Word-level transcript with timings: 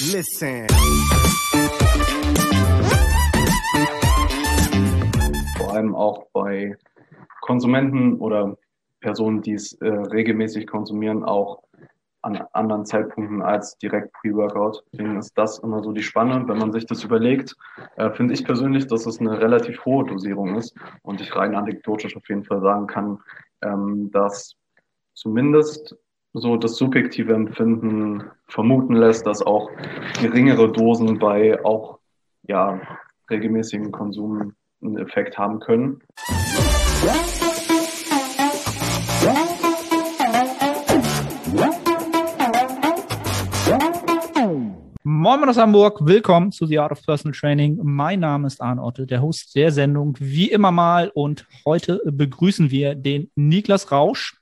Listen. 0.00 0.64
Vor 5.56 5.72
allem 5.72 5.96
auch 5.96 6.26
bei 6.32 6.76
Konsumenten 7.40 8.14
oder 8.20 8.56
Personen, 9.00 9.42
die 9.42 9.54
es 9.54 9.72
äh, 9.80 9.88
regelmäßig 9.88 10.68
konsumieren, 10.68 11.24
auch 11.24 11.64
an 12.22 12.36
anderen 12.52 12.86
Zeitpunkten 12.86 13.42
als 13.42 13.76
direkt 13.78 14.12
Pre-Workout. 14.12 14.84
Deswegen 14.92 15.18
ist 15.18 15.36
das 15.36 15.58
immer 15.58 15.82
so 15.82 15.90
die 15.90 16.04
Spanne. 16.04 16.46
Wenn 16.46 16.58
man 16.58 16.72
sich 16.72 16.86
das 16.86 17.02
überlegt, 17.02 17.56
äh, 17.96 18.10
finde 18.12 18.34
ich 18.34 18.44
persönlich, 18.44 18.86
dass 18.86 19.04
es 19.04 19.18
eine 19.18 19.40
relativ 19.40 19.84
hohe 19.84 20.04
Dosierung 20.06 20.54
ist 20.54 20.76
und 21.02 21.20
ich 21.20 21.34
rein 21.34 21.56
anekdotisch 21.56 22.16
auf 22.16 22.28
jeden 22.28 22.44
Fall 22.44 22.60
sagen 22.60 22.86
kann, 22.86 23.18
ähm, 23.62 24.12
dass 24.12 24.54
zumindest 25.14 25.96
so 26.34 26.56
das 26.56 26.76
subjektive 26.76 27.32
Empfinden 27.32 28.22
vermuten 28.48 28.94
lässt, 28.94 29.26
dass 29.26 29.42
auch 29.42 29.70
geringere 30.20 30.70
Dosen 30.70 31.18
bei 31.18 31.64
auch 31.64 31.98
ja, 32.42 32.80
regelmäßigen 33.30 33.90
Konsum 33.92 34.52
einen 34.82 34.98
Effekt 34.98 35.38
haben 35.38 35.58
können. 35.60 36.02
Moin 45.02 45.48
aus 45.48 45.56
Hamburg, 45.56 46.00
willkommen 46.04 46.52
zu 46.52 46.66
The 46.66 46.78
Art 46.78 46.92
of 46.92 47.04
Personal 47.04 47.34
Training. 47.34 47.80
Mein 47.82 48.20
Name 48.20 48.46
ist 48.46 48.60
Arne 48.60 48.82
Otte, 48.82 49.06
der 49.06 49.22
Host 49.22 49.56
der 49.56 49.72
Sendung, 49.72 50.14
wie 50.20 50.50
immer 50.50 50.70
mal. 50.70 51.10
Und 51.14 51.46
heute 51.64 52.00
begrüßen 52.04 52.70
wir 52.70 52.94
den 52.94 53.30
Niklas 53.34 53.90
Rausch. 53.90 54.38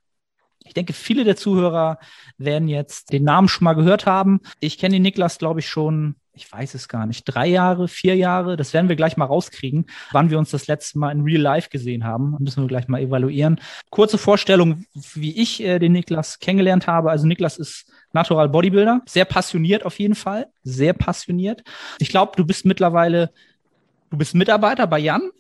Ich 0.67 0.75
denke, 0.75 0.93
viele 0.93 1.25
der 1.25 1.37
Zuhörer 1.37 1.99
werden 2.39 2.69
jetzt 2.69 3.13
den 3.13 3.25
Namen 3.25 3.49
schon 3.49 3.65
mal 3.65 3.75
gehört 3.75 4.07
haben. 4.07 4.41
Ich 4.61 4.79
kenne 4.79 4.95
den 4.95 5.03
Niklas, 5.03 5.39
glaube 5.39 5.61
ich, 5.61 5.69
schon, 5.69 6.17
ich 6.35 6.51
weiß 6.51 6.75
es 6.75 6.89
gar 6.89 7.07
nicht, 7.07 7.25
drei 7.25 7.47
Jahre, 7.47 7.89
vier 7.89 8.17
Jahre. 8.17 8.57
Das 8.57 8.75
werden 8.75 8.89
wir 8.89 8.97
gleich 8.97 9.17
mal 9.17 9.25
rauskriegen, 9.25 9.87
wann 10.13 10.31
wir 10.31 10.39
uns 10.39 10.51
das 10.51 10.67
letzte 10.67 10.99
Mal 10.99 11.13
in 11.13 11.23
Real 11.23 11.41
Life 11.41 11.71
gesehen 11.71 12.05
haben. 12.05 12.33
Das 12.33 12.41
müssen 12.41 12.65
wir 12.65 12.69
gleich 12.69 12.89
mal 12.89 13.01
evaluieren. 13.01 13.61
Kurze 13.91 14.19
Vorstellung, 14.19 14.85
wie 15.15 15.41
ich 15.41 15.63
äh, 15.63 15.79
den 15.79 15.93
Niklas 15.93 16.39
kennengelernt 16.39 16.87
habe. 16.87 17.11
Also 17.11 17.27
Niklas 17.27 17.59
ist 17.59 17.91
Natural 18.13 18.49
Bodybuilder, 18.49 19.03
sehr 19.07 19.27
passioniert 19.27 19.85
auf 19.85 19.99
jeden 19.99 20.15
Fall, 20.15 20.49
sehr 20.63 20.95
passioniert. 20.95 21.63
Ich 21.99 22.09
glaube, 22.09 22.33
du 22.37 22.45
bist 22.45 22.65
mittlerweile, 22.65 23.31
du 24.11 24.17
bist 24.17 24.35
Mitarbeiter 24.35 24.87
bei 24.87 24.99
Jan. 24.99 25.31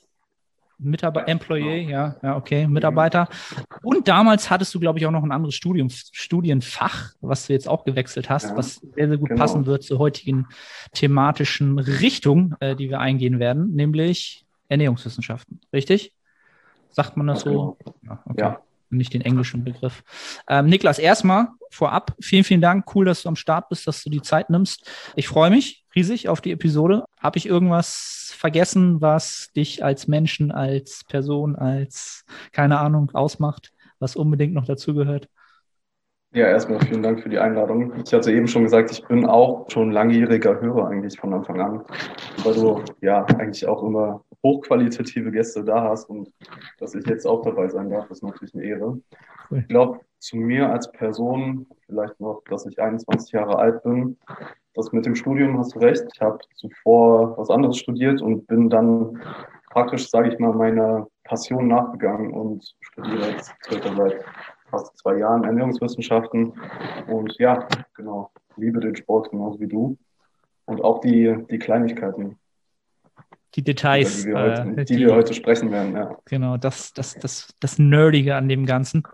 Mitarbeiter, 0.78 1.28
Employee, 1.28 1.86
genau. 1.86 1.90
ja, 1.90 2.16
ja, 2.22 2.36
okay, 2.36 2.66
Mitarbeiter. 2.66 3.28
Und 3.82 4.08
damals 4.08 4.50
hattest 4.50 4.74
du, 4.74 4.80
glaube 4.80 4.98
ich, 4.98 5.06
auch 5.06 5.10
noch 5.10 5.22
ein 5.22 5.32
anderes 5.32 5.54
Studium, 5.54 5.88
Studienfach, 5.90 7.12
was 7.20 7.46
du 7.46 7.54
jetzt 7.54 7.68
auch 7.68 7.84
gewechselt 7.84 8.28
hast, 8.28 8.50
ja, 8.50 8.56
was 8.56 8.74
sehr, 8.94 9.08
sehr 9.08 9.16
gut 9.16 9.30
genau. 9.30 9.40
passen 9.40 9.66
wird 9.66 9.84
zur 9.84 9.98
heutigen 9.98 10.46
thematischen 10.92 11.78
Richtung, 11.78 12.54
äh, 12.60 12.76
die 12.76 12.90
wir 12.90 13.00
eingehen 13.00 13.38
werden, 13.38 13.74
nämlich 13.74 14.44
Ernährungswissenschaften. 14.68 15.60
Richtig? 15.72 16.12
Sagt 16.90 17.16
man 17.16 17.26
das 17.26 17.40
so? 17.40 17.76
Genau. 17.80 17.94
Ja, 18.02 18.22
okay. 18.26 18.40
ja. 18.40 18.60
Nicht 18.90 19.14
den 19.14 19.22
englischen 19.22 19.64
Begriff. 19.64 20.04
Ähm, 20.48 20.66
Niklas, 20.66 20.98
erstmal 20.98 21.48
vorab, 21.70 22.14
vielen, 22.20 22.44
vielen 22.44 22.60
Dank. 22.60 22.94
Cool, 22.94 23.04
dass 23.04 23.22
du 23.22 23.28
am 23.28 23.36
Start 23.36 23.68
bist, 23.68 23.86
dass 23.86 24.02
du 24.02 24.10
die 24.10 24.22
Zeit 24.22 24.50
nimmst. 24.50 24.88
Ich 25.16 25.28
freue 25.28 25.50
mich 25.50 25.84
riesig 25.94 26.28
auf 26.28 26.40
die 26.40 26.52
Episode. 26.52 27.04
Habe 27.18 27.38
ich 27.38 27.46
irgendwas 27.46 28.32
vergessen, 28.36 29.00
was 29.00 29.50
dich 29.56 29.82
als 29.82 30.06
Menschen, 30.06 30.52
als 30.52 31.02
Person, 31.08 31.56
als, 31.56 32.24
keine 32.52 32.78
Ahnung, 32.78 33.10
ausmacht, 33.12 33.72
was 33.98 34.14
unbedingt 34.14 34.54
noch 34.54 34.66
dazugehört? 34.66 35.28
Ja, 36.36 36.48
erstmal 36.48 36.78
vielen 36.80 37.02
Dank 37.02 37.22
für 37.22 37.30
die 37.30 37.38
Einladung. 37.38 37.94
Ich 38.04 38.12
hatte 38.12 38.30
eben 38.30 38.46
schon 38.46 38.64
gesagt, 38.64 38.90
ich 38.90 39.02
bin 39.06 39.24
auch 39.24 39.70
schon 39.70 39.90
langjähriger 39.90 40.60
Hörer 40.60 40.88
eigentlich 40.88 41.18
von 41.18 41.32
Anfang 41.32 41.58
an, 41.62 41.82
weil 42.44 42.52
du 42.52 42.82
ja 43.00 43.24
eigentlich 43.38 43.66
auch 43.66 43.82
immer 43.82 44.22
hochqualitative 44.42 45.32
Gäste 45.32 45.64
da 45.64 45.84
hast 45.84 46.10
und 46.10 46.30
dass 46.78 46.94
ich 46.94 47.06
jetzt 47.06 47.26
auch 47.26 47.40
dabei 47.40 47.68
sein 47.68 47.88
darf, 47.88 48.10
ist 48.10 48.22
natürlich 48.22 48.54
eine 48.54 48.64
Ehre. 48.64 49.00
Ich 49.50 49.66
glaube, 49.68 50.00
zu 50.18 50.36
mir 50.36 50.70
als 50.70 50.92
Person, 50.92 51.66
vielleicht 51.86 52.20
noch, 52.20 52.42
dass 52.50 52.66
ich 52.66 52.78
21 52.78 53.32
Jahre 53.32 53.58
alt 53.58 53.82
bin, 53.82 54.18
das 54.74 54.92
mit 54.92 55.06
dem 55.06 55.14
Studium 55.14 55.58
hast 55.58 55.74
du 55.74 55.78
recht. 55.78 56.04
Ich 56.12 56.20
habe 56.20 56.38
zuvor 56.56 57.38
was 57.38 57.48
anderes 57.48 57.78
studiert 57.78 58.20
und 58.20 58.46
bin 58.46 58.68
dann 58.68 59.22
praktisch, 59.70 60.10
sage 60.10 60.28
ich 60.28 60.38
mal, 60.38 60.52
meiner 60.52 61.06
Passion 61.24 61.68
nachgegangen 61.68 62.34
und 62.34 62.74
studiere 62.82 63.30
jetzt 63.30 63.54
seit 63.70 63.86
fast 64.70 64.96
zwei 64.98 65.18
Jahren 65.18 65.44
Ernährungswissenschaften. 65.44 66.52
Und 67.08 67.36
ja, 67.38 67.66
genau, 67.94 68.30
liebe 68.56 68.80
den 68.80 68.96
Sport 68.96 69.30
genauso 69.30 69.60
wie 69.60 69.68
du. 69.68 69.96
Und 70.66 70.82
auch 70.82 71.00
die, 71.00 71.36
die 71.50 71.58
Kleinigkeiten. 71.58 72.38
Die 73.54 73.62
Details. 73.62 74.22
Die, 74.22 74.28
wir 74.28 74.38
heute, 74.38 74.62
äh, 74.62 74.84
die, 74.84 74.96
die 74.96 75.06
wir 75.06 75.14
heute 75.14 75.32
sprechen 75.32 75.70
werden, 75.70 75.94
ja. 75.94 76.16
Genau, 76.26 76.56
das, 76.56 76.92
das, 76.92 77.14
das, 77.14 77.54
das 77.60 77.78
Nerdige 77.78 78.34
an 78.34 78.48
dem 78.48 78.66
Ganzen. 78.66 79.04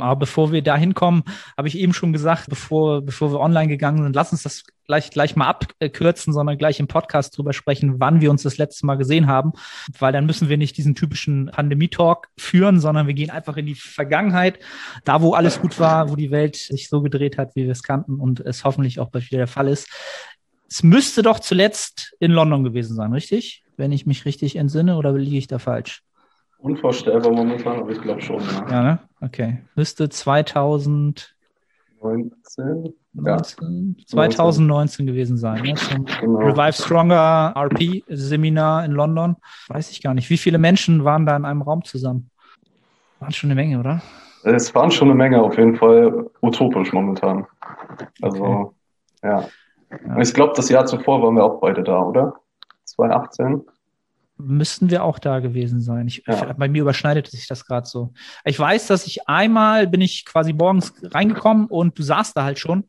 Aber 0.00 0.16
bevor 0.16 0.52
wir 0.52 0.62
da 0.62 0.74
hinkommen, 0.74 1.22
habe 1.56 1.68
ich 1.68 1.76
eben 1.76 1.92
schon 1.92 2.14
gesagt, 2.14 2.48
bevor, 2.48 3.02
bevor 3.02 3.30
wir 3.30 3.40
online 3.40 3.68
gegangen 3.68 4.02
sind, 4.02 4.16
lass 4.16 4.32
uns 4.32 4.42
das 4.42 4.64
gleich, 4.86 5.10
gleich 5.10 5.36
mal 5.36 5.48
abkürzen, 5.48 6.32
sondern 6.32 6.56
gleich 6.56 6.80
im 6.80 6.88
Podcast 6.88 7.36
drüber 7.36 7.52
sprechen, 7.52 8.00
wann 8.00 8.22
wir 8.22 8.30
uns 8.30 8.42
das 8.42 8.56
letzte 8.56 8.86
Mal 8.86 8.94
gesehen 8.96 9.26
haben. 9.26 9.52
Weil 9.98 10.12
dann 10.12 10.24
müssen 10.24 10.48
wir 10.48 10.56
nicht 10.56 10.78
diesen 10.78 10.94
typischen 10.94 11.50
Pandemie-Talk 11.52 12.28
führen, 12.38 12.80
sondern 12.80 13.06
wir 13.06 13.12
gehen 13.12 13.28
einfach 13.28 13.58
in 13.58 13.66
die 13.66 13.74
Vergangenheit, 13.74 14.60
da 15.04 15.20
wo 15.20 15.34
alles 15.34 15.60
gut 15.60 15.78
war, 15.78 16.08
wo 16.08 16.16
die 16.16 16.30
Welt 16.30 16.56
sich 16.56 16.88
so 16.88 17.02
gedreht 17.02 17.36
hat, 17.36 17.54
wie 17.54 17.64
wir 17.64 17.72
es 17.72 17.82
kannten 17.82 18.18
und 18.18 18.40
es 18.40 18.64
hoffentlich 18.64 18.98
auch 18.98 19.10
bald 19.10 19.26
wieder 19.26 19.38
der 19.38 19.46
Fall 19.46 19.68
ist. 19.68 19.88
Es 20.70 20.82
müsste 20.82 21.20
doch 21.20 21.38
zuletzt 21.38 22.14
in 22.18 22.32
London 22.32 22.64
gewesen 22.64 22.96
sein, 22.96 23.12
richtig? 23.12 23.62
Wenn 23.76 23.92
ich 23.92 24.06
mich 24.06 24.24
richtig 24.24 24.56
entsinne, 24.56 24.96
oder 24.96 25.12
liege 25.12 25.36
ich 25.36 25.48
da 25.48 25.58
falsch? 25.58 26.02
Unvorstellbar 26.62 27.32
momentan, 27.32 27.80
aber 27.80 27.90
ich 27.90 28.00
glaube 28.00 28.20
schon. 28.20 28.40
Ja. 28.40 28.66
ja, 28.70 28.82
ne? 28.82 28.98
Okay. 29.20 29.58
Müsste 29.74 30.08
2019 30.08 32.94
ja. 33.24 33.42
2019 33.42 35.06
gewesen 35.06 35.36
sein. 35.36 35.62
Ne? 35.62 35.74
Zum 35.74 36.04
genau. 36.04 36.38
Revive 36.38 36.72
Stronger 36.72 37.52
RP 37.56 38.04
Seminar 38.08 38.84
in 38.84 38.92
London. 38.92 39.36
Weiß 39.68 39.90
ich 39.90 40.02
gar 40.02 40.14
nicht. 40.14 40.30
Wie 40.30 40.38
viele 40.38 40.58
Menschen 40.58 41.04
waren 41.04 41.26
da 41.26 41.36
in 41.36 41.44
einem 41.44 41.62
Raum 41.62 41.84
zusammen? 41.84 42.30
Waren 43.20 43.32
schon 43.32 43.50
eine 43.50 43.60
Menge, 43.60 43.78
oder? 43.78 44.02
Es 44.44 44.74
waren 44.74 44.90
schon 44.90 45.08
eine 45.08 45.16
Menge, 45.16 45.42
auf 45.42 45.56
jeden 45.56 45.76
Fall 45.76 46.30
utopisch 46.40 46.92
momentan. 46.92 47.46
Also, 48.20 48.44
okay. 48.44 48.74
ja. 49.22 49.48
ja. 50.06 50.18
Ich 50.18 50.34
glaube, 50.34 50.54
das 50.56 50.68
Jahr 50.68 50.86
zuvor 50.86 51.22
waren 51.22 51.36
wir 51.36 51.44
auch 51.44 51.60
beide 51.60 51.82
da, 51.82 52.00
oder? 52.00 52.34
2018 52.84 53.62
müssten 54.46 54.90
wir 54.90 55.04
auch 55.04 55.18
da 55.18 55.40
gewesen 55.40 55.80
sein. 55.80 56.06
Ich, 56.06 56.24
ja. 56.26 56.52
Bei 56.54 56.68
mir 56.68 56.82
überschneidet 56.82 57.28
sich 57.28 57.46
das 57.46 57.64
gerade 57.64 57.86
so. 57.86 58.12
Ich 58.44 58.58
weiß, 58.58 58.86
dass 58.86 59.06
ich 59.06 59.28
einmal 59.28 59.86
bin 59.86 60.00
ich 60.00 60.24
quasi 60.24 60.52
morgens 60.52 60.92
reingekommen 61.02 61.66
und 61.66 61.98
du 61.98 62.02
saßt 62.02 62.36
da 62.36 62.44
halt 62.44 62.58
schon, 62.58 62.84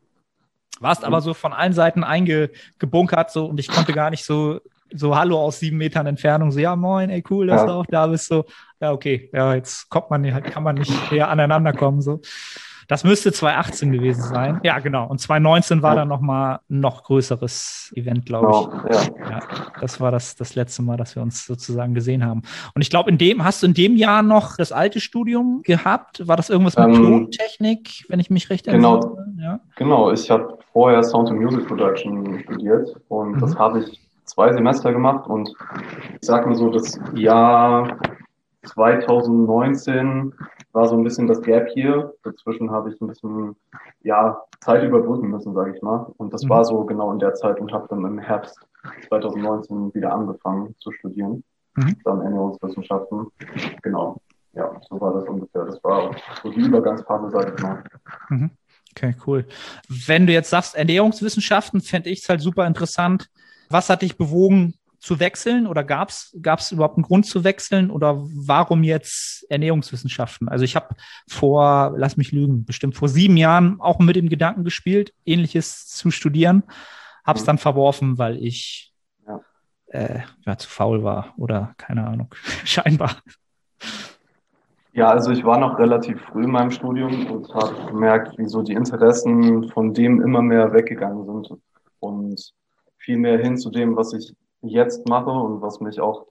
warst 0.80 1.04
aber 1.04 1.22
so 1.22 1.34
von 1.34 1.54
allen 1.54 1.74
Seiten 1.74 2.04
eingebunkert 2.04 3.32
so 3.32 3.46
und 3.46 3.60
ich 3.60 3.68
konnte 3.68 3.94
gar 3.94 4.10
nicht 4.10 4.26
so 4.26 4.60
so 4.96 5.16
Hallo 5.16 5.40
aus 5.40 5.60
sieben 5.60 5.78
Metern 5.78 6.06
Entfernung, 6.06 6.52
so 6.52 6.60
ja 6.60 6.76
moin, 6.76 7.10
ey 7.10 7.24
cool, 7.30 7.48
dass 7.48 7.62
ja. 7.62 7.66
du 7.68 7.74
auch 7.74 7.86
da 7.88 8.06
bist, 8.08 8.28
so 8.28 8.46
ja 8.80 8.92
okay, 8.92 9.30
ja 9.34 9.56
jetzt 9.56 9.90
kommt 9.90 10.12
man 10.12 10.32
halt, 10.32 10.46
kann 10.46 10.62
man 10.62 10.76
nicht 10.76 11.12
eher 11.12 11.30
aneinander 11.30 11.74
kommen 11.74 12.02
so. 12.02 12.22
Das 12.88 13.04
müsste 13.04 13.32
2018 13.32 13.92
gewesen 13.92 14.24
sein. 14.24 14.60
Ja, 14.64 14.80
genau. 14.80 15.08
Und 15.08 15.20
2019 15.20 15.82
war 15.82 15.92
ja. 15.92 16.02
dann 16.02 16.08
nochmal 16.08 16.60
ein 16.70 16.80
noch 16.80 17.04
größeres 17.04 17.94
Event, 17.96 18.26
glaube 18.26 18.52
ich. 18.52 19.08
Genau, 19.08 19.20
ja. 19.20 19.30
ja. 19.30 19.40
Das 19.80 20.00
war 20.00 20.12
das, 20.12 20.36
das 20.36 20.56
letzte 20.56 20.82
Mal, 20.82 20.98
dass 20.98 21.16
wir 21.16 21.24
uns 21.24 21.46
sozusagen 21.46 21.94
gesehen 21.94 22.26
haben. 22.26 22.42
Und 22.76 22.82
ich 22.82 22.90
glaube, 22.90 23.10
in 23.10 23.18
dem, 23.18 23.44
hast 23.44 23.64
du 23.64 23.68
in 23.68 23.74
dem 23.74 23.96
Jahr 23.96 24.24
noch 24.24 24.58
das 24.58 24.72
alte 24.72 25.00
Studium 25.00 25.62
gehabt? 25.64 26.28
War 26.28 26.38
das 26.38 26.50
irgendwas 26.50 26.78
mit 26.78 26.88
ähm, 26.88 27.04
Tontechnik, 27.04 28.06
wenn 28.10 28.20
ich 28.20 28.30
mich 28.30 28.50
recht 28.50 28.68
erinnere? 28.68 29.00
Genau. 29.00 29.18
Ja. 29.42 29.60
Genau. 29.76 30.12
Ich 30.12 30.30
habe 30.30 30.58
vorher 30.72 31.04
Sound 31.04 31.30
and 31.30 31.40
Music 31.40 31.68
Production 31.68 32.40
studiert 32.42 32.96
und 33.08 33.36
mhm. 33.36 33.40
das 33.40 33.56
habe 33.58 33.80
ich 33.80 34.00
zwei 34.26 34.52
Semester 34.54 34.92
gemacht 34.92 35.28
und 35.28 35.54
ich 36.20 36.28
sage 36.28 36.48
mal 36.48 36.56
so, 36.56 36.70
das 36.70 37.00
Jahr 37.14 37.98
2019 38.64 40.34
war 40.74 40.88
so 40.88 40.98
ein 40.98 41.04
bisschen 41.04 41.28
das 41.28 41.42
Gap 41.42 41.70
hier. 41.74 42.14
Dazwischen 42.24 42.72
habe 42.72 42.92
ich 42.92 43.00
ein 43.00 43.08
bisschen 43.08 43.56
ja, 44.02 44.42
Zeit 44.60 44.84
überbrücken 44.84 45.30
müssen, 45.30 45.54
sage 45.54 45.76
ich 45.76 45.82
mal. 45.82 46.12
Und 46.18 46.34
das 46.34 46.44
mhm. 46.44 46.50
war 46.50 46.66
so 46.66 46.84
genau 46.84 47.12
in 47.12 47.20
der 47.20 47.36
Zeit 47.36 47.60
und 47.60 47.72
habe 47.72 47.88
dann 47.90 48.04
im 48.04 48.20
Herbst 48.20 48.60
2019 49.08 49.94
wieder 49.94 50.14
angefangen 50.14 50.76
zu 50.80 50.92
studieren. 50.92 51.44
Mhm. 51.76 51.96
Dann 52.04 52.22
Ernährungswissenschaften. 52.22 53.28
Genau. 53.82 54.18
Ja, 54.54 54.72
so 54.88 55.00
war 55.00 55.14
das 55.14 55.28
ungefähr. 55.28 55.66
Das 55.66 55.84
war 55.84 56.16
so 56.42 56.52
die 56.52 56.60
Übergangsphase, 56.60 57.32
sage 57.32 57.54
ich 57.56 57.64
mal. 57.64 57.84
Mhm. 58.30 58.52
Okay, 58.96 59.16
cool. 59.26 59.46
Wenn 59.88 60.28
du 60.28 60.34
jetzt 60.34 60.52
sagst 60.52 60.76
Ernährungswissenschaften, 60.76 61.82
fände 61.82 62.10
ich 62.10 62.20
es 62.20 62.30
halt 62.30 62.42
super 62.42 62.68
interessant. 62.68 63.30
Was 63.70 63.90
hat 63.90 64.04
dich 64.04 64.18
bewogen, 64.18 64.76
zu 65.04 65.20
wechseln 65.20 65.68
oder 65.68 65.84
gab 65.84 66.10
es 66.10 66.72
überhaupt 66.72 66.96
einen 66.96 67.04
Grund 67.04 67.26
zu 67.26 67.44
wechseln 67.44 67.92
oder 67.92 68.22
warum 68.24 68.84
jetzt 68.84 69.46
Ernährungswissenschaften? 69.52 70.48
Also 70.48 70.64
ich 70.64 70.78
habe 70.78 70.96
vor, 71.28 71.94
lass 71.98 72.16
mich 72.16 72.32
lügen, 72.32 72.64
bestimmt 72.64 72.96
vor 72.96 73.10
sieben 73.10 73.36
Jahren 73.36 73.82
auch 73.82 74.00
mit 74.00 74.16
dem 74.16 74.30
Gedanken 74.30 74.64
gespielt, 74.64 75.14
ähnliches 75.26 75.88
zu 75.88 76.10
studieren. 76.10 76.64
hab's 77.26 77.42
mhm. 77.42 77.48
dann 77.48 77.58
verworfen, 77.58 78.18
weil 78.18 78.38
ich 78.38 78.94
ja. 79.28 79.42
Äh, 79.88 80.22
ja, 80.46 80.58
zu 80.58 80.70
faul 80.70 81.04
war 81.04 81.34
oder 81.36 81.74
keine 81.78 82.08
Ahnung, 82.08 82.34
scheinbar. 82.64 83.18
Ja, 84.94 85.10
also 85.10 85.32
ich 85.32 85.44
war 85.44 85.58
noch 85.58 85.80
relativ 85.80 86.22
früh 86.22 86.46
in 86.46 86.52
meinem 86.52 86.72
Studium 86.72 87.28
und 87.30 87.54
habe 87.54 87.88
gemerkt, 87.88 88.38
wie 88.38 88.48
so 88.48 88.62
die 88.62 88.74
Interessen 88.74 89.68
von 89.72 89.94
dem 89.94 90.22
immer 90.22 90.42
mehr 90.42 90.72
weggegangen 90.72 91.26
sind 91.26 91.60
und 92.00 92.54
viel 93.00 93.18
mehr 93.18 93.40
hin 93.40 93.58
zu 93.58 93.70
dem, 93.70 93.98
was 93.98 94.14
ich 94.14 94.34
jetzt 94.64 95.08
mache 95.08 95.30
und 95.30 95.62
was 95.62 95.80
mich 95.80 96.00
auch 96.00 96.26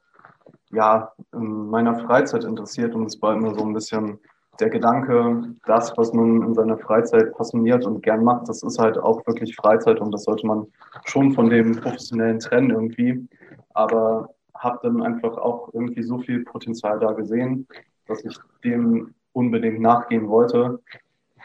ja 0.71 1.13
in 1.33 1.69
meiner 1.71 1.99
Freizeit 2.01 2.45
interessiert. 2.45 2.95
Und 2.95 3.07
es 3.07 3.21
war 3.23 3.35
immer 3.35 3.55
so 3.55 3.65
ein 3.65 3.73
bisschen 3.73 4.19
der 4.61 4.71
Gedanke, 4.71 5.55
das, 5.67 5.97
was 5.97 6.13
man 6.13 6.43
in 6.43 6.55
seiner 6.55 6.79
Freizeit 6.79 7.35
passioniert 7.37 7.87
und 7.87 8.03
gern 8.03 8.23
macht, 8.23 8.49
das 8.49 8.63
ist 8.63 8.79
halt 8.79 8.99
auch 8.99 9.27
wirklich 9.27 9.57
Freizeit 9.57 10.01
und 10.01 10.13
das 10.13 10.25
sollte 10.25 10.47
man 10.47 10.67
schon 11.05 11.33
von 11.33 11.49
dem 11.49 11.77
professionellen 11.77 12.39
trennen 12.39 12.71
irgendwie. 12.71 13.27
Aber 13.75 14.29
habe 14.55 14.79
dann 14.83 15.03
einfach 15.03 15.37
auch 15.39 15.71
irgendwie 15.73 16.03
so 16.03 16.19
viel 16.19 16.45
Potenzial 16.45 16.99
da 17.01 17.13
gesehen, 17.13 17.67
dass 18.07 18.25
ich 18.25 18.37
dem 18.65 19.15
unbedingt 19.33 19.81
nachgehen 19.81 20.29
wollte. 20.29 20.81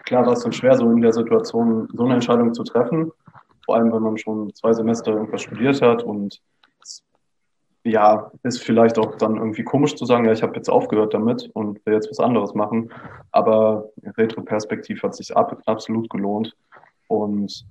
Klar 0.05 0.25
war 0.25 0.33
es 0.33 0.43
dann 0.43 0.51
schwer, 0.51 0.75
so 0.75 0.89
in 0.91 1.01
der 1.01 1.13
Situation 1.13 1.87
so 1.93 2.03
eine 2.03 2.15
Entscheidung 2.15 2.53
zu 2.53 2.63
treffen, 2.63 3.11
vor 3.65 3.75
allem 3.75 3.91
wenn 3.91 4.03
man 4.03 4.17
schon 4.17 4.53
zwei 4.53 4.73
Semester 4.73 5.11
irgendwas 5.11 5.41
studiert 5.41 5.81
hat 5.81 6.03
und 6.03 6.41
ja, 7.91 8.31
ist 8.43 8.63
vielleicht 8.63 8.97
auch 8.99 9.15
dann 9.15 9.37
irgendwie 9.37 9.63
komisch 9.63 9.95
zu 9.95 10.05
sagen, 10.05 10.25
ja, 10.25 10.31
ich 10.31 10.43
habe 10.43 10.55
jetzt 10.55 10.69
aufgehört 10.69 11.13
damit 11.13 11.49
und 11.53 11.85
will 11.85 11.93
jetzt 11.93 12.09
was 12.09 12.19
anderes 12.19 12.53
machen. 12.53 12.91
Aber 13.31 13.89
Retroperspektiv 14.17 15.03
hat 15.03 15.15
sich 15.15 15.35
ab, 15.35 15.61
absolut 15.65 16.09
gelohnt. 16.09 16.55
Und 17.07 17.65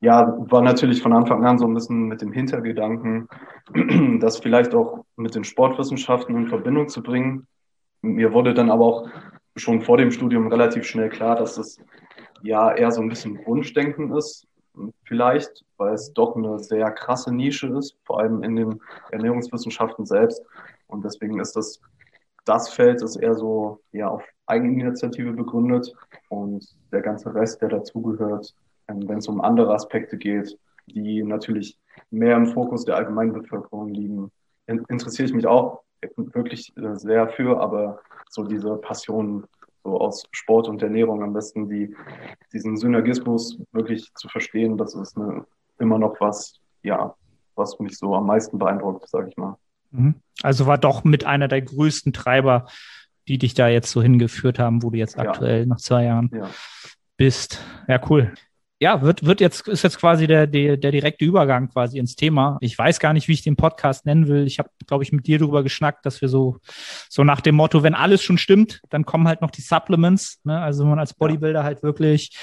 ja, 0.00 0.34
war 0.50 0.62
natürlich 0.62 1.02
von 1.02 1.12
Anfang 1.12 1.44
an 1.46 1.58
so 1.58 1.66
ein 1.66 1.74
bisschen 1.74 2.08
mit 2.08 2.20
dem 2.20 2.32
Hintergedanken, 2.32 3.28
das 4.20 4.38
vielleicht 4.38 4.74
auch 4.74 5.04
mit 5.16 5.34
den 5.34 5.44
Sportwissenschaften 5.44 6.36
in 6.36 6.48
Verbindung 6.48 6.88
zu 6.88 7.02
bringen. 7.02 7.46
Mir 8.02 8.32
wurde 8.32 8.52
dann 8.52 8.70
aber 8.70 8.84
auch 8.84 9.08
schon 9.56 9.80
vor 9.80 9.96
dem 9.96 10.10
Studium 10.10 10.48
relativ 10.48 10.84
schnell 10.84 11.08
klar, 11.08 11.36
dass 11.36 11.56
es 11.56 11.80
ja 12.42 12.72
eher 12.74 12.90
so 12.90 13.00
ein 13.00 13.08
bisschen 13.08 13.38
Wunschdenken 13.46 14.14
ist, 14.14 14.46
vielleicht, 15.04 15.64
weil 15.76 15.94
es 15.94 16.12
doch 16.12 16.36
eine 16.36 16.58
sehr 16.58 16.90
krasse 16.90 17.32
Nische 17.34 17.68
ist, 17.68 17.96
vor 18.04 18.20
allem 18.20 18.42
in 18.42 18.56
den 18.56 18.80
Ernährungswissenschaften 19.10 20.06
selbst. 20.06 20.42
Und 20.86 21.04
deswegen 21.04 21.40
ist 21.40 21.56
das, 21.56 21.80
das 22.44 22.68
Feld 22.70 23.02
ist 23.02 23.16
eher 23.16 23.34
so 23.34 23.80
ja, 23.92 24.08
auf 24.08 24.22
Eigeninitiative 24.46 25.32
begründet 25.32 25.92
und 26.28 26.66
der 26.92 27.00
ganze 27.00 27.34
Rest, 27.34 27.62
der 27.62 27.68
dazugehört, 27.70 28.54
ähm, 28.88 29.08
wenn 29.08 29.18
es 29.18 29.28
um 29.28 29.40
andere 29.40 29.74
Aspekte 29.74 30.18
geht, 30.18 30.58
die 30.86 31.22
natürlich 31.22 31.78
mehr 32.10 32.36
im 32.36 32.46
Fokus 32.46 32.84
der 32.84 32.96
Allgemeinbevölkerung 32.96 33.88
liegen, 33.88 34.30
interessiere 34.66 35.28
ich 35.28 35.34
mich 35.34 35.46
auch 35.46 35.82
wirklich 36.16 36.76
äh, 36.76 36.94
sehr 36.96 37.28
für, 37.28 37.60
aber 37.60 38.00
so 38.28 38.44
diese 38.44 38.76
Passion 38.76 39.46
so 39.84 40.00
aus 40.00 40.24
Sport 40.32 40.68
und 40.68 40.82
Ernährung 40.82 41.22
am 41.22 41.32
besten 41.32 41.68
die, 41.68 41.94
diesen 42.52 42.76
Synergismus 42.76 43.58
wirklich 43.72 44.12
zu 44.14 44.28
verstehen, 44.28 44.76
das 44.76 44.94
ist 44.94 45.16
eine, 45.16 45.44
immer 45.78 45.98
noch 45.98 46.20
was, 46.20 46.60
ja, 46.82 47.14
was 47.54 47.78
mich 47.78 47.96
so 47.96 48.14
am 48.14 48.26
meisten 48.26 48.58
beeindruckt, 48.58 49.08
sage 49.08 49.28
ich 49.28 49.36
mal. 49.36 49.56
Mhm. 49.90 50.14
Also 50.42 50.66
war 50.66 50.78
doch 50.78 51.04
mit 51.04 51.24
einer 51.24 51.48
der 51.48 51.62
größten 51.62 52.12
Treiber, 52.12 52.66
die 53.28 53.38
dich 53.38 53.54
da 53.54 53.68
jetzt 53.68 53.90
so 53.90 54.02
hingeführt 54.02 54.58
haben, 54.58 54.82
wo 54.82 54.90
du 54.90 54.98
jetzt 54.98 55.18
aktuell 55.18 55.60
ja. 55.60 55.66
nach 55.66 55.78
zwei 55.78 56.04
Jahren 56.04 56.30
ja. 56.32 56.50
bist. 57.16 57.62
Ja, 57.86 58.00
cool 58.10 58.32
ja, 58.84 59.00
wird, 59.00 59.24
wird 59.24 59.40
jetzt, 59.40 59.66
ist 59.66 59.82
jetzt 59.82 59.98
quasi 59.98 60.26
der, 60.26 60.46
der, 60.46 60.76
der 60.76 60.92
direkte 60.92 61.24
Übergang 61.24 61.70
quasi 61.70 61.98
ins 61.98 62.16
Thema. 62.16 62.58
Ich 62.60 62.76
weiß 62.76 63.00
gar 63.00 63.14
nicht, 63.14 63.28
wie 63.28 63.32
ich 63.32 63.40
den 63.40 63.56
Podcast 63.56 64.04
nennen 64.04 64.28
will. 64.28 64.46
Ich 64.46 64.58
habe, 64.58 64.68
glaube 64.86 65.02
ich, 65.02 65.10
mit 65.10 65.26
dir 65.26 65.38
darüber 65.38 65.62
geschnackt, 65.62 66.04
dass 66.04 66.20
wir 66.20 66.28
so, 66.28 66.58
so 67.08 67.24
nach 67.24 67.40
dem 67.40 67.54
Motto, 67.54 67.82
wenn 67.82 67.94
alles 67.94 68.22
schon 68.22 68.36
stimmt, 68.36 68.82
dann 68.90 69.06
kommen 69.06 69.26
halt 69.26 69.40
noch 69.40 69.50
die 69.50 69.62
Supplements. 69.62 70.40
Ne? 70.44 70.60
Also 70.60 70.82
wenn 70.82 70.90
man 70.90 70.98
als 70.98 71.14
Bodybuilder 71.14 71.64
halt 71.64 71.82
wirklich 71.82 72.36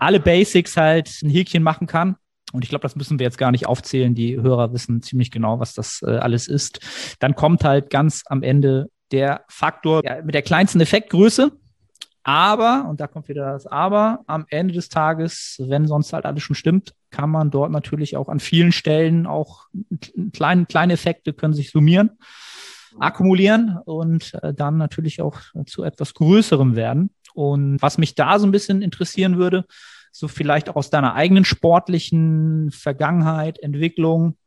alle 0.00 0.18
Basics 0.18 0.76
halt 0.76 1.16
ein 1.22 1.30
Häkchen 1.30 1.62
machen 1.62 1.86
kann. 1.86 2.16
Und 2.52 2.64
ich 2.64 2.70
glaube, 2.70 2.82
das 2.82 2.96
müssen 2.96 3.20
wir 3.20 3.24
jetzt 3.24 3.38
gar 3.38 3.52
nicht 3.52 3.68
aufzählen. 3.68 4.16
Die 4.16 4.34
Hörer 4.34 4.72
wissen 4.72 5.00
ziemlich 5.00 5.30
genau, 5.30 5.60
was 5.60 5.74
das 5.74 6.02
äh, 6.04 6.16
alles 6.16 6.48
ist. 6.48 6.80
Dann 7.20 7.36
kommt 7.36 7.62
halt 7.62 7.90
ganz 7.90 8.24
am 8.26 8.42
Ende 8.42 8.88
der 9.12 9.44
Faktor 9.48 10.04
ja, 10.04 10.22
mit 10.22 10.34
der 10.34 10.42
kleinsten 10.42 10.80
Effektgröße. 10.80 11.52
Aber, 12.24 12.86
und 12.88 13.00
da 13.00 13.06
kommt 13.06 13.28
wieder 13.28 13.52
das 13.52 13.66
Aber, 13.66 14.20
am 14.26 14.46
Ende 14.48 14.72
des 14.72 14.88
Tages, 14.88 15.62
wenn 15.62 15.86
sonst 15.86 16.14
halt 16.14 16.24
alles 16.24 16.42
schon 16.42 16.56
stimmt, 16.56 16.94
kann 17.10 17.28
man 17.28 17.50
dort 17.50 17.70
natürlich 17.70 18.16
auch 18.16 18.28
an 18.28 18.40
vielen 18.40 18.72
Stellen 18.72 19.26
auch 19.26 19.66
kleine, 20.32 20.64
kleine 20.64 20.94
Effekte 20.94 21.34
können 21.34 21.52
sich 21.52 21.70
summieren, 21.70 22.18
akkumulieren 22.98 23.78
und 23.84 24.32
äh, 24.42 24.54
dann 24.54 24.78
natürlich 24.78 25.20
auch 25.20 25.38
zu 25.66 25.84
etwas 25.84 26.14
Größerem 26.14 26.76
werden. 26.76 27.10
Und 27.34 27.82
was 27.82 27.98
mich 27.98 28.14
da 28.14 28.38
so 28.38 28.46
ein 28.46 28.52
bisschen 28.52 28.80
interessieren 28.80 29.36
würde, 29.36 29.66
so 30.10 30.26
vielleicht 30.26 30.70
auch 30.70 30.76
aus 30.76 30.88
deiner 30.88 31.14
eigenen 31.14 31.44
sportlichen 31.44 32.70
Vergangenheit, 32.70 33.58
Entwicklung, 33.58 34.38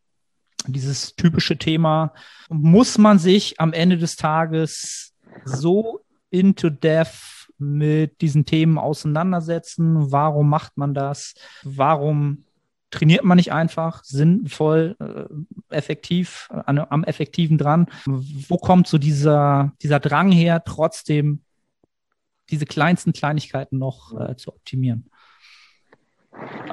dieses 0.65 1.15
typische 1.15 1.57
Thema, 1.57 2.13
muss 2.49 2.97
man 2.97 3.19
sich 3.19 3.59
am 3.59 3.71
Ende 3.71 3.97
des 3.97 4.15
Tages 4.15 5.13
so 5.45 5.99
into 6.31 6.71
depth 6.71 7.36
mit 7.57 8.21
diesen 8.21 8.45
Themen 8.45 8.77
auseinandersetzen. 8.77 10.11
Warum 10.11 10.49
macht 10.49 10.77
man 10.77 10.93
das? 10.93 11.35
Warum 11.63 12.45
trainiert 12.89 13.23
man 13.23 13.35
nicht 13.35 13.51
einfach 13.51 14.03
sinnvoll, 14.03 14.95
äh, 14.99 15.75
effektiv, 15.75 16.49
an, 16.51 16.79
am 16.79 17.03
effektiven 17.03 17.57
dran? 17.57 17.87
Wo 18.05 18.57
kommt 18.57 18.87
so 18.87 18.97
dieser, 18.97 19.73
dieser 19.81 19.99
Drang 19.99 20.31
her, 20.31 20.63
trotzdem 20.65 21.41
diese 22.49 22.65
kleinsten 22.65 23.11
Kleinigkeiten 23.11 23.77
noch 23.77 24.17
äh, 24.19 24.35
zu 24.35 24.53
optimieren? 24.53 25.09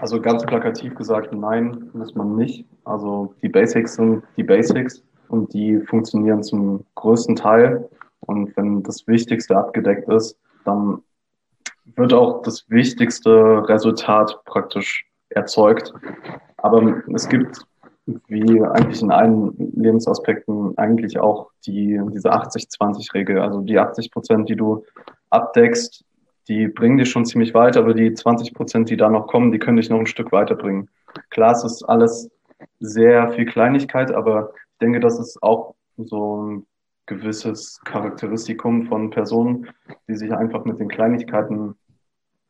Also 0.01 0.21
ganz 0.21 0.45
plakativ 0.45 0.95
gesagt, 0.95 1.33
nein, 1.33 1.91
muss 1.95 2.15
man 2.15 2.37
nicht. 2.37 2.67
Also 2.85 3.35
die 3.43 3.49
Basics 3.49 3.95
sind 3.95 4.23
die 4.37 4.43
Basics 4.43 5.03
und 5.29 5.53
die 5.55 5.81
funktionieren 5.81 6.43
zum 6.43 6.85
größten 6.95 7.37
Teil. 7.37 7.89
Und 8.21 8.57
wenn 8.57 8.83
das 8.83 9.07
Wichtigste 9.07 9.57
abgedeckt 9.57 10.09
ist, 10.09 10.39
dann 10.65 11.03
wird 11.97 12.13
auch 12.13 12.43
das 12.43 12.69
wichtigste 12.71 13.69
Resultat 13.69 14.41
praktisch 14.45 15.07
erzeugt. 15.29 15.93
Aber 16.57 17.03
es 17.15 17.29
gibt, 17.29 17.67
wie 18.29 18.63
eigentlich 18.63 19.03
in 19.03 19.11
allen 19.11 19.55
Lebensaspekten, 19.77 20.77
eigentlich 20.79 21.19
auch 21.19 21.51
die, 21.67 22.01
diese 22.13 22.33
80-20-Regel. 22.33 23.39
Also 23.39 23.61
die 23.61 23.79
80 23.79 24.11
Prozent, 24.11 24.49
die 24.49 24.57
du 24.57 24.85
abdeckst, 25.31 26.05
die 26.49 26.69
bringen 26.69 26.99
dich 26.99 27.11
schon 27.11 27.25
ziemlich 27.25 27.55
weit, 27.55 27.77
aber 27.77 27.95
die 27.95 28.13
20 28.13 28.55
Prozent, 28.55 28.91
die 28.91 28.97
da 28.97 29.09
noch 29.09 29.27
kommen, 29.27 29.53
die 29.53 29.59
können 29.59 29.79
dich 29.79 29.89
noch 29.89 29.99
ein 29.99 30.07
Stück 30.07 30.33
weiterbringen. 30.33 30.91
Klar, 31.31 31.53
es 31.53 31.65
ist 31.65 31.83
alles 31.85 32.31
sehr 32.81 33.33
viel 33.33 33.47
Kleinigkeit, 33.47 34.13
aber 34.13 34.53
ich 34.73 34.79
denke, 34.79 35.01
das 35.01 35.19
ist 35.19 35.43
auch 35.43 35.75
so 35.97 36.43
ein 36.43 36.67
gewisses 37.07 37.81
Charakteristikum 37.85 38.87
von 38.87 39.11
Personen, 39.11 39.69
die 40.09 40.17
sich 40.17 40.33
einfach 40.33 40.65
mit 40.65 40.79
den 40.79 40.89
Kleinigkeiten 40.89 41.75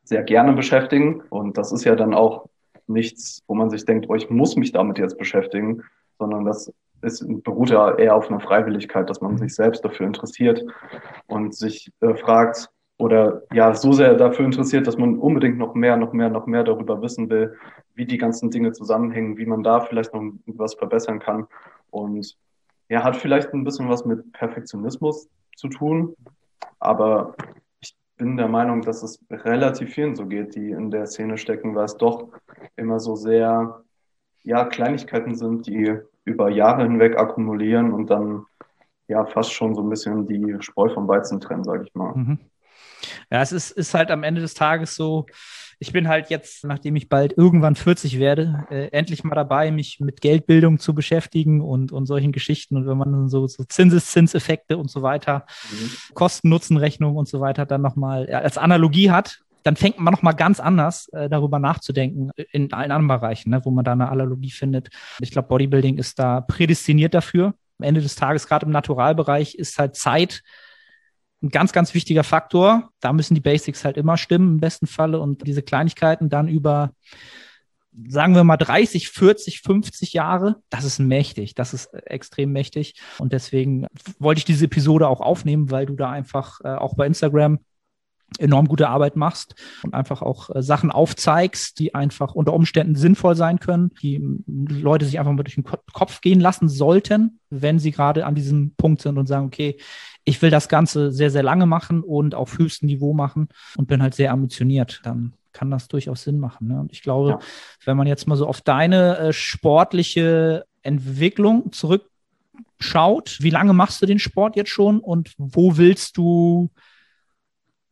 sehr 0.04 0.22
gerne 0.22 0.52
beschäftigen. 0.52 1.22
Und 1.30 1.58
das 1.58 1.72
ist 1.72 1.84
ja 1.84 1.96
dann 1.96 2.14
auch 2.14 2.48
nichts, 2.86 3.42
wo 3.46 3.54
man 3.54 3.70
sich 3.70 3.84
denkt, 3.84 4.06
oh, 4.08 4.14
ich 4.14 4.30
muss 4.30 4.56
mich 4.56 4.72
damit 4.72 4.98
jetzt 4.98 5.18
beschäftigen, 5.18 5.82
sondern 6.18 6.44
das 6.44 6.72
ist, 7.02 7.24
beruht 7.42 7.70
ja 7.70 7.94
eher 7.96 8.14
auf 8.14 8.30
einer 8.30 8.40
Freiwilligkeit, 8.40 9.08
dass 9.08 9.20
man 9.20 9.38
sich 9.38 9.54
selbst 9.54 9.84
dafür 9.84 10.06
interessiert 10.06 10.64
und 11.26 11.54
sich 11.54 11.90
äh, 12.00 12.14
fragt 12.14 12.70
oder 12.96 13.42
ja 13.52 13.74
so 13.74 13.92
sehr 13.92 14.14
dafür 14.14 14.44
interessiert, 14.44 14.86
dass 14.86 14.96
man 14.96 15.18
unbedingt 15.18 15.58
noch 15.58 15.74
mehr, 15.74 15.96
noch 15.96 16.12
mehr, 16.12 16.28
noch 16.28 16.46
mehr 16.46 16.64
darüber 16.64 17.02
wissen 17.02 17.28
will, 17.28 17.56
wie 17.94 18.06
die 18.06 18.18
ganzen 18.18 18.50
Dinge 18.50 18.72
zusammenhängen, 18.72 19.36
wie 19.36 19.46
man 19.46 19.62
da 19.62 19.80
vielleicht 19.80 20.14
noch 20.14 20.32
was 20.46 20.74
verbessern 20.74 21.18
kann. 21.18 21.46
Und 21.90 22.36
ja, 22.88 23.02
hat 23.02 23.16
vielleicht 23.16 23.52
ein 23.52 23.64
bisschen 23.64 23.88
was 23.88 24.04
mit 24.04 24.32
Perfektionismus 24.32 25.28
zu 25.56 25.68
tun, 25.68 26.14
aber 26.78 27.34
ich 27.80 27.96
bin 28.16 28.36
der 28.36 28.48
Meinung, 28.48 28.82
dass 28.82 29.02
es 29.02 29.18
relativ 29.30 29.94
vielen 29.94 30.14
so 30.14 30.26
geht, 30.26 30.54
die 30.54 30.70
in 30.70 30.90
der 30.90 31.06
Szene 31.06 31.38
stecken, 31.38 31.74
weil 31.74 31.86
es 31.86 31.96
doch 31.96 32.28
immer 32.76 33.00
so 33.00 33.16
sehr, 33.16 33.82
ja, 34.42 34.64
Kleinigkeiten 34.64 35.34
sind, 35.34 35.66
die 35.66 35.98
über 36.24 36.50
Jahre 36.50 36.82
hinweg 36.82 37.16
akkumulieren 37.16 37.92
und 37.92 38.10
dann 38.10 38.46
ja 39.08 39.24
fast 39.26 39.52
schon 39.52 39.74
so 39.74 39.82
ein 39.82 39.90
bisschen 39.90 40.26
die 40.26 40.56
Spreu 40.60 40.88
vom 40.88 41.08
Weizen 41.08 41.40
trennen, 41.40 41.64
sage 41.64 41.84
ich 41.84 41.94
mal. 41.94 42.14
Mhm. 42.14 42.38
Ja, 43.30 43.42
es 43.42 43.52
ist, 43.52 43.70
ist 43.72 43.94
halt 43.94 44.10
am 44.10 44.22
Ende 44.22 44.40
des 44.40 44.54
Tages 44.54 44.94
so, 44.94 45.26
ich 45.78 45.92
bin 45.92 46.08
halt 46.08 46.30
jetzt, 46.30 46.64
nachdem 46.64 46.96
ich 46.96 47.08
bald 47.08 47.36
irgendwann 47.36 47.74
40 47.74 48.18
werde, 48.18 48.66
äh, 48.70 48.88
endlich 48.88 49.24
mal 49.24 49.34
dabei, 49.34 49.70
mich 49.70 50.00
mit 50.00 50.20
Geldbildung 50.20 50.78
zu 50.78 50.94
beschäftigen 50.94 51.60
und, 51.60 51.92
und 51.92 52.06
solchen 52.06 52.32
Geschichten. 52.32 52.76
Und 52.76 52.86
wenn 52.86 52.98
man 52.98 53.28
so, 53.28 53.46
so 53.46 53.64
Zinseszinseffekte 53.64 54.76
und 54.78 54.90
so 54.90 55.02
weiter, 55.02 55.46
mhm. 55.70 56.14
Kosten-Nutzen-Rechnung 56.14 57.16
und 57.16 57.28
so 57.28 57.40
weiter 57.40 57.66
dann 57.66 57.82
nochmal 57.82 58.28
als 58.30 58.58
Analogie 58.58 59.10
hat, 59.10 59.40
dann 59.64 59.76
fängt 59.76 59.98
man 59.98 60.12
nochmal 60.12 60.34
ganz 60.34 60.60
anders 60.60 61.08
äh, 61.08 61.28
darüber 61.28 61.58
nachzudenken 61.58 62.30
in 62.52 62.72
allen 62.72 62.92
anderen 62.92 63.20
Bereichen, 63.20 63.50
ne, 63.50 63.64
wo 63.64 63.70
man 63.70 63.84
da 63.84 63.92
eine 63.92 64.10
Analogie 64.10 64.50
findet. 64.50 64.90
Ich 65.20 65.30
glaube, 65.30 65.48
Bodybuilding 65.48 65.98
ist 65.98 66.18
da 66.18 66.42
prädestiniert 66.42 67.14
dafür. 67.14 67.54
Am 67.78 67.86
Ende 67.86 68.02
des 68.02 68.14
Tages, 68.14 68.46
gerade 68.46 68.66
im 68.66 68.72
Naturalbereich, 68.72 69.54
ist 69.54 69.78
halt 69.78 69.96
Zeit 69.96 70.42
ein 71.44 71.50
ganz, 71.50 71.72
ganz 71.72 71.94
wichtiger 71.94 72.24
Faktor. 72.24 72.90
Da 73.00 73.12
müssen 73.12 73.34
die 73.34 73.40
Basics 73.40 73.84
halt 73.84 73.96
immer 73.96 74.16
stimmen, 74.16 74.54
im 74.54 74.60
besten 74.60 74.86
Falle. 74.86 75.20
Und 75.20 75.46
diese 75.46 75.62
Kleinigkeiten 75.62 76.28
dann 76.28 76.48
über, 76.48 76.92
sagen 78.08 78.34
wir 78.34 78.44
mal, 78.44 78.56
30, 78.56 79.10
40, 79.10 79.60
50 79.60 80.12
Jahre, 80.14 80.56
das 80.70 80.84
ist 80.84 80.98
mächtig. 80.98 81.54
Das 81.54 81.74
ist 81.74 81.92
extrem 81.92 82.52
mächtig. 82.52 82.94
Und 83.18 83.32
deswegen 83.32 83.86
wollte 84.18 84.38
ich 84.38 84.44
diese 84.44 84.64
Episode 84.64 85.06
auch 85.06 85.20
aufnehmen, 85.20 85.70
weil 85.70 85.86
du 85.86 85.94
da 85.94 86.10
einfach 86.10 86.60
äh, 86.64 86.68
auch 86.68 86.94
bei 86.94 87.06
Instagram 87.06 87.58
enorm 88.38 88.66
gute 88.66 88.88
Arbeit 88.88 89.16
machst 89.16 89.54
und 89.82 89.94
einfach 89.94 90.22
auch 90.22 90.50
äh, 90.50 90.62
Sachen 90.62 90.90
aufzeigst, 90.90 91.78
die 91.78 91.94
einfach 91.94 92.34
unter 92.34 92.52
Umständen 92.52 92.96
sinnvoll 92.96 93.36
sein 93.36 93.60
können, 93.60 93.92
die 94.02 94.20
Leute 94.46 95.04
sich 95.04 95.18
einfach 95.18 95.32
mal 95.32 95.44
durch 95.44 95.54
den 95.54 95.64
Kopf 95.64 96.20
gehen 96.20 96.40
lassen 96.40 96.68
sollten, 96.68 97.38
wenn 97.50 97.78
sie 97.78 97.92
gerade 97.92 98.26
an 98.26 98.34
diesem 98.34 98.74
Punkt 98.76 99.02
sind 99.02 99.18
und 99.18 99.26
sagen, 99.26 99.46
okay, 99.46 99.76
ich 100.24 100.40
will 100.42 100.50
das 100.50 100.68
Ganze 100.68 101.12
sehr, 101.12 101.30
sehr 101.30 101.42
lange 101.42 101.66
machen 101.66 102.02
und 102.02 102.34
auf 102.34 102.58
höchstem 102.58 102.86
Niveau 102.86 103.12
machen 103.12 103.48
und 103.76 103.86
bin 103.86 104.02
halt 104.02 104.14
sehr 104.14 104.32
ambitioniert. 104.32 105.00
Dann 105.04 105.34
kann 105.52 105.70
das 105.70 105.88
durchaus 105.88 106.22
Sinn 106.22 106.38
machen. 106.38 106.68
Ne? 106.68 106.80
Und 106.80 106.92
ich 106.92 107.02
glaube, 107.02 107.30
ja. 107.30 107.38
wenn 107.84 107.96
man 107.96 108.06
jetzt 108.06 108.26
mal 108.26 108.36
so 108.36 108.46
auf 108.46 108.60
deine 108.60 109.18
äh, 109.18 109.32
sportliche 109.32 110.64
Entwicklung 110.82 111.72
zurückschaut, 111.72 113.38
wie 113.40 113.50
lange 113.50 113.72
machst 113.72 114.02
du 114.02 114.06
den 114.06 114.18
Sport 114.18 114.56
jetzt 114.56 114.70
schon 114.70 115.00
und 115.00 115.34
wo 115.36 115.76
willst 115.76 116.16
du 116.16 116.70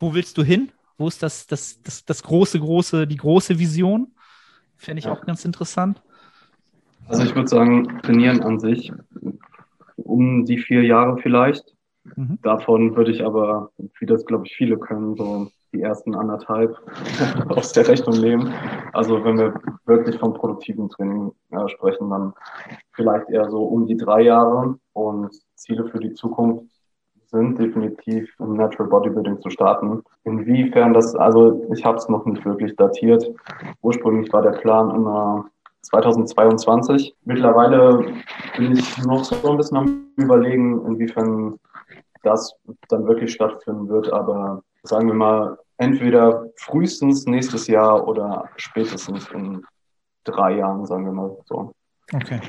wo 0.03 0.15
willst 0.15 0.37
du 0.37 0.43
hin? 0.43 0.73
Wo 0.99 1.07
ist 1.07 1.23
das, 1.23 1.47
das, 1.47 1.81
das, 1.81 2.05
das 2.05 2.25
große, 2.25 2.59
große, 2.59 3.07
die 3.07 3.17
große 3.17 3.59
Vision? 3.61 4.09
Fände 4.77 4.99
ich 4.99 5.05
ja. 5.05 5.13
auch 5.13 5.25
ganz 5.25 5.45
interessant. 5.45 6.03
Also 7.07 7.23
ich 7.23 7.35
würde 7.37 7.49
sagen, 7.49 8.01
trainieren 8.03 8.43
an 8.43 8.59
sich 8.59 8.93
um 9.97 10.45
die 10.45 10.59
vier 10.59 10.83
Jahre 10.83 11.19
vielleicht. 11.23 11.72
Mhm. 12.17 12.39
Davon 12.43 12.97
würde 12.97 13.11
ich 13.11 13.25
aber, 13.25 13.71
wie 13.99 14.07
das 14.07 14.25
glaube 14.27 14.47
ich 14.47 14.55
viele 14.55 14.79
können, 14.79 15.17
so 15.17 15.49
die 15.73 15.83
ersten 15.83 16.15
anderthalb 16.15 16.77
aus 17.49 17.73
der 17.73 17.89
Rechnung 17.89 18.21
nehmen. 18.21 18.53
Also 18.93 19.25
wenn 19.25 19.39
wir 19.39 19.55
wirklich 19.87 20.19
vom 20.19 20.35
produktiven 20.35 20.89
Training 20.91 21.33
äh, 21.51 21.69
sprechen, 21.69 22.11
dann 22.11 22.35
vielleicht 22.93 23.29
eher 23.31 23.51
so 23.51 23.63
um 23.63 23.87
die 23.87 23.97
drei 23.97 24.23
Jahre 24.23 24.77
und 24.93 25.31
Ziele 25.55 25.87
für 25.89 25.99
die 25.99 26.13
Zukunft 26.13 26.67
sind, 27.27 27.59
definitiv 27.59 28.31
im 28.39 28.55
Natural 28.55 28.89
Bodybuilding 28.89 29.41
zu 29.41 29.49
starten. 29.49 30.03
Inwiefern 30.25 30.93
das, 30.93 31.15
also 31.17 31.67
ich 31.73 31.85
habe 31.85 31.97
es 31.97 32.09
noch 32.09 32.27
nicht 32.27 32.45
wirklich 32.45 32.77
datiert. 32.77 33.25
Ursprünglich 33.81 34.31
war 34.33 34.43
der 34.43 34.53
Plan 34.53 34.95
immer 34.95 35.47
2022. 35.83 37.17
Mittlerweile 37.25 38.05
bin 38.57 38.73
ich 38.73 39.05
noch 39.05 39.25
so 39.25 39.51
ein 39.51 39.57
bisschen 39.57 39.79
am 39.79 40.07
Überlegen, 40.17 40.85
inwiefern 40.87 41.59
das 42.23 42.55
dann 42.89 43.07
wirklich 43.07 43.33
stattfinden 43.33 43.89
wird. 43.89 44.13
Aber 44.13 44.63
sagen 44.83 45.09
wir 45.09 45.15
mal, 45.15 45.59
entweder 45.77 46.47
frühestens 46.57 47.27
nächstes 47.27 47.67
Jahr 47.67 48.07
oder 48.07 48.49
spätestens 48.57 49.29
in 49.31 49.65
drei 50.25 50.57
Jahren, 50.57 50.87
sagen 50.87 51.05
wir 51.05 51.13
mal 51.13 51.37
so. 51.45 51.73
Okay. 52.13 52.41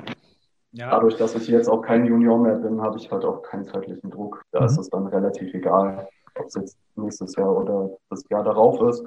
Ja. 0.72 0.90
Dadurch, 0.90 1.18
dass 1.18 1.36
ich 1.36 1.48
jetzt 1.48 1.70
auch 1.70 1.82
kein 1.82 2.06
Junior 2.06 2.40
mehr 2.40 2.56
bin, 2.56 2.82
habe 2.82 2.98
ich 2.98 3.12
halt 3.12 3.24
auch 3.24 3.44
keinen 3.44 3.66
zeitlichen 3.66 4.10
Druck. 4.10 4.42
Da 4.52 4.62
mhm. 4.62 4.66
ist 4.66 4.78
es 4.80 4.90
dann 4.90 5.06
relativ 5.06 5.54
egal, 5.54 6.08
ob 6.36 6.48
es 6.48 6.56
jetzt 6.56 6.78
nächstes 6.96 7.36
Jahr 7.36 7.56
oder 7.56 7.92
das 8.10 8.24
Jahr 8.30 8.44
darauf 8.44 8.82
ist, 8.90 9.04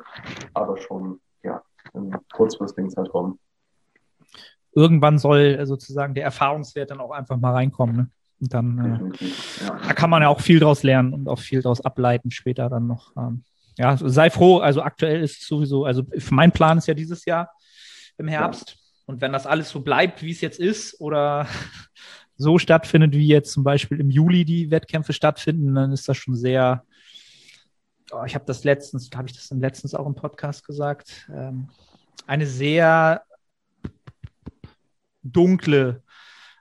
aber 0.54 0.76
schon 0.76 1.20
ja, 1.42 1.60
im 1.92 2.16
kurzfristigen 2.32 2.90
Zeitraum. 2.90 3.38
Irgendwann 4.72 5.18
soll 5.18 5.64
sozusagen 5.66 6.14
der 6.14 6.24
Erfahrungswert 6.24 6.90
dann 6.90 7.00
auch 7.00 7.10
einfach 7.10 7.36
mal 7.36 7.52
reinkommen. 7.52 7.96
Ne? 7.96 8.10
Und 8.40 8.52
dann 8.52 9.14
äh, 9.14 9.64
ja. 9.64 9.78
da 9.86 9.94
kann 9.94 10.10
man 10.10 10.22
ja 10.22 10.28
auch 10.28 10.40
viel 10.40 10.60
draus 10.60 10.82
lernen 10.82 11.12
und 11.12 11.28
auch 11.28 11.38
viel 11.38 11.62
draus 11.62 11.80
ableiten 11.80 12.30
später 12.30 12.68
dann 12.68 12.86
noch. 12.86 13.16
Ähm, 13.16 13.44
ja, 13.78 13.96
sei 13.96 14.30
froh. 14.30 14.58
Also 14.58 14.82
aktuell 14.82 15.22
ist 15.22 15.42
es 15.42 15.48
sowieso, 15.48 15.84
also 15.84 16.02
mein 16.30 16.52
Plan 16.52 16.78
ist 16.78 16.86
ja 16.86 16.94
dieses 16.94 17.24
Jahr 17.24 17.50
im 18.18 18.28
Herbst. 18.28 18.70
Ja 18.70 18.86
und 19.06 19.20
wenn 19.20 19.32
das 19.32 19.46
alles 19.46 19.70
so 19.70 19.80
bleibt, 19.80 20.22
wie 20.22 20.32
es 20.32 20.40
jetzt 20.40 20.58
ist, 20.58 21.00
oder 21.00 21.46
so 22.36 22.58
stattfindet, 22.58 23.14
wie 23.14 23.28
jetzt 23.28 23.52
zum 23.52 23.64
Beispiel 23.64 24.00
im 24.00 24.10
Juli 24.10 24.44
die 24.44 24.70
Wettkämpfe 24.70 25.12
stattfinden, 25.12 25.74
dann 25.74 25.92
ist 25.92 26.08
das 26.08 26.16
schon 26.16 26.36
sehr. 26.36 26.84
Oh, 28.12 28.24
ich 28.24 28.34
habe 28.34 28.44
das 28.44 28.64
letztens, 28.64 29.10
habe 29.14 29.28
ich 29.28 29.34
das 29.34 29.48
dann 29.48 29.60
letztens 29.60 29.94
auch 29.94 30.06
im 30.06 30.14
Podcast 30.14 30.64
gesagt, 30.64 31.28
ähm, 31.32 31.68
eine 32.26 32.46
sehr 32.46 33.22
dunkle 35.22 36.02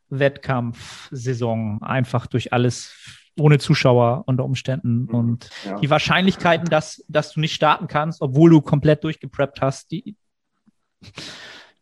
Wettkampfsaison, 0.09 1.81
einfach 1.81 2.27
durch 2.27 2.53
alles 2.53 3.21
ohne 3.37 3.59
Zuschauer 3.59 4.23
unter 4.27 4.45
Umständen. 4.45 5.03
Mhm, 5.03 5.09
und 5.09 5.49
ja. 5.65 5.79
die 5.79 5.89
Wahrscheinlichkeiten, 5.89 6.69
dass, 6.69 7.03
dass 7.07 7.33
du 7.33 7.39
nicht 7.39 7.53
starten 7.53 7.87
kannst, 7.87 8.21
obwohl 8.21 8.49
du 8.49 8.61
komplett 8.61 9.03
durchgepreppt 9.03 9.61
hast, 9.61 9.91
die 9.91 10.15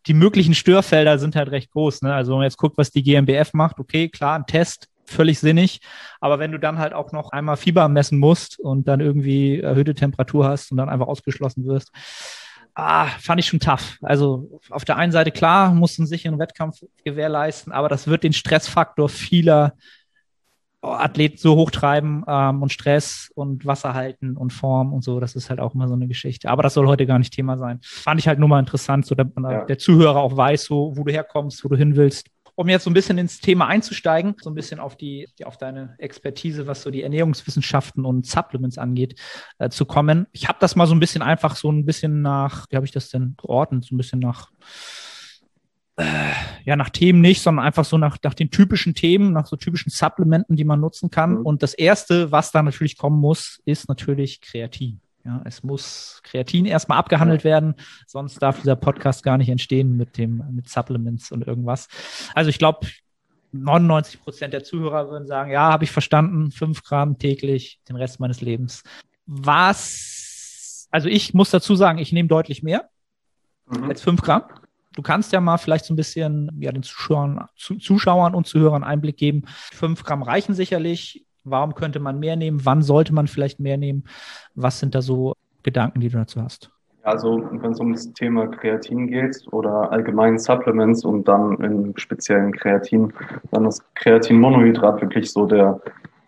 die 0.06 0.14
möglichen 0.14 0.54
Störfelder 0.54 1.18
sind 1.18 1.34
halt 1.36 1.50
recht 1.50 1.70
groß. 1.70 2.02
Ne? 2.02 2.14
Also 2.14 2.32
wenn 2.32 2.38
man 2.38 2.44
jetzt 2.44 2.58
guckt, 2.58 2.76
was 2.76 2.90
die 2.90 3.02
GmbF 3.02 3.54
macht, 3.54 3.78
okay, 3.78 4.08
klar, 4.08 4.38
ein 4.38 4.46
Test, 4.46 4.88
völlig 5.06 5.38
sinnig. 5.38 5.80
Aber 6.20 6.38
wenn 6.38 6.52
du 6.52 6.58
dann 6.58 6.78
halt 6.78 6.92
auch 6.92 7.12
noch 7.12 7.30
einmal 7.30 7.56
Fieber 7.56 7.88
messen 7.88 8.18
musst 8.18 8.58
und 8.58 8.86
dann 8.88 9.00
irgendwie 9.00 9.60
erhöhte 9.60 9.94
Temperatur 9.94 10.46
hast 10.46 10.70
und 10.70 10.76
dann 10.76 10.88
einfach 10.88 11.06
ausgeschlossen 11.06 11.64
wirst, 11.64 11.90
ah, 12.74 13.06
fand 13.20 13.40
ich 13.40 13.46
schon 13.46 13.60
tough. 13.60 13.98
Also 14.02 14.60
auf 14.70 14.84
der 14.84 14.96
einen 14.96 15.12
Seite 15.12 15.30
klar, 15.30 15.72
musst 15.72 15.98
du 15.98 16.02
einen 16.02 16.06
sicheren 16.08 16.38
Wettkampf 16.38 16.82
gewährleisten, 17.04 17.72
aber 17.72 17.88
das 17.88 18.06
wird 18.06 18.22
den 18.22 18.32
Stressfaktor 18.32 19.08
vieler 19.08 19.74
Athleten 20.84 21.38
so 21.38 21.56
hochtreiben 21.56 22.24
ähm, 22.28 22.62
und 22.62 22.70
Stress 22.70 23.30
und 23.34 23.64
Wasser 23.64 23.94
halten 23.94 24.36
und 24.36 24.52
Form 24.52 24.92
und 24.92 25.02
so, 25.02 25.18
das 25.18 25.34
ist 25.34 25.48
halt 25.50 25.60
auch 25.60 25.74
immer 25.74 25.88
so 25.88 25.94
eine 25.94 26.06
Geschichte. 26.06 26.50
Aber 26.50 26.62
das 26.62 26.74
soll 26.74 26.86
heute 26.86 27.06
gar 27.06 27.18
nicht 27.18 27.32
Thema 27.32 27.56
sein. 27.56 27.78
Fand 27.82 28.20
ich 28.20 28.28
halt 28.28 28.38
nur 28.38 28.48
mal 28.48 28.60
interessant, 28.60 29.06
so 29.06 29.14
damit 29.14 29.32
ja. 29.38 29.64
der 29.64 29.78
Zuhörer 29.78 30.18
auch 30.18 30.36
weiß, 30.36 30.64
so, 30.64 30.92
wo 30.94 31.04
du 31.04 31.12
herkommst, 31.12 31.64
wo 31.64 31.68
du 31.68 31.76
hin 31.76 31.96
willst. 31.96 32.28
Um 32.56 32.68
jetzt 32.68 32.84
so 32.84 32.90
ein 32.90 32.94
bisschen 32.94 33.18
ins 33.18 33.40
Thema 33.40 33.66
einzusteigen, 33.66 34.36
so 34.40 34.50
ein 34.50 34.54
bisschen 34.54 34.78
auf 34.78 34.96
die, 34.96 35.28
auf 35.44 35.56
deine 35.56 35.94
Expertise, 35.98 36.66
was 36.66 36.82
so 36.82 36.90
die 36.90 37.02
Ernährungswissenschaften 37.02 38.04
und 38.04 38.26
Supplements 38.26 38.78
angeht, 38.78 39.18
äh, 39.58 39.70
zu 39.70 39.86
kommen. 39.86 40.26
Ich 40.32 40.48
habe 40.48 40.58
das 40.60 40.76
mal 40.76 40.86
so 40.86 40.94
ein 40.94 41.00
bisschen 41.00 41.22
einfach 41.22 41.56
so 41.56 41.70
ein 41.72 41.84
bisschen 41.84 42.22
nach, 42.22 42.66
wie 42.70 42.76
habe 42.76 42.86
ich 42.86 42.92
das 42.92 43.10
denn 43.10 43.34
geordnet, 43.36 43.84
so 43.84 43.94
ein 43.94 43.98
bisschen 43.98 44.20
nach 44.20 44.50
äh, 45.96 46.32
ja, 46.64 46.76
nach 46.76 46.90
Themen 46.90 47.20
nicht, 47.20 47.42
sondern 47.42 47.64
einfach 47.64 47.84
so 47.84 47.98
nach, 47.98 48.16
nach 48.22 48.34
den 48.34 48.50
typischen 48.50 48.94
Themen, 48.94 49.32
nach 49.32 49.46
so 49.46 49.56
typischen 49.56 49.90
Supplementen, 49.90 50.56
die 50.56 50.64
man 50.64 50.80
nutzen 50.80 51.10
kann. 51.10 51.38
Mhm. 51.38 51.46
Und 51.46 51.62
das 51.62 51.74
erste, 51.74 52.32
was 52.32 52.50
da 52.50 52.62
natürlich 52.62 52.96
kommen 52.96 53.20
muss, 53.20 53.60
ist 53.64 53.88
natürlich 53.88 54.40
Kreatin. 54.40 55.00
Ja, 55.24 55.40
es 55.46 55.62
muss 55.62 56.20
Kreatin 56.22 56.66
erstmal 56.66 56.98
abgehandelt 56.98 57.44
werden, 57.44 57.74
sonst 58.06 58.42
darf 58.42 58.60
dieser 58.60 58.76
Podcast 58.76 59.22
gar 59.22 59.38
nicht 59.38 59.48
entstehen 59.48 59.96
mit 59.96 60.18
dem, 60.18 60.44
mit 60.50 60.68
Supplements 60.68 61.32
und 61.32 61.46
irgendwas. 61.46 61.88
Also 62.34 62.50
ich 62.50 62.58
glaube, 62.58 62.86
99 63.52 64.20
Prozent 64.20 64.52
der 64.52 64.64
Zuhörer 64.64 65.08
würden 65.08 65.26
sagen, 65.26 65.50
ja, 65.50 65.72
habe 65.72 65.84
ich 65.84 65.90
verstanden, 65.90 66.50
fünf 66.50 66.82
Gramm 66.82 67.18
täglich, 67.18 67.80
den 67.88 67.96
Rest 67.96 68.20
meines 68.20 68.40
Lebens. 68.40 68.82
Was, 69.26 70.88
also 70.90 71.08
ich 71.08 71.32
muss 71.32 71.50
dazu 71.50 71.74
sagen, 71.74 71.98
ich 71.98 72.12
nehme 72.12 72.28
deutlich 72.28 72.62
mehr 72.62 72.90
mhm. 73.66 73.84
als 73.84 74.02
fünf 74.02 74.20
Gramm. 74.20 74.42
Du 74.94 75.02
kannst 75.02 75.32
ja 75.32 75.40
mal 75.40 75.58
vielleicht 75.58 75.86
so 75.86 75.94
ein 75.94 75.96
bisschen 75.96 76.50
ja, 76.60 76.70
den 76.70 76.82
Zuschauern, 76.82 77.46
Zuschauern 77.56 78.34
und 78.34 78.46
Zuhörern 78.46 78.84
Einblick 78.84 79.16
geben. 79.16 79.44
Fünf 79.72 80.04
Gramm 80.04 80.22
reichen 80.22 80.54
sicherlich. 80.54 81.24
Warum 81.44 81.74
könnte 81.74 82.00
man 82.00 82.18
mehr 82.18 82.36
nehmen? 82.36 82.60
Wann 82.64 82.82
sollte 82.82 83.14
man 83.14 83.26
vielleicht 83.26 83.60
mehr 83.60 83.76
nehmen? 83.76 84.04
Was 84.54 84.80
sind 84.80 84.94
da 84.94 85.02
so 85.02 85.34
Gedanken, 85.62 86.00
die 86.00 86.08
du 86.08 86.18
dazu 86.18 86.42
hast? 86.42 86.70
Also 87.02 87.46
wenn 87.50 87.72
es 87.72 87.80
um 87.80 87.92
das 87.92 88.10
Thema 88.14 88.46
Kreatin 88.46 89.08
geht 89.08 89.46
oder 89.52 89.92
allgemein 89.92 90.38
Supplements 90.38 91.04
und 91.04 91.28
dann 91.28 91.58
im 91.58 91.96
speziellen 91.96 92.52
Kreatin, 92.52 93.12
dann 93.50 93.66
ist 93.66 93.84
Kreatinmonohydrat 93.94 95.02
wirklich 95.02 95.30
so 95.30 95.46
der 95.46 95.80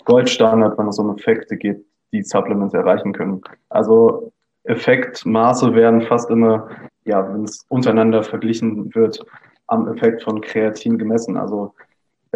Goldstandard, 0.05 0.77
wenn 0.79 0.89
es 0.89 0.99
um 0.99 1.17
Effekte 1.17 1.57
geht, 1.57 1.83
die 2.13 2.23
Supplements 2.23 2.75
erreichen 2.75 3.15
können. 3.15 3.41
Also 3.71 4.33
Effektmaße 4.65 5.75
werden 5.75 6.03
fast 6.03 6.29
immer 6.31 6.69
ja, 7.07 7.33
wenn 7.33 7.45
es 7.45 7.65
untereinander 7.69 8.23
verglichen 8.23 8.95
wird, 8.95 9.25
am 9.69 9.89
Effekt 9.89 10.23
von 10.23 10.41
Kreatin 10.41 10.99
gemessen. 10.99 11.37
Also 11.37 11.75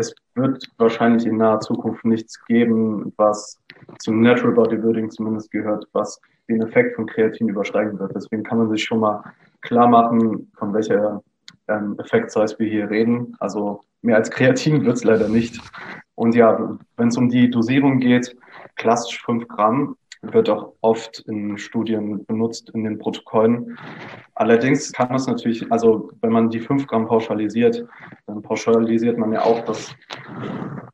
es 0.01 0.15
wird 0.35 0.65
wahrscheinlich 0.79 1.27
in 1.27 1.37
naher 1.37 1.61
Zukunft 1.61 2.05
nichts 2.05 2.43
geben, 2.47 3.13
was 3.17 3.59
zum 3.99 4.21
Natural 4.21 4.53
Bodybuilding 4.53 5.11
zumindest 5.11 5.51
gehört, 5.51 5.87
was 5.93 6.21
den 6.49 6.63
Effekt 6.63 6.97
von 6.97 7.07
Kreatin 7.07 7.49
übersteigen 7.49 7.99
wird. 7.99 8.15
Deswegen 8.15 8.43
kann 8.43 8.59
man 8.59 8.71
sich 8.71 8.83
schon 8.83 9.01
mal 9.01 9.23
klar 9.61 9.89
machen, 9.89 10.51
von 10.57 10.75
welcher 10.75 11.23
ähm, 11.69 11.97
Effektsize 11.99 12.59
wir 12.59 12.69
hier 12.69 12.91
reden. 12.91 13.37
Also 13.39 13.83
mehr 14.03 14.17
als 14.17 14.31
Kreatin 14.31 14.85
wird 14.85 14.97
es 14.97 15.05
leider 15.05 15.29
nicht. 15.29 15.61
Und 16.15 16.35
ja, 16.35 16.79
wenn 16.97 17.09
es 17.09 17.17
um 17.17 17.29
die 17.29 17.51
Dosierung 17.51 17.99
geht, 17.99 18.37
klassisch 18.77 19.23
5 19.25 19.49
Gramm 19.49 19.97
wird 20.23 20.51
auch 20.51 20.75
oft 20.81 21.21
in 21.27 21.57
Studien 21.59 22.25
benutzt 22.27 22.71
in 22.71 22.85
den 22.85 22.99
Protokollen. 22.99 23.79
Allerdings 24.35 24.93
kann 24.93 25.15
es 25.15 25.27
natürlich, 25.27 25.71
also 25.73 26.11
wenn 26.21 26.33
man 26.33 26.51
die 26.51 26.61
5 26.61 26.87
Gramm 26.87 27.07
pauschalisiert, 27.07 27.87
dann 28.27 28.43
pauschalisiert 28.43 29.19
man 29.19 29.33
ja 29.33 29.43
auch, 29.43 29.65
dass 29.65 29.95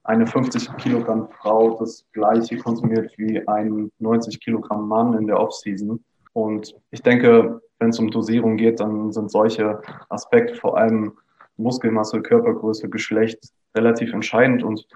eine 0.05 0.27
50 0.27 0.77
Kilogramm 0.77 1.29
Frau 1.41 1.77
das 1.79 2.05
gleiche 2.13 2.57
konsumiert 2.59 3.13
wie 3.17 3.47
ein 3.49 3.91
90 3.99 4.41
Kilogramm 4.41 4.87
Mann 4.87 5.15
in 5.15 5.27
der 5.27 5.41
Off-Season. 5.41 6.03
Und 6.33 6.75
ich 6.91 7.03
denke, 7.03 7.61
wenn 7.79 7.91
es 7.91 7.99
um 7.99 8.11
Dosierung 8.11 8.57
geht, 8.57 8.81
dann 8.81 9.13
sind 9.13 9.31
solche 9.31 9.81
Aspekte, 10.09 10.55
vor 10.55 10.79
allem 10.79 11.13
Muskelmasse, 11.57 12.21
Körpergröße, 12.21 12.89
Geschlecht, 12.89 13.39
relativ 13.75 14.13
entscheidend. 14.13 14.63
Und 14.63 14.87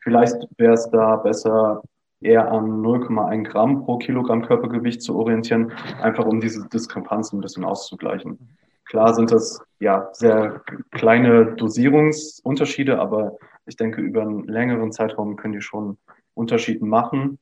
vielleicht 0.00 0.36
wäre 0.58 0.74
es 0.74 0.88
da 0.90 1.16
besser, 1.16 1.82
eher 2.20 2.50
an 2.50 2.82
0,1 2.82 3.44
Gramm 3.44 3.84
pro 3.84 3.98
Kilogramm 3.98 4.42
Körpergewicht 4.42 5.02
zu 5.02 5.16
orientieren, 5.16 5.72
einfach 6.02 6.24
um 6.26 6.40
diese 6.40 6.68
Diskrepanz 6.68 7.32
ein 7.32 7.40
bisschen 7.40 7.64
auszugleichen. 7.64 8.56
Klar 8.84 9.14
sind 9.14 9.30
das 9.30 9.60
ja 9.80 10.08
sehr 10.12 10.62
kleine 10.90 11.54
Dosierungsunterschiede, 11.56 12.98
aber 12.98 13.36
ich 13.66 13.76
denke, 13.76 14.00
über 14.00 14.22
einen 14.22 14.44
längeren 14.44 14.92
Zeitraum 14.92 15.36
können 15.36 15.54
die 15.54 15.60
schon 15.60 15.98
Unterschiede 16.34 16.84
machen. 16.84 17.38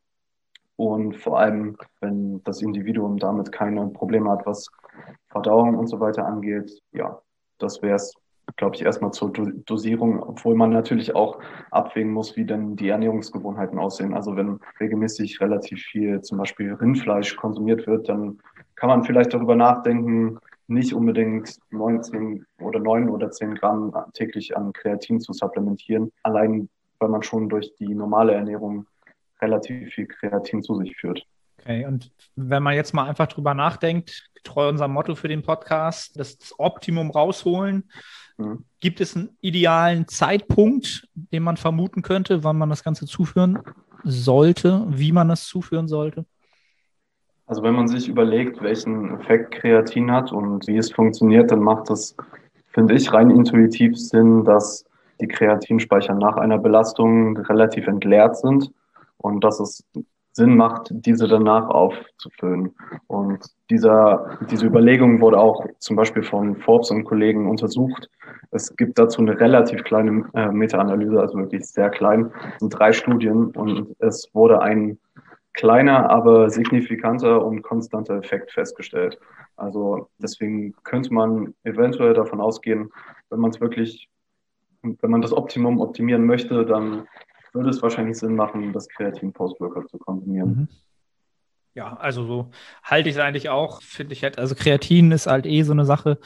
Und 0.74 1.16
vor 1.16 1.38
allem, 1.38 1.78
wenn 2.00 2.42
das 2.42 2.60
Individuum 2.60 3.18
damit 3.18 3.52
keine 3.52 3.86
Probleme 3.88 4.30
hat, 4.30 4.44
was 4.44 4.68
Verdauung 5.28 5.76
und 5.76 5.86
so 5.86 6.00
weiter 6.00 6.26
angeht, 6.26 6.82
ja, 6.92 7.22
das 7.58 7.80
wäre 7.80 7.96
es 7.96 8.12
glaube 8.56 8.76
ich, 8.76 8.82
erstmal 8.82 9.12
zur 9.12 9.32
Dosierung, 9.32 10.22
obwohl 10.22 10.54
man 10.54 10.70
natürlich 10.70 11.14
auch 11.14 11.38
abwägen 11.70 12.12
muss, 12.12 12.36
wie 12.36 12.44
denn 12.44 12.76
die 12.76 12.88
Ernährungsgewohnheiten 12.88 13.78
aussehen. 13.78 14.14
Also 14.14 14.36
wenn 14.36 14.60
regelmäßig 14.80 15.40
relativ 15.40 15.82
viel 15.82 16.20
zum 16.22 16.38
Beispiel 16.38 16.72
Rindfleisch 16.72 17.36
konsumiert 17.36 17.86
wird, 17.86 18.08
dann 18.08 18.38
kann 18.74 18.88
man 18.88 19.04
vielleicht 19.04 19.34
darüber 19.34 19.56
nachdenken, 19.56 20.38
nicht 20.68 20.92
unbedingt 20.92 21.58
19 21.70 22.44
oder 22.60 22.80
9 22.80 23.08
oder 23.08 23.30
10 23.30 23.54
Gramm 23.54 23.94
täglich 24.14 24.56
an 24.56 24.72
Kreatin 24.72 25.20
zu 25.20 25.32
supplementieren, 25.32 26.10
allein 26.22 26.68
weil 26.98 27.08
man 27.08 27.22
schon 27.22 27.48
durch 27.48 27.74
die 27.76 27.94
normale 27.94 28.34
Ernährung 28.34 28.86
relativ 29.40 29.92
viel 29.92 30.06
Kreatin 30.06 30.62
zu 30.62 30.76
sich 30.76 30.96
führt. 30.96 31.26
Okay, 31.60 31.84
und 31.84 32.10
wenn 32.36 32.62
man 32.62 32.74
jetzt 32.74 32.94
mal 32.94 33.08
einfach 33.08 33.26
drüber 33.26 33.54
nachdenkt, 33.54 34.30
getreu 34.34 34.68
unserem 34.68 34.92
Motto 34.92 35.14
für 35.14 35.28
den 35.28 35.42
Podcast, 35.42 36.18
das 36.18 36.54
Optimum 36.58 37.10
rausholen, 37.10 37.90
Mhm. 38.38 38.64
Gibt 38.80 39.00
es 39.00 39.16
einen 39.16 39.36
idealen 39.40 40.08
Zeitpunkt, 40.08 41.08
den 41.14 41.42
man 41.42 41.56
vermuten 41.56 42.02
könnte, 42.02 42.44
wann 42.44 42.58
man 42.58 42.70
das 42.70 42.84
Ganze 42.84 43.06
zuführen 43.06 43.58
sollte, 44.04 44.86
wie 44.88 45.12
man 45.12 45.28
das 45.28 45.46
zuführen 45.46 45.88
sollte? 45.88 46.26
Also 47.46 47.62
wenn 47.62 47.74
man 47.74 47.88
sich 47.88 48.08
überlegt, 48.08 48.60
welchen 48.60 49.20
Effekt 49.20 49.52
Kreatin 49.52 50.10
hat 50.10 50.32
und 50.32 50.66
wie 50.66 50.76
es 50.76 50.92
funktioniert, 50.92 51.50
dann 51.50 51.60
macht 51.60 51.90
es, 51.90 52.16
finde 52.72 52.94
ich, 52.94 53.12
rein 53.12 53.30
intuitiv 53.30 53.96
Sinn, 53.96 54.44
dass 54.44 54.84
die 55.20 55.28
Kreatinspeicher 55.28 56.14
nach 56.14 56.36
einer 56.36 56.58
Belastung 56.58 57.36
relativ 57.38 57.86
entleert 57.86 58.36
sind 58.36 58.72
und 59.18 59.44
dass 59.44 59.60
es 59.60 59.84
Sinn 60.36 60.54
macht, 60.54 60.88
diese 60.90 61.26
danach 61.26 61.66
aufzufüllen. 61.70 62.74
Und 63.06 63.40
dieser, 63.70 64.38
diese 64.50 64.66
Überlegung 64.66 65.22
wurde 65.22 65.38
auch 65.38 65.64
zum 65.78 65.96
Beispiel 65.96 66.22
von 66.22 66.56
Forbes 66.56 66.90
und 66.90 67.04
Kollegen 67.04 67.48
untersucht. 67.48 68.10
Es 68.50 68.76
gibt 68.76 68.98
dazu 68.98 69.22
eine 69.22 69.40
relativ 69.40 69.82
kleine 69.84 70.28
äh, 70.34 70.48
Meta-Analyse, 70.48 71.18
also 71.18 71.38
wirklich 71.38 71.66
sehr 71.66 71.88
klein. 71.88 72.30
Es 72.52 72.60
sind 72.60 72.78
drei 72.78 72.92
Studien 72.92 73.46
und 73.52 73.96
es 73.98 74.28
wurde 74.34 74.60
ein 74.60 74.98
kleiner, 75.54 76.10
aber 76.10 76.50
signifikanter 76.50 77.42
und 77.42 77.62
konstanter 77.62 78.16
Effekt 78.18 78.52
festgestellt. 78.52 79.18
Also 79.56 80.10
deswegen 80.18 80.74
könnte 80.84 81.14
man 81.14 81.54
eventuell 81.64 82.12
davon 82.12 82.42
ausgehen, 82.42 82.92
wenn 83.30 83.40
man 83.40 83.52
es 83.52 83.60
wirklich, 83.62 84.10
wenn 84.82 85.10
man 85.10 85.22
das 85.22 85.32
Optimum 85.32 85.80
optimieren 85.80 86.26
möchte, 86.26 86.66
dann 86.66 87.08
würde 87.56 87.70
es 87.70 87.82
wahrscheinlich 87.82 88.18
Sinn 88.18 88.36
machen, 88.36 88.72
das 88.72 88.88
Kreatin 88.88 89.32
Post-Workout 89.32 89.90
zu 89.90 89.98
konsumieren. 89.98 90.48
Mhm. 90.48 90.68
Ja, 91.74 91.94
also 91.96 92.24
so 92.24 92.50
halte 92.82 93.08
ich 93.08 93.16
es 93.16 93.20
eigentlich 93.20 93.50
auch, 93.50 93.82
finde 93.82 94.14
ich 94.14 94.22
halt, 94.22 94.38
also 94.38 94.54
Kreatin 94.54 95.12
ist 95.12 95.26
halt 95.26 95.44
eh 95.44 95.62
so 95.62 95.72
eine 95.72 95.84
Sache, 95.84 96.18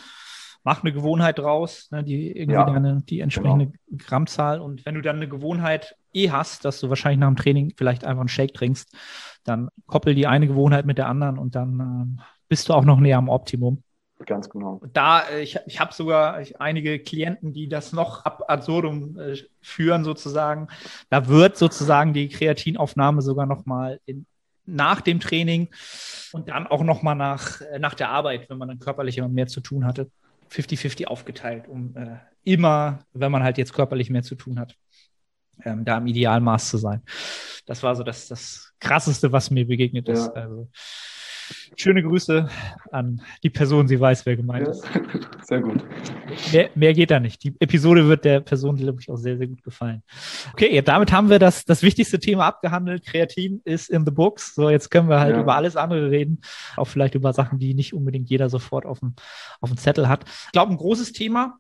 mach 0.62 0.82
eine 0.82 0.92
Gewohnheit 0.92 1.38
draus, 1.38 1.88
ne, 1.90 2.04
die 2.04 2.36
irgendwie 2.36 2.54
ja, 2.54 2.64
deine, 2.64 3.02
die 3.02 3.20
entsprechende 3.20 3.66
genau. 3.66 3.78
Grammzahl 3.98 4.60
und 4.60 4.86
wenn 4.86 4.94
du 4.94 5.00
dann 5.00 5.16
eine 5.16 5.28
Gewohnheit 5.28 5.96
eh 6.12 6.30
hast, 6.30 6.64
dass 6.64 6.80
du 6.80 6.88
wahrscheinlich 6.88 7.18
nach 7.18 7.28
dem 7.28 7.36
Training 7.36 7.72
vielleicht 7.76 8.04
einfach 8.04 8.20
einen 8.20 8.28
Shake 8.28 8.54
trinkst, 8.54 8.94
dann 9.42 9.70
koppel 9.86 10.14
die 10.14 10.26
eine 10.26 10.46
Gewohnheit 10.46 10.86
mit 10.86 10.98
der 10.98 11.08
anderen 11.08 11.38
und 11.38 11.54
dann 11.56 11.80
ähm, 11.80 12.20
bist 12.48 12.68
du 12.68 12.74
auch 12.74 12.84
noch 12.84 13.00
näher 13.00 13.18
am 13.18 13.28
Optimum. 13.28 13.82
Ganz 14.26 14.50
genau. 14.50 14.80
Da, 14.92 15.20
äh, 15.28 15.42
ich, 15.42 15.58
ich 15.66 15.80
habe 15.80 15.94
sogar 15.94 16.42
einige 16.58 16.98
Klienten, 16.98 17.52
die 17.52 17.68
das 17.68 17.92
noch 17.92 18.24
ab 18.24 18.44
absurdum 18.48 19.18
äh, 19.18 19.36
führen, 19.62 20.04
sozusagen. 20.04 20.68
Da 21.08 21.28
wird 21.28 21.56
sozusagen 21.56 22.12
die 22.12 22.28
Kreatinaufnahme 22.28 23.22
sogar 23.22 23.46
nochmal 23.46 24.00
nach 24.66 25.00
dem 25.00 25.20
Training 25.20 25.68
und 26.32 26.48
dann 26.48 26.66
auch 26.66 26.82
nochmal 26.82 27.16
nach, 27.16 27.60
äh, 27.62 27.78
nach 27.78 27.94
der 27.94 28.10
Arbeit, 28.10 28.50
wenn 28.50 28.58
man 28.58 28.68
dann 28.68 28.78
körperlich 28.78 29.18
immer 29.18 29.28
mehr 29.28 29.46
zu 29.46 29.60
tun 29.60 29.84
hatte, 29.84 30.10
50-50 30.50 31.06
aufgeteilt, 31.06 31.68
um 31.68 31.96
äh, 31.96 32.18
immer, 32.44 33.00
wenn 33.12 33.32
man 33.32 33.42
halt 33.42 33.58
jetzt 33.58 33.72
körperlich 33.72 34.10
mehr 34.10 34.22
zu 34.22 34.34
tun 34.34 34.58
hat, 34.58 34.76
ähm, 35.64 35.84
da 35.84 35.98
im 35.98 36.06
Idealmaß 36.06 36.68
zu 36.68 36.78
sein. 36.78 37.02
Das 37.66 37.82
war 37.82 37.94
so 37.96 38.02
das, 38.02 38.28
das 38.28 38.72
Krasseste, 38.80 39.32
was 39.32 39.50
mir 39.50 39.66
begegnet 39.66 40.08
ja. 40.08 40.14
ist. 40.14 40.28
Also, 40.30 40.68
Schöne 41.76 42.02
Grüße 42.02 42.48
an 42.90 43.22
die 43.42 43.50
Person, 43.50 43.88
sie 43.88 43.98
weiß, 43.98 44.26
wer 44.26 44.36
gemeint 44.36 44.66
ja, 44.66 44.72
ist. 44.72 44.84
Sehr 45.42 45.60
gut. 45.60 45.84
Mehr, 46.52 46.70
mehr, 46.74 46.94
geht 46.94 47.10
da 47.10 47.20
nicht. 47.20 47.42
Die 47.42 47.54
Episode 47.60 48.06
wird 48.06 48.24
der 48.24 48.40
Person, 48.40 48.76
glaube 48.76 49.00
ich, 49.00 49.10
auch 49.10 49.16
sehr, 49.16 49.36
sehr 49.36 49.48
gut 49.48 49.62
gefallen. 49.62 50.02
Okay, 50.52 50.74
ja, 50.74 50.82
damit 50.82 51.12
haben 51.12 51.28
wir 51.28 51.38
das, 51.38 51.64
das 51.64 51.82
wichtigste 51.82 52.20
Thema 52.20 52.46
abgehandelt. 52.46 53.04
Kreatin 53.04 53.60
ist 53.64 53.90
in 53.90 54.04
the 54.04 54.10
books. 54.10 54.54
So, 54.54 54.70
jetzt 54.70 54.90
können 54.90 55.08
wir 55.08 55.18
halt 55.18 55.34
ja. 55.34 55.40
über 55.40 55.56
alles 55.56 55.76
andere 55.76 56.10
reden. 56.10 56.40
Auch 56.76 56.86
vielleicht 56.86 57.14
über 57.14 57.32
Sachen, 57.32 57.58
die 57.58 57.74
nicht 57.74 57.94
unbedingt 57.94 58.30
jeder 58.30 58.48
sofort 58.48 58.86
auf 58.86 59.00
dem, 59.00 59.14
auf 59.60 59.70
dem 59.70 59.76
Zettel 59.76 60.08
hat. 60.08 60.24
Ich 60.46 60.52
glaube, 60.52 60.72
ein 60.72 60.78
großes 60.78 61.12
Thema 61.12 61.58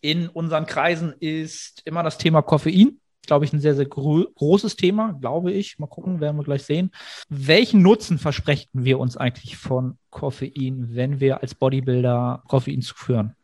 in 0.00 0.28
unseren 0.28 0.66
Kreisen 0.66 1.14
ist 1.18 1.82
immer 1.84 2.02
das 2.02 2.18
Thema 2.18 2.42
Koffein 2.42 3.00
glaube 3.26 3.44
ich, 3.44 3.52
ein 3.52 3.60
sehr, 3.60 3.74
sehr 3.74 3.86
gro 3.86 4.24
großes 4.36 4.76
Thema, 4.76 5.12
glaube 5.20 5.52
ich. 5.52 5.78
Mal 5.78 5.86
gucken, 5.86 6.20
werden 6.20 6.36
wir 6.36 6.44
gleich 6.44 6.64
sehen. 6.64 6.90
Welchen 7.28 7.82
Nutzen 7.82 8.18
versprechen 8.18 8.70
wir 8.72 8.98
uns 8.98 9.16
eigentlich 9.16 9.56
von 9.56 9.98
Koffein, 10.10 10.88
wenn 10.92 11.20
wir 11.20 11.42
als 11.42 11.54
Bodybuilder 11.54 12.42
Koffein 12.48 12.82
zuführen? 12.82 13.34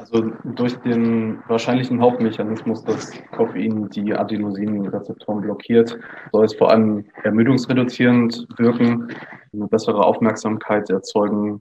Also 0.00 0.32
durch 0.56 0.74
den 0.76 1.40
wahrscheinlichen 1.46 2.00
Hauptmechanismus, 2.00 2.82
dass 2.84 3.12
Koffein 3.32 3.90
die 3.90 4.14
Adenosinrezeptoren 4.14 5.42
blockiert, 5.42 5.98
soll 6.32 6.46
es 6.46 6.54
vor 6.54 6.70
allem 6.70 7.04
ermüdungsreduzierend 7.22 8.46
wirken, 8.56 9.08
eine 9.52 9.66
bessere 9.66 10.02
Aufmerksamkeit 10.02 10.88
erzeugen, 10.88 11.60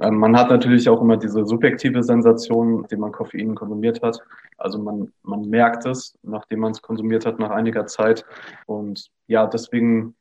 man 0.00 0.36
hat 0.36 0.48
natürlich 0.48 0.88
auch 0.88 1.00
immer 1.02 1.16
diese 1.16 1.44
subjektive 1.44 2.02
Sensation, 2.02 2.80
nachdem 2.80 3.00
man 3.00 3.12
Koffein 3.12 3.54
konsumiert 3.54 4.02
hat. 4.02 4.18
Also 4.56 4.78
man, 4.78 5.12
man 5.22 5.42
merkt 5.48 5.84
es, 5.84 6.18
nachdem 6.22 6.60
man 6.60 6.72
es 6.72 6.80
konsumiert 6.80 7.26
hat, 7.26 7.38
nach 7.38 7.50
einiger 7.50 7.86
Zeit. 7.86 8.24
Und 8.66 9.10
ja, 9.26 9.46
deswegen 9.46 10.14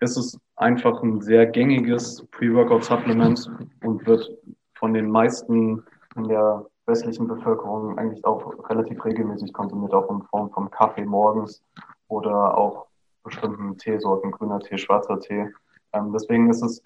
ist 0.00 0.16
es 0.16 0.36
einfach 0.56 1.02
ein 1.02 1.20
sehr 1.20 1.46
gängiges 1.46 2.26
Pre-Workout-Supplement 2.32 3.50
und 3.84 4.04
wird 4.06 4.30
von 4.74 4.94
den 4.94 5.08
meisten 5.08 5.84
in 6.16 6.28
der 6.28 6.66
westlichen 6.86 7.28
Bevölkerung 7.28 7.96
eigentlich 7.98 8.24
auch 8.24 8.68
relativ 8.68 9.04
regelmäßig 9.04 9.52
konsumiert, 9.52 9.94
auch 9.94 10.10
in 10.10 10.22
Form 10.22 10.50
von 10.50 10.70
Kaffee 10.70 11.04
morgens 11.04 11.62
oder 12.08 12.58
auch 12.58 12.86
bestimmten 13.22 13.78
Teesorten, 13.78 14.32
grüner 14.32 14.58
Tee, 14.58 14.76
schwarzer 14.76 15.20
Tee. 15.20 15.48
Ähm, 15.92 16.12
deswegen 16.12 16.50
ist 16.50 16.62
es 16.62 16.82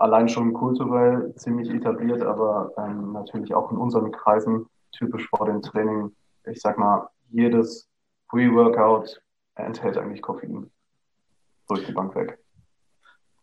allein 0.00 0.28
schon 0.28 0.54
kulturell 0.54 1.34
ziemlich 1.36 1.70
etabliert, 1.70 2.22
aber 2.22 2.72
ähm, 2.78 3.12
natürlich 3.12 3.54
auch 3.54 3.70
in 3.70 3.76
unseren 3.76 4.10
Kreisen 4.10 4.66
typisch 4.92 5.28
vor 5.28 5.46
dem 5.46 5.62
Training. 5.62 6.12
Ich 6.46 6.60
sag 6.60 6.78
mal, 6.78 7.08
jedes 7.28 7.88
Pre-Workout 8.28 9.22
enthält 9.54 9.98
eigentlich 9.98 10.22
Koffein 10.22 10.70
durch 11.68 11.84
die 11.86 11.92
Bank 11.92 12.14
weg. 12.14 12.38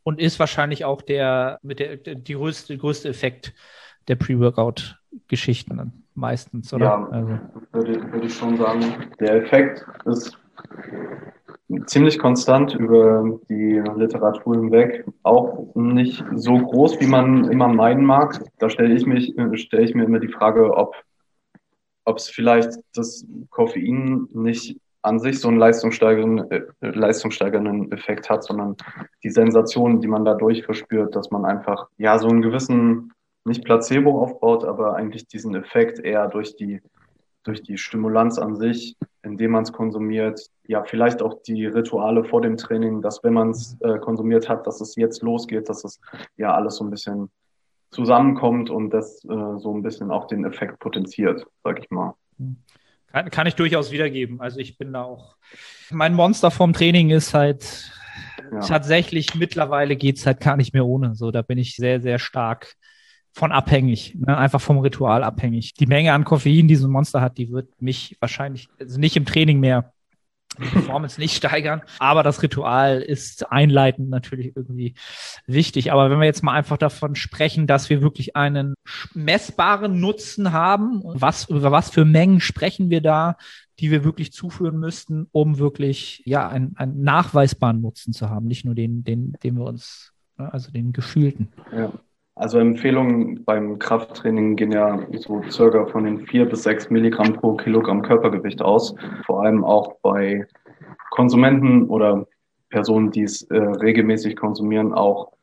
Und 0.04 0.20
ist 0.20 0.40
wahrscheinlich 0.40 0.84
auch 0.84 1.02
der 1.02 1.60
mit 1.62 1.80
der, 1.80 1.98
die 1.98 2.34
größte, 2.34 2.78
größte 2.78 3.10
Effekt 3.10 3.54
der 4.08 4.16
Pre-Workout-Geschichten 4.16 6.06
meistens, 6.16 6.74
oder? 6.74 6.86
Ja, 6.86 7.10
also. 7.10 7.40
würde, 7.72 8.12
würde 8.12 8.26
ich 8.26 8.34
schon 8.34 8.58
sagen. 8.58 9.12
Der 9.20 9.44
Effekt 9.44 9.86
ist 10.06 10.38
ziemlich 11.86 12.20
konstant 12.20 12.76
über 12.76 13.40
die 13.50 13.82
Literatur 13.96 14.56
hinweg, 14.56 15.06
auch 15.24 15.74
nicht 15.76 16.24
so 16.36 16.58
groß, 16.58 17.00
wie 17.00 17.08
man 17.08 17.52
immer 17.52 17.68
meinen 17.68 18.06
mag. 18.06 18.42
Da 18.60 18.70
stelle 18.70 18.94
ich 18.94 19.06
mich, 19.06 19.34
stelle 19.54 19.84
ich 19.84 19.96
mir 19.96 20.06
immer 20.06 20.20
die 20.20 20.28
Frage, 20.28 20.76
ob 20.76 20.96
ob 22.08 22.18
es 22.18 22.30
vielleicht 22.30 22.70
das 22.96 23.26
Koffein 23.50 24.30
nicht 24.32 24.80
an 25.02 25.20
sich 25.20 25.42
so 25.42 25.50
einen 25.50 25.58
leistungssteigernden, 25.58 26.50
äh, 26.52 26.62
leistungssteigernden 26.80 27.92
Effekt 27.92 28.30
hat, 28.30 28.46
sondern 28.46 28.78
die 29.24 29.30
Sensation, 29.30 30.00
die 30.00 30.08
man 30.08 30.24
dadurch 30.24 30.64
verspürt, 30.64 31.16
dass 31.16 31.32
man 31.32 31.44
einfach 31.44 31.88
ja 31.98 32.18
so 32.18 32.30
einen 32.30 32.42
gewissen, 32.42 33.12
nicht 33.44 33.66
Placebo 33.66 34.22
aufbaut, 34.22 34.64
aber 34.64 34.96
eigentlich 34.96 35.28
diesen 35.28 35.54
Effekt 35.56 36.00
eher 36.00 36.28
durch 36.28 36.56
die, 36.56 36.82
durch 37.48 37.64
die 37.64 37.78
Stimulanz 37.78 38.38
an 38.38 38.56
sich, 38.56 38.96
indem 39.24 39.52
man 39.52 39.64
es 39.64 39.74
konsumiert, 39.74 40.42
ja, 40.68 40.84
vielleicht 40.84 41.22
auch 41.22 41.42
die 41.44 41.66
Rituale 41.66 42.24
vor 42.24 42.42
dem 42.42 42.58
Training, 42.58 43.02
dass 43.02 43.24
wenn 43.24 43.34
man 43.34 43.52
es 43.52 43.78
äh, 43.82 43.98
konsumiert 44.00 44.50
hat, 44.50 44.68
dass 44.68 44.82
es 44.82 44.96
jetzt 44.96 45.22
losgeht, 45.22 45.70
dass 45.70 45.84
es 45.84 46.00
ja 46.36 46.54
alles 46.54 46.76
so 46.76 46.84
ein 46.84 46.92
bisschen 46.92 47.30
zusammenkommt 47.92 48.70
und 48.70 48.90
das 48.90 49.24
äh, 49.26 49.58
so 49.60 49.74
ein 49.74 49.82
bisschen 49.82 50.12
auch 50.12 50.28
den 50.28 50.46
Effekt 50.46 50.80
potenziert, 50.80 51.46
sag 51.64 51.80
ich 51.80 51.90
mal. 51.90 52.16
Kann, 53.08 53.30
kann 53.30 53.48
ich 53.48 53.56
durchaus 53.56 53.92
wiedergeben. 53.92 54.42
Also 54.42 54.60
ich 54.60 54.78
bin 54.78 54.94
da 54.94 55.04
auch. 55.04 55.38
Mein 55.90 56.14
Monster 56.14 56.52
vom 56.52 56.74
Training 56.74 57.10
ist 57.10 57.34
halt 57.34 57.92
ja. 58.52 58.60
tatsächlich 58.60 59.36
mittlerweile 59.36 59.96
geht 59.96 60.18
es 60.18 60.26
halt 60.26 60.42
gar 60.42 60.58
nicht 60.58 60.74
mehr 60.74 60.86
ohne. 60.86 61.16
So, 61.16 61.32
da 61.32 61.42
bin 61.42 61.58
ich 61.58 61.76
sehr, 61.76 62.02
sehr 62.02 62.20
stark 62.20 62.76
von 63.38 63.52
abhängig, 63.52 64.16
ne? 64.16 64.36
einfach 64.36 64.60
vom 64.60 64.80
Ritual 64.80 65.24
abhängig. 65.24 65.76
Die 65.76 65.86
Menge 65.86 66.12
an 66.14 66.24
Koffein, 66.24 66.68
die 66.68 66.76
so 66.76 66.88
ein 66.88 66.92
Monster 66.92 67.22
hat, 67.22 67.38
die 67.38 67.52
wird 67.52 67.70
mich 67.80 68.18
wahrscheinlich 68.20 68.68
also 68.80 69.00
nicht 69.00 69.16
im 69.16 69.26
Training 69.26 69.60
mehr 69.60 69.94
die 70.58 70.66
Performance 70.66 71.20
nicht 71.20 71.36
steigern. 71.36 71.84
Aber 72.00 72.24
das 72.24 72.42
Ritual 72.42 73.00
ist 73.00 73.52
einleitend 73.52 74.10
natürlich 74.10 74.56
irgendwie 74.56 74.96
wichtig. 75.46 75.92
Aber 75.92 76.10
wenn 76.10 76.18
wir 76.18 76.26
jetzt 76.26 76.42
mal 76.42 76.54
einfach 76.54 76.78
davon 76.78 77.14
sprechen, 77.14 77.68
dass 77.68 77.92
wir 77.92 78.02
wirklich 78.02 78.36
einen 78.36 78.74
messbaren 79.14 80.00
Nutzen 80.00 80.52
haben, 80.52 81.02
was, 81.04 81.48
über 81.48 81.72
was 81.72 81.92
für 81.92 82.06
Mengen 82.06 82.40
sprechen 82.40 82.90
wir 82.90 83.02
da, 83.02 83.38
die 83.80 83.92
wir 83.92 84.04
wirklich 84.04 84.34
zuführen 84.34 84.80
müssten, 84.80 85.28
um 85.32 85.60
wirklich, 85.60 86.24
ja, 86.26 86.50
einen, 86.50 86.76
einen 86.76 87.04
nachweisbaren 87.04 87.82
Nutzen 87.82 88.14
zu 88.14 88.32
haben. 88.32 88.48
Nicht 88.48 88.66
nur 88.66 88.74
den, 88.74 89.04
den, 89.04 89.34
den 89.44 89.60
wir 89.60 89.66
uns, 89.66 90.14
ne, 90.40 90.52
also 90.52 90.72
den 90.72 90.92
gefühlten. 90.92 91.50
Ja. 91.72 91.92
Also 92.38 92.60
Empfehlungen 92.60 93.44
beim 93.46 93.80
Krafttraining 93.80 94.56
gehen 94.56 94.72
ja 94.72 95.00
so 95.18 95.42
circa 95.50 95.88
von 95.88 96.04
den 96.04 96.20
vier 96.28 96.46
bis 96.46 96.64
sechs 96.64 96.90
Milligramm 96.90 97.34
pro 97.34 97.56
Kilogramm 97.56 98.04
Körpergewicht 98.04 98.62
aus. 98.62 98.94
Vor 99.26 99.44
allem 99.44 99.64
auch 99.64 99.96
bei 100.04 100.46
Konsumenten 101.10 101.86
oder 101.86 102.28
Personen, 102.70 103.10
die 103.10 103.24
es 103.24 103.42
äh, 103.44 103.58
regelmäßig 103.58 104.36
konsumieren, 104.36 104.94
auch 104.94 105.34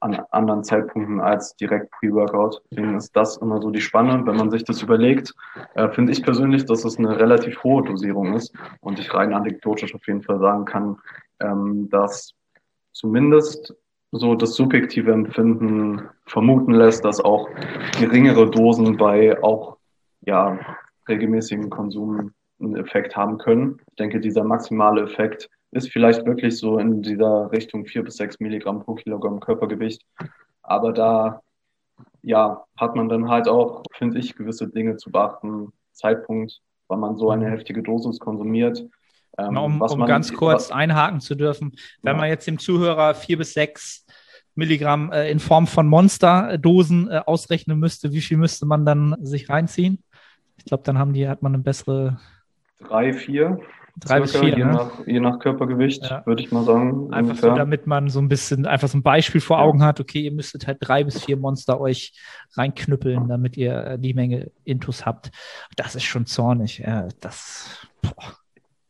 an 0.00 0.22
anderen 0.30 0.62
Zeitpunkten 0.62 1.20
als 1.20 1.56
direkt 1.56 1.90
Pre-Workout. 1.92 2.62
Deswegen 2.70 2.96
ist 2.96 3.16
das 3.16 3.38
immer 3.38 3.60
so 3.60 3.70
die 3.70 3.80
Spanne. 3.80 4.24
Wenn 4.24 4.36
man 4.36 4.50
sich 4.50 4.62
das 4.62 4.82
überlegt, 4.82 5.34
äh, 5.74 5.88
finde 5.88 6.12
ich 6.12 6.22
persönlich, 6.22 6.64
dass 6.66 6.84
es 6.84 6.98
eine 6.98 7.18
relativ 7.18 7.64
hohe 7.64 7.82
Dosierung 7.82 8.34
ist 8.34 8.54
und 8.80 9.00
ich 9.00 9.12
rein 9.12 9.34
anekdotisch 9.34 9.94
auf 9.94 10.06
jeden 10.06 10.22
Fall 10.22 10.38
sagen 10.38 10.64
kann, 10.64 10.98
ähm, 11.40 11.88
dass 11.90 12.34
zumindest 12.92 13.74
so 14.12 14.34
das 14.34 14.54
subjektive 14.54 15.12
Empfinden 15.12 16.08
vermuten 16.26 16.72
lässt, 16.72 17.04
dass 17.04 17.20
auch 17.20 17.48
geringere 17.98 18.50
Dosen 18.50 18.96
bei 18.96 19.42
auch 19.42 19.76
ja, 20.20 20.58
regelmäßigen 21.08 21.70
Konsum 21.70 22.32
einen 22.60 22.76
Effekt 22.76 23.16
haben 23.16 23.38
können. 23.38 23.78
Ich 23.90 23.96
denke, 23.96 24.20
dieser 24.20 24.44
maximale 24.44 25.02
Effekt 25.02 25.48
ist 25.72 25.90
vielleicht 25.90 26.24
wirklich 26.24 26.58
so 26.58 26.78
in 26.78 27.02
dieser 27.02 27.50
Richtung 27.52 27.84
vier 27.84 28.02
bis 28.02 28.16
sechs 28.16 28.40
Milligramm 28.40 28.82
pro 28.82 28.94
Kilogramm 28.94 29.40
Körpergewicht. 29.40 30.02
Aber 30.62 30.92
da 30.92 31.42
ja, 32.22 32.64
hat 32.76 32.96
man 32.96 33.08
dann 33.08 33.28
halt 33.28 33.48
auch, 33.48 33.82
finde 33.92 34.18
ich, 34.18 34.34
gewisse 34.34 34.68
Dinge 34.68 34.96
zu 34.96 35.10
beachten. 35.10 35.72
Zeitpunkt, 35.92 36.60
wann 36.88 37.00
man 37.00 37.16
so 37.16 37.30
eine 37.30 37.50
heftige 37.50 37.82
Dosis 37.82 38.18
konsumiert. 38.18 38.84
Ähm, 39.38 39.56
um, 39.56 39.80
um 39.80 39.98
man, 39.98 40.08
ganz 40.08 40.32
kurz 40.32 40.70
einhaken 40.70 41.20
zu 41.20 41.34
dürfen, 41.34 41.72
wenn 42.02 42.14
ja. 42.14 42.20
man 42.20 42.28
jetzt 42.28 42.46
dem 42.46 42.58
Zuhörer 42.58 43.14
vier 43.14 43.36
bis 43.36 43.52
sechs 43.52 44.06
Milligramm 44.54 45.12
äh, 45.12 45.30
in 45.30 45.38
Form 45.38 45.66
von 45.66 45.86
Monsterdosen 45.86 47.10
äh, 47.10 47.20
ausrechnen 47.24 47.78
müsste, 47.78 48.12
wie 48.12 48.22
viel 48.22 48.38
müsste 48.38 48.64
man 48.64 48.86
dann 48.86 49.14
sich 49.20 49.50
reinziehen? 49.50 50.02
Ich 50.56 50.64
glaube, 50.64 50.82
dann 50.84 50.98
haben 50.98 51.12
die, 51.12 51.28
hat 51.28 51.42
man 51.42 51.54
eine 51.54 51.62
bessere. 51.62 52.18
Drei, 52.80 53.12
vier. 53.12 53.60
Drei 53.98 54.20
bis 54.20 54.36
vier, 54.36 54.58
je, 54.58 54.64
ne? 54.64 54.72
nach, 54.72 55.06
je 55.06 55.20
nach 55.20 55.38
Körpergewicht, 55.38 56.02
ja. 56.04 56.24
würde 56.26 56.42
ich 56.42 56.52
mal 56.52 56.64
sagen. 56.64 57.12
Einfach 57.14 57.30
ungefähr. 57.30 57.50
so, 57.50 57.56
damit 57.56 57.86
man 57.86 58.10
so 58.10 58.18
ein 58.18 58.28
bisschen, 58.28 58.66
einfach 58.66 58.88
so 58.88 58.98
ein 58.98 59.02
Beispiel 59.02 59.40
vor 59.40 59.58
Augen 59.58 59.82
hat, 59.82 60.00
okay, 60.00 60.20
ihr 60.20 60.32
müsstet 60.32 60.66
halt 60.66 60.78
drei 60.80 61.04
bis 61.04 61.24
vier 61.24 61.38
Monster 61.38 61.80
euch 61.80 62.12
reinknüppeln, 62.54 63.28
damit 63.28 63.56
ihr 63.56 63.84
äh, 63.84 63.98
die 63.98 64.12
Menge 64.12 64.50
Intus 64.64 65.06
habt. 65.06 65.30
Das 65.76 65.94
ist 65.94 66.04
schon 66.04 66.26
zornig. 66.26 66.78
Ja, 66.78 67.08
das, 67.20 67.86
boah. 68.02 68.36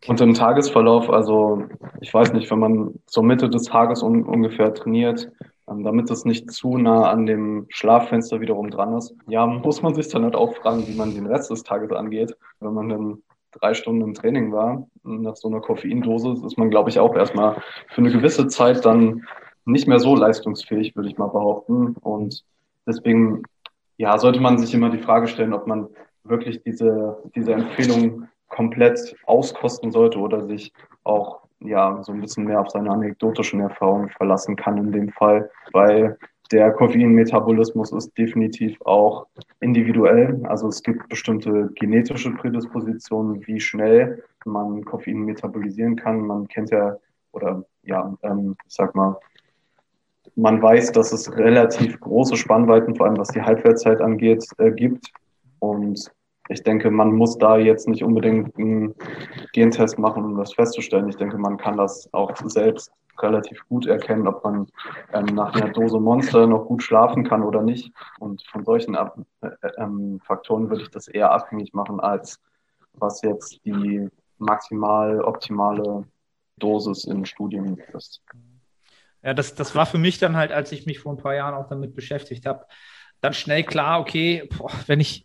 Und 0.07 0.21
im 0.21 0.35
Tagesverlauf, 0.35 1.11
also 1.11 1.65
ich 2.01 2.13
weiß 2.13 2.33
nicht, 2.33 2.51
wenn 2.51 2.59
man 2.59 2.95
zur 3.07 3.25
Mitte 3.25 3.49
des 3.49 3.65
Tages 3.65 4.03
un 4.03 4.25
ungefähr 4.25 4.73
trainiert, 4.73 5.31
ähm, 5.69 5.83
damit 5.83 6.11
es 6.11 6.25
nicht 6.25 6.51
zu 6.51 6.79
nah 6.79 7.11
an 7.11 7.27
dem 7.27 7.67
Schlaffenster 7.69 8.41
wiederum 8.41 8.71
dran 8.71 8.97
ist. 8.97 9.15
Ja, 9.27 9.47
muss 9.47 9.83
man 9.83 9.95
sich 9.95 10.09
dann 10.09 10.23
halt 10.23 10.37
auch 10.37 10.55
fragen, 10.57 10.87
wie 10.87 10.95
man 10.97 11.15
den 11.15 11.27
Rest 11.27 11.51
des 11.51 11.65
Tages 11.65 11.91
angeht. 11.93 12.37
Wenn 12.61 12.75
man 12.75 12.89
dann 12.89 13.23
drei 13.53 13.75
Stunden 13.75 14.03
im 14.03 14.15
Training 14.15 14.53
war, 14.53 14.87
nach 15.03 15.37
so 15.37 15.49
einer 15.49 15.61
Koffeindosis, 15.61 16.43
ist 16.45 16.59
man, 16.59 16.71
glaube 16.71 16.91
ich, 16.91 17.01
auch 17.01 17.15
erstmal 17.17 17.57
für 17.89 18.01
eine 18.01 18.13
gewisse 18.13 18.47
Zeit 18.49 18.85
dann 18.85 19.25
nicht 19.65 19.89
mehr 19.89 19.99
so 19.99 20.15
leistungsfähig, 20.15 20.95
würde 20.95 21.09
ich 21.09 21.19
mal 21.19 21.27
behaupten. 21.27 21.97
Und 22.01 22.45
deswegen, 22.87 23.43
ja, 23.97 24.19
sollte 24.19 24.41
man 24.41 24.59
sich 24.59 24.73
immer 24.73 24.91
die 24.91 24.99
Frage 25.03 25.27
stellen, 25.27 25.53
ob 25.53 25.67
man 25.67 25.89
wirklich 26.23 26.63
diese, 26.63 27.19
diese 27.35 27.53
Empfehlung 27.53 28.29
komplett 28.49 29.15
auskosten 29.27 29.91
sollte 29.91 30.19
oder 30.19 30.47
sich 30.47 30.73
auch 31.05 31.41
ja, 31.61 32.03
so 32.03 32.13
ein 32.13 32.21
bisschen 32.21 32.45
mehr 32.45 32.61
auf 32.61 32.71
seine 32.71 32.91
anekdotischen 32.91 33.61
Erfahrungen 33.61 34.11
verlassen 34.11 34.57
kann 34.57 34.79
in 34.79 34.93
dem 34.93 35.09
Fall, 35.11 35.51
weil 35.73 36.19
der 36.53 36.71
Koffeinmetabolismus 36.73 37.93
ist 37.93 38.17
definitiv 38.17 38.81
auch 38.83 39.27
individuell. 39.61 40.41
Also 40.45 40.69
es 40.69 40.83
gibt 40.83 41.09
bestimmte 41.09 41.71
genetische 41.75 42.31
Prädispositionen, 42.33 43.45
wie 43.47 43.59
schnell 43.59 44.23
man 44.45 44.85
Koffein 44.85 45.23
metabolisieren 45.23 45.97
kann. 45.97 46.21
Man 46.21 46.47
kennt 46.47 46.71
ja, 46.71 46.97
oder 47.33 47.65
ja, 47.83 48.15
ähm, 48.23 48.57
ich 48.67 48.75
sag 48.75 48.95
mal, 48.95 49.17
man 50.37 50.63
weiß, 50.63 50.93
dass 50.93 51.13
es 51.13 51.37
relativ 51.37 51.99
große 52.01 52.37
Spannweiten, 52.37 52.95
vor 52.95 53.07
allem 53.07 53.17
was 53.17 53.29
die 53.29 53.43
Halbwertszeit 53.43 54.01
angeht, 54.01 54.47
äh, 54.59 54.71
gibt. 54.71 55.11
Und 55.59 56.13
ich 56.49 56.63
denke, 56.63 56.91
man 56.91 57.13
muss 57.13 57.39
da 57.39 57.57
jetzt 57.57 57.89
nicht 57.89 58.05
unbedingt 58.05 58.57
einen 58.57 58.95
Gentest 59.53 59.99
machen, 59.99 60.25
um 60.25 60.37
das 60.37 60.55
festzustellen. 60.55 61.09
Ich 61.09 61.17
denke, 61.17 61.39
man 61.39 61.57
kann 61.57 61.77
das 61.77 62.09
auch 62.13 62.35
selbst 62.45 62.93
relativ 63.21 63.67
gut 63.69 63.87
erkennen, 63.87 64.27
ob 64.29 64.45
man 64.45 64.67
ähm, 65.13 65.27
nach 65.27 65.55
einer 65.55 65.71
Dose 65.71 65.99
Monster 65.99 66.47
noch 66.47 66.67
gut 66.67 66.83
schlafen 66.83 67.25
kann 67.25 67.43
oder 67.43 67.63
nicht. 67.63 67.93
Und 68.19 68.43
von 68.51 68.65
solchen 68.65 68.95
Ab 68.95 69.19
äh, 69.41 69.49
ähm, 69.79 70.21
Faktoren 70.25 70.69
würde 70.69 70.83
ich 70.83 70.91
das 70.91 71.09
eher 71.09 71.33
abhängig 71.33 71.73
machen, 71.73 72.01
als 72.01 72.41
was 72.95 73.23
jetzt 73.23 73.61
die 73.65 74.09
maximal 74.39 75.21
optimale 75.23 76.05
Dosis 76.59 77.05
in 77.05 77.25
Studien 77.25 77.79
ist. 77.95 78.23
Ja, 79.23 79.35
das, 79.35 79.55
das 79.55 79.75
war 79.75 79.87
für 79.87 79.99
mich 79.99 80.19
dann 80.19 80.37
halt, 80.37 80.53
als 80.53 80.73
ich 80.73 80.87
mich 80.87 81.01
vor 81.01 81.13
ein 81.13 81.19
paar 81.19 81.35
Jahren 81.35 81.55
auch 81.55 81.69
damit 81.69 81.95
beschäftigt 81.95 82.47
habe, 82.47 82.67
dann 83.21 83.33
schnell 83.33 83.65
klar, 83.65 84.01
okay, 84.01 84.49
boah, 84.57 84.71
wenn 84.87 85.01
ich 85.01 85.25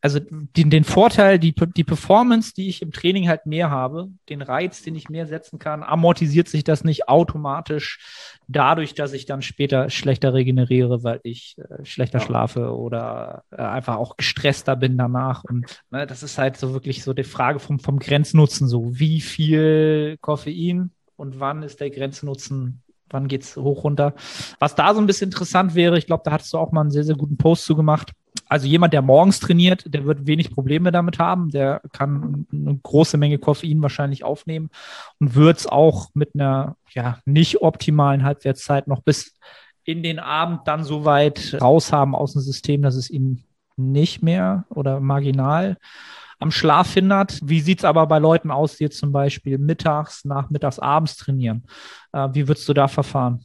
also 0.00 0.20
den, 0.20 0.70
den 0.70 0.84
Vorteil, 0.84 1.38
die, 1.38 1.54
die 1.54 1.84
Performance, 1.84 2.54
die 2.54 2.68
ich 2.68 2.82
im 2.82 2.92
Training 2.92 3.28
halt 3.28 3.46
mehr 3.46 3.70
habe, 3.70 4.08
den 4.28 4.42
Reiz, 4.42 4.82
den 4.82 4.94
ich 4.94 5.08
mehr 5.08 5.26
setzen 5.26 5.58
kann, 5.58 5.82
amortisiert 5.82 6.48
sich 6.48 6.64
das 6.64 6.84
nicht 6.84 7.08
automatisch 7.08 8.38
dadurch, 8.48 8.94
dass 8.94 9.12
ich 9.12 9.26
dann 9.26 9.42
später 9.42 9.90
schlechter 9.90 10.34
regeneriere, 10.34 11.02
weil 11.02 11.20
ich 11.22 11.56
äh, 11.58 11.84
schlechter 11.84 12.18
ja. 12.20 12.24
schlafe 12.24 12.74
oder 12.76 13.44
äh, 13.50 13.62
einfach 13.62 13.96
auch 13.96 14.16
gestresster 14.16 14.76
bin 14.76 14.96
danach. 14.96 15.44
Und 15.44 15.82
ne, 15.90 16.06
das 16.06 16.22
ist 16.22 16.38
halt 16.38 16.56
so 16.56 16.72
wirklich 16.72 17.02
so 17.02 17.12
die 17.12 17.24
Frage 17.24 17.58
vom, 17.58 17.78
vom 17.78 17.98
Grenznutzen, 17.98 18.68
so 18.68 18.98
wie 18.98 19.20
viel 19.20 20.16
Koffein 20.20 20.90
und 21.16 21.40
wann 21.40 21.62
ist 21.62 21.80
der 21.80 21.90
Grenznutzen 21.90 22.82
wann 23.08 23.28
geht's 23.28 23.56
hoch 23.56 23.84
runter. 23.84 24.14
Was 24.58 24.74
da 24.74 24.92
so 24.92 25.00
ein 25.00 25.06
bisschen 25.06 25.28
interessant 25.28 25.76
wäre, 25.76 25.96
ich 25.96 26.06
glaube, 26.06 26.22
da 26.24 26.32
hattest 26.32 26.52
du 26.52 26.58
auch 26.58 26.72
mal 26.72 26.80
einen 26.80 26.90
sehr, 26.90 27.04
sehr 27.04 27.14
guten 27.14 27.36
Post 27.36 27.64
zu 27.64 27.76
gemacht 27.76 28.12
also 28.48 28.66
jemand, 28.66 28.92
der 28.92 29.02
morgens 29.02 29.40
trainiert, 29.40 29.92
der 29.92 30.04
wird 30.04 30.26
wenig 30.26 30.52
Probleme 30.52 30.92
damit 30.92 31.18
haben. 31.18 31.50
Der 31.50 31.82
kann 31.92 32.46
eine 32.52 32.78
große 32.82 33.16
Menge 33.16 33.38
Koffein 33.38 33.82
wahrscheinlich 33.82 34.24
aufnehmen 34.24 34.70
und 35.18 35.34
wird 35.34 35.58
es 35.58 35.66
auch 35.66 36.10
mit 36.14 36.30
einer 36.34 36.76
ja, 36.90 37.18
nicht 37.24 37.62
optimalen 37.62 38.22
Halbwertszeit 38.22 38.86
noch 38.86 39.02
bis 39.02 39.36
in 39.84 40.02
den 40.02 40.18
Abend 40.18 40.60
dann 40.66 40.84
so 40.84 41.04
weit 41.04 41.56
raus 41.60 41.92
haben 41.92 42.14
aus 42.14 42.32
dem 42.32 42.42
System, 42.42 42.82
dass 42.82 42.96
es 42.96 43.10
ihn 43.10 43.44
nicht 43.76 44.22
mehr 44.22 44.64
oder 44.70 45.00
marginal 45.00 45.76
am 46.38 46.50
Schlaf 46.50 46.92
hindert. 46.92 47.40
Wie 47.42 47.60
sieht 47.60 47.80
es 47.80 47.84
aber 47.84 48.06
bei 48.06 48.18
Leuten 48.18 48.50
aus, 48.50 48.76
die 48.76 48.84
jetzt 48.84 48.98
zum 48.98 49.12
Beispiel 49.12 49.58
mittags, 49.58 50.24
nachmittags, 50.24 50.78
abends 50.78 51.16
trainieren? 51.16 51.64
Äh, 52.12 52.28
wie 52.32 52.48
würdest 52.48 52.68
du 52.68 52.74
da 52.74 52.88
verfahren? 52.88 53.44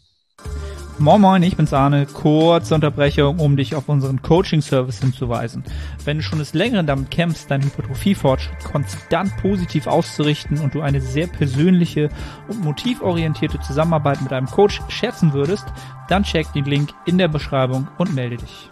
Moin 1.00 1.22
Moin, 1.22 1.42
ich 1.42 1.58
bin's 1.58 1.74
Arne. 1.74 2.06
Kurze 2.06 2.76
Unterbrechung, 2.76 3.40
um 3.40 3.56
dich 3.58 3.76
auf 3.76 3.90
unseren 3.90 4.22
Coaching-Service 4.22 5.00
hinzuweisen. 5.00 5.64
Wenn 6.06 6.18
du 6.18 6.24
schon 6.24 6.40
des 6.40 6.54
Längeren 6.54 6.86
damit 6.86 7.10
kämpfst, 7.10 7.50
deinen 7.50 7.64
Hypertrophie-Fortschritt 7.64 8.64
konstant 8.64 9.32
positiv 9.42 9.88
auszurichten 9.88 10.60
und 10.60 10.76
du 10.76 10.82
eine 10.82 11.02
sehr 11.02 11.28
persönliche 11.28 12.10
und 12.48 12.64
motivorientierte 12.64 13.60
Zusammenarbeit 13.62 14.22
mit 14.22 14.32
einem 14.32 14.48
Coach 14.48 14.82
schätzen 14.90 15.34
würdest, 15.34 15.66
dann 16.08 16.24
check 16.24 16.52
den 16.54 16.66
Link 16.66 16.90
in 17.06 17.18
der 17.18 17.30
Beschreibung 17.30 17.88
und 17.98 18.14
melde 18.14 18.38
dich. 18.38 18.70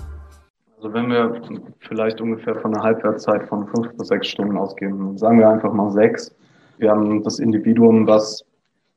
Also 0.77 0.93
wenn 0.93 1.09
wir 1.09 1.41
vielleicht 1.79 2.21
ungefähr 2.21 2.55
von 2.55 2.75
einer 2.75 2.83
Halbwertszeit 2.83 3.47
von 3.47 3.67
fünf 3.67 3.97
bis 3.97 4.07
sechs 4.07 4.27
Stunden 4.27 4.57
ausgehen, 4.57 5.17
sagen 5.17 5.39
wir 5.39 5.49
einfach 5.49 5.73
mal 5.73 5.91
sechs. 5.91 6.35
Wir 6.77 6.91
haben 6.91 7.23
das 7.23 7.39
Individuum, 7.39 8.05
was 8.05 8.45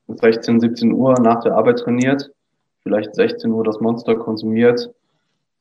16, 0.09 0.61
17 0.61 0.93
Uhr 0.93 1.15
nach 1.21 1.43
der 1.43 1.55
Arbeit 1.55 1.79
trainiert 1.79 2.31
vielleicht 2.83 3.14
16 3.14 3.51
Uhr 3.51 3.64
das 3.64 3.81
Monster 3.81 4.16
konsumiert. 4.16 4.90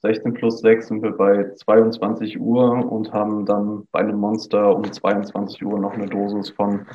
16 0.01 0.33
plus 0.33 0.59
6 0.59 0.87
sind 0.87 1.03
wir 1.03 1.11
bei 1.11 1.51
22 1.53 2.39
Uhr 2.39 2.91
und 2.91 3.13
haben 3.13 3.45
dann 3.45 3.87
bei 3.91 3.99
einem 3.99 4.19
Monster 4.19 4.75
um 4.75 4.91
22 4.91 5.63
Uhr 5.63 5.79
noch 5.79 5.93
eine 5.93 6.07
Dosis 6.07 6.49
von 6.49 6.87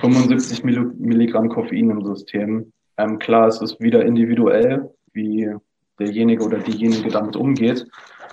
75 0.00 0.62
Milligramm 0.64 1.48
Koffein 1.48 1.88
im 1.88 2.04
System. 2.04 2.70
Ähm, 2.98 3.18
klar, 3.18 3.48
es 3.48 3.62
ist 3.62 3.80
wieder 3.80 4.04
individuell, 4.04 4.90
wie 5.14 5.50
derjenige 5.98 6.44
oder 6.44 6.58
diejenige 6.58 7.08
damit 7.08 7.36
umgeht. 7.36 7.86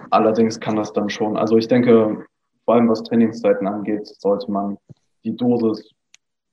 Allerdings 0.09 0.59
kann 0.59 0.75
das 0.75 0.91
dann 0.91 1.09
schon, 1.09 1.37
also 1.37 1.57
ich 1.57 1.69
denke, 1.69 2.25
vor 2.65 2.75
allem 2.75 2.89
was 2.89 3.03
Trainingszeiten 3.03 3.65
angeht, 3.65 4.07
sollte 4.07 4.51
man 4.51 4.77
die 5.23 5.35
Dosis 5.35 5.89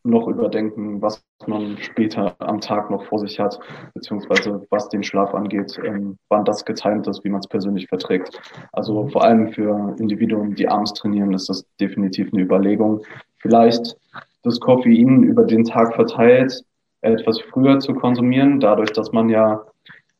noch 0.05 0.29
überdenken, 0.29 1.01
was 1.01 1.25
man 1.47 1.79
später 1.79 2.37
am 2.39 2.61
Tag 2.61 2.91
noch 2.91 3.05
vor 3.07 3.19
sich 3.19 3.41
hat, 3.41 3.59
beziehungsweise 3.95 4.63
was 4.71 4.89
den 4.91 5.03
Schlaf 5.03 5.35
angeht, 5.35 5.79
ähm, 5.85 6.19
wann 6.29 6.45
das 6.45 6.65
getimt 6.65 7.07
ist, 7.07 7.25
wie 7.25 7.31
man 7.31 7.41
es 7.41 7.49
persönlich 7.49 7.89
verträgt. 7.89 8.41
Also 8.73 9.09
vor 9.09 9.25
allem 9.25 9.53
für 9.53 9.97
Individuen, 9.99 10.55
die 10.55 10.69
abends 10.69 10.93
trainieren, 10.93 11.33
ist 11.33 11.49
das 11.49 11.65
definitiv 11.81 12.33
eine 12.33 12.43
Überlegung. 12.43 13.03
Vielleicht 13.39 13.97
das 14.43 14.61
Koffein 14.61 15.23
über 15.23 15.45
den 15.45 15.65
Tag 15.65 15.95
verteilt 15.95 16.65
etwas 17.01 17.41
früher 17.41 17.79
zu 17.81 17.95
konsumieren, 17.95 18.61
dadurch, 18.61 18.93
dass 18.93 19.13
man 19.13 19.29
ja 19.29 19.65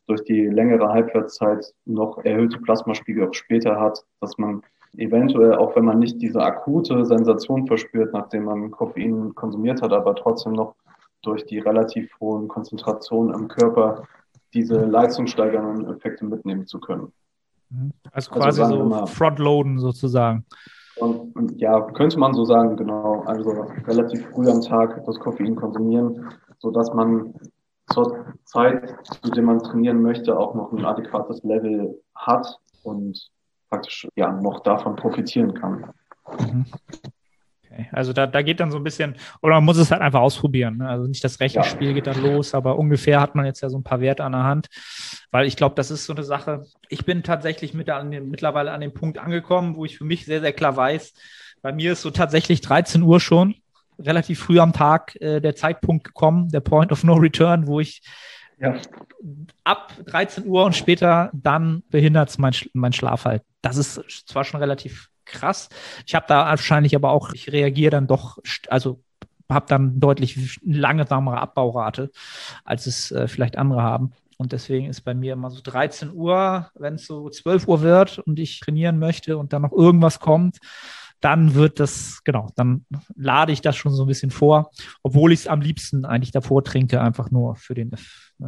durch 0.07 0.23
die 0.25 0.47
längere 0.47 0.89
Halbwertszeit 0.89 1.73
noch 1.87 2.23
erhöhte 2.25 2.59
Plasmaspiegel 2.59 3.29
auch 3.29 3.35
später 3.35 3.81
hat, 3.81 4.05
dass 4.21 4.37
man 4.37 4.63
eventuell, 4.97 5.55
auch 5.55 5.75
wenn 5.77 5.85
man 5.85 5.99
nicht 5.99 6.21
diese 6.21 6.43
akute 6.43 7.05
Sensation 7.05 7.67
verspürt, 7.67 8.13
nachdem 8.13 8.45
man 8.45 8.71
Koffein 8.71 9.35
konsumiert 9.35 9.83
hat, 9.83 9.93
aber 9.93 10.15
trotzdem 10.15 10.53
noch 10.53 10.75
durch 11.23 11.45
die 11.47 11.59
relativ 11.59 12.11
hohen 12.21 12.49
Konzentrationen 12.49 13.35
im 13.35 13.49
Körper 13.49 14.05
diese 14.53 14.85
leistungssteigernden 14.85 15.89
Effekte 15.95 16.25
mitnehmen 16.25 16.67
zu 16.67 16.79
können. 16.79 17.13
Also, 18.13 18.31
also 18.31 18.31
quasi 18.31 18.63
also 18.63 18.89
so 18.89 19.07
Frontloaden 19.07 19.79
sozusagen. 19.79 20.45
Und, 20.97 21.35
und, 21.35 21.61
ja, 21.61 21.81
könnte 21.81 22.19
man 22.19 22.35
so 22.35 22.45
sagen, 22.45 22.77
genau. 22.77 23.23
Also 23.27 23.67
relativ 23.87 24.25
früh 24.29 24.49
am 24.49 24.61
Tag 24.61 25.05
das 25.07 25.19
Koffein 25.19 25.57
konsumieren, 25.57 26.29
sodass 26.59 26.93
man 26.95 27.35
zur 27.93 28.27
Zeit, 28.45 28.95
zu 29.23 29.31
der 29.31 29.43
man 29.43 29.59
trainieren 29.59 30.03
möchte, 30.03 30.39
auch 30.39 30.55
noch 30.55 30.73
ein 30.73 30.85
adäquates 30.85 31.43
Level 31.43 32.01
hat 32.15 32.59
und 32.85 33.31
praktisch 33.75 34.09
ja 34.15 34.31
noch 34.31 34.61
davon 34.61 34.97
profitieren 34.97 35.55
kann. 35.55 35.91
Mhm. 36.39 36.67
Okay. 37.65 37.89
Also 37.91 38.13
da, 38.13 38.29
da 38.29 38.43
geht 38.43 38.61
dann 38.61 38.71
so 38.71 38.79
ein 38.79 38.85
bisschen, 38.85 39.17
oder 39.43 39.55
man 39.57 39.65
muss 39.65 39.79
es 39.79 39.91
halt 39.91 40.01
einfach 40.01 40.21
ausprobieren. 40.21 40.77
Ne? 40.77 40.89
Also 40.89 41.09
nicht 41.09 41.25
das 41.25 41.41
Rechenspiel 41.41 41.89
ja. 41.89 41.95
geht 41.95 42.07
dann 42.07 42.23
los, 42.23 42.55
aber 42.55 42.79
ungefähr 42.79 43.21
hat 43.21 43.35
man 43.35 43.47
jetzt 43.47 43.63
ja 43.63 43.69
so 43.69 43.77
ein 43.77 43.83
paar 43.83 44.01
Werte 44.01 44.23
an 44.23 44.33
der 44.33 44.45
Hand. 44.45 44.69
Weil 45.33 45.47
ich 45.47 45.57
glaube, 45.57 45.75
das 45.75 45.91
ist 45.91 46.07
so 46.07 46.13
eine 46.13 46.23
Sache. 46.23 46.67
Ich 46.89 47.05
bin 47.05 47.25
tatsächlich 47.25 47.75
mit 47.75 47.91
an 47.91 48.13
den, 48.13 48.31
mittlerweile 48.31 48.71
an 48.71 48.81
dem 48.81 48.95
Punkt 48.95 49.19
angekommen, 49.19 49.75
wo 49.75 49.85
ich 49.85 49.99
für 49.99 50.05
mich 50.05 50.25
sehr, 50.25 50.41
sehr 50.41 50.53
klar 50.53 50.77
weiß, 50.77 51.15
bei 51.63 51.73
mir 51.73 51.93
ist 51.93 52.03
so 52.03 52.11
tatsächlich 52.11 52.61
13 52.61 53.03
Uhr 53.03 53.19
schon 53.21 53.57
relativ 53.99 54.39
früh 54.41 54.61
am 54.61 54.73
Tag 54.73 55.17
äh, 55.21 55.41
der 55.41 55.57
Zeitpunkt 55.57 56.05
gekommen, 56.05 56.49
der 56.51 56.61
Point 56.61 56.93
of 56.93 57.03
No 57.03 57.15
Return, 57.15 57.67
wo 57.67 57.81
ich 57.81 58.03
ja. 58.65 58.81
ab 59.65 59.93
13 60.07 60.47
Uhr 60.47 60.65
und 60.65 60.75
später 60.75 61.31
dann 61.33 61.83
behindert 61.91 62.31
es 62.31 62.39
mein, 62.39 62.55
mein 62.73 62.93
Schlaf 62.93 63.25
halt. 63.25 63.43
Das 63.63 63.77
ist 63.77 64.03
zwar 64.27 64.45
schon 64.45 64.61
relativ 64.61 65.09
krass. 65.25 65.69
Ich 66.07 66.15
habe 66.15 66.27
da 66.29 66.47
wahrscheinlich 66.47 66.95
aber 66.95 67.11
auch, 67.11 67.33
ich 67.33 67.51
reagiere 67.51 67.91
dann 67.91 68.07
doch, 68.07 68.39
also 68.69 69.03
habe 69.51 69.67
dann 69.69 70.01
deutlich 70.01 70.59
langsamere 70.65 71.39
Abbaurate, 71.39 72.11
als 72.65 72.87
es 72.87 73.11
äh, 73.11 73.29
vielleicht 73.29 73.57
andere 73.59 73.83
haben. 73.83 74.13
Und 74.37 74.53
deswegen 74.53 74.87
ist 74.87 75.03
bei 75.03 75.15
mir 75.15 75.35
immer 75.35 75.51
so 75.51 75.61
13 75.63 76.13
Uhr, 76.13 76.71
wenn 76.75 76.95
es 76.95 77.07
so 77.07 77.29
12 77.29 77.69
Uhr 77.69 77.83
wird 77.83 78.19
und 78.19 78.39
ich 78.39 78.61
trainieren 78.61 78.99
möchte 78.99 79.39
und 79.39 79.53
dann 79.53 79.63
noch 79.63 79.73
irgendwas 79.73 80.19
kommt, 80.19 80.59
dann 81.21 81.55
wird 81.55 81.81
das, 81.81 82.23
genau, 82.25 82.51
dann 82.57 82.85
lade 83.15 83.53
ich 83.53 83.63
das 83.63 83.77
schon 83.77 83.93
so 83.93 84.05
ein 84.05 84.09
bisschen 84.09 84.31
vor, 84.31 84.71
obwohl 85.03 85.33
ich 85.33 85.41
es 85.41 85.47
am 85.47 85.61
liebsten 85.61 86.05
eigentlich 86.05 86.33
davor 86.33 86.63
trinke, 86.65 87.01
einfach 87.01 87.31
nur 87.31 87.57
für, 87.57 87.75
den, 87.75 87.93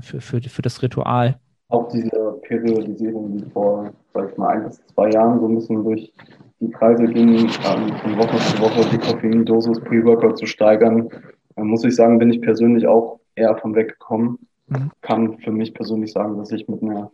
für, 0.01 0.20
für, 0.20 0.40
für 0.40 0.62
das 0.62 0.83
Ritual. 0.83 1.38
Auch 1.68 1.88
diese 1.88 2.38
Periodisierung, 2.42 3.37
die 3.37 3.51
vor, 3.51 3.90
sag 4.14 4.31
ich 4.31 4.37
mal, 4.37 4.49
ein 4.49 4.64
bis 4.64 4.81
zwei 4.87 5.11
Jahren 5.11 5.40
so 5.40 5.49
ein 5.49 5.55
bisschen 5.57 5.85
durch 5.85 6.12
die 6.61 6.70
Kreise 6.70 7.05
ging, 7.05 7.35
ähm, 7.35 7.92
von 8.03 8.18
Woche 8.18 8.38
zu 8.38 8.61
Woche 8.61 8.88
die 8.92 8.99
Koffeindosis 8.99 9.81
Pre-Workout 9.81 10.38
zu 10.38 10.46
steigern, 10.46 11.09
dann 11.57 11.66
muss 11.66 11.85
ich 11.85 11.94
sagen, 11.94 12.18
bin 12.18 12.31
ich 12.31 12.40
persönlich 12.40 12.87
auch 12.87 13.20
eher 13.35 13.57
von 13.57 13.75
weggekommen. 13.75 14.38
Mhm. 14.68 14.90
kann 15.00 15.38
für 15.38 15.52
mich 15.52 15.72
persönlich 15.74 16.12
sagen, 16.12 16.38
dass 16.38 16.50
ich 16.50 16.66
mit 16.66 16.83
einer 16.83 17.11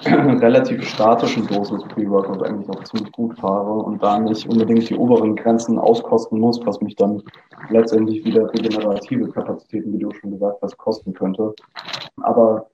relativ 0.40 0.82
statischen 0.82 1.46
Dosis 1.46 1.84
Pre-Workout 1.84 2.42
eigentlich 2.42 2.68
auch 2.68 2.82
ziemlich 2.82 3.12
gut 3.12 3.38
fahre 3.38 3.72
und 3.72 4.02
da 4.02 4.18
nicht 4.18 4.48
unbedingt 4.48 4.90
die 4.90 4.96
oberen 4.96 5.36
Grenzen 5.36 5.78
auskosten 5.78 6.40
muss, 6.40 6.60
was 6.66 6.80
mich 6.80 6.96
dann 6.96 7.22
letztendlich 7.70 8.24
wieder 8.24 8.52
regenerative 8.52 9.30
Kapazitäten, 9.30 9.92
wie 9.92 9.98
du 9.98 10.10
schon 10.12 10.32
gesagt 10.32 10.60
hast, 10.60 10.76
kosten 10.76 11.12
könnte. 11.12 11.54
Aber 12.22 12.66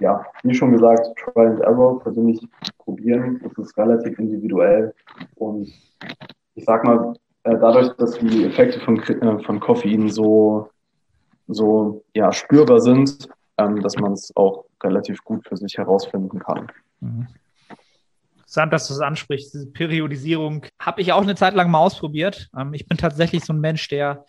ja, 0.00 0.24
wie 0.42 0.54
schon 0.54 0.72
gesagt, 0.72 1.08
Try 1.16 1.46
and 1.46 1.60
Error 1.60 2.00
persönlich 2.00 2.40
probieren, 2.78 3.40
das 3.44 3.56
ist 3.58 3.78
relativ 3.78 4.18
individuell 4.18 4.92
und 5.36 5.72
ich 6.56 6.64
sag 6.64 6.82
mal, 6.82 7.14
äh, 7.44 7.56
dadurch, 7.56 7.90
dass 7.96 8.18
die 8.18 8.44
Effekte 8.44 8.80
von, 8.80 8.98
äh, 9.00 9.38
von 9.44 9.60
Koffein 9.60 10.08
so 10.08 10.68
so 11.48 12.04
ja, 12.14 12.30
spürbar 12.32 12.80
sind, 12.80 13.28
ähm, 13.58 13.82
dass 13.82 13.96
man 13.96 14.12
es 14.12 14.34
auch 14.36 14.64
relativ 14.82 15.22
gut 15.24 15.46
für 15.46 15.56
sich 15.56 15.76
herausfinden 15.76 16.38
kann. 16.38 16.68
Mhm. 17.00 17.26
Interessant, 18.36 18.72
dass 18.72 18.88
du 18.88 18.94
es 18.94 19.00
ansprichst. 19.00 19.52
Diese 19.52 19.66
Periodisierung 19.66 20.64
habe 20.80 21.02
ich 21.02 21.12
auch 21.12 21.22
eine 21.22 21.34
Zeit 21.34 21.54
lang 21.54 21.70
mal 21.70 21.80
ausprobiert. 21.80 22.48
Ähm, 22.56 22.72
ich 22.72 22.86
bin 22.86 22.96
tatsächlich 22.96 23.44
so 23.44 23.52
ein 23.52 23.60
Mensch, 23.60 23.88
der 23.88 24.24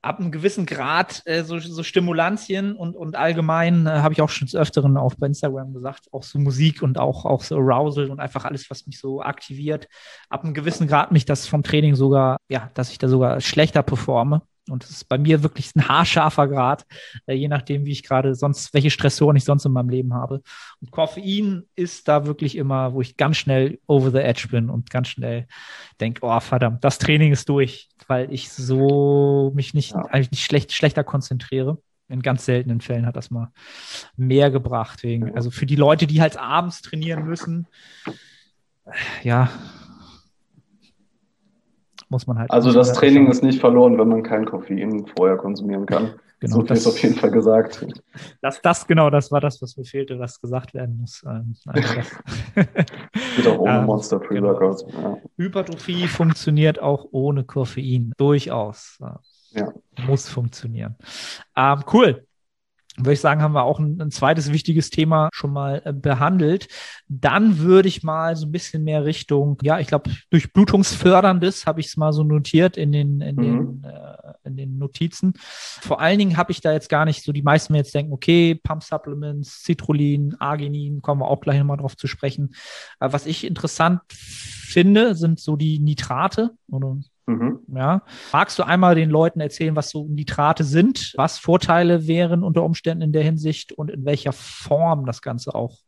ab 0.00 0.20
einem 0.20 0.30
gewissen 0.30 0.66
Grad 0.66 1.22
äh, 1.24 1.42
so, 1.44 1.58
so 1.58 1.82
Stimulantien 1.82 2.76
und, 2.76 2.94
und 2.94 3.16
allgemein 3.16 3.86
äh, 3.86 3.90
habe 3.90 4.12
ich 4.12 4.22
auch 4.22 4.28
schon 4.28 4.46
des 4.46 4.54
Öfteren 4.54 4.96
auf 4.96 5.14
Instagram 5.20 5.72
gesagt, 5.72 6.08
auch 6.12 6.22
so 6.22 6.38
Musik 6.38 6.82
und 6.82 6.98
auch, 6.98 7.24
auch 7.24 7.42
so 7.42 7.56
Arousal 7.56 8.10
und 8.10 8.20
einfach 8.20 8.44
alles, 8.44 8.70
was 8.70 8.86
mich 8.86 8.98
so 8.98 9.22
aktiviert. 9.22 9.88
Ab 10.28 10.44
einem 10.44 10.54
gewissen 10.54 10.86
Grad 10.86 11.10
mich 11.10 11.24
das 11.24 11.46
vom 11.46 11.62
Training 11.62 11.94
sogar, 11.94 12.36
ja, 12.48 12.70
dass 12.74 12.90
ich 12.90 12.98
da 12.98 13.08
sogar 13.08 13.40
schlechter 13.40 13.82
performe. 13.82 14.42
Und 14.68 14.82
das 14.82 14.90
ist 14.90 15.08
bei 15.08 15.18
mir 15.18 15.42
wirklich 15.42 15.74
ein 15.74 15.88
haarscharfer 15.88 16.48
Grad, 16.48 16.86
äh, 17.26 17.34
je 17.34 17.48
nachdem, 17.48 17.84
wie 17.84 17.92
ich 17.92 18.02
gerade 18.02 18.34
sonst, 18.34 18.72
welche 18.72 18.90
Stressoren 18.90 19.36
ich 19.36 19.44
sonst 19.44 19.66
in 19.66 19.72
meinem 19.72 19.90
Leben 19.90 20.14
habe. 20.14 20.42
Und 20.80 20.90
Koffein 20.90 21.64
ist 21.76 22.08
da 22.08 22.26
wirklich 22.26 22.56
immer, 22.56 22.94
wo 22.94 23.00
ich 23.00 23.16
ganz 23.16 23.36
schnell 23.36 23.78
over 23.86 24.10
the 24.10 24.18
edge 24.18 24.48
bin 24.50 24.70
und 24.70 24.90
ganz 24.90 25.08
schnell 25.08 25.46
denke, 26.00 26.20
oh 26.22 26.40
verdammt, 26.40 26.82
das 26.82 26.98
Training 26.98 27.32
ist 27.32 27.48
durch, 27.48 27.88
weil 28.08 28.32
ich 28.32 28.50
so 28.50 29.52
mich 29.54 29.74
nicht, 29.74 29.92
ja. 29.92 30.06
eigentlich 30.06 30.30
nicht 30.30 30.44
schlecht, 30.44 30.72
schlechter 30.72 31.04
konzentriere. 31.04 31.78
In 32.08 32.20
ganz 32.20 32.44
seltenen 32.44 32.82
Fällen 32.82 33.06
hat 33.06 33.16
das 33.16 33.30
mal 33.30 33.50
mehr 34.16 34.50
gebracht. 34.50 35.02
Wegen, 35.02 35.34
also 35.34 35.50
für 35.50 35.66
die 35.66 35.76
Leute, 35.76 36.06
die 36.06 36.20
halt 36.20 36.36
abends 36.36 36.82
trainieren 36.82 37.24
müssen, 37.24 37.66
ja, 39.22 39.50
muss 42.14 42.28
man 42.28 42.38
halt. 42.38 42.50
Also 42.50 42.72
das 42.72 42.92
Training 42.92 43.26
ist 43.26 43.42
nicht 43.42 43.60
verloren, 43.60 43.98
wenn 43.98 44.08
man 44.08 44.22
kein 44.22 44.44
Koffein 44.44 45.04
vorher 45.16 45.36
konsumieren 45.36 45.86
kann. 45.86 46.14
Genau, 46.40 46.56
so 46.56 46.62
das 46.62 46.80
ist 46.80 46.86
auf 46.88 46.98
jeden 46.98 47.14
Fall 47.14 47.30
gesagt. 47.30 47.86
Das, 48.42 48.60
das, 48.60 48.86
genau, 48.86 49.08
das 49.08 49.32
war 49.32 49.40
das, 49.40 49.62
was 49.62 49.78
mir 49.78 49.84
fehlte, 49.84 50.18
was 50.18 50.38
gesagt 50.38 50.74
werden 50.74 50.98
muss. 50.98 51.22
Ähm, 51.26 51.54
also 51.64 53.50
auch 53.50 53.58
ohne 53.60 53.72
ähm, 53.78 53.86
Monster 53.86 54.18
Pre-Workout. 54.18 54.84
Genau. 54.84 55.14
Ja. 55.14 55.18
Hypertrophie 55.38 56.06
funktioniert 56.06 56.82
auch 56.82 57.06
ohne 57.12 57.44
Koffein. 57.44 58.12
Durchaus. 58.18 58.98
Ja. 59.52 59.72
Muss 60.06 60.28
funktionieren. 60.28 60.96
Ähm, 61.56 61.82
cool. 61.94 62.26
Würde 62.96 63.12
ich 63.12 63.20
sagen, 63.20 63.42
haben 63.42 63.54
wir 63.54 63.64
auch 63.64 63.80
ein, 63.80 64.00
ein, 64.00 64.10
zweites 64.10 64.52
wichtiges 64.52 64.90
Thema 64.90 65.28
schon 65.32 65.52
mal 65.52 65.82
äh, 65.84 65.92
behandelt. 65.92 66.68
Dann 67.08 67.58
würde 67.58 67.88
ich 67.88 68.02
mal 68.02 68.36
so 68.36 68.46
ein 68.46 68.52
bisschen 68.52 68.84
mehr 68.84 69.04
Richtung, 69.04 69.58
ja, 69.62 69.80
ich 69.80 69.88
glaube, 69.88 70.10
durchblutungsförderndes 70.30 71.66
habe 71.66 71.80
ich 71.80 71.86
es 71.86 71.96
mal 71.96 72.12
so 72.12 72.22
notiert 72.22 72.76
in 72.76 72.92
den, 72.92 73.20
in, 73.20 73.36
mhm. 73.36 73.42
den, 73.42 73.84
äh, 73.84 74.32
in 74.44 74.56
den 74.56 74.78
Notizen. 74.78 75.32
Vor 75.36 76.00
allen 76.00 76.18
Dingen 76.18 76.36
habe 76.36 76.52
ich 76.52 76.60
da 76.60 76.72
jetzt 76.72 76.88
gar 76.88 77.04
nicht 77.04 77.24
so, 77.24 77.32
die 77.32 77.42
meisten 77.42 77.72
mir 77.72 77.78
jetzt 77.78 77.94
denken, 77.94 78.12
okay, 78.12 78.54
Pump 78.54 78.84
Supplements, 78.84 79.64
Citrullin, 79.64 80.36
Arginin, 80.38 81.02
kommen 81.02 81.20
wir 81.20 81.28
auch 81.28 81.40
gleich 81.40 81.58
nochmal 81.58 81.78
drauf 81.78 81.96
zu 81.96 82.06
sprechen. 82.06 82.54
Äh, 83.00 83.12
was 83.12 83.26
ich 83.26 83.44
interessant 83.44 84.02
finde, 84.08 85.16
sind 85.16 85.40
so 85.40 85.56
die 85.56 85.80
Nitrate 85.80 86.52
oder 86.70 86.96
Mhm. 87.26 87.60
Ja. 87.68 88.02
Magst 88.32 88.58
du 88.58 88.64
einmal 88.64 88.94
den 88.94 89.10
Leuten 89.10 89.40
erzählen, 89.40 89.74
was 89.76 89.90
so 89.90 90.06
Nitrate 90.06 90.64
sind, 90.64 91.14
was 91.16 91.38
Vorteile 91.38 92.06
wären 92.06 92.42
unter 92.42 92.62
Umständen 92.62 93.02
in 93.02 93.12
der 93.12 93.22
Hinsicht 93.22 93.72
und 93.72 93.90
in 93.90 94.04
welcher 94.04 94.32
Form 94.32 95.06
das 95.06 95.22
Ganze 95.22 95.54
auch 95.54 95.78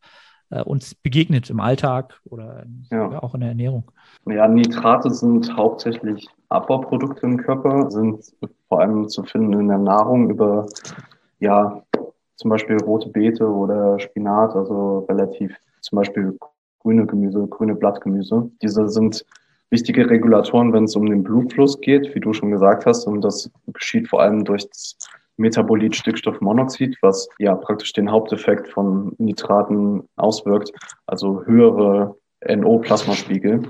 äh, 0.50 0.62
uns 0.62 0.94
begegnet 0.94 1.50
im 1.50 1.60
Alltag 1.60 2.20
oder 2.24 2.64
ja. 2.90 3.22
auch 3.22 3.34
in 3.34 3.40
der 3.40 3.50
Ernährung? 3.50 3.90
Ja, 4.26 4.48
Nitrate 4.48 5.10
sind 5.10 5.54
hauptsächlich 5.56 6.26
Abbauprodukte 6.48 7.26
im 7.26 7.36
Körper, 7.36 7.90
sind 7.90 8.24
vor 8.68 8.80
allem 8.80 9.08
zu 9.08 9.22
finden 9.24 9.60
in 9.60 9.68
der 9.68 9.78
Nahrung 9.78 10.30
über, 10.30 10.66
ja, 11.40 11.82
zum 12.36 12.50
Beispiel 12.50 12.76
rote 12.82 13.08
Beete 13.08 13.48
oder 13.48 13.98
Spinat, 13.98 14.54
also 14.54 15.06
relativ 15.08 15.56
zum 15.80 15.96
Beispiel 15.96 16.38
grüne 16.80 17.06
Gemüse, 17.06 17.46
grüne 17.48 17.74
Blattgemüse. 17.74 18.50
Diese 18.62 18.88
sind 18.88 19.24
wichtige 19.70 20.08
Regulatoren, 20.08 20.72
wenn 20.72 20.84
es 20.84 20.96
um 20.96 21.06
den 21.06 21.22
Blutfluss 21.22 21.80
geht, 21.80 22.14
wie 22.14 22.20
du 22.20 22.32
schon 22.32 22.50
gesagt 22.50 22.86
hast. 22.86 23.06
Und 23.06 23.22
das 23.22 23.50
geschieht 23.72 24.08
vor 24.08 24.22
allem 24.22 24.44
durch 24.44 24.68
das 24.68 24.96
Metabolit 25.36 25.94
Stickstoffmonoxid, 25.94 26.96
was 27.02 27.28
ja 27.38 27.54
praktisch 27.54 27.92
den 27.92 28.10
Haupteffekt 28.10 28.68
von 28.68 29.14
Nitraten 29.18 30.08
auswirkt, 30.16 30.72
also 31.06 31.44
höhere 31.44 32.16
NO-Plasmaspiegel, 32.48 33.62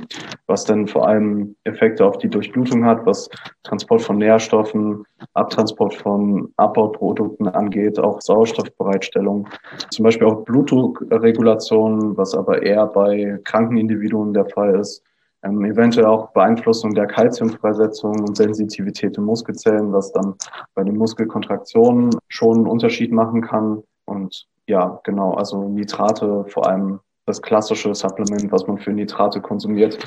was 0.46 0.64
dann 0.64 0.86
vor 0.86 1.08
allem 1.08 1.56
Effekte 1.64 2.04
auf 2.04 2.18
die 2.18 2.28
Durchblutung 2.28 2.84
hat, 2.84 3.06
was 3.06 3.28
Transport 3.62 4.02
von 4.02 4.18
Nährstoffen, 4.18 5.04
Abtransport 5.34 5.94
von 5.94 6.52
Abbauprodukten 6.56 7.48
angeht, 7.48 7.98
auch 7.98 8.20
Sauerstoffbereitstellung, 8.20 9.48
zum 9.90 10.02
Beispiel 10.02 10.26
auch 10.26 10.44
Blutdruckregulation, 10.44 12.16
was 12.16 12.34
aber 12.34 12.62
eher 12.62 12.86
bei 12.86 13.38
kranken 13.44 13.78
Individuen 13.78 14.34
der 14.34 14.46
Fall 14.46 14.78
ist 14.78 15.02
ähm, 15.46 15.64
eventuell 15.64 16.06
auch 16.06 16.32
Beeinflussung 16.32 16.94
der 16.94 17.06
Kalziumfreisetzung 17.06 18.20
und 18.20 18.36
Sensitivität 18.36 19.16
in 19.16 19.24
Muskelzellen, 19.24 19.92
was 19.92 20.12
dann 20.12 20.34
bei 20.74 20.84
den 20.84 20.96
Muskelkontraktionen 20.96 22.10
schon 22.28 22.58
einen 22.58 22.66
Unterschied 22.66 23.12
machen 23.12 23.42
kann. 23.42 23.82
Und 24.04 24.46
ja, 24.66 25.00
genau, 25.04 25.34
also 25.34 25.68
Nitrate, 25.68 26.44
vor 26.48 26.66
allem 26.66 27.00
das 27.26 27.42
klassische 27.42 27.94
Supplement, 27.94 28.50
was 28.52 28.66
man 28.66 28.78
für 28.78 28.92
Nitrate 28.92 29.40
konsumiert, 29.40 29.98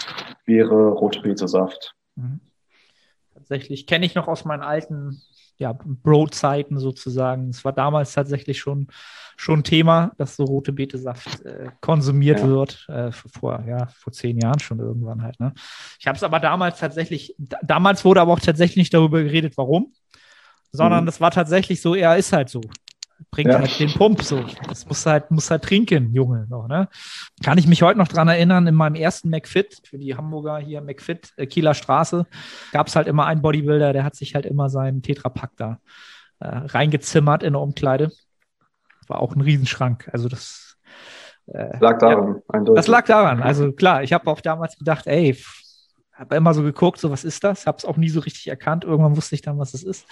wäre 0.45 0.89
rote 0.89 1.21
Betesaft. 1.21 1.93
Mhm. 2.15 2.39
Tatsächlich 3.33 3.87
kenne 3.87 4.05
ich 4.05 4.15
noch 4.15 4.27
aus 4.27 4.45
meinen 4.45 4.63
alten 4.63 5.21
ja, 5.59 5.73
Bro-Zeiten 5.73 6.79
sozusagen. 6.79 7.49
Es 7.49 7.63
war 7.65 7.73
damals 7.73 8.13
tatsächlich 8.13 8.59
schon, 8.59 8.87
schon 9.35 9.63
Thema, 9.63 10.13
dass 10.17 10.37
so 10.37 10.45
rote 10.45 10.71
Betesaft 10.71 11.45
äh, 11.45 11.67
konsumiert 11.81 12.39
ja. 12.39 12.47
wird. 12.47 12.87
Äh, 12.87 13.11
vor, 13.11 13.63
ja, 13.67 13.87
vor 13.87 14.13
zehn 14.13 14.37
Jahren 14.39 14.59
schon 14.59 14.79
irgendwann 14.79 15.21
halt. 15.21 15.37
Ne? 15.39 15.53
Ich 15.99 16.07
habe 16.07 16.15
es 16.15 16.23
aber 16.23 16.39
damals 16.39 16.79
tatsächlich, 16.79 17.35
damals 17.37 18.05
wurde 18.05 18.21
aber 18.21 18.33
auch 18.33 18.39
tatsächlich 18.39 18.77
nicht 18.77 18.93
darüber 18.93 19.21
geredet, 19.21 19.57
warum, 19.57 19.93
sondern 20.71 21.03
mhm. 21.03 21.07
das 21.07 21.19
war 21.19 21.31
tatsächlich 21.31 21.81
so, 21.81 21.93
er 21.93 22.15
ist 22.15 22.31
halt 22.31 22.49
so 22.49 22.61
bringt 23.31 23.51
ja. 23.51 23.59
halt 23.59 23.79
den 23.79 23.93
Pump 23.93 24.21
so. 24.23 24.43
Das 24.67 24.85
muss 24.87 25.05
halt, 25.05 25.31
muss 25.31 25.51
halt 25.51 25.63
trinken, 25.63 26.13
Junge. 26.13 26.47
Noch, 26.49 26.67
ne? 26.67 26.87
Kann 27.43 27.57
ich 27.57 27.67
mich 27.67 27.81
heute 27.81 27.97
noch 27.97 28.07
dran 28.07 28.27
erinnern, 28.27 28.67
in 28.67 28.75
meinem 28.75 28.95
ersten 28.95 29.29
McFit, 29.29 29.81
für 29.83 29.97
die 29.97 30.15
Hamburger 30.15 30.57
hier 30.57 30.81
McFit, 30.81 31.33
äh, 31.37 31.45
Kieler 31.45 31.73
Straße, 31.73 32.25
gab 32.71 32.87
es 32.87 32.95
halt 32.95 33.07
immer 33.07 33.25
einen 33.25 33.41
Bodybuilder, 33.41 33.93
der 33.93 34.03
hat 34.03 34.15
sich 34.15 34.35
halt 34.35 34.45
immer 34.45 34.69
seinen 34.69 35.01
Tetrapack 35.01 35.51
da 35.57 35.79
äh, 36.39 36.47
reingezimmert 36.47 37.43
in 37.43 37.53
der 37.53 37.61
Umkleide. 37.61 38.11
War 39.07 39.19
auch 39.19 39.35
ein 39.35 39.41
Riesenschrank. 39.41 40.09
Also 40.11 40.29
das 40.29 40.77
äh, 41.47 41.77
lag 41.79 41.97
daran, 41.97 42.35
ja, 42.35 42.41
eindeutig. 42.47 42.79
Das 42.79 42.87
lag 42.87 43.05
daran. 43.05 43.41
Also 43.41 43.71
klar, 43.71 44.03
ich 44.03 44.13
habe 44.13 44.29
auch 44.29 44.41
damals 44.41 44.77
gedacht, 44.77 45.07
ey, 45.07 45.35
habe 46.13 46.35
immer 46.35 46.53
so 46.53 46.63
geguckt, 46.63 46.99
so 46.99 47.11
was 47.11 47.23
ist 47.23 47.43
das? 47.43 47.65
Habe 47.65 47.77
es 47.77 47.85
auch 47.85 47.97
nie 47.97 48.09
so 48.09 48.19
richtig 48.19 48.47
erkannt. 48.47 48.83
Irgendwann 48.83 49.15
wusste 49.15 49.35
ich 49.35 49.41
dann, 49.41 49.57
was 49.57 49.73
es 49.73 49.83
ist. 49.83 50.05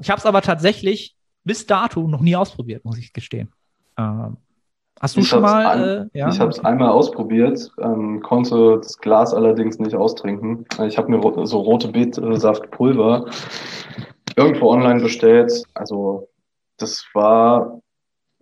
Ich 0.00 0.10
habe 0.10 0.18
es 0.18 0.26
aber 0.26 0.42
tatsächlich 0.42 1.16
bis 1.44 1.66
dato 1.66 2.06
noch 2.08 2.20
nie 2.20 2.36
ausprobiert, 2.36 2.84
muss 2.84 2.98
ich 2.98 3.12
gestehen. 3.12 3.52
Ähm, 3.98 4.36
hast 5.00 5.16
du 5.16 5.20
ich 5.20 5.28
schon 5.28 5.42
mal? 5.42 5.66
Ein, 5.66 5.82
äh, 6.14 6.18
ja? 6.18 6.28
Ich 6.28 6.40
habe 6.40 6.50
es 6.50 6.64
einmal 6.64 6.88
ausprobiert, 6.88 7.70
ähm, 7.80 8.20
konnte 8.20 8.78
das 8.78 8.98
Glas 8.98 9.32
allerdings 9.34 9.78
nicht 9.78 9.94
austrinken. 9.94 10.66
Ich 10.86 10.98
habe 10.98 11.10
mir 11.10 11.46
so 11.46 11.60
rote 11.60 11.88
Beetsaftpulver 11.88 13.26
irgendwo 14.36 14.70
online 14.70 15.00
bestellt. 15.00 15.64
Also 15.74 16.28
das 16.78 17.04
war 17.14 17.80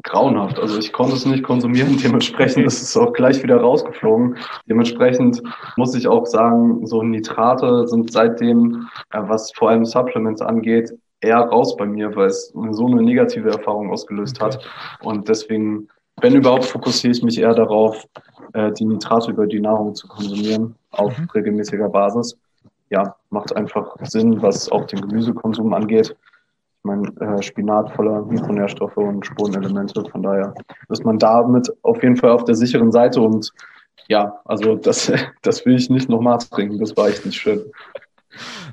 grauenhaft. 0.02 0.58
Also 0.58 0.78
ich 0.78 0.92
konnte 0.92 1.14
es 1.14 1.26
nicht 1.26 1.44
konsumieren. 1.44 1.96
Dementsprechend 2.02 2.66
ist 2.66 2.82
es 2.82 2.96
auch 2.96 3.12
gleich 3.12 3.42
wieder 3.42 3.60
rausgeflogen. 3.60 4.36
Dementsprechend 4.68 5.42
muss 5.76 5.94
ich 5.94 6.08
auch 6.08 6.26
sagen, 6.26 6.86
so 6.86 7.02
Nitrate 7.02 7.86
sind 7.86 8.12
seitdem, 8.12 8.88
äh, 9.10 9.20
was 9.22 9.52
vor 9.52 9.70
allem 9.70 9.84
Supplements 9.84 10.42
angeht, 10.42 10.92
eher 11.22 11.38
raus 11.38 11.76
bei 11.76 11.86
mir, 11.86 12.14
weil 12.14 12.26
es 12.26 12.52
so 12.70 12.86
eine 12.86 13.02
negative 13.02 13.50
Erfahrung 13.50 13.90
ausgelöst 13.90 14.40
okay. 14.42 14.56
hat. 14.56 14.64
Und 15.00 15.28
deswegen, 15.28 15.88
wenn 16.20 16.34
überhaupt, 16.34 16.64
fokussiere 16.64 17.12
ich 17.12 17.22
mich 17.22 17.40
eher 17.40 17.54
darauf, 17.54 18.06
äh, 18.52 18.72
die 18.72 18.84
Nitrate 18.84 19.30
über 19.30 19.46
die 19.46 19.60
Nahrung 19.60 19.94
zu 19.94 20.06
konsumieren 20.08 20.74
auf 20.90 21.16
mhm. 21.16 21.28
regelmäßiger 21.34 21.88
Basis. 21.88 22.36
Ja, 22.90 23.16
macht 23.30 23.56
einfach 23.56 23.96
Sinn, 24.02 24.42
was 24.42 24.70
auch 24.70 24.84
den 24.86 25.00
Gemüsekonsum 25.00 25.72
angeht. 25.72 26.10
Ich 26.10 26.84
meine, 26.84 27.08
äh, 27.20 27.40
Spinat 27.40 27.90
voller 27.92 28.22
Mikronährstoffe 28.22 28.96
und 28.96 29.24
Spurenelemente. 29.24 30.04
Von 30.10 30.22
daher 30.22 30.52
ist 30.88 31.04
man 31.04 31.18
damit 31.18 31.72
auf 31.82 32.02
jeden 32.02 32.16
Fall 32.16 32.30
auf 32.30 32.44
der 32.44 32.56
sicheren 32.56 32.92
Seite 32.92 33.20
und 33.20 33.52
ja, 34.08 34.40
also 34.44 34.74
das, 34.74 35.10
das 35.42 35.64
will 35.64 35.76
ich 35.76 35.88
nicht 35.88 36.08
nochmal 36.08 36.38
trinken. 36.38 36.78
Das 36.78 36.96
war 36.96 37.08
echt 37.08 37.24
nicht 37.24 37.40
schön. 37.40 37.62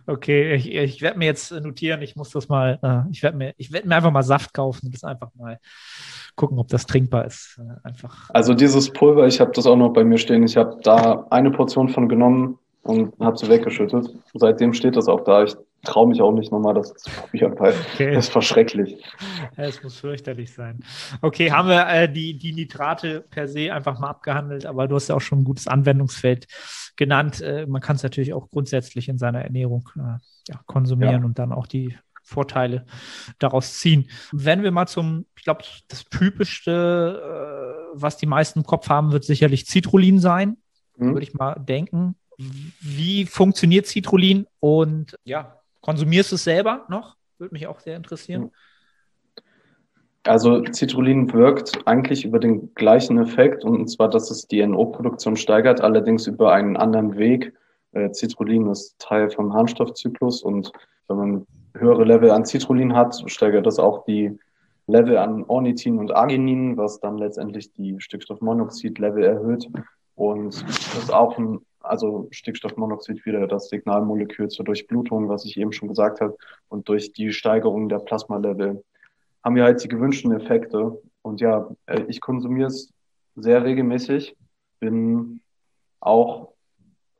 Okay, 0.07 0.53
ich, 0.55 0.73
ich 0.73 1.01
werde 1.01 1.17
mir 1.17 1.25
jetzt 1.25 1.51
notieren, 1.51 2.01
ich 2.01 2.15
muss 2.15 2.29
das 2.31 2.49
mal, 2.49 2.79
äh, 2.81 3.09
ich 3.11 3.23
werde 3.23 3.37
mir, 3.37 3.53
ich 3.57 3.71
werde 3.71 3.87
mir 3.87 3.95
einfach 3.95 4.11
mal 4.11 4.23
Saft 4.23 4.53
kaufen 4.53 4.87
und 4.87 4.95
das 4.95 5.03
einfach 5.03 5.29
mal 5.35 5.59
gucken, 6.35 6.59
ob 6.59 6.67
das 6.69 6.85
trinkbar 6.85 7.25
ist. 7.25 7.59
Äh, 7.59 7.87
einfach. 7.87 8.29
Also 8.29 8.53
dieses 8.53 8.91
Pulver, 8.91 9.27
ich 9.27 9.39
habe 9.39 9.51
das 9.51 9.65
auch 9.65 9.75
noch 9.75 9.89
bei 9.89 10.03
mir 10.03 10.17
stehen. 10.17 10.43
Ich 10.43 10.57
habe 10.57 10.79
da 10.83 11.27
eine 11.29 11.51
Portion 11.51 11.89
von 11.89 12.07
genommen 12.07 12.57
und 12.83 13.13
habe 13.19 13.37
sie 13.37 13.49
weggeschüttet. 13.49 14.09
Seitdem 14.33 14.73
steht 14.73 14.95
das 14.95 15.07
auch 15.07 15.23
da. 15.23 15.43
Ich 15.43 15.55
traue 15.83 16.07
mich 16.07 16.21
auch 16.21 16.31
nicht 16.31 16.51
nochmal 16.51 16.73
das 16.73 16.93
zu 16.93 17.09
probieren, 17.09 17.55
weil 17.57 17.73
okay. 17.93 18.13
das 18.13 18.33
war 18.33 18.41
schrecklich. 18.41 19.01
Ja, 19.57 19.63
es 19.65 19.81
muss 19.83 19.99
fürchterlich 19.99 20.53
sein. 20.53 20.79
Okay, 21.21 21.51
haben 21.51 21.69
wir 21.69 21.87
äh, 21.87 22.11
die, 22.11 22.37
die 22.37 22.53
Nitrate 22.53 23.21
per 23.29 23.47
se 23.47 23.73
einfach 23.73 23.99
mal 23.99 24.09
abgehandelt, 24.09 24.65
aber 24.65 24.87
du 24.87 24.95
hast 24.95 25.09
ja 25.09 25.15
auch 25.15 25.21
schon 25.21 25.39
ein 25.39 25.45
gutes 25.45 25.67
Anwendungsfeld 25.67 26.47
genannt. 26.99 27.41
Äh, 27.41 27.65
man 27.65 27.81
kann 27.81 27.95
es 27.95 28.03
natürlich 28.03 28.33
auch 28.33 28.51
grundsätzlich 28.51 29.09
in 29.09 29.17
seiner 29.17 29.41
Ernährung 29.41 29.89
äh, 29.95 30.19
ja, 30.49 30.61
konsumieren 30.67 31.21
ja. 31.21 31.25
und 31.25 31.39
dann 31.39 31.51
auch 31.51 31.65
die 31.65 31.97
Vorteile 32.21 32.85
daraus 33.39 33.79
ziehen. 33.79 34.09
Wenn 34.31 34.61
wir 34.61 34.71
mal 34.71 34.85
zum, 34.85 35.25
ich 35.35 35.43
glaube, 35.43 35.63
das 35.87 36.05
typischste, 36.05 37.21
äh, 37.23 37.97
was 37.99 38.17
die 38.17 38.27
meisten 38.27 38.59
im 38.59 38.65
Kopf 38.65 38.89
haben, 38.89 39.11
wird 39.11 39.23
sicherlich 39.23 39.65
Citrullin 39.65 40.19
sein. 40.19 40.57
Mhm. 40.97 41.13
Würde 41.13 41.23
ich 41.23 41.33
mal 41.33 41.55
denken. 41.55 42.15
Wie 42.37 43.25
funktioniert 43.25 43.87
Citrullin 43.87 44.45
und 44.59 45.15
ja, 45.23 45.59
konsumierst 45.81 46.31
du 46.31 46.35
es 46.35 46.43
selber 46.43 46.85
noch? 46.89 47.15
Würde 47.37 47.53
mich 47.53 47.67
auch 47.67 47.79
sehr 47.79 47.95
interessieren. 47.95 48.51
Also 50.23 50.63
Citrullin 50.71 51.31
wirkt 51.31 51.87
eigentlich 51.87 52.25
über 52.25 52.39
den 52.39 52.73
gleichen 52.75 53.17
Effekt 53.19 53.63
und 53.63 53.87
zwar, 53.87 54.09
dass 54.09 54.29
es 54.31 54.47
die 54.47 54.65
NO-Produktion 54.65 55.37
steigert, 55.37 55.81
allerdings 55.81 56.27
über 56.27 56.51
einen 56.51 56.75
anderen 56.75 57.17
Weg. 57.17 57.53
Äh, 57.93 58.13
Citrullin 58.13 58.67
ist 58.67 58.99
Teil 58.99 59.29
vom 59.29 59.53
Harnstoffzyklus 59.53 60.43
und 60.43 60.71
wenn 61.07 61.17
man 61.17 61.47
höhere 61.75 62.03
Level 62.03 62.31
an 62.31 62.45
Citrullin 62.45 62.95
hat, 62.95 63.23
steigert 63.29 63.65
das 63.65 63.79
auch 63.79 64.03
die 64.05 64.37
Level 64.87 65.17
an 65.17 65.45
Ornithin 65.47 65.99
und 65.99 66.11
Arginin, 66.11 66.75
was 66.75 66.99
dann 66.99 67.17
letztendlich 67.17 67.71
die 67.73 67.95
Stickstoffmonoxid-Level 67.99 69.23
erhöht. 69.23 69.69
Und 70.15 70.61
das 70.67 70.97
ist 70.97 71.13
auch 71.13 71.37
ein, 71.37 71.59
also 71.79 72.27
Stickstoffmonoxid 72.31 73.25
wieder 73.25 73.47
das 73.47 73.69
Signalmolekül 73.69 74.49
zur 74.49 74.65
Durchblutung, 74.65 75.29
was 75.29 75.45
ich 75.45 75.57
eben 75.57 75.71
schon 75.71 75.87
gesagt 75.87 76.21
habe. 76.21 76.35
Und 76.67 76.89
durch 76.89 77.13
die 77.13 77.31
Steigerung 77.31 77.87
der 77.87 77.99
Plasmalevel 77.99 78.83
haben 79.43 79.55
wir 79.55 79.63
halt 79.63 79.83
die 79.83 79.87
gewünschten 79.87 80.31
Effekte. 80.31 81.01
Und 81.21 81.41
ja, 81.41 81.69
äh, 81.85 82.03
ich 82.07 82.21
konsumiere 82.21 82.67
es 82.67 82.93
sehr 83.35 83.63
regelmäßig, 83.63 84.35
bin 84.79 85.41
auch 85.99 86.53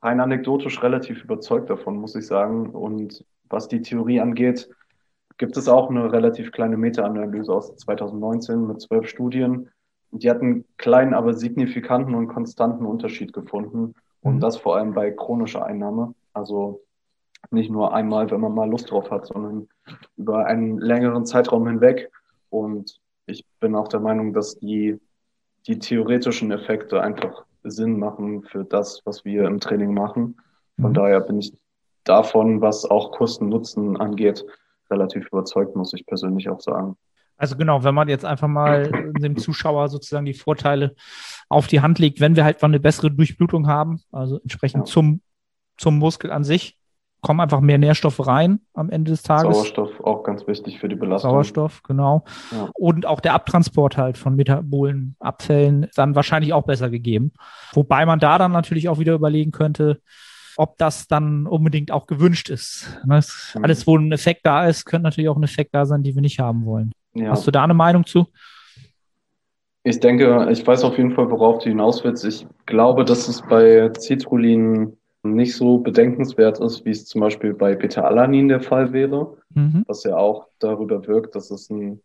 rein 0.01 0.19
anekdotisch 0.19 0.81
relativ 0.81 1.23
überzeugt 1.23 1.69
davon, 1.69 1.97
muss 1.97 2.15
ich 2.15 2.25
sagen. 2.25 2.69
Und 2.69 3.25
was 3.49 3.67
die 3.67 3.81
Theorie 3.81 4.19
angeht, 4.19 4.69
gibt 5.37 5.57
es 5.57 5.67
auch 5.67 5.89
eine 5.89 6.11
relativ 6.11 6.51
kleine 6.51 6.77
Meta-Analyse 6.77 7.53
aus 7.53 7.75
2019 7.77 8.67
mit 8.67 8.81
zwölf 8.81 9.07
Studien. 9.07 9.69
Die 10.11 10.29
hatten 10.29 10.45
einen 10.45 10.65
kleinen, 10.77 11.13
aber 11.13 11.33
signifikanten 11.33 12.15
und 12.15 12.27
konstanten 12.27 12.85
Unterschied 12.85 13.33
gefunden. 13.33 13.95
Und 14.21 14.35
mhm. 14.35 14.39
das 14.39 14.57
vor 14.57 14.75
allem 14.75 14.93
bei 14.93 15.11
chronischer 15.11 15.65
Einnahme. 15.65 16.13
Also 16.33 16.81
nicht 17.51 17.71
nur 17.71 17.93
einmal, 17.93 18.29
wenn 18.31 18.41
man 18.41 18.53
mal 18.53 18.69
Lust 18.69 18.91
drauf 18.91 19.09
hat, 19.11 19.27
sondern 19.27 19.69
über 20.17 20.45
einen 20.45 20.77
längeren 20.79 21.25
Zeitraum 21.25 21.67
hinweg. 21.67 22.09
Und 22.49 22.99
ich 23.25 23.45
bin 23.59 23.75
auch 23.75 23.87
der 23.87 23.99
Meinung, 23.99 24.33
dass 24.33 24.57
die, 24.57 24.99
die 25.67 25.79
theoretischen 25.79 26.51
Effekte 26.51 27.01
einfach 27.01 27.45
Sinn 27.63 27.99
machen 27.99 28.43
für 28.43 28.63
das, 28.63 29.01
was 29.05 29.25
wir 29.25 29.45
im 29.45 29.59
Training 29.59 29.93
machen. 29.93 30.37
Von 30.79 30.91
mhm. 30.91 30.95
daher 30.95 31.21
bin 31.21 31.39
ich 31.39 31.53
davon, 32.03 32.61
was 32.61 32.85
auch 32.85 33.11
Kosten-Nutzen 33.11 33.97
angeht, 33.97 34.45
relativ 34.89 35.27
überzeugt, 35.27 35.75
muss 35.75 35.93
ich 35.93 36.05
persönlich 36.05 36.49
auch 36.49 36.61
sagen. 36.61 36.97
Also 37.37 37.55
genau, 37.55 37.83
wenn 37.83 37.95
man 37.95 38.09
jetzt 38.09 38.25
einfach 38.25 38.47
mal 38.47 38.91
dem 39.17 39.37
Zuschauer 39.37 39.87
sozusagen 39.87 40.25
die 40.25 40.33
Vorteile 40.33 40.95
auf 41.47 41.67
die 41.67 41.79
Hand 41.79 41.99
legt, 41.99 42.19
wenn 42.19 42.35
wir 42.35 42.43
halt 42.43 42.61
mal 42.61 42.67
eine 42.67 42.81
bessere 42.81 43.11
Durchblutung 43.11 43.67
haben, 43.67 44.01
also 44.11 44.39
entsprechend 44.41 44.87
ja. 44.87 44.91
zum, 44.91 45.21
zum 45.77 45.97
Muskel 45.99 46.31
an 46.31 46.43
sich, 46.43 46.78
kommen 47.21 47.39
einfach 47.41 47.59
mehr 47.59 47.77
Nährstoffe 47.77 48.25
rein 48.25 48.61
am 48.73 48.89
Ende 48.89 49.11
des 49.11 49.23
Tages. 49.23 49.55
Sauerstoff 49.55 49.99
auch 50.01 50.23
ganz 50.23 50.47
wichtig 50.47 50.79
für 50.79 50.87
die 50.87 50.95
Belastung. 50.95 51.31
Sauerstoff, 51.31 51.83
genau. 51.83 52.23
Ja. 52.51 52.69
Und 52.73 53.05
auch 53.05 53.19
der 53.19 53.33
Abtransport 53.33 53.97
halt 53.97 54.17
von 54.17 54.35
metabolen 54.35 55.15
Abfällen 55.19 55.83
ist 55.83 55.97
dann 55.97 56.15
wahrscheinlich 56.15 56.53
auch 56.53 56.63
besser 56.63 56.89
gegeben. 56.89 57.33
Wobei 57.73 58.05
man 58.05 58.19
da 58.19 58.37
dann 58.37 58.51
natürlich 58.51 58.89
auch 58.89 58.99
wieder 58.99 59.13
überlegen 59.13 59.51
könnte, 59.51 60.01
ob 60.55 60.77
das 60.77 61.07
dann 61.07 61.47
unbedingt 61.47 61.91
auch 61.91 62.05
gewünscht 62.05 62.49
ist. 62.49 62.99
Ne? 63.05 63.21
Mhm. 63.55 63.63
Alles, 63.63 63.87
wo 63.87 63.97
ein 63.97 64.11
Effekt 64.11 64.41
da 64.45 64.67
ist, 64.67 64.85
könnte 64.85 65.03
natürlich 65.03 65.29
auch 65.29 65.37
ein 65.37 65.43
Effekt 65.43 65.73
da 65.73 65.85
sein, 65.85 66.03
die 66.03 66.15
wir 66.15 66.21
nicht 66.21 66.39
haben 66.39 66.65
wollen. 66.65 66.91
Ja. 67.13 67.31
Hast 67.31 67.47
du 67.47 67.51
da 67.51 67.63
eine 67.63 67.73
Meinung 67.73 68.05
zu? 68.05 68.27
Ich 69.83 69.99
denke, 69.99 70.47
ich 70.51 70.65
weiß 70.67 70.83
auf 70.83 70.97
jeden 70.97 71.13
Fall, 71.13 71.31
worauf 71.31 71.63
du 71.63 71.69
hinaus 71.69 72.03
willst. 72.03 72.25
Ich 72.25 72.45
glaube, 72.65 73.05
dass 73.05 73.27
es 73.27 73.41
bei 73.41 73.89
Citrullin 73.97 74.98
nicht 75.23 75.55
so 75.55 75.79
bedenkenswert 75.79 76.59
ist, 76.59 76.85
wie 76.85 76.91
es 76.91 77.05
zum 77.05 77.21
Beispiel 77.21 77.53
bei 77.53 77.75
Beta-Alanin 77.75 78.47
der 78.47 78.61
Fall 78.61 78.93
wäre, 78.93 79.37
mhm. 79.53 79.83
was 79.87 80.03
ja 80.03 80.17
auch 80.17 80.47
darüber 80.59 81.05
wirkt, 81.07 81.35
dass 81.35 81.51
es 81.51 81.69
ein, 81.69 82.01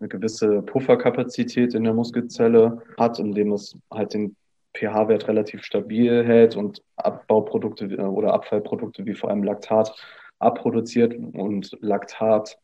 eine 0.00 0.08
gewisse 0.08 0.62
Pufferkapazität 0.62 1.74
in 1.74 1.84
der 1.84 1.94
Muskelzelle 1.94 2.82
hat, 2.98 3.18
indem 3.18 3.52
es 3.52 3.76
halt 3.90 4.14
den 4.14 4.36
pH-Wert 4.74 5.28
relativ 5.28 5.64
stabil 5.64 6.24
hält 6.24 6.56
und 6.56 6.82
Abbauprodukte 6.96 7.86
äh, 7.86 8.00
oder 8.00 8.34
Abfallprodukte 8.34 9.06
wie 9.06 9.14
vor 9.14 9.30
allem 9.30 9.44
Laktat 9.44 9.94
abproduziert. 10.38 11.14
Und 11.14 11.76
Laktat 11.80 12.58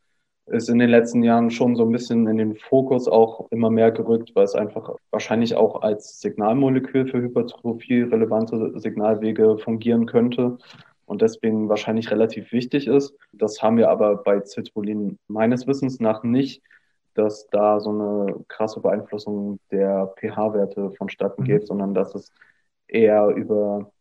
ist 0.46 0.68
in 0.68 0.78
den 0.78 0.90
letzten 0.90 1.22
Jahren 1.22 1.50
schon 1.50 1.74
so 1.74 1.84
ein 1.84 1.92
bisschen 1.92 2.26
in 2.26 2.36
den 2.36 2.56
Fokus 2.56 3.08
auch 3.08 3.50
immer 3.50 3.70
mehr 3.70 3.90
gerückt, 3.90 4.32
weil 4.34 4.44
es 4.44 4.54
einfach 4.54 4.94
wahrscheinlich 5.10 5.54
auch 5.54 5.82
als 5.82 6.20
Signalmolekül 6.20 7.08
für 7.08 7.22
Hypertrophie 7.22 8.02
relevante 8.02 8.78
Signalwege 8.78 9.58
fungieren 9.58 10.06
könnte 10.06 10.58
und 11.06 11.22
deswegen 11.22 11.68
wahrscheinlich 11.68 12.10
relativ 12.10 12.52
wichtig 12.52 12.86
ist. 12.86 13.16
Das 13.32 13.62
haben 13.62 13.78
wir 13.78 13.90
aber 13.90 14.16
bei 14.16 14.40
Citrullin 14.44 15.18
meines 15.28 15.66
Wissens 15.66 15.98
nach 16.00 16.22
nicht 16.22 16.62
dass 17.14 17.48
da 17.50 17.80
so 17.80 17.90
eine 17.90 18.44
krasse 18.48 18.80
Beeinflussung 18.80 19.60
der 19.70 20.12
pH-Werte 20.16 20.90
vonstatten 20.92 21.42
mhm. 21.42 21.46
geht, 21.46 21.66
sondern 21.66 21.94
dass 21.94 22.14
es 22.14 22.32
eher 22.88 23.28
über, 23.28 23.92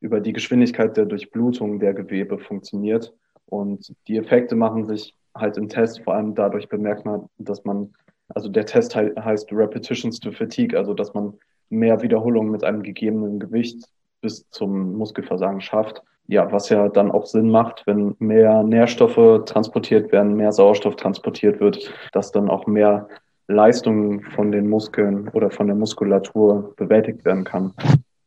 über 0.00 0.20
die 0.20 0.32
Geschwindigkeit 0.32 0.96
der 0.96 1.06
Durchblutung 1.06 1.80
der 1.80 1.94
Gewebe 1.94 2.38
funktioniert. 2.38 3.12
Und 3.46 3.94
die 4.08 4.16
Effekte 4.16 4.56
machen 4.56 4.86
sich 4.86 5.14
halt 5.34 5.56
im 5.56 5.68
Test 5.68 6.02
vor 6.02 6.14
allem 6.14 6.34
dadurch 6.34 6.68
bemerkbar, 6.68 7.28
dass 7.38 7.64
man, 7.64 7.92
also 8.28 8.48
der 8.48 8.66
Test 8.66 8.94
heißt 8.96 9.52
Repetitions 9.52 10.20
to 10.20 10.30
Fatigue, 10.30 10.78
also 10.78 10.94
dass 10.94 11.14
man 11.14 11.34
mehr 11.70 12.02
Wiederholungen 12.02 12.52
mit 12.52 12.64
einem 12.64 12.82
gegebenen 12.82 13.38
Gewicht 13.40 13.84
bis 14.20 14.48
zum 14.50 14.94
Muskelversagen 14.94 15.60
schafft 15.60 16.02
ja, 16.26 16.50
was 16.50 16.68
ja 16.68 16.88
dann 16.88 17.10
auch 17.10 17.26
Sinn 17.26 17.50
macht, 17.50 17.82
wenn 17.86 18.14
mehr 18.18 18.62
Nährstoffe 18.62 19.44
transportiert 19.44 20.12
werden, 20.12 20.36
mehr 20.36 20.52
Sauerstoff 20.52 20.96
transportiert 20.96 21.60
wird, 21.60 21.92
dass 22.12 22.32
dann 22.32 22.48
auch 22.48 22.66
mehr 22.66 23.08
Leistung 23.46 24.22
von 24.34 24.50
den 24.50 24.68
Muskeln 24.68 25.28
oder 25.28 25.50
von 25.50 25.66
der 25.66 25.76
Muskulatur 25.76 26.74
bewältigt 26.76 27.24
werden 27.24 27.44
kann. 27.44 27.74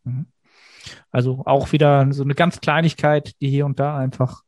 Mhm. 0.03 0.25
Also 1.11 1.41
auch 1.45 1.71
wieder 1.71 2.07
so 2.11 2.23
eine 2.23 2.35
ganz 2.35 2.61
Kleinigkeit, 2.61 3.33
die 3.41 3.49
hier 3.49 3.65
und 3.65 3.79
da 3.79 3.97
einfach 3.97 4.43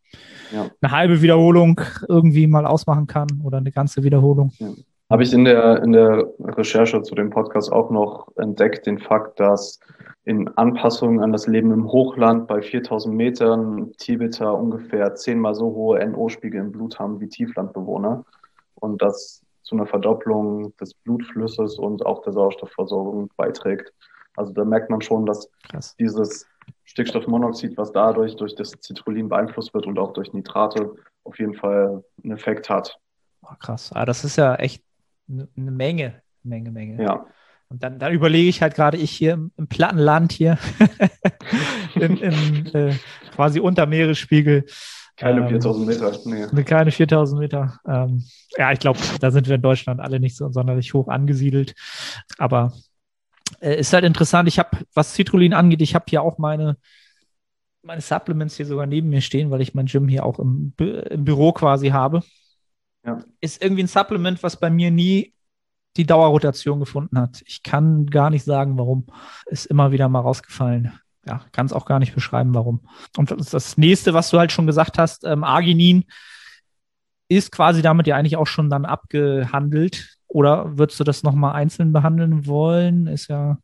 ja. 0.51 0.69
eine 0.81 0.91
halbe 0.91 1.21
Wiederholung 1.21 1.79
irgendwie 2.07 2.47
mal 2.47 2.65
ausmachen 2.65 3.07
kann 3.07 3.27
oder 3.43 3.57
eine 3.57 3.71
ganze 3.71 4.03
Wiederholung. 4.03 4.51
Ja. 4.57 4.69
Habe 5.09 5.23
ich 5.23 5.33
in 5.33 5.45
der, 5.45 5.81
in 5.81 5.91
der 5.91 6.27
Recherche 6.39 7.01
zu 7.01 7.15
dem 7.15 7.31
Podcast 7.31 7.71
auch 7.71 7.89
noch 7.89 8.27
entdeckt, 8.37 8.85
den 8.85 8.99
Fakt, 8.99 9.39
dass 9.39 9.79
in 10.23 10.47
Anpassung 10.49 11.21
an 11.21 11.31
das 11.31 11.47
Leben 11.47 11.71
im 11.71 11.91
Hochland 11.91 12.47
bei 12.47 12.61
4000 12.61 13.15
Metern 13.15 13.91
Tibeter 13.97 14.55
ungefähr 14.55 15.15
zehnmal 15.15 15.55
so 15.55 15.65
hohe 15.73 16.07
NO-Spiegel 16.07 16.61
im 16.61 16.71
Blut 16.71 16.99
haben 16.99 17.19
wie 17.19 17.27
Tieflandbewohner 17.27 18.23
und 18.75 19.01
das 19.01 19.41
zu 19.63 19.75
einer 19.75 19.87
Verdopplung 19.87 20.75
des 20.77 20.93
Blutflusses 20.93 21.79
und 21.79 22.05
auch 22.05 22.21
der 22.21 22.33
Sauerstoffversorgung 22.33 23.29
beiträgt. 23.35 23.91
Also 24.35 24.53
da 24.53 24.63
merkt 24.63 24.91
man 24.91 25.01
schon, 25.01 25.25
dass 25.25 25.49
Krass. 25.69 25.95
dieses 25.99 26.45
Stickstoffmonoxid, 26.85 27.77
was 27.77 27.91
dadurch 27.91 28.35
durch 28.35 28.55
das 28.55 28.71
Citrullin 28.81 29.29
beeinflusst 29.29 29.73
wird 29.73 29.85
und 29.85 29.99
auch 29.99 30.13
durch 30.13 30.33
Nitrate, 30.33 30.93
auf 31.23 31.39
jeden 31.39 31.53
Fall 31.53 32.03
einen 32.23 32.33
Effekt 32.33 32.69
hat. 32.69 32.97
Oh, 33.41 33.55
krass. 33.59 33.91
Ah, 33.93 34.05
das 34.05 34.23
ist 34.23 34.37
ja 34.37 34.55
echt 34.55 34.83
eine 35.27 35.71
Menge, 35.71 36.21
Menge, 36.43 36.71
Menge. 36.71 37.03
Ja. 37.03 37.25
Und 37.69 37.83
dann, 37.83 37.99
dann 37.99 38.13
überlege 38.13 38.49
ich 38.49 38.61
halt 38.61 38.73
gerade, 38.73 38.97
ich 38.97 39.11
hier 39.11 39.33
im, 39.33 39.51
im 39.55 39.67
Plattenland 39.67 40.31
hier, 40.31 40.57
im, 41.95 42.17
im 42.17 42.65
äh, 42.73 42.95
quasi 43.35 43.59
unter 43.59 43.85
Meeresspiegel. 43.85 44.65
Keine 45.15 45.41
ähm, 45.41 45.49
4000 45.49 45.87
Meter, 45.87 46.17
nee. 46.25 46.43
Eine 46.45 46.63
kleine 46.63 46.91
4000 46.91 47.39
Meter. 47.39 47.79
Ähm, 47.87 48.23
ja, 48.57 48.71
ich 48.71 48.79
glaube, 48.79 48.99
da 49.19 49.29
sind 49.29 49.47
wir 49.47 49.55
in 49.55 49.61
Deutschland 49.61 49.99
alle 49.99 50.19
nicht 50.19 50.35
so 50.35 50.49
sonderlich 50.51 50.93
hoch 50.93 51.09
angesiedelt. 51.09 51.75
Aber 52.39 52.73
äh, 53.59 53.79
ist 53.79 53.93
halt 53.93 54.05
interessant. 54.05 54.47
Ich 54.47 54.59
habe, 54.59 54.69
was 54.93 55.13
Citrullin 55.13 55.53
angeht, 55.53 55.81
ich 55.81 55.95
habe 55.95 56.05
hier 56.07 56.21
auch 56.21 56.37
meine, 56.37 56.77
meine 57.81 58.01
Supplements 58.01 58.57
hier 58.57 58.65
sogar 58.65 58.85
neben 58.85 59.09
mir 59.09 59.21
stehen, 59.21 59.51
weil 59.51 59.61
ich 59.61 59.73
mein 59.73 59.85
Gym 59.85 60.07
hier 60.07 60.25
auch 60.25 60.39
im, 60.39 60.73
im 60.77 61.25
Büro 61.25 61.51
quasi 61.53 61.89
habe. 61.89 62.21
Ja. 63.05 63.23
Ist 63.41 63.63
irgendwie 63.63 63.83
ein 63.83 63.87
Supplement, 63.87 64.43
was 64.43 64.59
bei 64.59 64.69
mir 64.69 64.91
nie 64.91 65.33
die 65.97 66.05
Dauerrotation 66.05 66.79
gefunden 66.79 67.19
hat. 67.19 67.41
Ich 67.45 67.63
kann 67.63 68.05
gar 68.05 68.29
nicht 68.29 68.43
sagen, 68.43 68.77
warum. 68.77 69.07
Ist 69.47 69.65
immer 69.65 69.91
wieder 69.91 70.07
mal 70.09 70.19
rausgefallen. 70.19 70.93
Ja, 71.25 71.41
kann 71.51 71.65
es 71.65 71.73
auch 71.73 71.85
gar 71.85 71.99
nicht 71.99 72.15
beschreiben, 72.15 72.53
warum. 72.53 72.81
Und 73.17 73.31
das, 73.31 73.49
das 73.49 73.77
nächste, 73.77 74.13
was 74.13 74.29
du 74.29 74.39
halt 74.39 74.51
schon 74.51 74.67
gesagt 74.67 74.97
hast, 74.97 75.25
ähm, 75.25 75.43
Arginin 75.43 76.05
ist 77.27 77.51
quasi 77.51 77.81
damit 77.81 78.07
ja 78.07 78.15
eigentlich 78.15 78.37
auch 78.37 78.47
schon 78.47 78.69
dann 78.69 78.85
abgehandelt. 78.85 80.18
Oder 80.29 80.77
würdest 80.77 80.99
du 80.99 81.03
das 81.03 81.23
nochmal 81.23 81.55
einzeln 81.55 81.91
behandeln 81.91 82.45
wollen? 82.47 83.07
Ist 83.07 83.27
ja. 83.27 83.57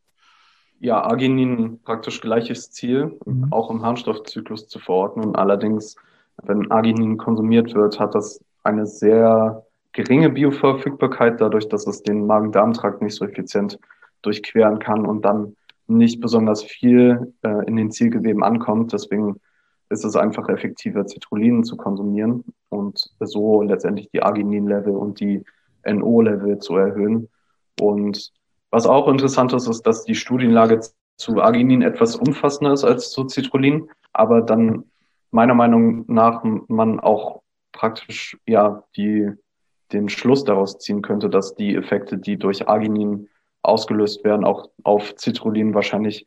Ja, 0.79 1.01
Arginin 1.01 1.79
praktisch 1.83 2.19
gleiches 2.19 2.71
Ziel, 2.71 3.17
mhm. 3.25 3.47
auch 3.51 3.71
im 3.71 3.81
Harnstoffzyklus 3.81 4.67
zu 4.67 4.79
verordnen. 4.79 5.35
Allerdings, 5.35 5.95
wenn 6.43 6.69
Arginin 6.69 7.17
konsumiert 7.17 7.73
wird, 7.73 7.99
hat 7.99 8.13
das 8.13 8.43
eine 8.63 8.85
sehr 8.85 9.63
geringe 9.93 10.29
Bioverfügbarkeit, 10.29 11.39
dadurch, 11.39 11.69
dass 11.69 11.87
es 11.87 12.03
den 12.03 12.25
Magen-Darm-Trakt 12.25 13.01
nicht 13.01 13.15
so 13.15 13.25
effizient 13.25 13.79
durchqueren 14.21 14.79
kann 14.79 15.05
und 15.05 15.23
dann 15.23 15.55
nicht 15.87 16.19
besonders 16.19 16.63
viel 16.63 17.33
äh, 17.43 17.65
in 17.67 17.75
den 17.75 17.91
Zielgeweben 17.91 18.43
ankommt. 18.43 18.91
Deswegen 18.91 19.39
ist 19.89 20.03
es 20.03 20.15
einfach 20.15 20.49
effektiver, 20.49 21.07
Citrullinen 21.07 21.63
zu 21.63 21.77
konsumieren 21.77 22.43
und 22.69 23.11
so 23.19 23.61
letztendlich 23.61 24.09
die 24.09 24.23
Arginin-Level 24.23 24.95
und 24.95 25.19
die 25.19 25.45
NO-Level 25.85 26.59
zu 26.59 26.75
erhöhen. 26.75 27.29
Und 27.79 28.31
was 28.71 28.87
auch 28.87 29.07
interessant 29.07 29.53
ist, 29.53 29.67
ist, 29.67 29.83
dass 29.83 30.03
die 30.03 30.15
Studienlage 30.15 30.81
zu 31.17 31.41
Arginin 31.41 31.81
etwas 31.81 32.15
umfassender 32.15 32.73
ist 32.73 32.83
als 32.83 33.11
zu 33.11 33.27
Citrullin, 33.27 33.89
aber 34.11 34.41
dann 34.41 34.85
meiner 35.31 35.53
Meinung 35.53 36.05
nach 36.07 36.43
man 36.43 36.99
auch 36.99 37.41
praktisch 37.71 38.37
ja 38.45 38.83
die 38.95 39.31
den 39.91 40.09
Schluss 40.09 40.43
daraus 40.43 40.79
ziehen 40.79 41.01
könnte, 41.01 41.29
dass 41.29 41.55
die 41.55 41.75
Effekte, 41.75 42.17
die 42.17 42.37
durch 42.37 42.67
Arginin 42.67 43.29
ausgelöst 43.61 44.23
werden, 44.23 44.45
auch 44.45 44.69
auf 44.83 45.13
Citrullin 45.17 45.73
wahrscheinlich 45.73 46.25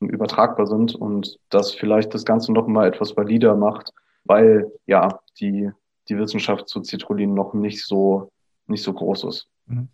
übertragbar 0.00 0.66
sind 0.66 0.94
und 0.94 1.38
das 1.50 1.74
vielleicht 1.74 2.14
das 2.14 2.24
Ganze 2.24 2.52
noch 2.52 2.66
mal 2.66 2.86
etwas 2.86 3.16
valider 3.16 3.56
macht, 3.56 3.92
weil 4.24 4.70
ja 4.86 5.20
die, 5.40 5.70
die 6.08 6.18
Wissenschaft 6.18 6.68
zu 6.68 6.82
Citrullin 6.82 7.34
noch 7.34 7.54
nicht 7.54 7.84
so, 7.84 8.30
nicht 8.68 8.82
so 8.82 8.92
groß 8.92 9.24
ist. 9.24 9.48
Mhm. 9.66 9.88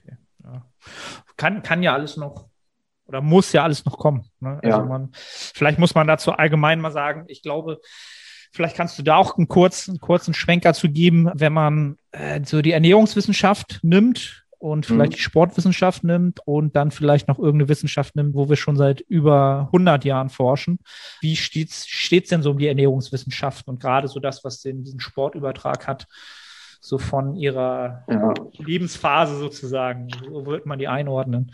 Okay. 0.00 0.16
Ja. 0.44 0.66
Kann, 1.36 1.62
kann 1.62 1.82
ja 1.82 1.94
alles 1.94 2.16
noch 2.16 2.48
oder 3.06 3.20
muss 3.20 3.52
ja 3.52 3.62
alles 3.62 3.84
noch 3.84 3.98
kommen. 3.98 4.28
Ne? 4.40 4.58
Also 4.62 4.78
ja. 4.78 4.84
man, 4.84 5.10
vielleicht 5.12 5.78
muss 5.78 5.94
man 5.94 6.08
dazu 6.08 6.32
allgemein 6.32 6.80
mal 6.80 6.90
sagen, 6.90 7.24
ich 7.28 7.42
glaube, 7.42 7.80
Vielleicht 8.56 8.76
kannst 8.76 8.98
du 8.98 9.02
da 9.02 9.16
auch 9.16 9.36
einen 9.36 9.48
kurzen, 9.48 9.92
einen 9.92 10.00
kurzen 10.00 10.32
Schwenker 10.32 10.72
zu 10.72 10.88
geben, 10.88 11.30
wenn 11.34 11.52
man 11.52 11.98
äh, 12.12 12.40
so 12.42 12.62
die 12.62 12.72
Ernährungswissenschaft 12.72 13.80
nimmt 13.82 14.46
und 14.58 14.86
vielleicht 14.86 15.12
mhm. 15.12 15.16
die 15.16 15.22
Sportwissenschaft 15.22 16.04
nimmt 16.04 16.40
und 16.46 16.74
dann 16.74 16.90
vielleicht 16.90 17.28
noch 17.28 17.38
irgendeine 17.38 17.68
Wissenschaft 17.68 18.16
nimmt, 18.16 18.34
wo 18.34 18.48
wir 18.48 18.56
schon 18.56 18.78
seit 18.78 19.02
über 19.02 19.68
100 19.72 20.06
Jahren 20.06 20.30
forschen. 20.30 20.78
Wie 21.20 21.36
steht's, 21.36 21.86
steht's 21.86 22.30
denn 22.30 22.42
so 22.42 22.52
um 22.52 22.58
die 22.58 22.66
Ernährungswissenschaft 22.66 23.68
und 23.68 23.78
gerade 23.78 24.08
so 24.08 24.20
das, 24.20 24.42
was 24.42 24.62
den, 24.62 24.84
diesen 24.84 25.00
Sportübertrag 25.00 25.86
hat, 25.86 26.06
so 26.86 26.98
von 26.98 27.34
ihrer 27.34 28.04
ja. 28.08 28.32
Lebensphase 28.58 29.36
sozusagen? 29.38 30.08
Wo 30.30 30.46
wird 30.46 30.66
man 30.66 30.78
die 30.78 30.86
einordnen? 30.86 31.50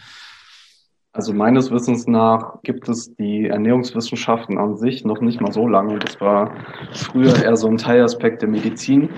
Also 1.14 1.33
meines 1.33 1.70
Wissens 1.70 2.07
nach 2.07 2.61
gibt 2.62 2.87
es 2.91 3.14
die 3.16 3.47
Ernährungswissenschaften 3.47 4.59
an 4.59 4.76
sich 4.76 5.07
noch 5.07 5.22
nicht 5.22 5.41
mal 5.41 5.51
so 5.51 5.66
lange. 5.66 5.99
Das 6.01 6.20
war 6.20 6.55
früher 6.93 7.35
eher 7.43 7.57
so 7.57 7.66
ein 7.68 7.78
Teilaspekt 7.78 8.43
der 8.43 8.51
Medizin, 8.51 9.09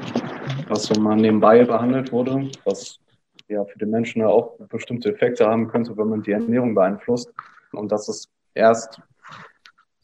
was 0.69 0.85
so 0.85 1.01
mal 1.01 1.17
nebenbei 1.17 1.65
behandelt 1.65 2.13
wurde, 2.13 2.49
was 2.65 3.01
ja 3.49 3.65
für 3.65 3.79
den 3.81 3.91
Menschen 3.91 4.21
ja 4.21 4.29
auch 4.29 4.57
bestimmte 4.69 5.13
Effekte 5.13 5.47
haben 5.47 5.67
könnte, 5.67 5.97
wenn 5.97 6.09
man 6.09 6.23
die 6.23 6.33
Ernährung 6.33 6.77
beeinflusst. 6.77 7.33
Und 7.73 7.91
das 7.91 8.09
ist 8.09 8.31
erst, 8.55 9.01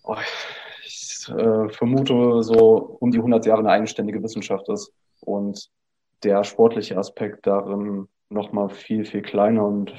oh, 0.03 0.17
ich 0.85 1.29
äh, 1.29 1.69
vermute, 1.69 2.43
so 2.43 2.97
um 2.99 3.13
die 3.13 3.19
100 3.19 3.47
Jahre 3.47 3.61
eine 3.61 3.71
eigenständige 3.71 4.21
Wissenschaft 4.25 4.69
ist. 4.69 4.93
Und 5.21 5.71
der 6.23 6.45
sportliche 6.45 6.97
Aspekt 6.99 7.47
darin 7.47 8.09
nochmal 8.29 8.69
viel, 8.69 9.05
viel 9.05 9.23
kleiner 9.23 9.67
und 9.67 9.95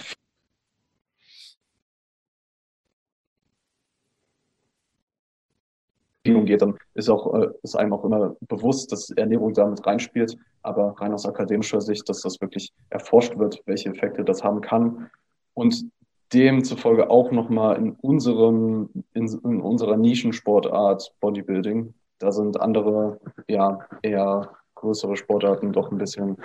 Bewegung 6.24 6.46
geht, 6.46 6.62
dann 6.62 6.78
ist 6.94 7.10
auch 7.10 7.34
äh, 7.34 7.48
ist 7.64 7.76
einem 7.76 7.94
auch 7.94 8.06
immer 8.06 8.36
bewusst, 8.42 8.92
dass 8.92 9.10
Ernährung 9.12 9.54
damit 9.54 9.86
reinspielt. 9.86 10.38
Aber 10.62 10.96
rein 11.00 11.14
aus 11.14 11.26
akademischer 11.26 11.82
Sicht, 11.82 12.08
dass 12.08 12.22
das 12.22 12.40
wirklich 12.40 12.72
erforscht 12.90 13.38
wird, 13.38 13.62
welche 13.66 13.90
Effekte 13.90 14.24
das 14.24 14.44
haben 14.44 14.62
kann. 14.62 15.10
Und 15.56 15.86
demzufolge 16.34 17.10
auch 17.10 17.32
nochmal 17.32 17.78
in 17.78 17.94
unserem 17.94 18.90
in, 19.14 19.28
in 19.28 19.62
unserer 19.62 19.98
Nischensportart 19.98 21.14
Bodybuilding, 21.20 21.94
da 22.20 22.32
sind 22.32 22.62
andere 22.62 23.20
ja 23.48 23.80
eher 24.02 24.56
größere 24.82 25.16
Sportarten 25.16 25.72
doch 25.72 25.92
ein 25.92 25.98
bisschen 25.98 26.38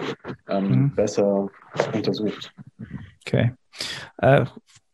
ähm, 0.49 0.69
mhm. 0.69 0.95
besser 0.95 1.49
untersucht. 1.93 2.53
Okay. 3.27 3.53
Äh, 4.19 4.45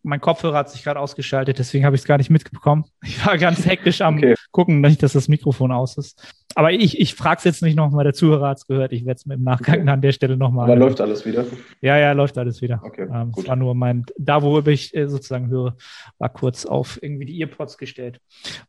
mein 0.05 0.21
Kopfhörer 0.21 0.59
hat 0.59 0.71
sich 0.71 0.83
gerade 0.83 0.99
ausgeschaltet, 0.99 1.59
deswegen 1.59 1.85
habe 1.85 1.95
ich 1.95 2.03
es 2.03 2.09
gar 2.09 2.19
nicht 2.19 2.31
mitbekommen. 2.31 2.85
Ich 3.05 3.25
war 3.27 3.39
ganz 3.39 3.67
hektisch 3.67 4.01
am 4.01 4.17
okay. 4.17 4.35
gucken, 4.51 4.81
nicht, 4.81 5.03
dass 5.03 5.13
das 5.13 5.29
Mikrofon 5.29 5.71
aus 5.71 5.97
ist. 5.97 6.35
Aber 6.55 6.73
ich, 6.73 7.01
ich 7.01 7.15
frage 7.15 7.39
es 7.39 7.45
jetzt 7.45 7.63
nicht 7.63 7.77
nochmal, 7.77 8.05
der 8.05 8.15
Zuhörer 8.15 8.49
hat 8.49 8.59
es 8.59 8.67
gehört. 8.67 8.93
Ich 8.93 9.05
werde 9.05 9.19
es 9.19 9.27
im 9.27 9.43
Nachgang 9.43 9.83
okay. 9.83 9.91
an 9.91 10.01
der 10.01 10.13
Stelle 10.13 10.37
nochmal. 10.37 10.65
Aber 10.65 10.77
läuft 10.77 11.01
alles 11.01 11.25
wieder? 11.25 11.45
Ja, 11.81 11.99
ja, 11.99 12.13
läuft 12.13 12.37
alles 12.39 12.61
wieder. 12.63 12.81
Okay, 12.83 13.09
ähm, 13.13 13.33
es 13.37 13.47
war 13.47 13.57
nur 13.57 13.75
mein, 13.75 14.05
da 14.19 14.43
worüber 14.43 14.71
ich 14.71 14.95
äh, 14.95 15.09
sozusagen 15.09 15.49
höre, 15.49 15.77
war 16.19 16.29
kurz 16.31 16.67
auf 16.67 17.01
irgendwie 17.03 17.27
die 17.27 17.41
Earpods 17.41 17.79
gestellt. 17.79 18.21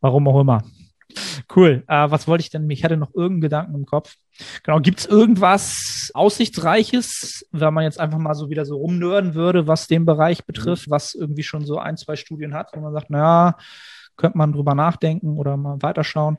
Warum 0.01 0.27
auch 0.27 0.39
immer. 0.39 0.63
Cool. 1.55 1.83
Äh, 1.87 2.11
was 2.11 2.27
wollte 2.27 2.43
ich 2.43 2.49
denn? 2.49 2.69
Ich 2.69 2.83
hatte 2.83 2.97
noch 2.97 3.13
irgendeinen 3.13 3.41
Gedanken 3.41 3.75
im 3.75 3.85
Kopf. 3.85 4.15
Genau, 4.63 4.79
gibt 4.79 4.99
es 4.99 5.05
irgendwas 5.05 6.11
Aussichtsreiches, 6.13 7.47
wenn 7.51 7.73
man 7.73 7.83
jetzt 7.83 7.99
einfach 7.99 8.17
mal 8.17 8.33
so 8.33 8.49
wieder 8.49 8.65
so 8.65 8.77
rumnörden 8.77 9.35
würde, 9.35 9.67
was 9.67 9.87
den 9.87 10.05
Bereich 10.05 10.45
betrifft, 10.45 10.89
was 10.89 11.13
irgendwie 11.13 11.43
schon 11.43 11.65
so 11.65 11.77
ein, 11.77 11.97
zwei 11.97 12.15
Studien 12.15 12.53
hat, 12.53 12.71
wo 12.73 12.79
man 12.79 12.93
sagt, 12.93 13.09
naja, 13.09 13.57
könnte 14.17 14.37
man 14.37 14.53
drüber 14.53 14.75
nachdenken 14.75 15.37
oder 15.37 15.57
mal 15.57 15.81
weiterschauen? 15.81 16.37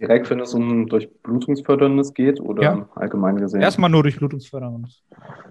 Direkt, 0.00 0.30
wenn 0.30 0.40
es 0.40 0.54
um 0.54 0.86
Durchblutungsförderndes 0.88 2.14
geht 2.14 2.40
oder 2.40 2.62
ja. 2.62 2.88
allgemein 2.94 3.36
gesehen? 3.36 3.60
Erstmal 3.60 3.90
nur 3.90 4.02
Durchblutungsförderndes. 4.02 5.02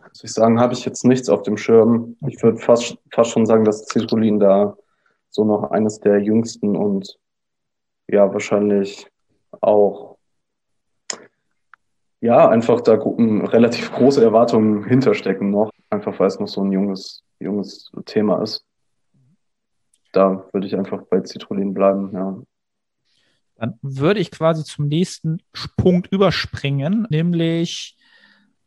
Muss 0.08 0.24
ich 0.24 0.34
sagen, 0.34 0.60
habe 0.60 0.74
ich 0.74 0.84
jetzt 0.86 1.06
nichts 1.06 1.30
auf 1.30 1.44
dem 1.44 1.56
Schirm. 1.56 2.16
Ich 2.28 2.42
würde 2.42 2.58
fast, 2.58 2.98
fast 3.14 3.30
schon 3.30 3.46
sagen, 3.46 3.64
dass 3.64 3.86
Citrullin 3.86 4.40
da 4.40 4.76
so 5.30 5.46
noch 5.46 5.70
eines 5.70 6.00
der 6.00 6.20
jüngsten 6.20 6.76
und 6.76 7.16
ja, 8.12 8.32
wahrscheinlich 8.34 9.07
auch 9.62 10.18
ja, 12.22 12.49
einfach 12.49 12.82
da 12.82 12.97
gucken, 12.97 13.45
relativ 13.45 13.91
große 13.91 14.22
Erwartungen 14.22 14.84
hinterstecken 14.84 15.51
noch, 15.51 15.72
einfach 15.89 16.20
weil 16.20 16.28
es 16.28 16.39
noch 16.39 16.47
so 16.47 16.62
ein 16.64 16.72
junges, 16.72 17.24
junges 17.39 17.91
Thema 18.05 18.41
ist. 18.41 18.66
Da 20.12 20.45
würde 20.51 20.68
ich 20.68 20.76
einfach 20.76 21.03
bei 21.03 21.24
Citrullin 21.24 21.74
bleiben, 21.74 22.12
ja. 22.14 22.38
Dann 23.55 23.78
würde 23.82 24.20
ich 24.20 24.32
quasi 24.32 24.64
zum 24.64 24.88
nächsten 24.88 25.41
Punkt 25.78 26.07
überspringen, 26.12 27.07
nämlich 27.10 27.97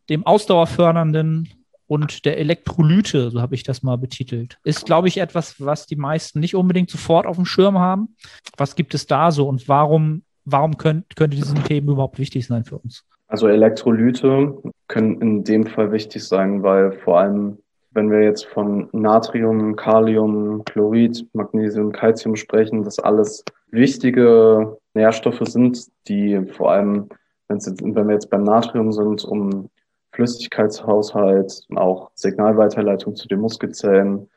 dem 0.08 0.26
ausdauerfördernden 0.26 1.48
und 1.92 2.24
der 2.24 2.38
Elektrolyte, 2.38 3.30
so 3.30 3.42
habe 3.42 3.54
ich 3.54 3.64
das 3.64 3.82
mal 3.82 3.98
betitelt. 3.98 4.58
Ist, 4.64 4.86
glaube 4.86 5.08
ich, 5.08 5.18
etwas, 5.18 5.60
was 5.60 5.84
die 5.86 5.96
meisten 5.96 6.40
nicht 6.40 6.56
unbedingt 6.56 6.88
sofort 6.88 7.26
auf 7.26 7.36
dem 7.36 7.44
Schirm 7.44 7.78
haben. 7.78 8.16
Was 8.56 8.76
gibt 8.76 8.94
es 8.94 9.06
da 9.06 9.30
so 9.30 9.46
und 9.46 9.68
warum, 9.68 10.22
warum 10.46 10.78
könnt, 10.78 11.14
könnte 11.16 11.36
diese 11.36 11.54
Themen 11.54 11.90
überhaupt 11.90 12.18
wichtig 12.18 12.46
sein 12.46 12.64
für 12.64 12.78
uns? 12.78 13.04
Also 13.28 13.46
Elektrolyte 13.46 14.56
können 14.88 15.20
in 15.20 15.44
dem 15.44 15.66
Fall 15.66 15.92
wichtig 15.92 16.24
sein, 16.24 16.62
weil 16.62 16.92
vor 16.92 17.20
allem, 17.20 17.58
wenn 17.90 18.10
wir 18.10 18.22
jetzt 18.22 18.46
von 18.46 18.88
Natrium, 18.92 19.76
Kalium, 19.76 20.64
Chlorid, 20.64 21.26
Magnesium, 21.34 21.92
Calcium 21.92 22.36
sprechen, 22.36 22.84
das 22.84 23.00
alles 23.00 23.44
wichtige 23.70 24.78
Nährstoffe 24.94 25.42
sind, 25.42 25.88
die 26.08 26.40
vor 26.56 26.72
allem, 26.72 27.10
wenn 27.48 28.06
wir 28.08 28.14
jetzt 28.14 28.30
beim 28.30 28.44
Natrium 28.44 28.92
sind, 28.92 29.24
um 29.24 29.68
Flüssigkeitshaushalt, 30.12 31.66
auch 31.74 32.10
Signalweiterleitung 32.14 33.16
zu 33.16 33.28
den 33.28 33.40
Muskelzellen, 33.40 34.28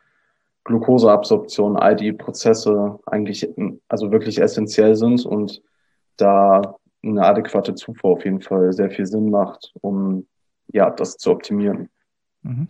Glukoseabsorption, 0.64 1.78
all 1.78 1.96
die 1.96 2.12
Prozesse 2.12 3.00
eigentlich 3.06 3.48
also 3.88 4.12
wirklich 4.12 4.42
essentiell 4.42 4.96
sind 4.96 5.26
und 5.26 5.62
da 6.18 6.76
eine 7.04 7.24
adäquate 7.24 7.76
Zufuhr 7.76 8.12
auf 8.14 8.26
jeden 8.26 8.42
Fall 8.42 8.74
sehr 8.74 8.90
viel 8.90 9.06
Sinn 9.06 9.30
macht, 9.30 9.74
um 9.82 10.26
ja 10.72 10.90
das 10.90 11.18
zu 11.18 11.32
optimieren. 11.32 11.90
Mhm. 12.42 12.68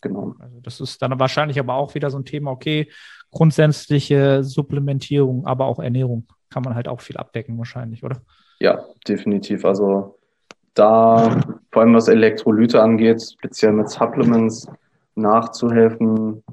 Genau. 0.00 0.34
Also 0.38 0.60
das 0.60 0.80
ist 0.80 1.00
dann 1.00 1.18
wahrscheinlich 1.18 1.58
aber 1.58 1.74
auch 1.74 1.94
wieder 1.94 2.10
so 2.10 2.18
ein 2.18 2.26
Thema, 2.26 2.50
okay, 2.50 2.90
grundsätzliche 3.30 4.44
Supplementierung, 4.44 5.46
aber 5.46 5.64
auch 5.64 5.80
Ernährung 5.80 6.26
kann 6.50 6.62
man 6.62 6.74
halt 6.74 6.88
auch 6.88 7.00
viel 7.00 7.16
abdecken 7.16 7.58
wahrscheinlich, 7.58 8.04
oder? 8.04 8.20
Ja, 8.60 8.84
definitiv. 9.08 9.64
Also 9.64 10.18
da 10.74 11.40
vor 11.74 11.82
allem 11.82 11.94
was 11.94 12.06
Elektrolyte 12.06 12.80
angeht, 12.80 13.20
speziell 13.20 13.72
mit 13.72 13.90
Supplements 13.90 14.68
nachzuhelfen, 15.16 16.44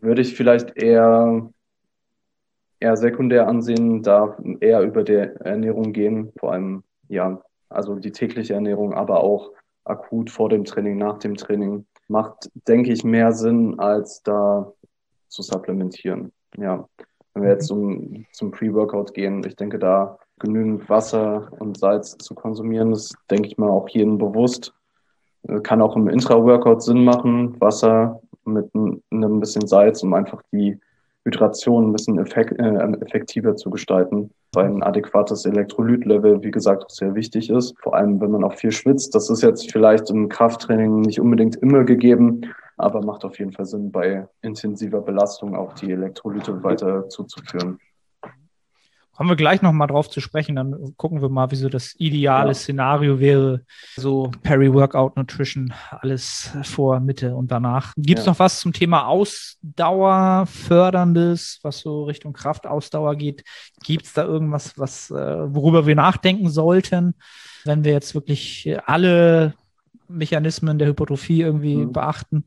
würde 0.00 0.22
ich 0.22 0.34
vielleicht 0.34 0.78
eher 0.82 1.50
eher 2.80 2.96
sekundär 2.96 3.46
ansehen, 3.48 4.02
da 4.02 4.36
eher 4.60 4.80
über 4.80 5.04
die 5.04 5.12
Ernährung 5.12 5.92
gehen, 5.92 6.32
vor 6.38 6.52
allem, 6.52 6.84
ja, 7.08 7.42
also 7.68 7.96
die 7.96 8.12
tägliche 8.12 8.54
Ernährung, 8.54 8.94
aber 8.94 9.22
auch 9.22 9.52
akut 9.84 10.30
vor 10.30 10.48
dem 10.48 10.64
Training, 10.64 10.96
nach 10.96 11.18
dem 11.18 11.36
Training, 11.36 11.84
macht, 12.08 12.50
denke 12.66 12.92
ich, 12.92 13.04
mehr 13.04 13.32
Sinn, 13.32 13.78
als 13.78 14.22
da 14.22 14.72
zu 15.28 15.42
supplementieren. 15.42 16.32
Ja, 16.56 16.88
wenn 17.34 17.42
wir 17.42 17.50
jetzt 17.50 17.66
zum, 17.66 18.24
zum 18.32 18.50
Pre-Workout 18.50 19.12
gehen, 19.12 19.44
ich 19.46 19.56
denke, 19.56 19.78
da 19.78 20.18
genügend 20.38 20.88
Wasser 20.88 21.48
und 21.58 21.78
Salz 21.78 22.16
zu 22.18 22.34
konsumieren, 22.34 22.92
ist, 22.92 23.16
denke 23.30 23.48
ich 23.48 23.58
mal, 23.58 23.70
auch 23.70 23.88
jedem 23.88 24.18
bewusst. 24.18 24.72
Kann 25.62 25.82
auch 25.82 25.96
im 25.96 26.08
Intra-Workout 26.08 26.82
Sinn 26.82 27.04
machen, 27.04 27.60
Wasser 27.60 28.20
mit 28.44 28.70
einem 28.74 29.40
bisschen 29.40 29.66
Salz, 29.66 30.02
um 30.02 30.14
einfach 30.14 30.42
die 30.52 30.78
Hydration 31.24 31.88
ein 31.88 31.92
bisschen 31.92 32.18
effekt, 32.18 32.58
äh, 32.58 32.92
effektiver 33.00 33.56
zu 33.56 33.70
gestalten, 33.70 34.30
weil 34.52 34.66
ein 34.66 34.82
adäquates 34.82 35.46
Elektrolytlevel, 35.46 36.42
wie 36.42 36.50
gesagt, 36.50 36.84
auch 36.84 36.90
sehr 36.90 37.14
wichtig 37.14 37.50
ist. 37.50 37.74
Vor 37.82 37.94
allem, 37.94 38.20
wenn 38.20 38.30
man 38.30 38.44
auch 38.44 38.54
viel 38.54 38.72
schwitzt. 38.72 39.14
Das 39.14 39.30
ist 39.30 39.42
jetzt 39.42 39.72
vielleicht 39.72 40.10
im 40.10 40.28
Krafttraining 40.28 41.00
nicht 41.00 41.20
unbedingt 41.20 41.56
immer 41.56 41.84
gegeben, 41.84 42.42
aber 42.76 43.02
macht 43.02 43.24
auf 43.24 43.38
jeden 43.38 43.52
Fall 43.52 43.64
Sinn, 43.64 43.90
bei 43.90 44.28
intensiver 44.42 45.00
Belastung 45.00 45.56
auch 45.56 45.72
die 45.74 45.92
Elektrolyte 45.92 46.62
weiter 46.62 47.08
zuzuführen. 47.08 47.78
Kommen 49.16 49.30
wir 49.30 49.36
gleich 49.36 49.62
nochmal 49.62 49.86
drauf 49.86 50.10
zu 50.10 50.20
sprechen, 50.20 50.56
dann 50.56 50.94
gucken 50.96 51.22
wir 51.22 51.28
mal, 51.28 51.52
wie 51.52 51.56
so 51.56 51.68
das 51.68 51.94
ideale 51.98 52.48
ja. 52.48 52.54
Szenario 52.54 53.20
wäre. 53.20 53.60
So 53.94 54.32
Peri-Workout 54.42 55.16
Nutrition, 55.16 55.72
alles 55.90 56.50
vor, 56.64 56.98
Mitte 56.98 57.36
und 57.36 57.52
danach. 57.52 57.92
Gibt 57.96 58.18
es 58.18 58.26
ja. 58.26 58.32
noch 58.32 58.40
was 58.40 58.58
zum 58.58 58.72
Thema 58.72 59.06
Ausdauer, 59.06 60.46
Förderndes, 60.46 61.60
was 61.62 61.78
so 61.78 62.04
Richtung 62.04 62.32
Kraftausdauer 62.32 63.14
geht? 63.14 63.44
Gibt 63.84 64.06
es 64.06 64.14
da 64.14 64.24
irgendwas, 64.24 64.76
was, 64.78 65.12
äh, 65.12 65.14
worüber 65.14 65.86
wir 65.86 65.94
nachdenken 65.94 66.48
sollten, 66.48 67.14
wenn 67.64 67.84
wir 67.84 67.92
jetzt 67.92 68.16
wirklich 68.16 68.76
alle 68.84 69.54
Mechanismen 70.08 70.78
der 70.78 70.88
Hypertrophie 70.88 71.42
irgendwie 71.42 71.76
mhm. 71.76 71.92
beachten? 71.92 72.44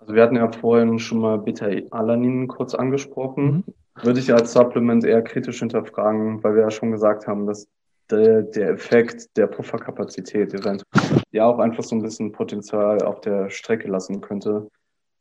Also 0.00 0.14
wir 0.14 0.22
hatten 0.22 0.36
ja 0.36 0.52
vorhin 0.52 0.98
schon 0.98 1.18
mal 1.18 1.38
Beta-Alanin 1.38 2.46
kurz 2.46 2.74
angesprochen. 2.74 3.64
Mhm 3.66 3.74
würde 3.96 4.20
ich 4.20 4.32
als 4.32 4.52
Supplement 4.52 5.04
eher 5.04 5.22
kritisch 5.22 5.58
hinterfragen, 5.60 6.42
weil 6.42 6.54
wir 6.54 6.62
ja 6.62 6.70
schon 6.70 6.90
gesagt 6.90 7.26
haben, 7.26 7.46
dass 7.46 7.68
der, 8.10 8.42
der 8.42 8.70
Effekt 8.70 9.36
der 9.36 9.46
Pufferkapazität 9.46 10.52
eventuell 10.52 11.22
ja 11.30 11.46
auch 11.46 11.58
einfach 11.58 11.84
so 11.84 11.94
ein 11.94 12.02
bisschen 12.02 12.32
Potenzial 12.32 13.02
auf 13.02 13.20
der 13.20 13.50
Strecke 13.50 13.88
lassen 13.88 14.20
könnte, 14.20 14.68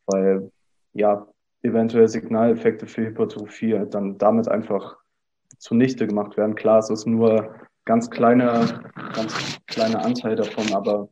weil 0.07 0.51
ja 0.93 1.27
eventuell 1.61 2.07
Signaleffekte 2.07 2.87
für 2.87 3.05
Hypertrophie 3.07 3.85
dann 3.89 4.17
damit 4.17 4.47
einfach 4.47 4.97
zunichte 5.57 6.07
gemacht 6.07 6.37
werden. 6.37 6.55
Klar, 6.55 6.79
es 6.79 6.89
ist 6.89 7.05
nur 7.05 7.53
ganz 7.85 8.09
kleiner, 8.09 8.81
ganz 9.13 9.59
kleiner 9.67 10.03
Anteil 10.05 10.35
davon, 10.35 10.73
aber 10.73 11.09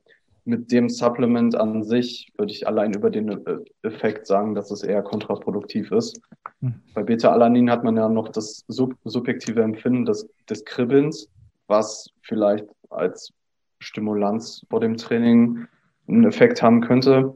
mit 0.47 0.71
dem 0.71 0.89
Supplement 0.89 1.55
an 1.55 1.83
sich 1.83 2.31
würde 2.37 2.53
ich 2.53 2.65
allein 2.65 2.93
über 2.93 3.09
den 3.09 3.29
äh, 3.29 3.57
Effekt 3.83 4.25
sagen, 4.25 4.55
dass 4.55 4.71
es 4.71 4.81
eher 4.81 5.03
kontraproduktiv 5.03 5.91
ist. 5.91 6.21
Mhm. 6.61 6.75
Bei 6.93 7.03
Beta-Alanin 7.03 7.69
hat 7.69 7.83
man 7.83 7.97
ja 7.97 8.07
noch 8.07 8.29
das 8.29 8.63
sub 8.67 8.95
subjektive 9.03 9.61
Empfinden 9.61 10.05
des, 10.05 10.27
des 10.49 10.63
Kribbelns, 10.63 11.27
was 11.67 12.09
vielleicht 12.21 12.65
als 12.89 13.33
Stimulanz 13.79 14.65
vor 14.69 14.79
dem 14.79 14.95
Training 14.95 15.67
einen 16.07 16.23
Effekt 16.23 16.61
haben 16.61 16.79
könnte. 16.81 17.35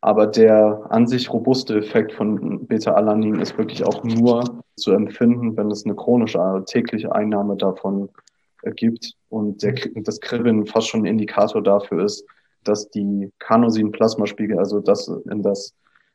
Aber 0.00 0.26
der 0.26 0.86
an 0.90 1.06
sich 1.06 1.32
robuste 1.32 1.78
Effekt 1.78 2.12
von 2.12 2.66
Beta-Alanin 2.66 3.40
ist 3.40 3.56
wirklich 3.56 3.84
auch 3.84 4.02
nur 4.02 4.62
zu 4.76 4.92
empfinden, 4.92 5.56
wenn 5.56 5.70
es 5.70 5.84
eine 5.84 5.94
chronische, 5.94 6.40
also 6.40 6.64
tägliche 6.64 7.14
Einnahme 7.14 7.56
davon 7.56 8.08
gibt 8.74 9.14
und 9.28 9.62
der, 9.62 9.74
das 9.96 10.20
Kribbeln 10.20 10.66
fast 10.66 10.88
schon 10.88 11.02
ein 11.02 11.06
Indikator 11.06 11.62
dafür 11.62 12.04
ist, 12.04 12.24
dass 12.64 12.90
die 12.90 13.32
Carnosin-Plasmaspiegel, 13.38 14.58
also 14.58 14.80
das 14.80 15.08
in 15.08 15.42
das 15.42 15.74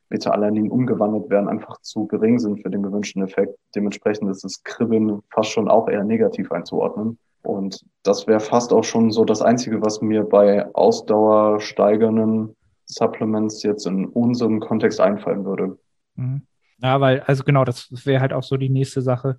Beta-Alanin 0.10 0.70
umgewandelt 0.70 1.30
werden, 1.30 1.50
einfach 1.50 1.80
zu 1.82 2.06
gering 2.08 2.38
sind 2.40 2.62
für 2.62 2.70
den 2.70 2.84
gewünschten 2.84 3.24
Effekt. 3.24 3.58
Dementsprechend 3.76 4.30
ist 4.30 4.44
das 4.44 4.64
Kribbeln 4.64 5.22
fast 5.32 5.50
schon 5.50 5.68
auch 5.68 5.88
eher 5.88 6.04
negativ 6.04 6.52
einzuordnen. 6.52 7.18
Und 7.42 7.84
das 8.04 8.28
wäre 8.28 8.40
fast 8.40 8.72
auch 8.72 8.84
schon 8.84 9.12
so 9.12 9.26
das 9.26 9.42
Einzige, 9.42 9.82
was 9.82 10.02
mir 10.02 10.24
bei 10.24 10.74
ausdauersteigernden 10.76 12.56
Supplements 12.86 13.64
jetzt 13.64 13.86
in 13.86 14.06
unserem 14.06 14.60
Kontext 14.60 15.00
einfallen 15.00 15.46
würde. 15.46 15.78
Mhm. 16.16 16.44
Ja, 16.84 17.00
weil, 17.00 17.22
also 17.22 17.46
genau, 17.46 17.64
das 17.64 17.90
wäre 18.06 18.20
halt 18.20 18.34
auch 18.34 18.44
so 18.44 18.58
die 18.58 18.70
nächste 18.70 19.02
Sache. 19.02 19.38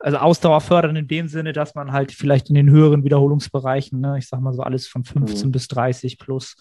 Also 0.00 0.18
Ausdauer 0.18 0.60
fördern 0.60 0.96
in 0.96 1.06
dem 1.06 1.28
Sinne, 1.28 1.52
dass 1.52 1.76
man 1.76 1.92
halt 1.92 2.10
vielleicht 2.10 2.48
in 2.48 2.56
den 2.56 2.70
höheren 2.70 3.04
Wiederholungsbereichen, 3.04 4.00
ne, 4.00 4.18
ich 4.18 4.26
sag 4.26 4.40
mal 4.40 4.52
so 4.52 4.62
alles 4.62 4.88
von 4.88 5.04
15 5.04 5.48
mhm. 5.48 5.52
bis 5.52 5.68
30 5.68 6.18
plus, 6.18 6.56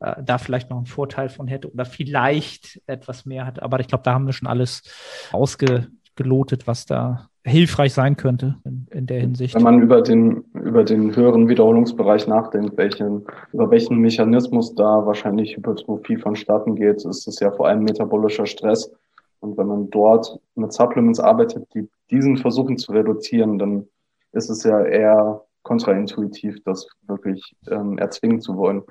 äh, 0.00 0.16
da 0.24 0.38
vielleicht 0.38 0.70
noch 0.70 0.78
einen 0.78 0.86
Vorteil 0.86 1.28
von 1.28 1.46
hätte 1.46 1.72
oder 1.72 1.84
vielleicht 1.84 2.80
etwas 2.86 3.24
mehr 3.26 3.46
hat. 3.46 3.62
Aber 3.62 3.78
ich 3.78 3.86
glaube, 3.86 4.02
da 4.02 4.12
haben 4.12 4.26
wir 4.26 4.32
schon 4.32 4.48
alles 4.48 4.82
ausgelotet, 5.30 6.66
was 6.66 6.84
da 6.84 7.28
hilfreich 7.44 7.94
sein 7.94 8.16
könnte 8.16 8.56
in, 8.64 8.86
in, 8.90 9.06
der 9.06 9.20
Hinsicht. 9.20 9.54
Wenn 9.54 9.62
man 9.62 9.80
über 9.80 10.02
den, 10.02 10.44
über 10.54 10.82
den 10.82 11.14
höheren 11.14 11.48
Wiederholungsbereich 11.48 12.26
nachdenkt, 12.26 12.76
welchen, 12.76 13.24
über 13.52 13.70
welchen 13.70 13.98
Mechanismus 13.98 14.74
da 14.74 15.06
wahrscheinlich 15.06 15.56
Hypertrophie 15.56 16.16
vonstatten 16.16 16.74
geht, 16.74 17.04
ist 17.04 17.28
es 17.28 17.38
ja 17.38 17.52
vor 17.52 17.68
allem 17.68 17.84
metabolischer 17.84 18.46
Stress. 18.46 18.92
Und 19.40 19.56
wenn 19.56 19.66
man 19.66 19.90
dort 19.90 20.38
mit 20.54 20.72
Supplements 20.72 21.20
arbeitet, 21.20 21.66
die 21.74 21.88
diesen 22.10 22.36
versuchen 22.36 22.76
zu 22.76 22.92
reduzieren, 22.92 23.58
dann 23.58 23.88
ist 24.32 24.50
es 24.50 24.62
ja 24.64 24.82
eher 24.84 25.44
kontraintuitiv, 25.62 26.62
das 26.64 26.86
wirklich 27.02 27.56
ähm, 27.68 27.98
erzwingen 27.98 28.40
zu 28.40 28.56
wollen. 28.56 28.82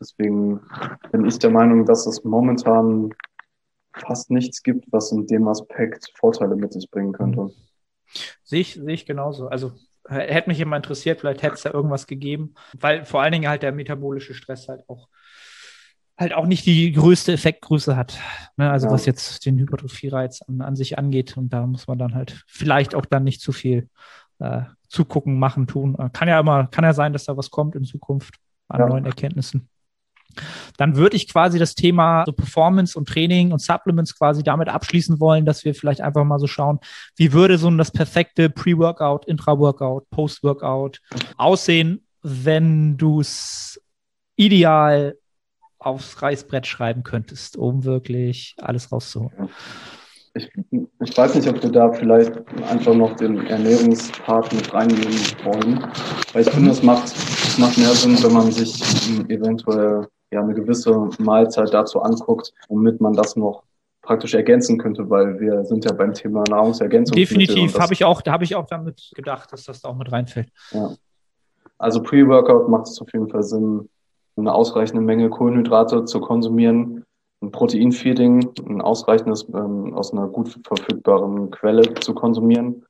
Deswegen 0.00 0.60
bin 1.10 1.24
ich 1.24 1.38
der 1.38 1.50
Meinung, 1.50 1.86
dass 1.86 2.06
es 2.06 2.24
momentan 2.24 3.10
fast 3.94 4.30
nichts 4.30 4.62
gibt, 4.62 4.86
was 4.92 5.12
in 5.12 5.26
dem 5.26 5.48
Aspekt 5.48 6.12
Vorteile 6.18 6.56
mit 6.56 6.72
sich 6.72 6.90
bringen 6.90 7.12
könnte. 7.12 7.50
Sehe 8.42 8.60
ich, 8.60 8.74
sehe 8.74 8.92
ich 8.92 9.06
genauso. 9.06 9.48
Also 9.48 9.72
hätte 10.08 10.50
mich 10.50 10.60
immer 10.60 10.76
interessiert, 10.76 11.20
vielleicht 11.20 11.42
hätte 11.42 11.54
es 11.54 11.62
da 11.62 11.72
irgendwas 11.72 12.06
gegeben, 12.06 12.54
weil 12.78 13.04
vor 13.04 13.22
allen 13.22 13.32
Dingen 13.32 13.48
halt 13.48 13.62
der 13.62 13.72
metabolische 13.72 14.34
Stress 14.34 14.68
halt 14.68 14.82
auch 14.88 15.08
halt 16.18 16.32
auch 16.32 16.46
nicht 16.46 16.64
die 16.66 16.92
größte 16.92 17.32
Effektgröße 17.32 17.96
hat. 17.96 18.18
Ne? 18.56 18.70
Also 18.70 18.86
ja. 18.86 18.92
was 18.92 19.06
jetzt 19.06 19.44
den 19.44 19.58
Hypertrophie-Reiz 19.58 20.42
an, 20.42 20.60
an, 20.62 20.76
sich 20.76 20.98
angeht. 20.98 21.36
Und 21.36 21.52
da 21.52 21.66
muss 21.66 21.86
man 21.86 21.98
dann 21.98 22.14
halt 22.14 22.42
vielleicht 22.46 22.94
auch 22.94 23.04
dann 23.04 23.24
nicht 23.24 23.40
zu 23.40 23.52
viel 23.52 23.88
äh, 24.38 24.62
zugucken, 24.88 25.38
machen, 25.38 25.66
tun. 25.66 25.96
Äh, 25.98 26.10
kann 26.12 26.28
ja 26.28 26.40
immer, 26.40 26.68
kann 26.68 26.84
ja 26.84 26.94
sein, 26.94 27.12
dass 27.12 27.24
da 27.24 27.36
was 27.36 27.50
kommt 27.50 27.74
in 27.74 27.84
Zukunft 27.84 28.36
an 28.68 28.80
ja. 28.80 28.88
neuen 28.88 29.04
Erkenntnissen. 29.06 29.68
Dann 30.76 30.96
würde 30.96 31.16
ich 31.16 31.28
quasi 31.28 31.58
das 31.58 31.74
Thema 31.74 32.24
so 32.26 32.32
Performance 32.32 32.98
und 32.98 33.08
Training 33.08 33.52
und 33.52 33.60
Supplements 33.60 34.18
quasi 34.18 34.42
damit 34.42 34.68
abschließen 34.68 35.18
wollen, 35.20 35.46
dass 35.46 35.64
wir 35.64 35.74
vielleicht 35.74 36.00
einfach 36.00 36.24
mal 36.24 36.38
so 36.38 36.46
schauen, 36.46 36.78
wie 37.16 37.32
würde 37.32 37.56
so 37.56 37.70
das 37.70 37.90
perfekte 37.90 38.50
Pre-Workout, 38.50 39.26
Intra-Workout, 39.26 40.10
Post-Workout 40.10 41.00
aussehen, 41.36 42.06
wenn 42.22 42.96
du 42.98 43.20
es 43.20 43.80
ideal 44.36 45.16
aufs 45.78 46.22
Reißbrett 46.22 46.66
schreiben 46.66 47.02
könntest, 47.02 47.56
um 47.56 47.84
wirklich 47.84 48.56
alles 48.58 48.90
rauszuholen. 48.92 49.50
Ich, 50.34 50.50
ich 51.00 51.16
weiß 51.16 51.34
nicht, 51.34 51.48
ob 51.48 51.62
wir 51.62 51.70
da 51.70 51.92
vielleicht 51.92 52.32
einfach 52.70 52.94
noch 52.94 53.16
den 53.16 53.46
Ernährungspart 53.46 54.52
mit 54.52 54.72
reinnehmen 54.72 55.18
wollen. 55.44 55.90
Weil 56.32 56.42
ich 56.42 56.50
finde, 56.50 56.70
es 56.70 56.82
macht, 56.82 57.06
es 57.06 57.56
macht 57.56 57.78
mehr 57.78 57.94
Sinn, 57.94 58.22
wenn 58.22 58.32
man 58.32 58.52
sich 58.52 58.82
eventuell 59.28 60.08
ja 60.30 60.42
eine 60.42 60.52
gewisse 60.52 61.08
Mahlzeit 61.18 61.72
dazu 61.72 62.02
anguckt, 62.02 62.52
womit 62.68 63.00
man 63.00 63.14
das 63.14 63.36
noch 63.36 63.62
praktisch 64.02 64.34
ergänzen 64.34 64.78
könnte, 64.78 65.08
weil 65.10 65.40
wir 65.40 65.64
sind 65.64 65.84
ja 65.84 65.92
beim 65.92 66.14
Thema 66.14 66.44
Nahrungsergänzung. 66.48 67.16
Definitiv, 67.16 67.78
habe 67.78 67.92
ich 67.92 68.04
auch, 68.04 68.22
da 68.22 68.32
habe 68.32 68.44
ich 68.44 68.54
auch 68.54 68.66
damit 68.66 69.10
gedacht, 69.14 69.52
dass 69.52 69.64
das 69.64 69.80
da 69.80 69.88
auch 69.88 69.96
mit 69.96 70.10
reinfällt. 70.12 70.48
Ja. 70.70 70.94
Also 71.78 72.02
Pre-Workout 72.02 72.68
macht 72.68 72.86
es 72.86 73.00
auf 73.00 73.12
jeden 73.12 73.28
Fall 73.28 73.42
Sinn, 73.42 73.88
eine 74.36 74.54
ausreichende 74.54 75.02
Menge 75.02 75.30
Kohlenhydrate 75.30 76.04
zu 76.04 76.20
konsumieren, 76.20 77.04
ein 77.42 77.50
Proteinfeeding, 77.50 78.50
ein 78.66 78.80
ausreichendes 78.80 79.48
ähm, 79.48 79.94
aus 79.94 80.12
einer 80.12 80.28
gut 80.28 80.58
verfügbaren 80.66 81.50
Quelle 81.50 81.94
zu 81.94 82.14
konsumieren, 82.14 82.84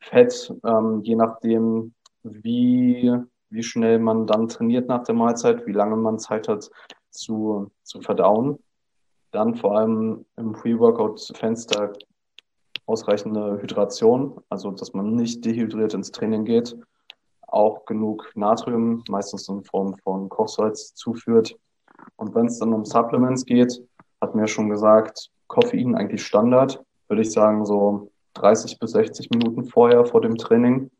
Fett, 0.00 0.54
ähm, 0.64 1.00
je 1.02 1.16
nachdem, 1.16 1.94
wie 2.22 3.12
wie 3.50 3.62
schnell 3.62 3.98
man 3.98 4.26
dann 4.26 4.48
trainiert 4.48 4.88
nach 4.88 5.02
der 5.02 5.14
Mahlzeit, 5.14 5.66
wie 5.66 5.72
lange 5.72 5.96
man 5.96 6.18
Zeit 6.18 6.48
hat 6.48 6.70
zu, 7.10 7.70
zu 7.82 8.00
verdauen. 8.00 8.58
Dann 9.32 9.56
vor 9.56 9.76
allem 9.76 10.24
im 10.36 10.52
Pre-Workout-Fenster 10.52 11.92
ausreichende 12.86 13.60
Hydration, 13.60 14.40
also 14.48 14.70
dass 14.70 14.94
man 14.94 15.14
nicht 15.14 15.44
dehydriert 15.44 15.94
ins 15.94 16.10
Training 16.10 16.44
geht, 16.44 16.76
auch 17.52 17.84
genug 17.84 18.30
Natrium, 18.34 19.02
meistens 19.08 19.48
in 19.48 19.62
Form 19.64 19.96
von 20.02 20.28
Kochsalz, 20.28 20.94
zuführt. 20.94 21.56
Und 22.16 22.34
wenn 22.34 22.46
es 22.46 22.58
dann 22.58 22.72
um 22.72 22.84
Supplements 22.84 23.44
geht, 23.44 23.82
hat 24.20 24.34
mir 24.34 24.46
schon 24.46 24.68
gesagt, 24.68 25.30
Koffein 25.48 25.94
eigentlich 25.94 26.24
Standard, 26.24 26.82
würde 27.08 27.22
ich 27.22 27.32
sagen, 27.32 27.64
so 27.64 28.10
30 28.34 28.78
bis 28.78 28.92
60 28.92 29.30
Minuten 29.30 29.64
vorher 29.64 30.04
vor 30.04 30.20
dem 30.20 30.36
Training 30.36 30.90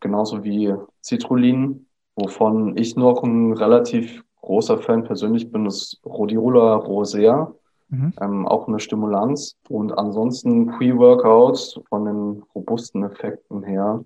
genauso 0.00 0.42
wie 0.42 0.74
Citrullin, 1.02 1.86
wovon 2.16 2.76
ich 2.76 2.96
noch 2.96 3.22
ein 3.22 3.52
relativ 3.52 4.24
großer 4.40 4.78
Fan 4.78 5.04
persönlich 5.04 5.52
bin, 5.52 5.66
ist 5.66 6.00
Rhodiola 6.04 6.76
rosea. 6.76 7.52
Mhm. 7.88 8.12
Ähm, 8.20 8.48
auch 8.48 8.66
eine 8.68 8.80
Stimulanz. 8.80 9.56
Und 9.68 9.96
ansonsten 9.96 10.66
Pre-Workout 10.66 11.82
von 11.88 12.04
den 12.04 12.42
robusten 12.54 13.04
Effekten 13.04 13.62
her, 13.62 14.04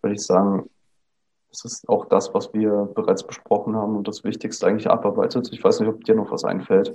würde 0.00 0.14
ich 0.14 0.22
sagen, 0.22 0.68
das 1.52 1.64
ist 1.66 1.88
auch 1.88 2.06
das, 2.06 2.32
was 2.32 2.54
wir 2.54 2.88
bereits 2.94 3.26
besprochen 3.26 3.76
haben 3.76 3.94
und 3.94 4.08
das 4.08 4.24
Wichtigste 4.24 4.66
eigentlich 4.66 4.88
abarbeitet. 4.88 5.50
Ich 5.52 5.62
weiß 5.62 5.80
nicht, 5.80 5.88
ob 5.88 6.02
dir 6.02 6.14
noch 6.14 6.30
was 6.30 6.44
einfällt. 6.44 6.92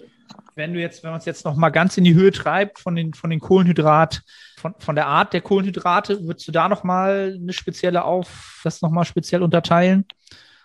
Wenn 0.55 0.73
du 0.73 0.79
jetzt, 0.79 1.03
wenn 1.03 1.11
man 1.11 1.19
es 1.19 1.25
jetzt 1.25 1.45
noch 1.45 1.55
mal 1.55 1.69
ganz 1.69 1.95
in 1.97 2.03
die 2.03 2.15
Höhe 2.15 2.31
treibt 2.31 2.79
von 2.79 2.95
den, 2.95 3.13
von 3.13 3.29
den 3.29 3.39
Kohlenhydrat, 3.39 4.23
von, 4.57 4.73
von 4.79 4.95
der 4.95 5.05
Art 5.05 5.33
der 5.33 5.41
Kohlenhydrate, 5.41 6.23
würdest 6.23 6.47
du 6.47 6.51
da 6.51 6.67
noch 6.69 6.83
mal 6.83 7.37
eine 7.39 7.53
spezielle 7.53 8.03
auf, 8.03 8.61
das 8.63 8.81
noch 8.81 8.89
mal 8.89 9.05
speziell 9.05 9.43
unterteilen? 9.43 10.05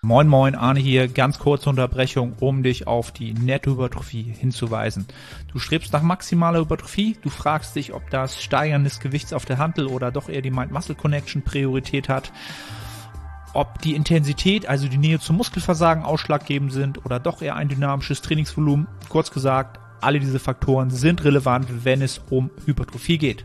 Moin 0.05 0.27
Moin, 0.27 0.55
Arne 0.57 0.81
hier. 0.81 1.07
Ganz 1.07 1.39
kurze 1.39 1.69
Unterbrechung, 1.69 2.35
um 2.41 2.63
dich 2.63 2.89
auf 2.89 3.13
die 3.13 3.35
Nettohypertrophie 3.35 4.23
hinzuweisen. 4.23 5.07
Du 5.53 5.59
strebst 5.59 5.93
nach 5.93 6.03
maximaler 6.03 6.61
Hypertrophie. 6.61 7.19
Du 7.23 7.29
fragst 7.29 7.77
dich, 7.77 7.93
ob 7.93 8.09
das 8.11 8.43
Steigern 8.43 8.83
des 8.83 8.99
Gewichts 8.99 9.33
auf 9.33 9.45
der 9.45 9.59
Handel 9.59 9.87
oder 9.87 10.11
doch 10.11 10.29
eher 10.29 10.43
die 10.43 10.51
Mind-Muscle-Connection 10.51 11.43
Priorität 11.43 12.09
hat 12.09 12.33
ob 13.55 13.81
die 13.81 13.95
Intensität, 13.95 14.67
also 14.67 14.89
die 14.89 14.99
Nähe 14.99 15.21
zum 15.21 15.37
Muskelversagen 15.37 16.05
ausschlaggebend 16.05 16.73
sind 16.73 17.05
oder 17.05 17.21
doch 17.21 17.43
eher 17.43 17.57
ein 17.57 17.69
dynamisches 17.69 18.23
Trainingsvolumen. 18.23 18.87
Kurz 19.09 19.31
gesagt, 19.31 19.79
alle 20.01 20.21
diese 20.21 20.39
Faktoren 20.39 20.91
sind 20.91 21.25
relevant, 21.25 21.85
wenn 21.85 22.03
es 22.03 22.21
um 22.31 22.51
Hypertrophie 22.67 23.19
geht. 23.19 23.45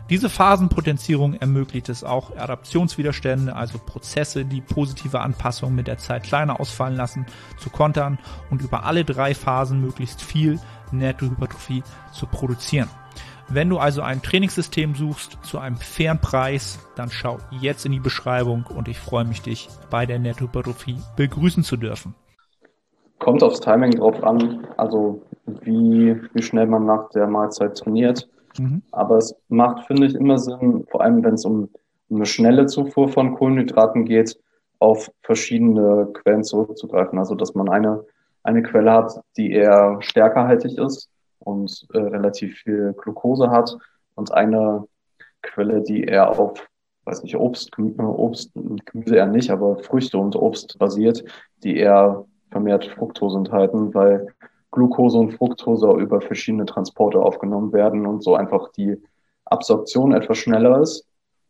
Diese 0.09 0.29
Phasenpotenzierung 0.29 1.35
ermöglicht 1.35 1.87
es 1.87 2.03
auch, 2.03 2.35
Adaptionswiderstände, 2.35 3.55
also 3.55 3.77
Prozesse, 3.77 4.43
die 4.43 4.61
positive 4.61 5.21
Anpassungen 5.21 5.75
mit 5.75 5.87
der 5.87 5.97
Zeit 5.97 6.23
kleiner 6.23 6.59
ausfallen 6.59 6.97
lassen, 6.97 7.25
zu 7.57 7.69
kontern 7.69 8.19
und 8.49 8.61
über 8.61 8.85
alle 8.85 9.05
drei 9.05 9.33
Phasen 9.33 9.79
möglichst 9.79 10.21
viel 10.21 10.59
Nettohypertrophie 10.91 11.83
zu 12.11 12.25
produzieren. 12.25 12.89
Wenn 13.53 13.69
du 13.69 13.79
also 13.79 14.01
ein 14.01 14.21
Trainingssystem 14.21 14.95
suchst 14.95 15.37
zu 15.43 15.59
einem 15.59 15.75
fairen 15.75 16.19
Preis, 16.19 16.79
dann 16.95 17.09
schau 17.09 17.37
jetzt 17.59 17.85
in 17.85 17.91
die 17.91 17.99
Beschreibung 17.99 18.65
und 18.73 18.87
ich 18.87 18.97
freue 18.97 19.25
mich, 19.25 19.41
dich 19.41 19.67
bei 19.89 20.05
der 20.05 20.19
Nettohypertrophie 20.19 20.97
begrüßen 21.17 21.63
zu 21.63 21.75
dürfen. 21.75 22.15
Kommt 23.19 23.43
aufs 23.43 23.59
Timing 23.59 23.91
drauf 23.91 24.23
an, 24.23 24.67
also 24.77 25.21
wie, 25.45 26.15
wie 26.33 26.41
schnell 26.41 26.65
man 26.65 26.85
nach 26.85 27.09
der 27.09 27.27
Mahlzeit 27.27 27.77
trainiert. 27.77 28.29
Mhm. 28.57 28.81
Aber 28.91 29.17
es 29.17 29.35
macht, 29.49 29.85
finde 29.87 30.07
ich, 30.07 30.15
immer 30.15 30.37
Sinn, 30.37 30.85
vor 30.89 31.01
allem 31.01 31.23
wenn 31.23 31.35
es 31.35 31.45
um 31.45 31.69
eine 32.09 32.25
schnelle 32.25 32.65
Zufuhr 32.65 33.09
von 33.09 33.35
Kohlenhydraten 33.35 34.05
geht, 34.05 34.37
auf 34.79 35.11
verschiedene 35.21 36.07
Quellen 36.13 36.43
zurückzugreifen. 36.43 37.19
Also 37.19 37.35
dass 37.35 37.53
man 37.53 37.69
eine, 37.69 38.03
eine 38.43 38.63
Quelle 38.63 38.91
hat, 38.91 39.21
die 39.37 39.51
eher 39.51 39.97
stärkerhaltig 40.01 40.77
ist 40.77 41.09
und 41.39 41.87
äh, 41.93 41.99
relativ 41.99 42.57
viel 42.57 42.93
Glucose 42.93 43.49
hat 43.49 43.77
und 44.15 44.33
eine 44.33 44.85
Quelle, 45.41 45.81
die 45.81 46.03
eher 46.03 46.37
auf, 46.37 46.67
weiß 47.05 47.23
nicht, 47.23 47.35
Obst, 47.35 47.71
Obst 47.77 48.55
und 48.55 48.85
Gemüse 48.85 49.15
eher 49.15 49.27
nicht, 49.27 49.51
aber 49.51 49.77
Früchte 49.77 50.17
und 50.17 50.35
Obst 50.35 50.77
basiert, 50.77 51.23
die 51.63 51.77
eher 51.77 52.25
vermehrt 52.49 52.85
Fructose 52.85 53.37
enthalten, 53.37 53.93
weil 53.93 54.27
Glucose 54.71 55.17
und 55.17 55.33
Fructose 55.33 55.91
über 55.91 56.21
verschiedene 56.21 56.65
Transporte 56.65 57.19
aufgenommen 57.19 57.73
werden 57.73 58.05
und 58.05 58.23
so 58.23 58.35
einfach 58.35 58.71
die 58.71 58.97
Absorption 59.45 60.13
etwas 60.13 60.37
schneller 60.37 60.81
ist. 60.81 61.05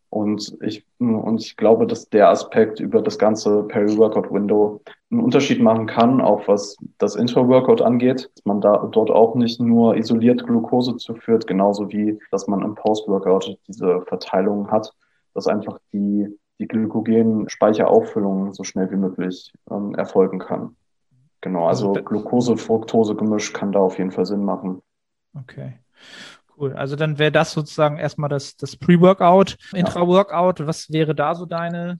Und 0.09 0.57
ich, 0.61 0.85
und 0.99 1.39
ich 1.39 1.55
glaube, 1.55 1.87
dass 1.87 2.09
der 2.09 2.27
Aspekt 2.27 2.81
über 2.81 3.01
das 3.01 3.17
ganze 3.17 3.63
Peri-Workout-Window 3.63 4.81
einen 5.09 5.21
Unterschied 5.21 5.61
machen 5.61 5.87
kann, 5.87 6.19
auch 6.19 6.49
was 6.49 6.75
das 6.97 7.15
Intra-Workout 7.15 7.81
angeht, 7.81 8.29
dass 8.35 8.43
man 8.43 8.59
da 8.59 8.89
dort 8.91 9.09
auch 9.09 9.35
nicht 9.35 9.61
nur 9.61 9.95
isoliert 9.95 10.45
Glucose 10.45 10.97
zuführt, 10.97 11.47
genauso 11.47 11.89
wie, 11.93 12.19
dass 12.29 12.45
man 12.47 12.61
im 12.61 12.75
Post-Workout 12.75 13.57
diese 13.69 14.01
Verteilung 14.01 14.69
hat, 14.69 14.93
dass 15.33 15.47
einfach 15.47 15.79
die, 15.93 16.27
die 16.59 16.67
Glykogen-Speicherauffüllung 16.67 18.53
so 18.53 18.65
schnell 18.65 18.91
wie 18.91 18.97
möglich 18.97 19.53
ähm, 19.69 19.95
erfolgen 19.95 20.39
kann. 20.39 20.75
Genau, 21.41 21.67
also, 21.67 21.89
also 21.89 22.03
Glucose-Fructose-Gemisch 22.03 23.51
kann 23.53 23.71
da 23.71 23.79
auf 23.79 23.97
jeden 23.97 24.11
Fall 24.11 24.25
Sinn 24.25 24.45
machen. 24.45 24.81
Okay. 25.37 25.79
Cool. 26.57 26.73
Also 26.73 26.95
dann 26.95 27.17
wäre 27.17 27.31
das 27.31 27.53
sozusagen 27.53 27.97
erstmal 27.97 28.29
das, 28.29 28.55
das 28.55 28.75
Pre-Workout, 28.75 29.57
Intra-Workout. 29.73 30.67
Was 30.67 30.91
wäre 30.91 31.15
da 31.15 31.33
so 31.33 31.47
deine, 31.47 31.99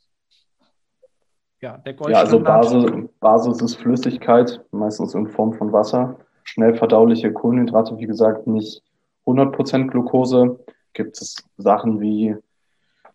ja, 1.60 1.78
der 1.78 1.96
Ja, 2.08 2.20
also 2.20 2.40
Basis, 2.40 2.92
Basis 3.20 3.62
ist 3.62 3.76
Flüssigkeit, 3.78 4.64
meistens 4.72 5.16
in 5.16 5.28
Form 5.28 5.54
von 5.54 5.72
Wasser. 5.72 6.18
Schnell 6.44 6.76
verdauliche 6.76 7.34
Kohlenhydrate, 7.34 7.98
wie 7.98 8.08
gesagt, 8.08 8.46
nicht 8.46 8.84
100% 9.26 9.88
Glucose. 9.88 10.60
Gibt 10.94 11.20
es 11.22 11.38
Sachen 11.58 12.00
wie 12.00 12.36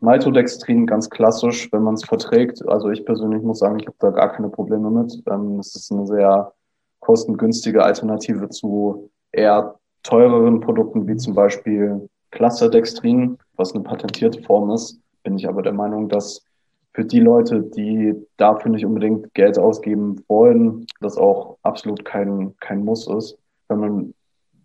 Maltodextrin, 0.01 0.87
ganz 0.87 1.11
klassisch, 1.11 1.71
wenn 1.73 1.83
man 1.83 1.95
es 1.95 2.05
verträgt. 2.05 2.67
Also 2.69 2.91
ich 2.91 3.05
persönlich 3.05 3.43
muss 3.43 3.61
sagen, 3.61 3.79
ich 3.79 3.87
habe 3.87 3.97
da 3.99 4.11
gar 4.11 4.33
keine 4.33 4.49
Probleme 4.49 4.91
mit. 4.91 5.23
Ähm, 5.31 5.59
es 5.59 5.75
ist 5.75 5.93
eine 5.93 6.07
sehr 6.07 6.53
kostengünstige 7.01 7.83
Alternative 7.83 8.49
zu 8.49 9.11
eher 9.33 9.77
teureren 10.03 10.61
Produkten 10.61 11.07
wie 11.07 11.17
zum 11.17 11.35
Beispiel 11.35 12.09
Clusterdextrin, 12.31 13.39
was 13.57 13.75
eine 13.75 13.85
patentierte 13.85 14.43
Form 14.43 14.71
ist, 14.71 15.01
bin 15.23 15.37
ich 15.37 15.49
aber 15.49 15.63
der 15.63 15.73
Meinung, 15.73 16.09
dass 16.09 16.45
für 16.93 17.05
die 17.05 17.21
Leute, 17.21 17.63
die 17.63 18.15
dafür 18.37 18.71
nicht 18.71 18.87
unbedingt 18.87 19.35
Geld 19.35 19.59
ausgeben 19.59 20.23
wollen, 20.29 20.87
das 21.01 21.19
auch 21.19 21.59
absolut 21.63 22.05
kein, 22.05 22.55
kein 22.61 22.85
Muss 22.85 23.07
ist. 23.07 23.39
Wenn 23.69 23.81
man 23.81 24.15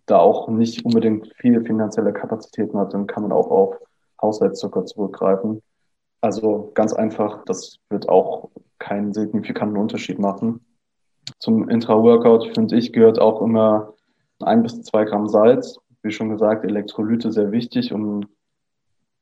da 0.05 0.19
auch 0.19 0.47
nicht 0.47 0.85
unbedingt 0.85 1.31
viele 1.37 1.61
finanzielle 1.61 2.13
Kapazitäten 2.13 2.77
hat, 2.77 2.93
dann 2.93 3.07
kann 3.07 3.23
man 3.23 3.31
auch 3.31 3.49
auf 3.49 3.75
Haushaltszucker 4.21 4.85
zurückgreifen. 4.85 5.61
Also 6.21 6.71
ganz 6.73 6.93
einfach, 6.93 7.43
das 7.45 7.77
wird 7.89 8.07
auch 8.09 8.49
keinen 8.79 9.13
signifikanten 9.13 9.77
Unterschied 9.77 10.19
machen. 10.19 10.65
Zum 11.39 11.69
Intra-Workout, 11.69 12.53
finde 12.53 12.77
ich, 12.77 12.93
gehört 12.93 13.19
auch 13.19 13.41
immer 13.41 13.93
ein 14.39 14.63
bis 14.63 14.81
zwei 14.83 15.05
Gramm 15.05 15.27
Salz. 15.27 15.77
Wie 16.03 16.11
schon 16.11 16.29
gesagt, 16.29 16.65
Elektrolyte 16.65 17.31
sehr 17.31 17.51
wichtig, 17.51 17.93
um 17.93 18.25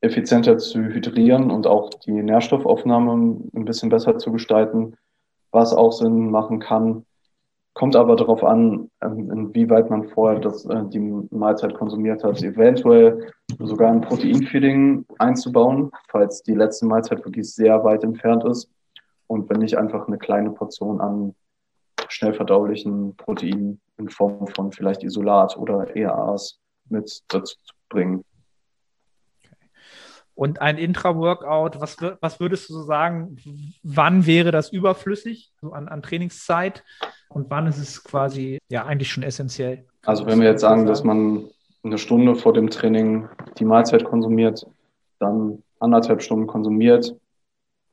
effizienter 0.02 0.58
zu 0.58 0.80
hydrieren 0.80 1.52
und 1.52 1.68
auch 1.68 1.90
die 1.90 2.12
Nährstoffaufnahme 2.12 3.42
ein 3.54 3.66
bisschen 3.66 3.90
besser 3.90 4.18
zu 4.18 4.32
gestalten, 4.32 4.96
was 5.52 5.74
auch 5.74 5.92
Sinn 5.92 6.32
machen 6.32 6.60
kann. 6.60 7.06
Kommt 7.80 7.96
aber 7.96 8.18
darauf 8.18 8.44
an, 8.44 8.92
ähm, 9.02 9.32
inwieweit 9.32 9.90
man 9.90 10.10
vorher 10.10 10.42
das, 10.42 10.66
äh, 10.66 10.84
die 10.90 11.00
Mahlzeit 11.00 11.74
konsumiert 11.76 12.26
hat, 12.26 12.44
eventuell 12.44 13.32
sogar 13.58 13.90
ein 13.90 14.02
Proteinfeeding 14.02 15.06
einzubauen, 15.18 15.90
falls 16.10 16.44
die 16.44 16.56
letzte 16.56 16.88
Mahlzeit 16.88 17.24
wirklich 17.24 17.56
sehr 17.56 17.82
weit 17.86 18.04
entfernt 18.04 18.44
ist. 18.44 18.70
Und 19.28 19.50
wenn 19.50 19.60
nicht 19.60 19.78
einfach 19.78 20.08
eine 20.08 20.18
kleine 20.18 20.52
Portion 20.52 21.00
an 21.00 21.36
schnell 22.10 22.34
verdaulichen 22.34 23.16
Proteinen 23.16 23.80
in 23.96 24.10
Form 24.10 24.48
von 24.48 24.74
vielleicht 24.74 25.02
Isolat 25.06 25.56
oder 25.56 25.96
EAAs 25.96 26.60
mit 26.90 27.24
dazu 27.30 27.56
zu 27.64 27.74
bringen. 27.88 28.26
Und 30.36 30.60
ein 30.60 30.78
Intra-Workout, 30.78 31.80
was, 31.80 31.96
was 32.20 32.42
würdest 32.42 32.70
du 32.70 32.74
so 32.74 32.84
sagen, 32.84 33.38
wann 33.84 34.26
wäre 34.26 34.52
das 34.52 34.70
überflüssig 34.70 35.54
so 35.62 35.72
an, 35.72 35.88
an 35.88 36.02
Trainingszeit 36.02 36.84
und 37.30 37.50
wann 37.50 37.68
ist 37.68 37.78
es 37.78 38.04
quasi 38.04 38.60
ja 38.70 38.86
eigentlich 38.86 39.12
schon 39.12 39.24
essentiell? 39.24 39.86
Also 40.06 40.26
wenn 40.26 40.40
wir 40.40 40.50
jetzt 40.50 40.62
sagen, 40.62 40.86
dass 40.86 41.04
man 41.04 41.46
eine 41.84 41.98
Stunde 41.98 42.36
vor 42.36 42.54
dem 42.54 42.70
Training 42.70 43.30
die 43.58 43.66
Mahlzeit 43.66 44.04
konsumiert, 44.04 44.66
dann 45.20 45.64
anderthalb 45.80 46.22
Stunden 46.22 46.48
konsumiert, 46.48 47.16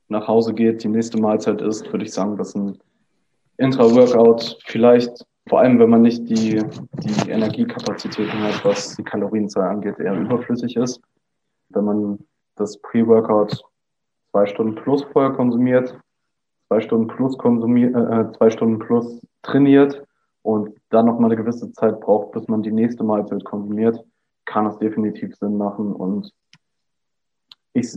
nach 0.09 0.27
Hause 0.27 0.53
geht, 0.53 0.83
die 0.83 0.87
nächste 0.87 1.19
Mahlzeit 1.19 1.61
isst, 1.61 1.91
würde 1.91 2.05
ich 2.05 2.13
sagen, 2.13 2.37
dass 2.37 2.55
ein 2.55 2.79
Intra-Workout 3.57 4.59
vielleicht, 4.65 5.25
vor 5.47 5.59
allem 5.59 5.79
wenn 5.79 5.89
man 5.89 6.01
nicht 6.01 6.29
die, 6.29 6.63
die 7.03 7.29
Energiekapazitäten 7.29 8.39
hat, 8.41 8.63
was 8.63 8.95
die 8.95 9.03
Kalorienzahl 9.03 9.69
angeht, 9.69 9.99
eher 9.99 10.13
überflüssig 10.13 10.75
ist. 10.75 11.01
Wenn 11.69 11.85
man 11.85 12.19
das 12.55 12.77
Pre-Workout 12.81 13.61
zwei 14.31 14.45
Stunden 14.45 14.75
plus 14.75 15.03
vorher 15.11 15.31
konsumiert, 15.31 15.97
zwei 16.67 16.81
Stunden 16.81 17.07
plus 17.07 17.37
konsumiert, 17.37 17.95
äh, 17.95 18.21
äh, 18.21 18.31
zwei 18.33 18.49
Stunden 18.49 18.79
plus 18.79 19.21
trainiert 19.41 20.03
und 20.41 20.75
dann 20.89 21.05
noch 21.05 21.19
mal 21.19 21.27
eine 21.27 21.35
gewisse 21.35 21.71
Zeit 21.71 21.99
braucht, 21.99 22.31
bis 22.31 22.47
man 22.47 22.61
die 22.61 22.71
nächste 22.71 23.03
Mahlzeit 23.03 23.43
konsumiert, 23.43 24.03
kann 24.45 24.65
es 24.65 24.77
definitiv 24.77 25.35
Sinn 25.35 25.57
machen 25.57 25.93
und 25.93 26.31
ich, 27.73 27.87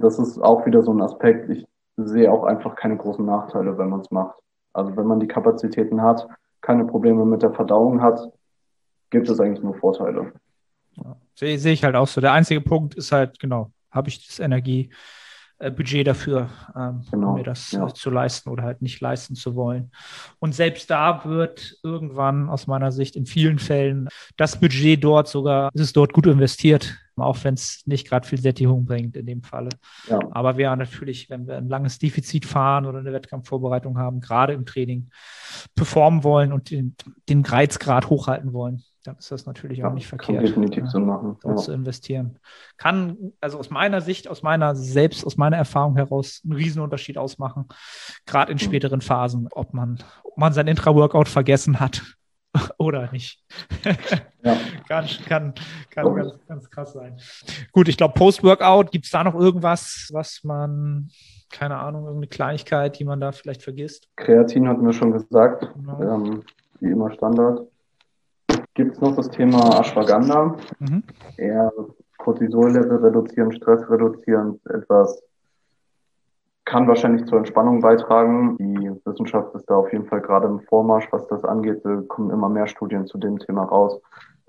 das 0.00 0.18
ist 0.18 0.38
auch 0.38 0.66
wieder 0.66 0.82
so 0.82 0.92
ein 0.92 1.00
Aspekt. 1.00 1.48
Ich 1.48 1.66
sehe 1.96 2.30
auch 2.30 2.44
einfach 2.44 2.74
keine 2.74 2.96
großen 2.96 3.24
Nachteile, 3.24 3.78
wenn 3.78 3.88
man 3.88 4.00
es 4.00 4.10
macht. 4.10 4.38
Also 4.74 4.96
wenn 4.96 5.06
man 5.06 5.18
die 5.18 5.28
Kapazitäten 5.28 6.02
hat, 6.02 6.28
keine 6.60 6.84
Probleme 6.84 7.24
mit 7.24 7.42
der 7.42 7.52
Verdauung 7.52 8.02
hat, 8.02 8.20
gibt 9.08 9.28
es 9.28 9.40
eigentlich 9.40 9.62
nur 9.62 9.74
Vorteile. 9.74 10.32
Ja, 10.96 11.16
sehe, 11.34 11.58
sehe 11.58 11.72
ich 11.72 11.84
halt 11.84 11.96
auch 11.96 12.06
so. 12.06 12.20
Der 12.20 12.32
einzige 12.32 12.60
Punkt 12.60 12.94
ist 12.94 13.12
halt, 13.12 13.38
genau, 13.38 13.72
habe 13.90 14.08
ich 14.08 14.26
das 14.26 14.40
Energiebudget 15.60 16.06
dafür, 16.06 16.48
ähm, 16.76 17.02
genau, 17.10 17.30
um 17.30 17.34
mir 17.34 17.44
das 17.44 17.72
ja. 17.72 17.86
zu 17.88 18.10
leisten 18.10 18.50
oder 18.50 18.62
halt 18.62 18.82
nicht 18.82 19.00
leisten 19.00 19.34
zu 19.34 19.54
wollen. 19.54 19.90
Und 20.38 20.54
selbst 20.54 20.90
da 20.90 21.24
wird 21.24 21.78
irgendwann 21.82 22.48
aus 22.48 22.66
meiner 22.66 22.92
Sicht 22.92 23.16
in 23.16 23.26
vielen 23.26 23.58
Fällen 23.58 24.08
das 24.36 24.58
Budget 24.58 25.02
dort 25.02 25.28
sogar, 25.28 25.70
ist 25.74 25.82
es 25.82 25.92
dort 25.92 26.12
gut 26.12 26.26
investiert, 26.26 26.96
auch 27.16 27.36
wenn 27.44 27.54
es 27.54 27.82
nicht 27.84 28.08
gerade 28.08 28.26
viel 28.26 28.40
Sättigung 28.40 28.86
bringt 28.86 29.16
in 29.16 29.26
dem 29.26 29.42
Falle. 29.42 29.70
Ja. 30.08 30.18
Aber 30.30 30.56
wir 30.56 30.74
natürlich, 30.74 31.28
wenn 31.28 31.46
wir 31.46 31.56
ein 31.56 31.68
langes 31.68 31.98
Defizit 31.98 32.46
fahren 32.46 32.86
oder 32.86 32.98
eine 32.98 33.12
Wettkampfvorbereitung 33.12 33.98
haben, 33.98 34.20
gerade 34.20 34.54
im 34.54 34.64
Training 34.64 35.10
performen 35.74 36.24
wollen 36.24 36.52
und 36.52 36.70
den, 36.70 36.96
den 37.28 37.44
Reizgrad 37.44 38.08
hochhalten 38.08 38.52
wollen, 38.52 38.82
dann 39.04 39.16
ist 39.16 39.30
das 39.30 39.46
natürlich 39.46 39.78
ja, 39.78 39.88
auch 39.88 39.94
nicht 39.94 40.06
verkehrt. 40.06 40.38
Kann 40.38 40.46
definitiv 40.46 40.86
Sinn 40.90 41.06
machen. 41.06 41.38
Dort 41.42 41.58
ja. 41.58 41.62
zu 41.64 41.72
investieren. 41.72 42.38
Kann, 42.76 43.32
also 43.40 43.58
aus 43.58 43.70
meiner 43.70 44.00
Sicht, 44.00 44.28
aus 44.28 44.42
meiner 44.42 44.74
selbst, 44.74 45.24
aus 45.24 45.36
meiner 45.36 45.56
Erfahrung 45.56 45.96
heraus 45.96 46.42
einen 46.44 46.52
Riesenunterschied 46.52 47.16
ausmachen. 47.16 47.66
Gerade 48.26 48.52
in 48.52 48.58
späteren 48.58 49.00
Phasen, 49.00 49.48
ob 49.52 49.72
man, 49.72 49.98
ob 50.22 50.36
man 50.36 50.52
sein 50.52 50.66
Intra-Workout 50.66 51.28
vergessen 51.28 51.80
hat 51.80 52.02
oder 52.78 53.10
nicht. 53.10 53.42
ja. 54.44 54.56
kann, 54.86 55.06
kann, 55.26 55.54
kann 55.90 56.14
ganz, 56.14 56.38
ganz 56.46 56.70
krass 56.70 56.92
sein. 56.92 57.18
Gut, 57.72 57.88
ich 57.88 57.96
glaube, 57.96 58.14
Post-Workout, 58.14 58.90
gibt 58.90 59.06
es 59.06 59.10
da 59.10 59.24
noch 59.24 59.34
irgendwas, 59.34 60.10
was 60.12 60.44
man, 60.44 61.08
keine 61.50 61.78
Ahnung, 61.78 62.02
irgendeine 62.02 62.28
Kleinigkeit, 62.28 62.98
die 62.98 63.04
man 63.04 63.20
da 63.20 63.32
vielleicht 63.32 63.62
vergisst? 63.62 64.08
Kreatin 64.16 64.68
hatten 64.68 64.84
wir 64.84 64.92
schon 64.92 65.12
gesagt, 65.12 65.66
genau. 65.74 66.02
ähm, 66.02 66.42
wie 66.80 66.90
immer 66.90 67.10
Standard. 67.12 67.69
Gibt 68.80 68.94
es 68.94 69.00
noch 69.02 69.14
das 69.14 69.28
Thema 69.28 69.78
Ashwagandha? 69.78 70.56
Mhm. 70.78 71.02
Eher 71.36 71.70
Cortisol-Level 72.16 73.04
reduzieren, 73.04 73.52
Stress 73.52 73.82
reduzieren, 73.90 74.58
etwas 74.70 75.22
kann 76.64 76.88
wahrscheinlich 76.88 77.26
zur 77.26 77.36
Entspannung 77.36 77.82
beitragen. 77.82 78.56
Die 78.56 78.90
Wissenschaft 79.04 79.54
ist 79.54 79.68
da 79.68 79.76
auf 79.76 79.92
jeden 79.92 80.06
Fall 80.06 80.22
gerade 80.22 80.46
im 80.46 80.60
Vormarsch, 80.60 81.08
was 81.10 81.26
das 81.26 81.44
angeht. 81.44 81.82
Da 81.84 82.00
kommen 82.08 82.30
immer 82.30 82.48
mehr 82.48 82.66
Studien 82.68 83.06
zu 83.06 83.18
dem 83.18 83.38
Thema 83.38 83.64
raus. 83.64 84.00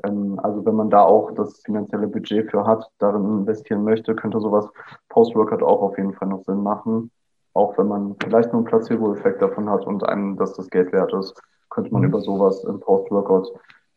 Ähm, 0.06 0.40
also 0.42 0.66
wenn 0.66 0.76
man 0.76 0.90
da 0.90 1.04
auch 1.04 1.34
das 1.34 1.60
finanzielle 1.66 2.08
Budget 2.08 2.50
für 2.50 2.66
hat, 2.66 2.90
darin 3.00 3.26
investieren 3.26 3.84
möchte, 3.84 4.16
könnte 4.16 4.40
sowas 4.40 4.66
Post-Workout 5.10 5.62
auch 5.62 5.82
auf 5.82 5.98
jeden 5.98 6.14
Fall 6.14 6.30
noch 6.30 6.46
Sinn 6.46 6.64
machen. 6.64 7.12
Auch 7.54 7.78
wenn 7.78 7.90
man 7.90 8.16
vielleicht 8.24 8.54
nur 8.54 8.62
einen 8.62 8.66
Placebo-Effekt 8.66 9.42
davon 9.42 9.70
hat 9.70 9.86
und 9.86 10.08
einem, 10.08 10.38
dass 10.38 10.54
das 10.54 10.70
Geld 10.70 10.94
wert 10.94 11.12
ist, 11.12 11.38
könnte 11.70 11.92
man 11.92 12.04
mhm. 12.04 12.08
über 12.08 12.22
sowas 12.22 12.64
im 12.64 12.80
Post-Workout 12.80 13.52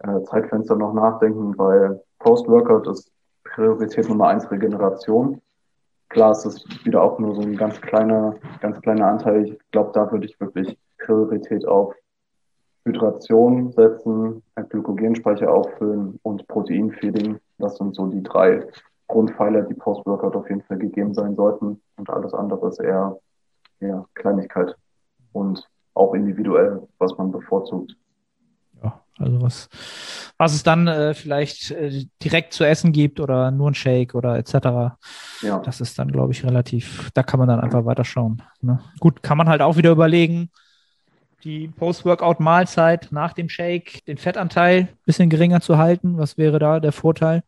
äh, 0.06 0.22
Zeitfenster 0.24 0.76
noch 0.76 0.92
nachdenken, 0.92 1.56
weil 1.56 2.00
Post-Workout 2.18 2.86
ist 2.88 3.10
Priorität 3.44 4.08
Nummer 4.08 4.28
eins 4.28 4.50
Regeneration. 4.50 5.40
Klar, 6.08 6.32
es 6.32 6.44
ist 6.44 6.84
wieder 6.84 7.02
auch 7.02 7.18
nur 7.18 7.34
so 7.34 7.42
ein 7.42 7.56
ganz 7.56 7.80
kleiner, 7.80 8.36
ganz 8.60 8.80
kleiner 8.80 9.06
Anteil. 9.08 9.46
Ich 9.46 9.58
glaube, 9.72 9.90
da 9.94 10.10
würde 10.10 10.26
ich 10.26 10.38
wirklich 10.40 10.78
Priorität 10.98 11.66
auf 11.66 11.94
Hydration 12.84 13.72
setzen, 13.72 14.42
Glykogenspeicher 14.68 15.50
auffüllen 15.50 16.18
und 16.22 16.46
Proteinfeeding. 16.48 17.38
Das 17.58 17.76
sind 17.76 17.94
so 17.94 18.06
die 18.06 18.22
drei 18.22 18.66
Grundpfeiler, 19.08 19.62
die 19.62 19.74
Post-Workout 19.74 20.36
auf 20.36 20.48
jeden 20.48 20.62
Fall 20.62 20.78
gegeben 20.78 21.14
sein 21.14 21.34
sollten. 21.34 21.80
Und 21.96 22.10
alles 22.10 22.34
andere 22.34 22.68
ist 22.68 22.80
eher, 22.80 23.18
eher 23.80 24.06
Kleinigkeit 24.14 24.76
und 25.32 25.68
auch 25.94 26.14
individuell, 26.14 26.86
was 26.98 27.16
man 27.16 27.32
bevorzugt. 27.32 27.96
Also 29.18 29.40
was, 29.40 29.68
was 30.38 30.54
es 30.54 30.64
dann 30.64 30.88
äh, 30.88 31.14
vielleicht 31.14 31.70
äh, 31.70 32.06
direkt 32.22 32.52
zu 32.52 32.64
essen 32.64 32.92
gibt 32.92 33.20
oder 33.20 33.50
nur 33.50 33.70
ein 33.70 33.74
Shake 33.74 34.14
oder 34.14 34.36
etc. 34.36 34.54
Ja. 35.42 35.60
Das 35.60 35.80
ist 35.80 35.98
dann, 35.98 36.10
glaube 36.10 36.32
ich, 36.32 36.44
relativ, 36.44 37.10
da 37.14 37.22
kann 37.22 37.38
man 37.38 37.48
dann 37.48 37.60
einfach 37.60 37.84
weiterschauen. 37.84 38.42
Ne? 38.60 38.80
Gut, 38.98 39.22
kann 39.22 39.38
man 39.38 39.48
halt 39.48 39.62
auch 39.62 39.76
wieder 39.76 39.92
überlegen, 39.92 40.50
die 41.44 41.68
Post-Workout-Mahlzeit 41.68 43.08
nach 43.12 43.34
dem 43.34 43.48
Shake, 43.48 44.04
den 44.06 44.16
Fettanteil 44.16 44.80
ein 44.80 44.88
bisschen 45.04 45.28
geringer 45.28 45.60
zu 45.60 45.78
halten. 45.78 46.18
Was 46.18 46.38
wäre 46.38 46.58
da 46.58 46.80
der 46.80 46.92
Vorteil? 46.92 47.42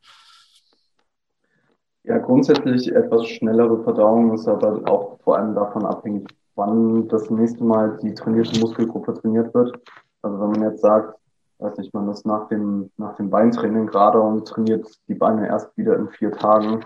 Ja, 2.05 2.19
grundsätzlich 2.19 2.95
etwas 2.95 3.27
schnellere 3.27 3.83
Verdauung 3.83 4.33
ist 4.33 4.47
aber 4.47 4.89
auch 4.89 5.19
vor 5.25 5.39
allem 5.39 5.57
davon 5.57 5.85
abhängig, 5.85 6.29
wann 6.55 7.09
das 7.09 7.31
nächste 7.31 7.65
Mal 7.65 7.99
die 8.01 8.15
trainierte 8.15 8.61
Muskelgruppe 8.61 9.15
trainiert 9.15 9.53
wird. 9.55 9.77
Also 10.23 10.41
wenn 10.41 10.51
man 10.51 10.71
jetzt 10.71 10.83
sagt, 10.83 11.19
weiß 11.59 11.79
nicht, 11.79 11.95
man 11.95 12.09
ist 12.09 12.27
nach 12.27 12.49
dem, 12.49 12.91
nach 12.97 13.17
dem 13.17 13.31
Beintraining 13.31 13.87
gerade 13.87 14.21
und 14.21 14.47
trainiert 14.47 14.87
die 15.09 15.15
Beine 15.15 15.47
erst 15.47 15.77
wieder 15.77 15.97
in 15.97 16.09
vier 16.09 16.33
Tagen, 16.33 16.85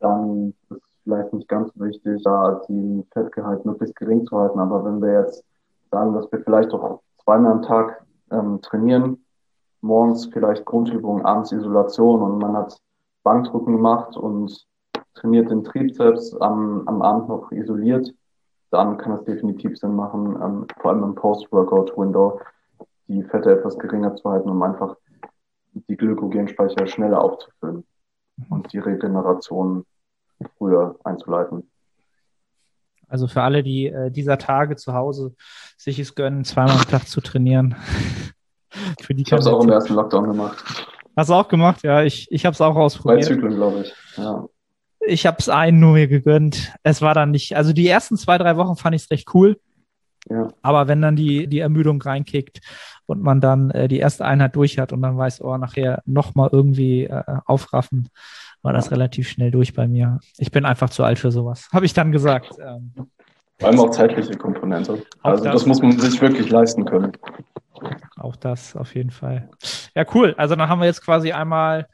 dann 0.00 0.54
ist 0.70 0.82
vielleicht 1.04 1.32
nicht 1.32 1.48
ganz 1.48 1.70
wichtig, 1.76 2.22
da 2.24 2.60
den 2.68 3.04
Fettgehalt 3.12 3.64
möglichst 3.64 3.96
gering 3.96 4.26
zu 4.26 4.36
halten. 4.36 4.58
Aber 4.58 4.84
wenn 4.84 5.00
wir 5.00 5.20
jetzt 5.20 5.44
sagen, 5.90 6.14
dass 6.14 6.30
wir 6.32 6.40
vielleicht 6.40 6.72
auch 6.72 7.00
zweimal 7.22 7.52
am 7.52 7.62
Tag 7.62 8.04
ähm, 8.30 8.60
trainieren, 8.62 9.24
morgens 9.80 10.26
vielleicht 10.26 10.64
Grundübungen, 10.64 11.24
abends 11.24 11.52
Isolation 11.52 12.22
und 12.22 12.38
man 12.38 12.56
hat 12.56 12.76
Bankdrücken 13.22 13.76
gemacht 13.76 14.16
und 14.16 14.66
trainiert 15.14 15.50
den 15.50 15.64
Trizeps 15.64 16.34
am, 16.36 16.86
am 16.86 17.02
Abend 17.02 17.28
noch 17.28 17.50
isoliert, 17.52 18.12
dann 18.70 18.98
kann 18.98 19.12
es 19.12 19.24
definitiv 19.24 19.78
Sinn 19.78 19.94
machen, 19.94 20.38
ähm, 20.42 20.66
vor 20.80 20.92
allem 20.92 21.02
im 21.02 21.14
Post-Workout-Window, 21.14 22.40
die 23.10 23.24
Fette 23.24 23.52
etwas 23.52 23.78
geringer 23.78 24.14
zu 24.14 24.30
halten, 24.30 24.48
um 24.48 24.62
einfach 24.62 24.96
die 25.72 25.96
Glykogenspeicher 25.96 26.86
schneller 26.86 27.20
aufzufüllen 27.20 27.84
und 28.48 28.72
die 28.72 28.78
Regeneration 28.78 29.84
früher 30.56 30.96
einzuleiten. 31.04 31.68
Also 33.08 33.26
für 33.26 33.42
alle, 33.42 33.62
die 33.64 33.86
äh, 33.86 34.10
dieser 34.10 34.38
Tage 34.38 34.76
zu 34.76 34.94
Hause 34.94 35.34
sich 35.76 35.98
es 35.98 36.14
gönnen, 36.14 36.44
zweimal 36.44 36.76
am 36.76 36.88
Tag 36.88 37.08
zu 37.08 37.20
trainieren. 37.20 37.74
für 39.00 39.14
die 39.14 39.22
ich 39.22 39.32
habe 39.32 39.40
es 39.40 39.48
auch 39.48 39.62
im 39.62 39.70
ersten 39.70 39.94
Lockdown 39.94 40.28
gemacht. 40.28 40.64
Hast 41.16 41.30
du 41.30 41.34
auch 41.34 41.48
gemacht? 41.48 41.82
Ja, 41.82 42.04
ich, 42.04 42.30
ich 42.30 42.46
habe 42.46 42.54
es 42.54 42.60
auch 42.60 42.76
ausprobiert. 42.76 43.24
Zwei 43.24 43.34
Zyklen, 43.34 43.54
glaube 43.56 43.80
ich. 43.80 43.94
Ja. 44.16 44.46
Ich 45.00 45.26
habe 45.26 45.38
es 45.40 45.48
einen 45.48 45.80
nur 45.80 45.94
mir 45.94 46.06
gegönnt. 46.06 46.72
Es 46.84 47.02
war 47.02 47.14
dann 47.14 47.32
nicht, 47.32 47.56
also 47.56 47.72
die 47.72 47.88
ersten 47.88 48.16
zwei, 48.16 48.38
drei 48.38 48.56
Wochen 48.56 48.76
fand 48.76 48.94
ich 48.94 49.02
es 49.02 49.10
recht 49.10 49.34
cool. 49.34 49.58
Ja. 50.30 50.48
Aber 50.62 50.88
wenn 50.88 51.02
dann 51.02 51.16
die, 51.16 51.46
die 51.48 51.58
Ermüdung 51.58 52.00
reinkickt 52.00 52.60
und 53.06 53.22
man 53.22 53.40
dann 53.40 53.70
äh, 53.72 53.88
die 53.88 53.98
erste 53.98 54.24
Einheit 54.24 54.54
durch 54.56 54.78
hat 54.78 54.92
und 54.92 55.02
dann 55.02 55.18
weiß, 55.18 55.42
oh, 55.42 55.56
nachher 55.56 56.02
nochmal 56.06 56.50
irgendwie 56.52 57.04
äh, 57.04 57.22
aufraffen, 57.44 58.08
war 58.62 58.72
das 58.72 58.90
relativ 58.90 59.28
schnell 59.28 59.50
durch 59.50 59.74
bei 59.74 59.88
mir. 59.88 60.20
Ich 60.38 60.50
bin 60.50 60.64
einfach 60.64 60.90
zu 60.90 61.02
alt 61.02 61.18
für 61.18 61.32
sowas, 61.32 61.68
habe 61.72 61.86
ich 61.86 61.94
dann 61.94 62.12
gesagt. 62.12 62.52
Ähm, 62.64 62.92
Vor 63.58 63.68
allem 63.68 63.80
auch 63.80 63.90
zeitliche 63.90 64.36
Komponente. 64.36 65.02
Also 65.22 65.44
das, 65.44 65.52
das 65.54 65.66
muss 65.66 65.82
man 65.82 65.98
sich 65.98 66.20
wirklich 66.20 66.48
leisten 66.50 66.84
können. 66.84 67.12
Auch 68.16 68.36
das 68.36 68.76
auf 68.76 68.94
jeden 68.94 69.10
Fall. 69.10 69.48
Ja, 69.94 70.04
cool. 70.14 70.34
Also 70.36 70.54
dann 70.54 70.68
haben 70.68 70.80
wir 70.80 70.86
jetzt 70.86 71.04
quasi 71.04 71.32
einmal 71.32 71.86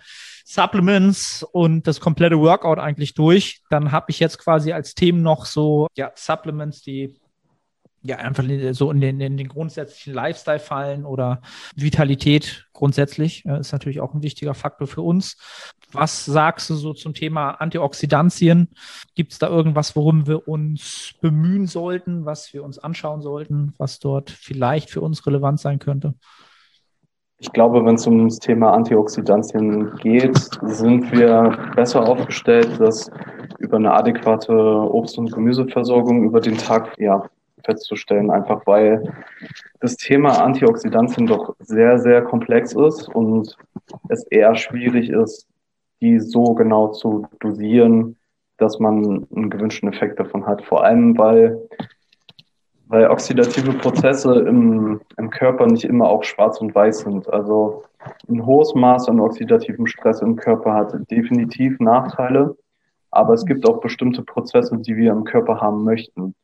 Supplements 0.45 1.45
und 1.53 1.87
das 1.87 2.01
komplette 2.01 2.39
Workout 2.39 2.79
eigentlich 2.79 3.15
durch. 3.15 3.63
Dann 3.71 3.93
habe 3.93 4.07
ich 4.11 4.21
jetzt 4.21 4.39
quasi 4.39 4.73
als 4.73 4.95
Themen 4.95 5.23
noch 5.23 5.47
so 5.47 5.87
ja, 5.97 6.13
Supplements, 6.15 6.83
die 6.83 7.17
ja, 8.07 8.17
einfach 8.17 8.45
so 8.73 8.91
in 8.91 9.01
den, 9.01 9.21
in 9.21 9.37
den 9.37 9.49
grundsätzlichen 9.49 10.15
Lifestyle 10.15 10.59
fallen 10.59 11.05
oder 11.05 11.41
Vitalität 11.75 12.67
grundsätzlich 12.73 13.45
ist 13.45 13.73
natürlich 13.73 14.01
auch 14.01 14.15
ein 14.15 14.23
wichtiger 14.23 14.55
Faktor 14.55 14.87
für 14.87 15.03
uns. 15.03 15.37
Was 15.93 16.25
sagst 16.25 16.69
du 16.71 16.75
so 16.75 16.93
zum 16.93 17.15
Thema 17.15 17.53
Antioxidantien? 17.53 18.69
Gibt 19.15 19.33
es 19.33 19.39
da 19.39 19.49
irgendwas, 19.49 19.97
worum 19.97 20.27
wir 20.27 20.47
uns 20.47 21.15
bemühen 21.21 21.67
sollten, 21.67 22.27
was 22.27 22.53
wir 22.53 22.63
uns 22.65 22.79
anschauen 22.79 23.23
sollten, 23.23 23.73
was 23.79 23.99
dort 23.99 24.31
vielleicht 24.31 24.91
für 24.91 25.01
uns 25.01 25.27
relevant 25.27 25.59
sein 25.61 25.79
könnte? 25.79 26.15
Ich 27.39 27.53
glaube, 27.53 27.85
wenn 27.85 27.97
es 27.97 28.07
um 28.07 28.29
das 28.29 28.39
Thema 28.39 28.73
Antioxidantien 28.73 29.95
geht, 29.97 30.37
sind 30.63 31.13
wir 31.13 31.73
besser 31.77 32.09
aufgestellt, 32.09 32.81
dass 32.81 33.11
über 33.59 33.77
eine 33.77 33.93
adäquate 33.93 34.53
Obst- 34.53 35.19
und 35.19 35.33
Gemüseversorgung 35.33 36.25
über 36.25 36.41
den 36.41 36.57
Tag 36.57 36.95
ja, 36.99 37.29
festzustellen, 37.67 38.31
einfach 38.31 38.63
weil 38.67 39.03
das 39.81 39.97
Thema 39.97 40.43
Antioxidantien 40.43 41.27
doch 41.27 41.55
sehr, 41.59 41.99
sehr 41.99 42.23
komplex 42.23 42.73
ist 42.73 43.09
und 43.09 43.57
es 44.09 44.25
eher 44.29 44.55
schwierig 44.55 45.11
ist, 45.11 45.47
die 46.01 46.19
so 46.19 46.55
genau 46.55 46.89
zu 46.89 47.27
dosieren, 47.41 48.17
dass 48.59 48.79
man 48.79 49.27
einen 49.35 49.51
gewünschten 49.51 49.93
Effekt 49.93 50.19
davon 50.19 50.47
hat. 50.47 50.63
Vor 50.63 50.85
allem, 50.85 51.19
weil, 51.19 51.61
weil 52.87 53.09
oxidative 53.11 53.73
Prozesse 53.75 54.41
im, 54.41 55.01
im 55.19 55.31
Körper 55.31 55.67
nicht 55.67 55.85
immer 55.85 56.09
auch 56.09 56.25
schwarz 56.25 56.61
und 56.61 56.75
weiß 56.75 57.01
sind. 57.01 57.29
Also 57.29 57.85
ein 58.29 58.45
hohes 58.47 58.75
Maß 58.75 59.09
an 59.09 59.21
oxidativem 59.21 59.87
Stress 59.87 60.23
im 60.23 60.37
Körper 60.37 60.73
hat 60.73 60.95
definitiv 61.11 61.79
Nachteile, 61.81 62.57
aber 63.11 63.35
es 63.35 63.45
gibt 63.45 63.69
auch 63.69 63.81
bestimmte 63.81 64.23
Prozesse, 64.23 64.79
die 64.79 64.97
wir 64.97 65.13
im 65.13 65.25
Körper 65.25 65.61
haben 65.61 65.85
möchten. 65.85 66.35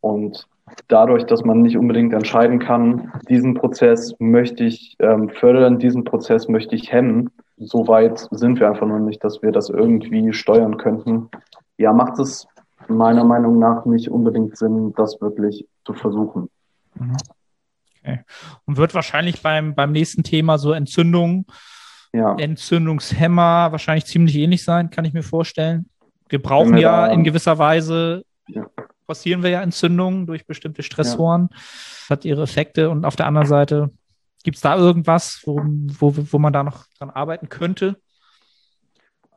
Und 0.00 0.46
dadurch, 0.88 1.24
dass 1.24 1.44
man 1.44 1.62
nicht 1.62 1.76
unbedingt 1.76 2.12
entscheiden 2.12 2.58
kann, 2.58 3.12
diesen 3.28 3.54
Prozess 3.54 4.14
möchte 4.18 4.64
ich 4.64 4.96
ähm, 4.98 5.28
fördern, 5.28 5.78
diesen 5.78 6.04
Prozess 6.04 6.48
möchte 6.48 6.74
ich 6.74 6.92
hemmen, 6.92 7.30
so 7.56 7.88
weit 7.88 8.26
sind 8.30 8.58
wir 8.58 8.68
einfach 8.68 8.86
noch 8.86 8.98
nicht, 8.98 9.22
dass 9.22 9.42
wir 9.42 9.52
das 9.52 9.68
irgendwie 9.68 10.32
steuern 10.32 10.78
könnten. 10.78 11.28
Ja, 11.76 11.92
macht 11.92 12.18
es 12.18 12.46
meiner 12.88 13.24
Meinung 13.24 13.58
nach 13.58 13.84
nicht 13.84 14.08
unbedingt 14.10 14.56
Sinn, 14.56 14.94
das 14.96 15.20
wirklich 15.20 15.66
zu 15.84 15.92
versuchen. 15.92 16.48
Mhm. 16.94 17.16
Okay. 17.98 18.20
Und 18.64 18.78
wird 18.78 18.94
wahrscheinlich 18.94 19.42
beim, 19.42 19.74
beim 19.74 19.92
nächsten 19.92 20.22
Thema 20.22 20.56
so 20.56 20.72
Entzündung, 20.72 21.44
ja. 22.12 22.34
Entzündungshemmer 22.36 23.68
wahrscheinlich 23.70 24.06
ziemlich 24.06 24.36
ähnlich 24.36 24.64
sein, 24.64 24.90
kann 24.90 25.04
ich 25.04 25.12
mir 25.12 25.22
vorstellen. 25.22 25.86
Wir 26.28 26.40
brauchen 26.40 26.76
ja 26.76 27.06
in 27.06 27.24
gewisser 27.24 27.58
Weise 27.58 28.24
ja 28.48 28.66
passieren 29.10 29.42
wir 29.42 29.50
ja 29.50 29.60
Entzündungen 29.60 30.24
durch 30.24 30.46
bestimmte 30.46 30.84
Stressoren. 30.84 31.48
Ja. 31.50 32.10
Hat 32.10 32.24
ihre 32.24 32.42
Effekte. 32.42 32.90
Und 32.90 33.04
auf 33.04 33.16
der 33.16 33.26
anderen 33.26 33.48
Seite, 33.48 33.90
gibt 34.44 34.54
es 34.54 34.62
da 34.62 34.76
irgendwas, 34.76 35.42
wo, 35.44 35.60
wo, 35.98 36.14
wo 36.16 36.38
man 36.38 36.52
da 36.52 36.62
noch 36.62 36.84
dran 36.96 37.10
arbeiten 37.10 37.48
könnte? 37.48 37.96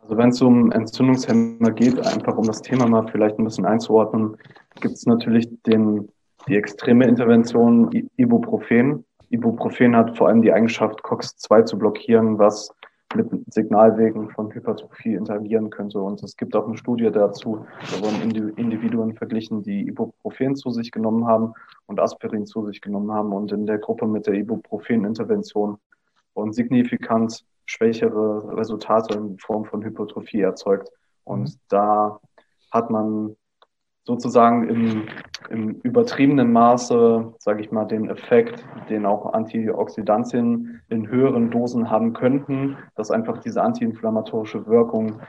Also 0.03 0.15
wenn 0.15 0.29
es 0.29 0.39
um 0.43 0.71
Entzündungshemmer 0.71 1.71
geht, 1.71 1.99
einfach 2.05 2.37
um 2.37 2.45
das 2.45 2.61
Thema 2.61 2.85
mal 2.85 3.07
vielleicht 3.07 3.39
ein 3.39 3.45
bisschen 3.45 3.65
einzuordnen, 3.65 4.37
gibt 4.79 4.93
es 4.93 5.07
natürlich 5.07 5.49
den, 5.65 6.07
die 6.47 6.55
extreme 6.55 7.07
Intervention 7.07 7.89
Ibuprofen. 8.17 9.03
Ibuprofen 9.31 9.95
hat 9.95 10.15
vor 10.15 10.27
allem 10.27 10.43
die 10.43 10.53
Eigenschaft, 10.53 11.01
COX-2 11.01 11.65
zu 11.65 11.79
blockieren, 11.79 12.37
was 12.37 12.69
mit 13.15 13.53
Signalwegen 13.53 14.29
von 14.31 14.53
Hypertrophie 14.53 15.15
interagieren 15.15 15.69
könnte. 15.69 15.99
Und 15.99 16.21
es 16.23 16.35
gibt 16.35 16.55
auch 16.55 16.67
eine 16.67 16.77
Studie 16.77 17.11
dazu, 17.11 17.65
da 17.91 18.05
wurden 18.05 18.55
Individuen 18.57 19.13
verglichen, 19.15 19.63
die 19.63 19.87
Ibuprofen 19.87 20.55
zu 20.55 20.71
sich 20.71 20.91
genommen 20.91 21.27
haben 21.27 21.53
und 21.85 21.99
Aspirin 21.99 22.45
zu 22.45 22.65
sich 22.65 22.81
genommen 22.81 23.11
haben. 23.11 23.33
Und 23.33 23.51
in 23.51 23.65
der 23.65 23.77
Gruppe 23.77 24.07
mit 24.07 24.27
der 24.27 24.35
Ibuprofen-Intervention 24.35 25.77
wurden 26.35 26.53
signifikant 26.53 27.45
schwächere 27.65 28.57
Resultate 28.57 29.17
in 29.17 29.37
Form 29.37 29.65
von 29.65 29.83
Hypertrophie 29.83 30.41
erzeugt. 30.41 30.89
Und 31.23 31.49
mhm. 31.49 31.59
da 31.69 32.19
hat 32.71 32.89
man 32.89 33.35
sozusagen 34.05 34.67
im, 34.69 35.03
im 35.49 35.79
übertriebenen 35.83 36.51
Maße, 36.51 37.33
sage 37.39 37.61
ich 37.61 37.71
mal, 37.71 37.85
den 37.85 38.09
Effekt, 38.09 38.65
den 38.89 39.05
auch 39.05 39.33
Antioxidantien 39.33 40.81
in 40.89 41.07
höheren 41.07 41.51
Dosen 41.51 41.89
haben 41.89 42.13
könnten, 42.13 42.77
dass 42.95 43.11
einfach 43.11 43.37
diese 43.37 43.61
antiinflammatorische 43.61 44.67
Wirkung 44.67 45.21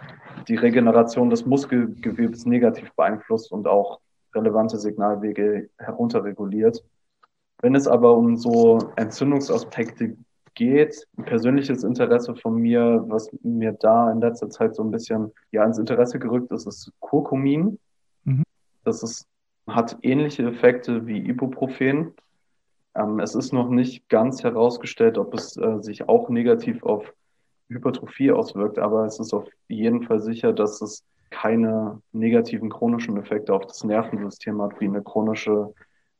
die 0.48 0.56
Regeneration 0.56 1.30
des 1.30 1.46
Muskelgewebes 1.46 2.46
negativ 2.46 2.92
beeinflusst 2.94 3.52
und 3.52 3.66
auch 3.66 4.00
relevante 4.34 4.78
Signalwege 4.78 5.68
herunterreguliert. 5.78 6.84
Wenn 7.62 7.74
es 7.74 7.86
aber 7.86 8.16
um 8.16 8.36
so 8.36 8.78
Entzündungsaspekte 8.96 10.16
geht, 10.54 11.06
ein 11.16 11.24
persönliches 11.24 11.84
Interesse 11.84 12.34
von 12.34 12.56
mir, 12.56 13.04
was 13.08 13.30
mir 13.42 13.72
da 13.72 14.10
in 14.10 14.20
letzter 14.20 14.50
Zeit 14.50 14.74
so 14.74 14.82
ein 14.82 14.90
bisschen 14.90 15.32
ja 15.50 15.64
ins 15.64 15.78
Interesse 15.78 16.18
gerückt 16.18 16.52
ist, 16.52 16.66
ist 16.66 16.92
Kurkumin. 17.00 17.78
Das 18.84 19.02
ist, 19.02 19.26
hat 19.66 19.98
ähnliche 20.02 20.46
Effekte 20.46 21.06
wie 21.06 21.18
Ibuprofen. 21.18 22.14
Ähm, 22.94 23.18
es 23.20 23.34
ist 23.34 23.52
noch 23.52 23.68
nicht 23.68 24.08
ganz 24.08 24.42
herausgestellt, 24.44 25.18
ob 25.18 25.34
es 25.34 25.56
äh, 25.56 25.80
sich 25.80 26.08
auch 26.08 26.28
negativ 26.28 26.82
auf 26.84 27.12
Hypertrophie 27.68 28.30
auswirkt, 28.30 28.78
aber 28.78 29.04
es 29.06 29.18
ist 29.18 29.32
auf 29.32 29.48
jeden 29.68 30.02
Fall 30.02 30.20
sicher, 30.20 30.52
dass 30.52 30.82
es 30.82 31.04
keine 31.30 32.00
negativen 32.12 32.70
chronischen 32.70 33.16
Effekte 33.16 33.54
auf 33.54 33.66
das 33.66 33.82
Nervensystem 33.82 34.60
hat, 34.62 34.78
wie 34.80 34.84
eine 34.84 35.02
chronische 35.02 35.72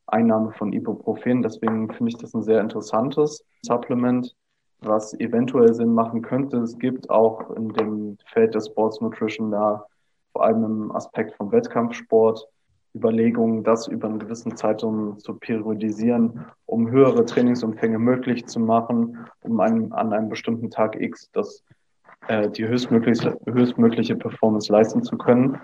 Einnahme 0.07 0.53
von 0.53 0.73
Ibuprofen. 0.73 1.43
Deswegen 1.43 1.93
finde 1.93 2.11
ich 2.11 2.19
das 2.19 2.35
ein 2.35 2.43
sehr 2.43 2.61
interessantes 2.61 3.45
Supplement, 3.63 4.35
was 4.81 5.15
eventuell 5.21 5.73
Sinn 5.73 5.95
machen 5.95 6.23
könnte. 6.23 6.59
Es 6.59 6.79
gibt 6.79 7.11
auch 7.11 7.51
in 7.51 7.69
dem 7.75 8.19
Feld 8.33 8.55
der 8.55 8.61
Sports 8.61 9.01
Nutrition 9.01 9.51
da 9.51 9.87
vor 10.33 10.45
allem 10.45 10.65
im 10.65 10.93
Aspekt 10.93 11.37
vom 11.37 11.53
Wettkampfsport 11.53 12.49
Überlegungen, 12.95 13.65
das 13.65 13.89
über 13.89 14.09
einen 14.09 14.19
gewissen 14.19 14.57
Zeitraum 14.57 15.19
zu 15.19 15.35
periodisieren, 15.35 16.45
um 16.67 16.91
höhere 16.91 17.25
Trainingsumfänge 17.25 17.99
möglich 17.99 18.47
zu 18.47 18.61
machen, 18.61 19.19
um 19.43 19.59
einen, 19.61 19.93
an 19.93 20.13
einem 20.13 20.29
bestimmten 20.29 20.71
Tag 20.71 21.01
X 21.01 21.29
das, 21.33 21.65
äh, 22.29 22.49
die 22.49 22.67
höchstmögliche, 22.67 23.37
höchstmögliche 23.47 24.15
Performance 24.15 24.73
leisten 24.73 25.03
zu 25.03 25.19
können. 25.19 25.59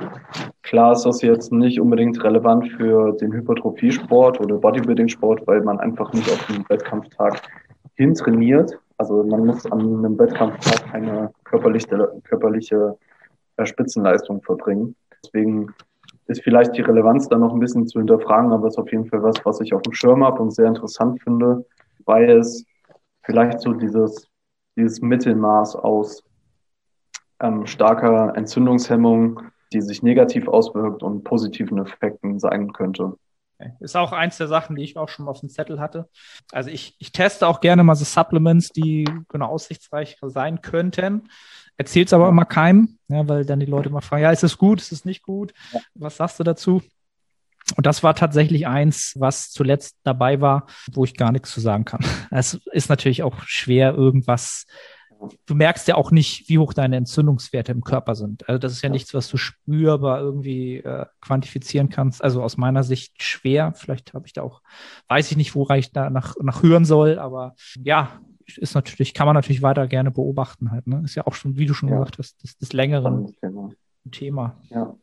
Klar 0.62 0.93
ist 0.93 1.05
das 1.05 1.22
jetzt 1.22 1.53
nicht 1.53 1.81
unbedingt 1.81 2.22
relevant 2.22 2.68
für 2.72 3.12
den 3.12 3.33
Hypertrophie-Sport 3.33 4.41
oder 4.41 4.57
Bodybuilding-Sport, 4.57 5.47
weil 5.47 5.62
man 5.62 5.78
einfach 5.78 6.12
nicht 6.12 6.31
auf 6.31 6.45
den 6.47 6.68
Wettkampftag 6.68 7.43
hintrainiert. 7.95 8.76
Also 8.99 9.22
man 9.22 9.47
muss 9.47 9.64
an 9.70 9.81
einem 9.81 10.18
Wettkampftag 10.18 10.95
eine 10.95 11.31
körperliche, 11.45 12.12
körperliche 12.24 12.99
äh, 13.57 13.66
Spitzenleistung 13.66 14.43
verbringen. 14.43 14.97
Deswegen 15.22 15.72
ist 16.31 16.43
vielleicht 16.43 16.76
die 16.76 16.83
Relevanz 16.83 17.28
da 17.28 17.37
noch 17.37 17.53
ein 17.53 17.59
bisschen 17.59 17.89
zu 17.89 17.99
hinterfragen, 17.99 18.53
aber 18.53 18.68
es 18.68 18.74
ist 18.74 18.78
auf 18.78 18.91
jeden 18.93 19.07
Fall 19.07 19.22
was, 19.22 19.35
was 19.45 19.61
ich 19.61 19.74
auf 19.74 19.83
dem 19.83 19.93
Schirm 19.93 20.24
habe 20.24 20.41
und 20.41 20.55
sehr 20.55 20.68
interessant 20.68 21.20
finde, 21.22 21.66
weil 22.05 22.31
es 22.31 22.64
vielleicht 23.22 23.61
so 23.61 23.72
dieses, 23.72 24.28
dieses 24.76 25.01
Mittelmaß 25.01 25.74
aus 25.74 26.22
ähm, 27.41 27.66
starker 27.66 28.37
Entzündungshemmung, 28.37 29.41
die 29.72 29.81
sich 29.81 30.05
negativ 30.05 30.47
auswirkt 30.47 31.03
und 31.03 31.24
positiven 31.24 31.78
Effekten 31.78 32.39
sein 32.39 32.72
könnte. 32.72 33.14
Ist 33.81 33.97
auch 33.97 34.12
eins 34.12 34.39
der 34.39 34.49
Sachen, 34.49 34.76
die 34.76 34.83
ich 34.83 34.97
auch 34.97 35.09
schon 35.09 35.28
auf 35.28 35.41
dem 35.41 35.49
Zettel 35.49 35.81
hatte. 35.81 36.09
Also 36.51 36.70
ich, 36.70 36.97
ich 36.99 37.12
teste 37.12 37.47
auch 37.47 37.61
gerne 37.61 37.83
mal 37.85 37.95
so 37.95 38.05
Supplements, 38.05 38.70
die 38.70 39.05
genau 39.28 39.49
aussichtsreich 39.49 40.16
sein 40.22 40.62
könnten. 40.62 41.28
Erzählt 41.81 42.09
es 42.09 42.12
aber 42.12 42.28
immer 42.28 42.45
keinem, 42.45 42.99
ja, 43.09 43.26
weil 43.26 43.47
dann 43.47 43.59
die 43.59 43.64
Leute 43.64 43.89
immer 43.89 44.03
fragen, 44.03 44.24
ja, 44.24 44.31
ist 44.31 44.45
es 44.45 44.59
gut, 44.59 44.83
ist 44.83 44.93
es 44.93 45.07
nicht 45.07 45.22
gut? 45.22 45.55
Was 45.95 46.18
sagst 46.18 46.39
du 46.39 46.45
dazu? 46.45 46.83
Und 47.74 47.87
das 47.87 48.03
war 48.03 48.14
tatsächlich 48.14 48.66
eins, 48.66 49.14
was 49.18 49.49
zuletzt 49.49 49.97
dabei 50.03 50.43
war, 50.43 50.66
wo 50.93 51.05
ich 51.05 51.16
gar 51.16 51.33
nichts 51.33 51.53
zu 51.53 51.61
sagen 51.61 51.87
kann. 51.87 52.05
Es 52.31 52.61
ist 52.72 52.91
natürlich 52.91 53.22
auch 53.22 53.41
schwer, 53.47 53.95
irgendwas. 53.95 54.66
Du 55.47 55.55
merkst 55.55 55.87
ja 55.89 55.97
auch 55.97 56.11
nicht, 56.11 56.49
wie 56.49 56.59
hoch 56.59 56.73
deine 56.73 56.97
Entzündungswerte 56.97 57.73
im 57.73 57.83
Körper 57.83 58.14
sind. 58.14 58.49
Also 58.49 58.59
das 58.59 58.73
ist 58.73 58.83
ja, 58.83 58.89
nichts, 58.89 59.12
was 59.14 59.29
du 59.29 59.37
spürbar 59.37 60.21
irgendwie 60.21 60.79
äh, 60.79 61.07
quantifizieren 61.21 61.89
kannst. 61.89 62.23
Also 62.23 62.43
aus 62.43 62.57
meiner 62.57 62.83
Sicht 62.83 63.23
schwer. 63.23 63.73
Vielleicht 63.75 64.14
habe 64.14 64.27
ich 64.27 64.33
da 64.33 64.43
auch, 64.43 64.62
weiß 65.09 65.31
ich 65.31 65.37
nicht, 65.37 65.55
woran 65.55 65.79
ich 65.79 65.93
da 65.93 66.11
nach, 66.11 66.37
nach 66.41 66.62
hören 66.62 66.85
soll, 66.85 67.18
aber 67.18 67.55
ja, 67.83 68.21
ist 68.57 68.75
natürlich, 68.75 69.14
kann 69.14 69.27
man 69.27 69.35
natürlich 69.35 69.62
weiter 69.62 69.87
gerne 69.87 70.11
beobachten 70.11 70.71
halt. 70.71 70.87
Ne? 70.87 71.03
Ist 71.05 71.14
ja 71.14 71.27
auch 71.27 71.35
schon, 71.35 71.57
wie 71.57 71.66
du 71.66 71.75
schon 71.75 71.89
ja. 71.89 71.97
gesagt 71.97 72.18
hast, 72.18 72.43
das, 72.43 72.57
das 72.59 72.73
längeren 72.73 73.35
Thema. 73.41 73.71
Thema. 74.11 74.57
Ja. 74.71 74.97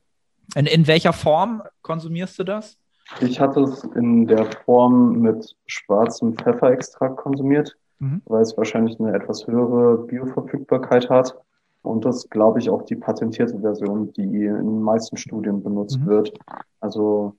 In, 0.55 0.65
in 0.65 0.87
welcher 0.87 1.13
Form 1.13 1.61
konsumierst 1.81 2.39
du 2.39 2.43
das? 2.43 2.77
Ich 3.21 3.39
hatte 3.39 3.61
es 3.61 3.83
in 3.83 4.27
der 4.27 4.45
Form 4.65 5.19
mit 5.19 5.55
schwarzem 5.65 6.35
Pfefferextrakt 6.35 7.17
konsumiert, 7.17 7.77
mhm. 7.99 8.21
weil 8.25 8.41
es 8.41 8.57
wahrscheinlich 8.57 8.99
eine 8.99 9.13
etwas 9.13 9.47
höhere 9.47 9.97
Bioverfügbarkeit 10.05 11.09
hat. 11.09 11.37
Und 11.83 12.05
das, 12.05 12.29
glaube 12.29 12.59
ich, 12.59 12.69
auch 12.69 12.83
die 12.83 12.95
patentierte 12.95 13.59
Version, 13.59 14.11
die 14.13 14.45
in 14.45 14.55
den 14.55 14.81
meisten 14.81 15.15
Studien 15.15 15.63
benutzt 15.63 15.99
mhm. 15.99 16.07
wird. 16.07 16.33
Also 16.81 17.33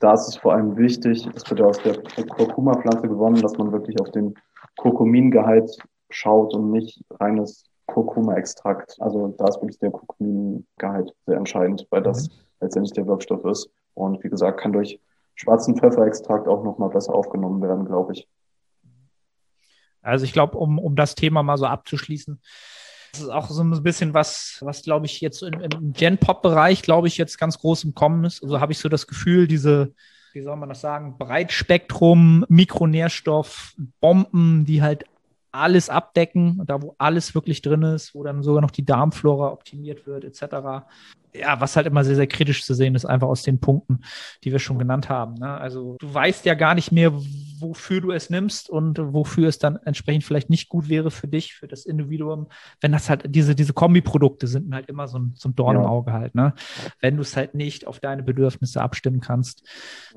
da 0.00 0.14
ist 0.14 0.28
es 0.28 0.36
vor 0.36 0.52
allem 0.52 0.76
wichtig, 0.76 1.28
es 1.34 1.48
wird 1.48 1.60
ja 1.60 1.66
aus 1.66 1.78
der 1.78 1.96
Kurkuma-Pflanze 2.26 3.08
gewonnen, 3.08 3.40
dass 3.40 3.56
man 3.56 3.72
wirklich 3.72 4.00
auf 4.00 4.10
den 4.10 4.34
Kurkumingehalt 4.76 5.70
schaut 6.10 6.54
und 6.54 6.70
nicht 6.70 7.02
reines 7.20 7.64
Kurkuma-Extrakt. 7.86 8.96
Also 9.00 9.28
da 9.38 9.46
ist 9.48 9.62
wirklich 9.62 9.78
der 9.78 9.90
Kurkumingehalt 9.90 11.14
sehr 11.26 11.36
entscheidend, 11.36 11.86
weil 11.90 12.02
das 12.02 12.28
mhm. 12.28 12.34
letztendlich 12.60 12.92
der 12.92 13.06
Wirkstoff 13.06 13.44
ist. 13.44 13.70
Und 13.94 14.22
wie 14.24 14.28
gesagt, 14.28 14.60
kann 14.60 14.72
durch 14.72 15.00
schwarzen 15.34 15.76
Pfefferextrakt 15.76 16.48
auch 16.48 16.64
nochmal 16.64 16.90
besser 16.90 17.14
aufgenommen 17.14 17.62
werden, 17.62 17.84
glaube 17.84 18.12
ich. 18.12 18.28
Also 20.02 20.24
ich 20.24 20.32
glaube, 20.32 20.58
um, 20.58 20.78
um 20.78 20.96
das 20.96 21.14
Thema 21.14 21.42
mal 21.42 21.56
so 21.56 21.66
abzuschließen, 21.66 22.40
das 23.12 23.20
ist 23.22 23.28
auch 23.28 23.50
so 23.50 23.62
ein 23.62 23.82
bisschen 23.82 24.14
was, 24.14 24.58
was 24.60 24.82
glaube 24.82 25.06
ich 25.06 25.20
jetzt 25.20 25.42
im, 25.42 25.60
im 25.60 25.92
Gen-Pop-Bereich, 25.92 26.82
glaube 26.82 27.08
ich, 27.08 27.18
jetzt 27.18 27.38
ganz 27.38 27.58
groß 27.58 27.84
im 27.84 27.94
Kommen 27.94 28.24
ist. 28.24 28.42
Also 28.42 28.60
habe 28.60 28.72
ich 28.72 28.78
so 28.78 28.88
das 28.88 29.06
Gefühl, 29.06 29.46
diese, 29.46 29.94
wie 30.32 30.42
soll 30.42 30.56
man 30.56 30.70
das 30.70 30.80
sagen, 30.80 31.18
Breitspektrum, 31.18 32.46
Mikronährstoff, 32.48 33.74
Bomben, 34.00 34.64
die 34.64 34.82
halt 34.82 35.04
alles 35.52 35.90
abdecken, 35.90 36.62
da 36.66 36.80
wo 36.80 36.94
alles 36.98 37.34
wirklich 37.34 37.60
drin 37.60 37.82
ist, 37.82 38.14
wo 38.14 38.24
dann 38.24 38.42
sogar 38.42 38.62
noch 38.62 38.70
die 38.70 38.84
Darmflora 38.84 39.52
optimiert 39.52 40.06
wird, 40.06 40.24
etc. 40.24 40.86
Ja, 41.34 41.60
was 41.60 41.76
halt 41.76 41.86
immer 41.86 42.04
sehr, 42.04 42.16
sehr 42.16 42.26
kritisch 42.26 42.64
zu 42.64 42.74
sehen 42.74 42.94
ist, 42.94 43.04
einfach 43.04 43.28
aus 43.28 43.42
den 43.42 43.60
Punkten, 43.60 44.00
die 44.44 44.52
wir 44.52 44.58
schon 44.58 44.78
genannt 44.78 45.10
haben. 45.10 45.34
Ne? 45.34 45.48
Also 45.48 45.96
du 46.00 46.12
weißt 46.12 46.46
ja 46.46 46.54
gar 46.54 46.74
nicht 46.74 46.90
mehr, 46.90 47.12
wofür 47.58 48.00
du 48.00 48.12
es 48.12 48.30
nimmst 48.30 48.70
und 48.70 48.98
wofür 48.98 49.48
es 49.48 49.58
dann 49.58 49.76
entsprechend 49.84 50.24
vielleicht 50.24 50.50
nicht 50.50 50.70
gut 50.70 50.88
wäre 50.88 51.10
für 51.10 51.28
dich, 51.28 51.54
für 51.54 51.68
das 51.68 51.84
Individuum, 51.84 52.48
wenn 52.80 52.92
das 52.92 53.10
halt 53.10 53.24
diese, 53.28 53.54
diese 53.54 53.74
Kombiprodukte 53.74 54.46
sind 54.46 54.74
halt 54.74 54.88
immer 54.88 55.06
so 55.06 55.18
ein, 55.18 55.34
so 55.36 55.50
ein 55.50 55.54
Dorn 55.54 55.76
ja. 55.76 55.82
im 55.82 55.86
Auge 55.86 56.12
halt. 56.12 56.34
Ne? 56.34 56.54
Wenn 57.00 57.16
du 57.16 57.22
es 57.22 57.36
halt 57.36 57.54
nicht 57.54 57.86
auf 57.86 58.00
deine 58.00 58.22
Bedürfnisse 58.22 58.80
abstimmen 58.80 59.20
kannst, 59.20 59.62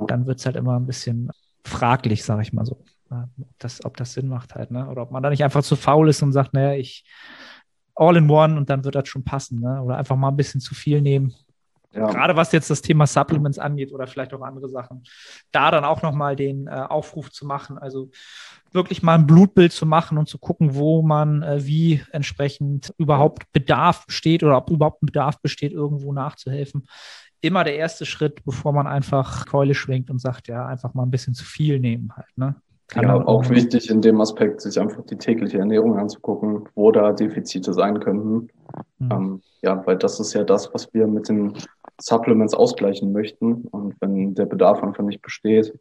dann 0.08 0.28
wird 0.28 0.40
es 0.40 0.46
halt 0.46 0.56
immer 0.56 0.80
ein 0.80 0.86
bisschen 0.86 1.30
fraglich, 1.66 2.24
sage 2.24 2.42
ich 2.42 2.54
mal 2.54 2.66
so 2.66 2.84
ob 3.10 3.48
das, 3.60 3.84
ob 3.86 3.98
das 3.98 4.14
Sinn 4.14 4.28
macht 4.28 4.56
halt, 4.56 4.72
ne? 4.72 4.88
Oder 4.90 5.04
ob 5.04 5.12
man 5.12 5.24
da 5.24 5.30
nicht 5.30 5.44
einfach 5.44 5.64
zu 5.64 5.76
faul 5.76 6.10
ist 6.10 6.22
und 6.22 6.34
sagt, 6.34 6.54
naja, 6.54 6.74
ich 6.74 7.06
all 7.96 8.18
in 8.18 8.30
one 8.30 8.58
und 8.58 8.70
dann 8.70 8.84
wird 8.84 8.96
das 8.96 9.08
schon 9.08 9.24
passen, 9.24 9.60
ne? 9.60 9.82
Oder 9.82 9.98
einfach 9.98 10.16
mal 10.16 10.30
ein 10.30 10.38
bisschen 10.38 10.62
zu 10.62 10.76
viel 10.76 11.02
nehmen. 11.02 11.34
Ja. 11.96 12.08
Gerade 12.08 12.36
was 12.36 12.52
jetzt 12.52 12.70
das 12.70 12.82
Thema 12.82 13.08
Supplements 13.08 13.58
angeht 13.58 13.94
oder 13.94 14.06
vielleicht 14.06 14.34
auch 14.34 14.42
andere 14.42 14.68
Sachen, 14.68 15.04
da 15.52 15.72
dann 15.72 15.86
auch 15.86 16.02
nochmal 16.02 16.36
den 16.36 16.68
äh, 16.68 16.72
Aufruf 16.72 17.32
zu 17.32 17.46
machen, 17.46 17.78
also 17.78 18.12
wirklich 18.74 19.02
mal 19.02 19.16
ein 19.16 19.26
Blutbild 19.26 19.72
zu 19.72 19.86
machen 19.86 20.18
und 20.18 20.28
zu 20.28 20.38
gucken, 20.38 20.76
wo 20.76 21.02
man 21.02 21.42
äh, 21.42 21.66
wie 21.66 22.04
entsprechend 22.12 22.94
überhaupt 22.98 23.50
Bedarf 23.54 24.06
besteht 24.08 24.44
oder 24.44 24.58
ob 24.58 24.70
überhaupt 24.70 25.04
ein 25.04 25.06
Bedarf 25.06 25.40
besteht, 25.42 25.72
irgendwo 25.72 26.12
nachzuhelfen. 26.12 26.86
Immer 27.40 27.64
der 27.64 27.78
erste 27.78 28.06
Schritt, 28.06 28.44
bevor 28.44 28.74
man 28.74 28.88
einfach 28.88 29.46
Keule 29.46 29.74
schwingt 29.74 30.10
und 30.10 30.20
sagt, 30.20 30.50
ja, 30.50 30.66
einfach 30.66 30.94
mal 30.96 31.04
ein 31.04 31.12
bisschen 31.12 31.34
zu 31.34 31.46
viel 31.46 31.80
nehmen 31.80 32.12
halt, 32.14 32.38
ne? 32.38 32.56
Kann 32.88 33.04
ja, 33.04 33.16
auch 33.16 33.50
wichtig 33.50 33.90
in 33.90 34.02
dem 34.02 34.22
Aspekt, 34.22 34.62
sich 34.62 34.80
einfach 34.80 35.04
die 35.06 35.18
tägliche 35.18 35.58
Ernährung 35.58 35.98
anzugucken, 35.98 36.70
wo 36.76 36.92
da 36.92 37.14
Defizite 37.14 37.74
sein 37.74 38.00
könnten. 38.00 38.50
Mhm. 39.00 39.12
Ähm, 39.12 39.42
ja, 39.62 39.86
weil 39.88 39.98
das 39.98 40.20
ist 40.20 40.34
ja 40.34 40.44
das, 40.44 40.72
was 40.74 40.94
wir 40.94 41.08
mit 41.08 41.28
den 41.28 41.54
Supplements 42.00 42.54
ausgleichen 42.54 43.12
möchten. 43.12 43.68
Und 43.72 43.96
wenn 44.02 44.36
der 44.36 44.46
Bedarf 44.46 44.84
einfach 44.84 45.04
nicht 45.04 45.22
besteht, 45.22 45.74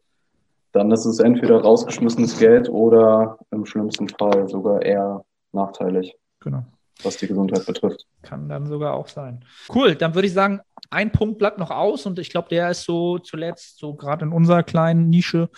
dann 0.71 0.91
ist 0.91 1.05
es 1.05 1.19
entweder 1.19 1.61
rausgeschmissenes 1.61 2.39
Geld 2.39 2.69
oder 2.69 3.37
im 3.51 3.65
schlimmsten 3.65 4.09
Fall 4.09 4.49
sogar 4.49 4.81
eher 4.81 5.23
nachteilig. 5.53 6.15
Genau. 6.41 6.65
Was 7.03 7.17
die 7.17 7.27
Gesundheit 7.27 7.65
betrifft. 7.65 8.05
Kann 8.23 8.49
dann 8.49 8.65
sogar 8.65 8.93
auch 8.93 9.07
sein. 9.07 9.45
Cool, 9.73 9.95
dann 9.95 10.15
würde 10.15 10.27
ich 10.27 10.33
sagen, 10.33 10.61
ein 10.89 11.11
Punkt 11.11 11.37
bleibt 11.37 11.57
noch 11.57 11.71
aus 11.71 12.05
und 12.05 12.19
ich 12.19 12.29
glaube, 12.29 12.49
der 12.49 12.71
ist 12.71 12.83
so 12.83 13.19
zuletzt, 13.19 13.77
so 13.79 13.95
gerade 13.95 14.25
in 14.25 14.31
unserer 14.31 14.63
kleinen 14.63 15.09
Nische, 15.09 15.49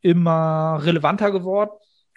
immer 0.00 0.80
relevanter 0.82 1.30
geworden 1.30 1.70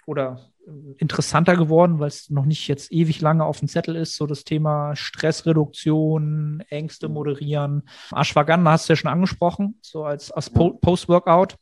oder 0.06 0.50
interessanter 0.98 1.56
geworden, 1.56 1.98
weil 1.98 2.08
es 2.08 2.30
noch 2.30 2.44
nicht 2.44 2.68
jetzt 2.68 2.90
ewig 2.92 3.20
lange 3.20 3.44
auf 3.44 3.58
dem 3.58 3.68
Zettel 3.68 3.96
ist, 3.96 4.16
so 4.16 4.26
das 4.26 4.44
Thema 4.44 4.96
Stressreduktion, 4.96 6.62
Ängste 6.68 7.08
moderieren. 7.08 7.82
Ashwagandha 8.12 8.72
hast 8.72 8.88
du 8.88 8.92
ja 8.92 8.96
schon 8.96 9.10
angesprochen, 9.10 9.78
so 9.82 10.04
als, 10.04 10.30
als 10.30 10.50
Post-Workout. 10.50 11.56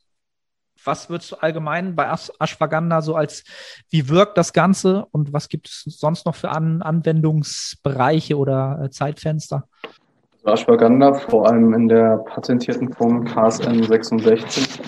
Was 0.85 1.09
würdest 1.09 1.33
du 1.33 1.37
allgemein 1.37 1.95
bei 1.95 2.13
Ashwagandha 2.39 3.03
so 3.03 3.15
als, 3.15 3.45
wie 3.91 4.09
wirkt 4.09 4.37
das 4.37 4.53
Ganze 4.53 5.07
und 5.13 5.33
was 5.33 5.49
gibt 5.49 5.69
es 5.69 5.85
sonst 5.87 6.27
noch 6.27 6.35
für 6.35 6.51
An 6.51 6.83
Anwendungsbereiche 6.83 8.37
oder 8.37 8.83
äh, 8.83 8.91
Zeitfenster? 8.91 9.69
Ashwagandha, 10.45 11.15
vor 11.15 11.47
allem 11.47 11.73
in 11.73 11.89
der 11.89 12.19
patentierten 12.19 12.93
Form 12.93 13.25
KSN 13.25 13.85
66, 13.85 14.83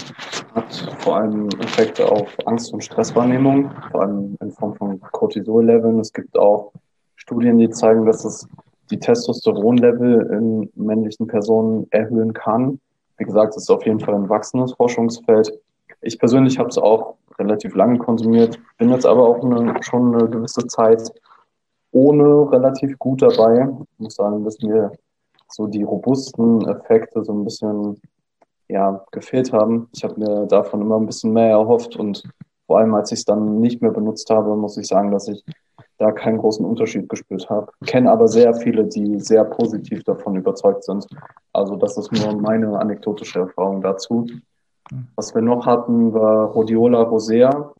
hat 0.53 0.75
vor 0.99 1.19
allem 1.19 1.49
Effekte 1.61 2.11
auf 2.11 2.37
Angst- 2.47 2.73
und 2.73 2.83
Stresswahrnehmung, 2.83 3.71
vor 3.93 4.03
allem 4.03 4.37
in 4.41 4.51
Form 4.51 4.75
von 4.75 5.01
Cortisol-Leveln. 5.01 6.01
Es 6.01 6.13
gibt 6.13 6.37
auch 6.37 6.73
Studien, 7.15 7.59
die 7.59 7.71
zeigen, 7.71 8.05
dass 8.05 8.25
es 8.25 8.49
die 8.91 8.99
Testosteron-Level 8.99 10.29
in 10.33 10.71
männlichen 10.75 11.29
Personen 11.29 11.87
erhöhen 11.91 12.33
kann. 12.33 12.81
Wie 13.19 13.25
gesagt, 13.25 13.55
es 13.57 13.63
ist 13.63 13.71
auf 13.71 13.87
jeden 13.87 14.01
Fall 14.01 14.17
ein 14.17 14.29
wachsendes 14.29 14.73
Forschungsfeld. 14.75 15.53
Ich 16.01 16.19
persönlich 16.19 16.59
habe 16.59 16.69
es 16.69 16.79
auch 16.79 17.15
relativ 17.39 17.77
lange 17.77 17.99
konsumiert, 17.99 18.59
bin 18.79 18.91
jetzt 18.91 19.07
aber 19.07 19.29
auch 19.29 19.45
eine, 19.45 19.81
schon 19.83 20.15
eine 20.15 20.29
gewisse 20.29 20.67
Zeit 20.67 21.13
ohne 21.93 22.51
relativ 22.51 22.99
gut 22.99 23.23
dabei. 23.23 23.69
Ich 23.93 23.99
muss 24.01 24.17
sagen, 24.17 24.45
dass 24.45 24.61
mir 24.61 24.91
so 25.55 25.69
die 25.69 25.85
robusten 25.85 26.67
Effekte 26.69 27.25
so 27.25 27.33
ein 27.33 27.45
bisschen 27.45 28.01
ja, 28.69 29.05
gefehlt 29.13 29.53
haben. 29.53 29.89
Ich 29.95 30.03
habe 30.03 30.19
mir 30.19 30.47
davon 30.47 30.81
immer 30.81 30.99
ein 30.99 31.07
bisschen 31.07 31.33
mehr 31.33 31.51
erhofft 31.51 31.97
und 31.97 32.25
vor 32.67 32.79
allem 32.79 32.95
als 32.95 33.13
ich 33.13 33.21
es 33.21 33.25
dann 33.25 33.61
nicht 33.61 33.81
mehr 33.81 33.93
benutzt 33.93 34.31
habe, 34.31 34.57
muss 34.57 34.77
ich 34.77 34.89
sagen, 34.89 35.13
dass 35.13 35.29
ich 35.29 35.45
da 35.99 36.11
keinen 36.11 36.39
großen 36.39 36.65
Unterschied 36.65 37.09
gespürt 37.09 37.49
habe. 37.49 37.71
Kenne 37.87 38.11
aber 38.11 38.27
sehr 38.27 38.55
viele, 38.55 38.85
die 38.85 39.21
sehr 39.21 39.45
positiv 39.45 40.03
davon 40.03 40.35
überzeugt 40.35 40.83
sind. 40.83 41.07
Also 41.53 41.77
das 41.77 41.97
ist 41.97 42.11
nur 42.11 42.35
meine 42.41 42.77
anekdotische 42.79 43.41
Erfahrung 43.41 43.81
dazu. 43.81 44.27
Was 45.15 45.35
wir 45.35 45.43
noch 45.43 45.67
hatten, 45.67 46.13
war 46.13 46.47
Rhodiola 46.47 47.03
rosea. 47.03 47.73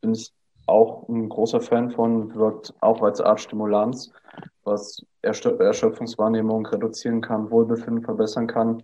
Bin 0.00 0.14
ich 0.14 0.32
auch 0.66 1.08
ein 1.08 1.28
großer 1.28 1.60
Fan 1.60 1.90
von, 1.90 2.34
wirkt 2.34 2.74
auch 2.80 3.02
als 3.02 3.20
Art 3.20 3.40
Stimulanz, 3.40 4.10
was 4.64 5.04
Erschöpfungswahrnehmung 5.22 6.66
reduzieren 6.66 7.20
kann, 7.20 7.50
Wohlbefinden 7.50 8.02
verbessern 8.02 8.46
kann. 8.46 8.82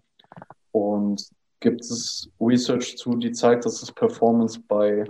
Und 0.72 1.28
gibt 1.60 1.82
es 1.82 2.30
Research 2.40 2.96
zu, 2.96 3.16
die 3.16 3.32
zeigt, 3.32 3.64
dass 3.64 3.82
es 3.82 3.92
Performance 3.92 4.60
bei 4.68 5.04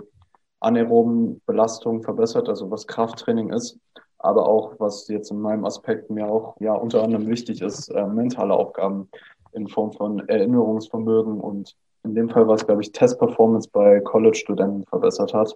anaeroben 0.59 1.41
Belastungen 1.45 2.03
verbessert, 2.03 2.47
also 2.49 2.69
was 2.69 2.87
Krafttraining 2.87 3.51
ist, 3.51 3.77
aber 4.19 4.47
auch, 4.47 4.75
was 4.79 5.07
jetzt 5.07 5.31
in 5.31 5.41
meinem 5.41 5.65
Aspekt 5.65 6.09
mir 6.09 6.27
auch 6.27 6.55
ja 6.59 6.73
unter 6.73 7.03
anderem 7.03 7.27
wichtig 7.27 7.61
ist, 7.61 7.89
äh, 7.89 8.05
mentale 8.05 8.53
Aufgaben 8.53 9.09
in 9.53 9.67
Form 9.67 9.91
von 9.93 10.27
Erinnerungsvermögen 10.29 11.39
und 11.39 11.75
in 12.03 12.15
dem 12.15 12.29
Fall 12.29 12.47
war 12.47 12.55
es, 12.55 12.65
glaube 12.65 12.81
ich, 12.81 12.91
Testperformance 12.91 13.69
bei 13.71 13.99
College-Studenten 13.99 14.85
verbessert 14.85 15.33
hat. 15.33 15.55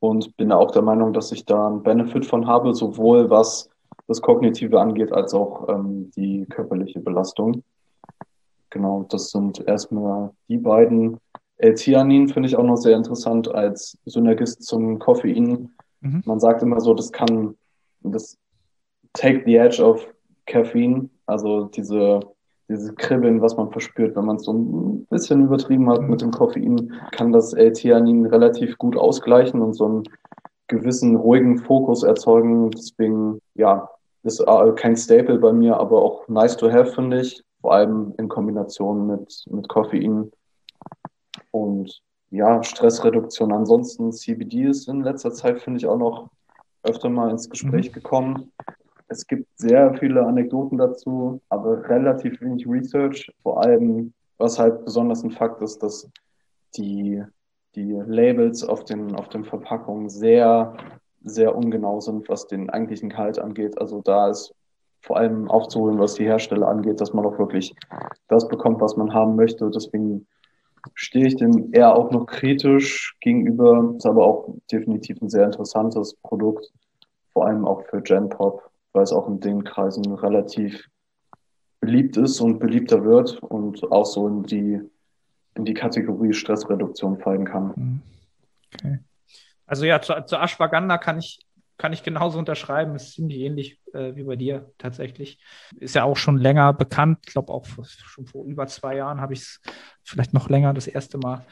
Und 0.00 0.36
bin 0.36 0.52
auch 0.52 0.70
der 0.70 0.82
Meinung, 0.82 1.12
dass 1.12 1.32
ich 1.32 1.44
da 1.44 1.66
einen 1.66 1.82
Benefit 1.82 2.26
von 2.26 2.46
habe, 2.46 2.74
sowohl 2.74 3.30
was 3.30 3.68
das 4.08 4.20
Kognitive 4.20 4.80
angeht, 4.80 5.12
als 5.12 5.34
auch 5.34 5.68
ähm, 5.68 6.10
die 6.16 6.46
körperliche 6.46 7.00
Belastung. 7.00 7.62
Genau, 8.70 9.06
das 9.08 9.30
sind 9.30 9.66
erstmal 9.66 10.30
die 10.48 10.58
beiden. 10.58 11.18
L-Theanin 11.58 12.28
finde 12.28 12.48
ich 12.48 12.56
auch 12.56 12.64
noch 12.64 12.76
sehr 12.76 12.96
interessant 12.96 13.52
als 13.54 13.98
Synergist 14.04 14.62
zum 14.62 14.98
Koffein. 14.98 15.70
Mhm. 16.00 16.22
Man 16.24 16.40
sagt 16.40 16.62
immer 16.62 16.80
so, 16.80 16.94
das 16.94 17.12
kann, 17.12 17.54
das 18.02 18.36
take 19.12 19.42
the 19.44 19.56
edge 19.56 19.82
of 19.82 20.06
Caffeine, 20.46 21.08
also 21.26 21.64
diese 21.64 22.20
dieses 22.68 22.94
Kribbeln, 22.96 23.40
was 23.40 23.56
man 23.56 23.70
verspürt, 23.70 24.14
wenn 24.14 24.26
man 24.26 24.36
es 24.36 24.44
so 24.44 24.52
ein 24.52 25.06
bisschen 25.06 25.44
übertrieben 25.44 25.88
hat 25.88 26.02
mit 26.02 26.20
dem 26.20 26.30
Koffein, 26.30 26.92
kann 27.12 27.32
das 27.32 27.54
L-Theanin 27.54 28.26
relativ 28.26 28.76
gut 28.76 28.96
ausgleichen 28.96 29.62
und 29.62 29.72
so 29.72 29.86
einen 29.86 30.02
gewissen 30.66 31.16
ruhigen 31.16 31.58
Fokus 31.58 32.02
erzeugen. 32.02 32.70
Deswegen, 32.70 33.40
ja, 33.54 33.88
ist 34.22 34.44
kein 34.76 34.96
Staple 34.96 35.38
bei 35.38 35.52
mir, 35.52 35.76
aber 35.76 36.02
auch 36.02 36.28
nice 36.28 36.56
to 36.56 36.70
have, 36.70 36.92
finde 36.92 37.20
ich. 37.20 37.42
Vor 37.60 37.74
allem 37.74 38.14
in 38.18 38.28
Kombination 38.28 39.06
mit, 39.06 39.44
mit 39.50 39.68
Koffein. 39.68 40.30
Und 41.50 42.02
ja, 42.30 42.62
Stressreduktion. 42.62 43.52
Ansonsten 43.52 44.12
CBD 44.12 44.64
ist 44.64 44.88
in 44.88 45.02
letzter 45.02 45.32
Zeit, 45.32 45.60
finde 45.60 45.78
ich, 45.78 45.86
auch 45.86 45.98
noch 45.98 46.30
öfter 46.82 47.08
mal 47.08 47.30
ins 47.30 47.48
Gespräch 47.48 47.90
mhm. 47.90 47.94
gekommen. 47.94 48.52
Es 49.08 49.26
gibt 49.26 49.46
sehr 49.56 49.94
viele 49.94 50.24
Anekdoten 50.26 50.76
dazu, 50.76 51.40
aber 51.48 51.88
relativ 51.88 52.40
wenig 52.40 52.66
Research. 52.68 53.32
Vor 53.42 53.62
allem, 53.62 54.12
was 54.36 54.58
halt 54.58 54.84
besonders 54.84 55.24
ein 55.24 55.30
Fakt 55.30 55.62
ist, 55.62 55.82
dass 55.82 56.08
die, 56.76 57.22
die 57.74 57.92
Labels 58.06 58.62
auf 58.62 58.84
den, 58.84 59.14
auf 59.14 59.30
den 59.30 59.44
Verpackungen 59.44 60.10
sehr, 60.10 60.76
sehr 61.22 61.56
ungenau 61.56 62.00
sind, 62.00 62.28
was 62.28 62.46
den 62.46 62.70
eigentlichen 62.70 63.08
Gehalt 63.10 63.38
angeht. 63.38 63.78
Also 63.80 64.00
da 64.02 64.28
ist 64.28 64.54
vor 65.00 65.16
allem 65.16 65.48
aufzuholen, 65.48 65.98
was 65.98 66.14
die 66.14 66.24
Hersteller 66.24 66.68
angeht, 66.68 67.00
dass 67.00 67.12
man 67.12 67.24
auch 67.24 67.38
wirklich 67.38 67.74
das 68.28 68.48
bekommt, 68.48 68.80
was 68.80 68.96
man 68.96 69.14
haben 69.14 69.36
möchte. 69.36 69.70
Deswegen 69.70 70.26
stehe 70.94 71.26
ich 71.26 71.36
dem 71.36 71.72
eher 71.72 71.94
auch 71.96 72.10
noch 72.10 72.26
kritisch 72.26 73.16
gegenüber. 73.20 73.94
Ist 73.96 74.06
aber 74.06 74.26
auch 74.26 74.54
definitiv 74.70 75.20
ein 75.20 75.28
sehr 75.28 75.44
interessantes 75.44 76.14
Produkt, 76.22 76.72
vor 77.32 77.46
allem 77.46 77.64
auch 77.64 77.82
für 77.86 78.00
Gen 78.02 78.28
Pop 78.28 78.68
weil 78.92 79.04
es 79.04 79.12
auch 79.12 79.28
in 79.28 79.40
den 79.40 79.62
Kreisen 79.64 80.12
relativ 80.12 80.88
beliebt 81.80 82.16
ist 82.16 82.40
und 82.40 82.58
beliebter 82.58 83.04
wird 83.04 83.40
und 83.42 83.90
auch 83.92 84.06
so 84.06 84.26
in 84.26 84.42
die, 84.42 84.80
in 85.54 85.64
die 85.64 85.74
Kategorie 85.74 86.32
Stressreduktion 86.32 87.18
fallen 87.18 87.44
kann. 87.44 87.72
Mhm. 87.76 88.02
Okay. 88.74 88.98
Also 89.68 89.84
ja, 89.84 90.00
zu, 90.02 90.14
zu 90.26 90.36
Ashwagandha 90.36 90.98
kann 90.98 91.18
ich 91.18 91.38
kann 91.78 91.92
ich 91.92 92.02
genauso 92.02 92.38
unterschreiben. 92.38 92.96
Ist 92.96 93.12
ziemlich 93.12 93.38
ähnlich 93.38 93.80
äh, 93.94 94.14
wie 94.16 94.24
bei 94.24 94.36
dir 94.36 94.72
tatsächlich. 94.78 95.38
Ist 95.78 95.94
ja 95.94 96.04
auch 96.04 96.16
schon 96.16 96.36
länger 96.36 96.72
bekannt. 96.72 97.20
Ich 97.24 97.32
glaube 97.32 97.52
auch 97.52 97.66
vor, 97.66 97.84
schon 97.84 98.26
vor 98.26 98.44
über 98.44 98.66
zwei 98.66 98.96
Jahren 98.96 99.20
habe 99.20 99.32
ich 99.32 99.40
es 99.40 99.60
vielleicht 100.02 100.34
noch 100.34 100.48
länger 100.48 100.74
das 100.74 100.88
erste 100.88 101.18
Mal 101.18 101.46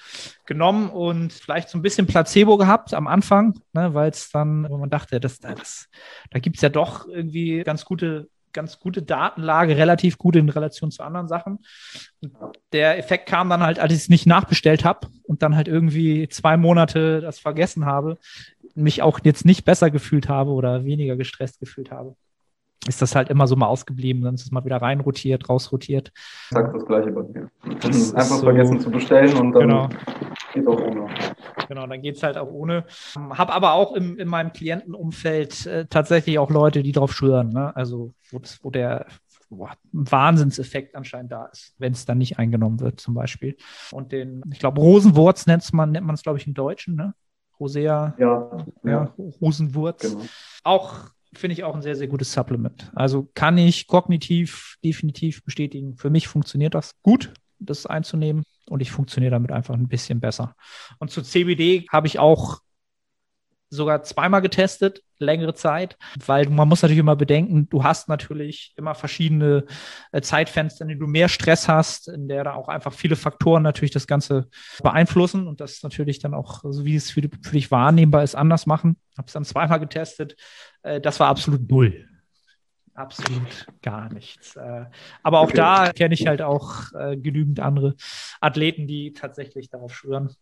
genommen 0.44 0.90
und 0.90 1.32
vielleicht 1.32 1.68
so 1.68 1.78
ein 1.78 1.82
bisschen 1.82 2.06
Placebo 2.06 2.56
gehabt 2.56 2.92
am 2.92 3.06
Anfang, 3.06 3.60
ne, 3.72 3.94
weil 3.94 4.10
es 4.10 4.30
dann, 4.30 4.68
wo 4.68 4.76
man 4.76 4.90
dachte, 4.90 5.20
das, 5.20 5.38
das, 5.38 5.88
da 6.30 6.40
gibt 6.40 6.56
es 6.56 6.62
ja 6.62 6.70
doch 6.70 7.06
irgendwie 7.06 7.62
ganz 7.62 7.84
gute 7.84 8.28
ganz 8.56 8.80
gute 8.80 9.02
Datenlage, 9.02 9.76
relativ 9.76 10.18
gut 10.18 10.34
in 10.34 10.48
Relation 10.48 10.90
zu 10.90 11.04
anderen 11.04 11.28
Sachen. 11.28 11.60
Und 12.20 12.34
der 12.72 12.98
Effekt 12.98 13.28
kam 13.28 13.48
dann 13.48 13.62
halt, 13.62 13.78
als 13.78 13.92
ich 13.92 13.98
es 14.00 14.08
nicht 14.08 14.26
nachbestellt 14.26 14.84
habe 14.84 15.06
und 15.22 15.42
dann 15.42 15.54
halt 15.54 15.68
irgendwie 15.68 16.28
zwei 16.28 16.56
Monate 16.56 17.20
das 17.20 17.38
vergessen 17.38 17.86
habe, 17.86 18.18
mich 18.74 19.02
auch 19.02 19.20
jetzt 19.22 19.44
nicht 19.44 19.64
besser 19.64 19.90
gefühlt 19.90 20.28
habe 20.28 20.50
oder 20.50 20.84
weniger 20.84 21.16
gestresst 21.16 21.60
gefühlt 21.60 21.90
habe, 21.90 22.16
ist 22.88 23.02
das 23.02 23.14
halt 23.14 23.30
immer 23.30 23.46
so 23.46 23.56
mal 23.56 23.66
ausgeblieben. 23.66 24.22
Dann 24.22 24.34
ist 24.34 24.42
es 24.42 24.50
mal 24.50 24.64
wieder 24.64 24.76
reinrotiert, 24.76 25.48
rausrotiert. 25.48 26.12
Sagt 26.50 26.74
das 26.74 26.86
Gleiche 26.86 27.10
bei 27.10 27.22
mir. 27.22 27.50
Einfach 27.64 28.24
so, 28.24 28.42
vergessen 28.42 28.80
zu 28.80 28.90
bestellen 28.90 29.36
und 29.36 29.52
dann 29.52 29.62
genau. 29.62 29.88
Geht 30.56 30.66
auch 30.66 30.80
ohne. 30.80 31.06
Genau, 31.68 31.86
dann 31.86 32.02
geht 32.02 32.16
es 32.16 32.22
halt 32.22 32.36
auch 32.36 32.50
ohne. 32.50 32.84
Habe 33.16 33.52
aber 33.52 33.72
auch 33.74 33.92
im, 33.92 34.18
in 34.18 34.28
meinem 34.28 34.52
Klientenumfeld 34.52 35.66
äh, 35.66 35.86
tatsächlich 35.86 36.38
auch 36.38 36.50
Leute, 36.50 36.82
die 36.82 36.92
drauf 36.92 37.12
schwören. 37.12 37.50
Ne? 37.50 37.74
Also, 37.76 38.14
wo, 38.30 38.38
das, 38.38 38.62
wo 38.62 38.70
der 38.70 39.06
boah, 39.50 39.72
Wahnsinnseffekt 39.92 40.94
anscheinend 40.94 41.32
da 41.32 41.46
ist, 41.46 41.74
wenn 41.78 41.92
es 41.92 42.04
dann 42.04 42.18
nicht 42.18 42.38
eingenommen 42.38 42.80
wird, 42.80 43.00
zum 43.00 43.14
Beispiel. 43.14 43.56
Und 43.92 44.12
den, 44.12 44.42
ich 44.52 44.58
glaube, 44.58 44.80
Rosenwurz 44.80 45.46
nennt 45.46 45.72
man, 45.72 45.92
nennt 45.92 46.06
man 46.06 46.14
es, 46.14 46.22
glaube 46.22 46.38
ich, 46.38 46.46
im 46.46 46.54
Deutschen, 46.54 46.96
ne? 46.96 47.14
Rosea, 47.58 48.14
ja, 48.18 48.66
ja. 48.84 49.14
Rosenwurz. 49.40 50.02
Genau. 50.02 50.24
Auch 50.62 51.10
finde 51.32 51.54
ich 51.54 51.64
auch 51.64 51.74
ein 51.74 51.80
sehr, 51.80 51.96
sehr 51.96 52.06
gutes 52.06 52.32
Supplement. 52.32 52.90
Also 52.94 53.30
kann 53.32 53.56
ich 53.56 53.86
kognitiv 53.86 54.76
definitiv 54.84 55.42
bestätigen. 55.42 55.96
Für 55.96 56.10
mich 56.10 56.28
funktioniert 56.28 56.74
das 56.74 57.00
gut, 57.02 57.32
das 57.58 57.86
einzunehmen 57.86 58.42
und 58.68 58.80
ich 58.80 58.90
funktioniere 58.90 59.32
damit 59.32 59.52
einfach 59.52 59.74
ein 59.74 59.88
bisschen 59.88 60.20
besser. 60.20 60.54
Und 60.98 61.10
zu 61.10 61.22
CBD 61.22 61.86
habe 61.90 62.06
ich 62.06 62.18
auch 62.18 62.60
sogar 63.68 64.02
zweimal 64.02 64.42
getestet, 64.42 65.02
längere 65.18 65.54
Zeit, 65.54 65.96
weil 66.24 66.48
man 66.48 66.68
muss 66.68 66.82
natürlich 66.82 67.00
immer 67.00 67.16
bedenken, 67.16 67.68
du 67.68 67.82
hast 67.82 68.08
natürlich 68.08 68.72
immer 68.76 68.94
verschiedene 68.94 69.64
äh, 70.12 70.20
Zeitfenster, 70.20 70.82
in 70.82 70.88
denen 70.88 71.00
du 71.00 71.06
mehr 71.06 71.28
Stress 71.28 71.68
hast, 71.68 72.08
in 72.08 72.28
der 72.28 72.44
da 72.44 72.54
auch 72.54 72.68
einfach 72.68 72.92
viele 72.92 73.16
Faktoren 73.16 73.62
natürlich 73.62 73.90
das 73.90 74.06
Ganze 74.06 74.48
beeinflussen 74.82 75.48
und 75.48 75.60
das 75.60 75.82
natürlich 75.82 76.18
dann 76.18 76.34
auch, 76.34 76.62
so 76.64 76.84
wie 76.84 76.96
es 76.96 77.10
für, 77.10 77.22
für 77.22 77.52
dich 77.52 77.70
wahrnehmbar 77.70 78.22
ist, 78.22 78.34
anders 78.34 78.66
machen. 78.66 78.98
Habe 79.16 79.26
es 79.26 79.32
dann 79.32 79.44
zweimal 79.44 79.80
getestet. 79.80 80.36
Äh, 80.82 81.00
das 81.00 81.18
war 81.18 81.28
absolut 81.28 81.68
null. 81.68 82.06
Absolut 82.96 83.66
gar 83.82 84.12
nichts. 84.12 84.56
Äh, 84.56 84.86
aber 85.22 85.40
auch 85.40 85.48
okay. 85.48 85.56
da 85.56 85.92
kenne 85.92 86.14
ich 86.14 86.26
halt 86.26 86.42
auch 86.42 86.92
äh, 86.94 87.16
genügend 87.16 87.60
andere 87.60 87.94
Athleten, 88.40 88.86
die 88.86 89.12
tatsächlich 89.12 89.70
darauf 89.70 89.94
schwören 89.94 90.34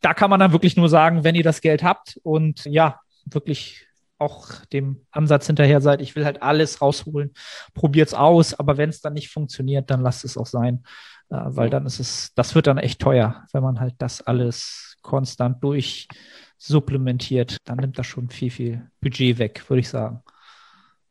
da 0.00 0.14
kann 0.14 0.30
man 0.30 0.40
dann 0.40 0.52
wirklich 0.52 0.76
nur 0.76 0.88
sagen, 0.88 1.24
wenn 1.24 1.34
ihr 1.34 1.42
das 1.42 1.60
Geld 1.60 1.82
habt 1.82 2.18
und 2.22 2.64
ja, 2.64 3.00
wirklich 3.24 3.86
auch 4.18 4.64
dem 4.72 5.06
Ansatz 5.10 5.46
hinterher 5.46 5.80
seid, 5.80 6.00
ich 6.00 6.16
will 6.16 6.24
halt 6.24 6.42
alles 6.42 6.80
rausholen, 6.80 7.32
probiert's 7.74 8.14
aus, 8.14 8.58
aber 8.58 8.76
wenn 8.76 8.90
es 8.90 9.00
dann 9.00 9.14
nicht 9.14 9.30
funktioniert, 9.30 9.90
dann 9.90 10.00
lasst 10.00 10.24
es 10.24 10.36
auch 10.36 10.46
sein, 10.46 10.82
äh, 11.30 11.36
weil 11.36 11.70
dann 11.70 11.86
ist 11.86 12.00
es, 12.00 12.32
das 12.34 12.54
wird 12.54 12.66
dann 12.66 12.78
echt 12.78 13.00
teuer, 13.00 13.44
wenn 13.52 13.62
man 13.62 13.78
halt 13.78 13.94
das 13.98 14.20
alles 14.22 14.96
konstant 15.02 15.62
durch 15.62 16.08
supplementiert, 16.56 17.58
dann 17.64 17.78
nimmt 17.78 17.98
das 17.98 18.06
schon 18.06 18.28
viel, 18.28 18.50
viel 18.50 18.90
Budget 19.00 19.38
weg, 19.38 19.64
würde 19.68 19.80
ich 19.80 19.88
sagen. 19.88 20.22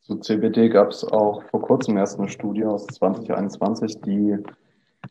Zu 0.07 0.19
CBD 0.19 0.69
gab 0.69 0.91
es 0.91 1.03
auch 1.03 1.43
vor 1.51 1.61
kurzem 1.61 1.97
erst 1.97 2.17
eine 2.17 2.29
Studie 2.29 2.63
aus 2.63 2.87
2021, 2.87 3.99
die 3.99 4.37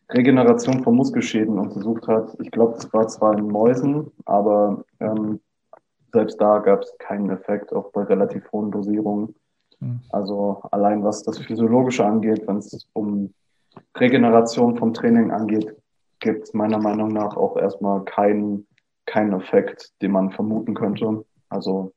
Regeneration 0.09 0.83
von 0.83 0.97
Muskelschäden 0.97 1.59
untersucht 1.59 2.09
hat. 2.09 2.35
Ich 2.41 2.51
glaube, 2.51 2.77
das 2.77 2.91
war 2.95 3.07
zwar 3.07 3.37
in 3.37 3.47
Mäusen, 3.47 4.11
aber 4.25 4.83
ähm, 5.01 5.41
selbst 6.15 6.41
da 6.41 6.61
gab 6.61 6.81
es 6.81 6.97
keinen 6.99 7.29
Effekt, 7.29 7.75
auch 7.75 7.93
bei 7.93 8.05
relativ 8.05 8.51
hohen 8.53 8.71
Dosierungen. 8.71 9.35
Mhm. 9.81 10.01
Also 10.09 10.63
allein 10.71 11.05
was 11.05 11.23
das 11.25 11.41
Physiologische 11.41 12.07
angeht, 12.07 12.45
wenn 12.47 12.57
es 12.57 12.89
um 12.95 13.35
Regeneration 13.99 14.79
vom 14.79 14.95
Training 14.95 15.31
angeht, 15.31 15.77
gibt 16.21 16.45
es 16.45 16.55
meiner 16.55 16.79
Meinung 16.79 17.09
nach 17.09 17.37
auch 17.37 17.59
erstmal 17.59 18.03
keinen 18.05 18.67
keinen 19.05 19.35
Effekt, 19.35 19.93
den 20.01 20.13
man 20.13 20.31
vermuten 20.31 20.73
könnte. 20.73 21.23
Also 21.51 21.93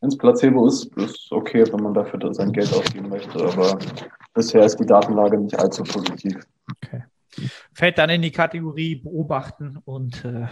wenn 0.00 0.08
es 0.08 0.18
Placebo 0.18 0.66
ist, 0.66 0.96
ist 0.96 1.32
okay, 1.32 1.64
wenn 1.72 1.82
man 1.82 1.94
dafür 1.94 2.32
sein 2.34 2.52
Geld 2.52 2.72
ausgeben 2.72 3.08
möchte, 3.08 3.38
aber 3.44 3.78
bisher 4.34 4.64
ist 4.64 4.76
die 4.76 4.86
Datenlage 4.86 5.38
nicht 5.38 5.58
allzu 5.58 5.82
positiv. 5.82 6.36
Okay 6.84 7.04
fällt 7.72 7.98
dann 7.98 8.10
in 8.10 8.22
die 8.22 8.30
Kategorie 8.30 8.96
beobachten 8.96 9.78
und 9.84 10.24
äh, 10.24 10.46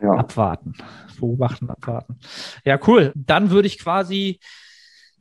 ja. 0.00 0.12
abwarten. 0.12 0.74
Beobachten, 1.18 1.70
abwarten. 1.70 2.18
Ja, 2.64 2.78
cool. 2.86 3.12
Dann 3.14 3.50
würde 3.50 3.68
ich 3.68 3.78
quasi 3.78 4.40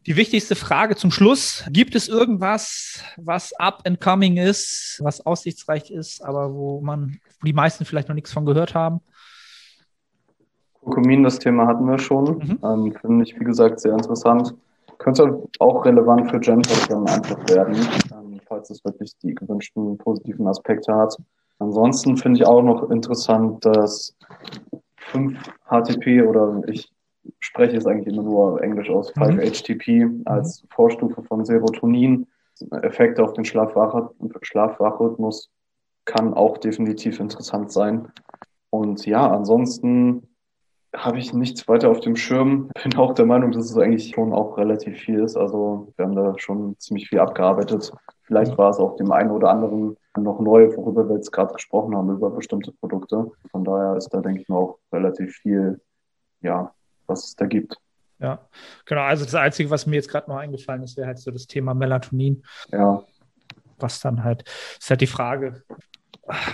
die 0.08 0.16
wichtigste 0.16 0.56
Frage 0.56 0.96
zum 0.96 1.12
Schluss. 1.12 1.64
Gibt 1.70 1.96
es 1.96 2.08
irgendwas, 2.08 3.04
was 3.18 3.54
up 3.54 3.82
and 3.86 4.02
coming 4.02 4.38
ist, 4.38 5.00
was 5.04 5.26
aussichtsreich 5.26 5.92
ist, 5.92 6.24
aber 6.24 6.54
wo 6.54 6.82
man, 6.82 7.20
wo 7.40 7.46
die 7.46 7.54
meisten 7.54 7.86
vielleicht 7.86 8.08
noch 8.08 8.16
nichts 8.16 8.34
von 8.34 8.46
gehört 8.46 8.74
haben? 8.74 9.02
Kurkumin, 10.82 11.24
das 11.24 11.40
Thema 11.40 11.68
hatten 11.68 11.86
wir 11.86 12.00
schon. 12.00 12.38
Mhm. 12.38 12.60
Ähm, 12.64 12.94
Finde 13.00 13.24
ich, 13.24 13.40
wie 13.40 13.44
gesagt, 13.44 13.80
sehr 13.80 13.94
interessant. 13.94 14.56
Könnte 14.98 15.42
auch 15.60 15.86
relevant 15.86 16.30
für 16.30 16.40
dann 16.40 17.08
einfach 17.08 17.38
werden. 17.50 17.76
Ähm, 18.12 18.40
falls 18.48 18.70
es 18.70 18.84
wirklich 18.84 19.18
die 19.20 19.34
gewünschten 19.34 19.98
positiven 19.98 20.48
Aspekte 20.48 20.94
hat. 20.94 21.18
Ansonsten 21.60 22.18
finde 22.18 22.40
ich 22.40 22.46
auch 22.46 22.62
noch 22.62 22.90
interessant, 22.90 23.66
dass 23.66 24.16
5-HTP 25.12 26.28
oder 26.28 26.62
ich 26.68 26.92
spreche 27.40 27.78
es 27.78 27.86
eigentlich 27.86 28.14
immer 28.14 28.24
nur 28.24 28.62
Englisch 28.64 28.90
aus, 28.90 29.14
5-HTP 29.16 30.06
mhm. 30.06 30.22
als 30.26 30.64
Vorstufe 30.70 31.22
von 31.24 31.46
Serotonin 31.46 32.28
Effekte 32.82 33.24
auf 33.24 33.34
den 33.34 33.46
Schlafwachrhythmus 33.46 35.50
kann 36.06 36.34
auch 36.34 36.58
definitiv 36.58 37.20
interessant 37.20 37.72
sein. 37.72 38.08
Und 38.70 39.06
ja, 39.06 39.30
ansonsten 39.30 40.24
habe 40.96 41.20
ich 41.20 41.34
nichts 41.34 41.68
weiter 41.68 41.90
auf 41.90 42.02
dem 42.02 42.16
Schirm. 42.16 42.70
Bin 42.84 42.98
auch 42.98 43.14
der 43.14 43.26
Meinung, 43.26 43.52
dass 43.52 43.70
es 43.70 43.78
eigentlich 43.78 44.14
schon 44.14 44.34
auch 44.34 44.58
relativ 44.58 45.00
viel 45.00 45.20
ist. 45.20 45.38
Also 45.38 45.92
wir 45.96 46.06
haben 46.06 46.16
da 46.16 46.34
schon 46.38 46.78
ziemlich 46.80 47.08
viel 47.10 47.20
abgearbeitet. 47.20 47.92
Vielleicht 48.24 48.58
war 48.58 48.70
es 48.70 48.78
auch 48.78 48.96
dem 48.98 49.12
einen 49.12 49.32
oder 49.32 49.50
anderen 49.50 49.98
noch 50.18 50.40
neu, 50.40 50.76
worüber 50.76 51.08
wir 51.08 51.16
jetzt 51.16 51.32
gerade 51.32 51.54
gesprochen 51.54 51.96
haben, 51.96 52.10
über 52.10 52.30
bestimmte 52.30 52.72
Produkte. 52.74 53.32
Von 53.52 53.64
daher 53.64 53.96
ist 53.96 54.10
da, 54.10 54.20
denke 54.20 54.42
ich 54.42 54.50
mal, 54.50 54.58
auch 54.58 54.80
relativ 54.92 55.36
viel, 55.38 55.80
ja, 56.42 56.74
was 57.08 57.26
es 57.26 57.36
da 57.36 57.46
gibt. 57.46 57.78
Ja, 58.20 58.40
genau. 58.86 59.02
Also 59.02 59.26
das 59.26 59.36
Einzige, 59.36 59.70
was 59.70 59.88
mir 59.88 59.96
jetzt 59.96 60.10
gerade 60.10 60.30
noch 60.30 60.38
eingefallen 60.38 60.84
ist, 60.84 60.98
wäre 60.98 61.08
halt 61.08 61.20
so 61.20 61.32
das 61.32 61.48
Thema 61.48 61.74
Melatonin. 61.74 62.44
Ja. 62.72 63.04
Was 63.80 64.00
dann 64.00 64.24
halt, 64.24 64.44
ist 64.80 64.90
halt 64.90 65.02
die 65.02 65.08
Frage, 65.08 65.64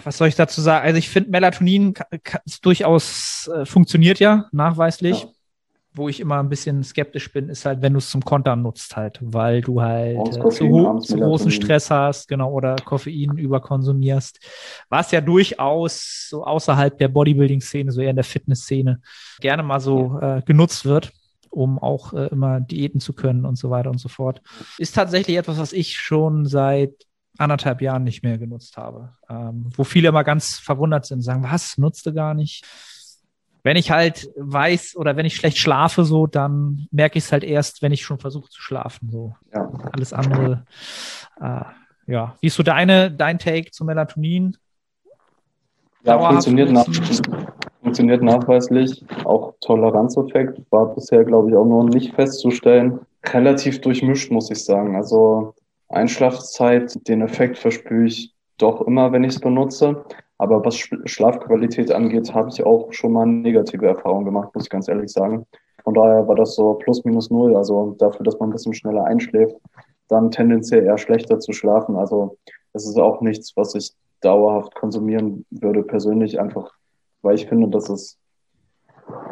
was 0.03 0.17
soll 0.17 0.27
ich 0.27 0.35
dazu 0.35 0.61
sagen? 0.61 0.85
Also 0.85 0.97
ich 0.97 1.09
finde 1.09 1.29
Melatonin 1.29 1.93
durchaus 2.61 3.49
äh, 3.53 3.65
funktioniert 3.65 4.19
ja 4.19 4.45
nachweislich. 4.51 5.23
Ja 5.23 5.29
wo 5.97 6.07
ich 6.07 6.19
immer 6.19 6.39
ein 6.39 6.49
bisschen 6.49 6.83
skeptisch 6.83 7.31
bin, 7.31 7.49
ist 7.49 7.65
halt, 7.65 7.81
wenn 7.81 7.93
du 7.93 7.99
es 7.99 8.09
zum 8.09 8.21
Kontern 8.21 8.61
nutzt 8.61 8.95
halt, 8.95 9.19
weil 9.21 9.61
du 9.61 9.81
halt 9.81 10.17
äh, 10.27 10.49
zu, 10.49 10.99
zu 10.99 11.17
großen 11.17 11.51
Stress 11.51 11.89
hast, 11.89 12.27
genau, 12.27 12.51
oder 12.51 12.75
Koffein 12.75 13.37
überkonsumierst, 13.37 14.39
was 14.89 15.11
ja 15.11 15.21
durchaus 15.21 16.27
so 16.29 16.43
außerhalb 16.43 16.97
der 16.97 17.07
Bodybuilding-Szene, 17.07 17.91
so 17.91 18.01
eher 18.01 18.11
in 18.11 18.15
der 18.15 18.25
Fitness-Szene, 18.25 19.01
gerne 19.39 19.63
mal 19.63 19.79
so 19.79 20.19
äh, 20.21 20.41
genutzt 20.45 20.85
wird 20.85 21.11
um 21.49 21.79
auch 21.79 22.13
äh, 22.13 22.27
immer 22.27 22.59
Diäten 22.59 22.99
zu 22.99 23.13
können 23.13 23.45
und 23.45 23.57
so 23.57 23.71
weiter 23.71 23.89
und 23.89 23.97
so 23.99 24.09
fort. 24.09 24.41
Ist 24.77 24.93
tatsächlich 24.93 25.37
etwas, 25.37 25.57
was 25.57 25.73
ich 25.73 25.97
schon 25.97 26.45
seit 26.45 27.06
anderthalb 27.39 27.81
Jahren 27.81 28.03
nicht 28.03 28.23
mehr 28.23 28.37
genutzt 28.37 28.77
habe. 28.77 29.13
Ähm, 29.29 29.69
wo 29.75 29.83
viele 29.83 30.09
immer 30.09 30.23
ganz 30.23 30.59
verwundert 30.59 31.05
sind, 31.05 31.21
sagen, 31.21 31.43
was, 31.43 31.77
nutzte 31.77 32.13
gar 32.13 32.33
nicht 32.33 32.65
wenn 33.67 33.75
ich 33.75 33.91
halt 33.91 34.29
weiß 34.37 34.95
oder 34.95 35.17
wenn 35.17 35.25
ich 35.25 35.35
schlecht 35.35 35.57
schlafe, 35.57 36.05
so, 36.05 36.25
dann 36.25 36.87
merke 36.89 37.17
ich 37.17 37.25
es 37.25 37.33
halt 37.33 37.43
erst, 37.43 37.81
wenn 37.81 37.91
ich 37.91 38.01
schon 38.01 38.17
versuche 38.17 38.49
zu 38.49 38.61
schlafen. 38.61 39.09
So. 39.11 39.35
Ja. 39.53 39.69
Alles 39.91 40.13
andere. 40.13 40.63
Äh, 41.41 41.63
ja. 42.05 42.35
Wie 42.39 42.47
ist 42.47 42.55
so 42.55 42.63
deine, 42.63 43.11
dein 43.11 43.39
Take 43.39 43.71
zu 43.71 43.83
Melatonin? 43.83 44.55
Ja, 46.03 46.17
funktioniert, 46.17 46.71
nach, 46.71 46.87
funktioniert 47.81 48.23
nachweislich. 48.23 49.03
Auch 49.25 49.55
Toleranzeffekt 49.59 50.61
war 50.71 50.95
bisher, 50.95 51.25
glaube 51.25 51.49
ich, 51.49 51.55
auch 51.57 51.65
noch 51.65 51.83
nicht 51.83 52.15
festzustellen. 52.15 53.01
Relativ 53.25 53.81
durchmischt, 53.81 54.31
muss 54.31 54.49
ich 54.49 54.63
sagen. 54.63 54.95
Also 54.95 55.55
Einschlafzeit, 55.89 57.07
den 57.07 57.21
Effekt 57.21 57.57
verspüre 57.57 58.05
ich 58.05 58.33
doch 58.57 58.81
immer, 58.81 59.11
wenn 59.11 59.23
ich 59.23 59.35
es 59.35 59.39
benutze. 59.39 60.03
Aber 60.37 60.63
was 60.63 60.77
Schlafqualität 60.77 61.91
angeht, 61.91 62.33
habe 62.33 62.49
ich 62.49 62.63
auch 62.63 62.91
schon 62.93 63.13
mal 63.13 63.25
negative 63.25 63.87
Erfahrungen 63.87 64.25
gemacht, 64.25 64.53
muss 64.53 64.65
ich 64.65 64.69
ganz 64.69 64.87
ehrlich 64.87 65.11
sagen. 65.11 65.45
Von 65.83 65.93
daher 65.93 66.27
war 66.27 66.35
das 66.35 66.55
so 66.55 66.73
plus 66.75 67.03
minus 67.05 67.29
null. 67.29 67.55
Also 67.55 67.95
dafür, 67.97 68.23
dass 68.23 68.39
man 68.39 68.49
ein 68.49 68.53
bisschen 68.53 68.73
schneller 68.73 69.05
einschläft, 69.05 69.55
dann 70.09 70.31
tendenziell 70.31 70.83
eher 70.83 70.97
schlechter 70.97 71.39
zu 71.39 71.53
schlafen. 71.53 71.95
Also 71.95 72.37
es 72.73 72.87
ist 72.87 72.97
auch 72.99 73.21
nichts, 73.21 73.53
was 73.55 73.73
ich 73.73 73.93
dauerhaft 74.21 74.75
konsumieren 74.75 75.45
würde, 75.49 75.83
persönlich, 75.83 76.39
einfach 76.39 76.71
weil 77.21 77.35
ich 77.35 77.47
finde, 77.47 77.67
dass 77.67 77.89
es 77.89 78.17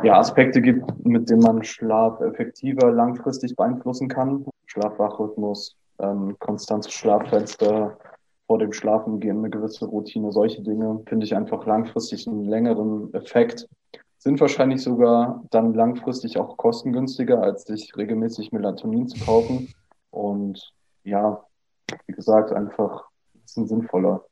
ja 0.04 0.18
Aspekte 0.20 0.62
gibt, 0.62 1.06
mit 1.06 1.30
denen 1.30 1.42
man 1.42 1.64
Schlaf 1.64 2.20
effektiver 2.22 2.92
langfristig 2.92 3.56
beeinflussen 3.56 4.08
kann. 4.08 4.46
Schlafwachrhythmus, 4.66 5.76
ähm, 6.00 6.36
konstantes 6.40 6.92
Schlaffenster, 6.92 7.98
vor 8.48 8.60
dem 8.60 8.74
Schlafen 8.74 9.20
gehen, 9.20 9.40
eine 9.40 9.50
gewisse 9.50 9.86
Routine, 9.86 10.32
solche 10.32 10.62
Dinge 10.62 11.02
finde 11.08 11.26
ich 11.26 11.36
einfach 11.36 11.66
langfristig 11.66 12.28
einen 12.28 12.46
längeren 12.46 13.14
Effekt. 13.14 13.68
Sind 14.20 14.40
wahrscheinlich 14.40 14.82
sogar 14.82 15.44
dann 15.52 15.74
langfristig 15.74 16.38
auch 16.38 16.58
kostengünstiger, 16.58 17.42
als 17.42 17.64
sich 17.64 17.96
regelmäßig 17.96 18.52
Melatonin 18.52 19.08
zu 19.08 19.24
kaufen. 19.24 19.74
Und 20.12 20.74
ja, 21.04 21.44
wie 22.08 22.14
gesagt, 22.14 22.52
einfach 22.52 23.06
ein 23.34 23.42
bisschen 23.42 23.68
sinnvoller. 23.68 24.24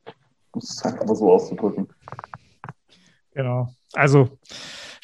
Um 0.52 0.60
es 0.60 0.84
einfach 0.84 1.08
so 1.16 1.32
auszudrücken. 1.32 1.88
Genau. 3.34 3.68
Also 3.94 4.30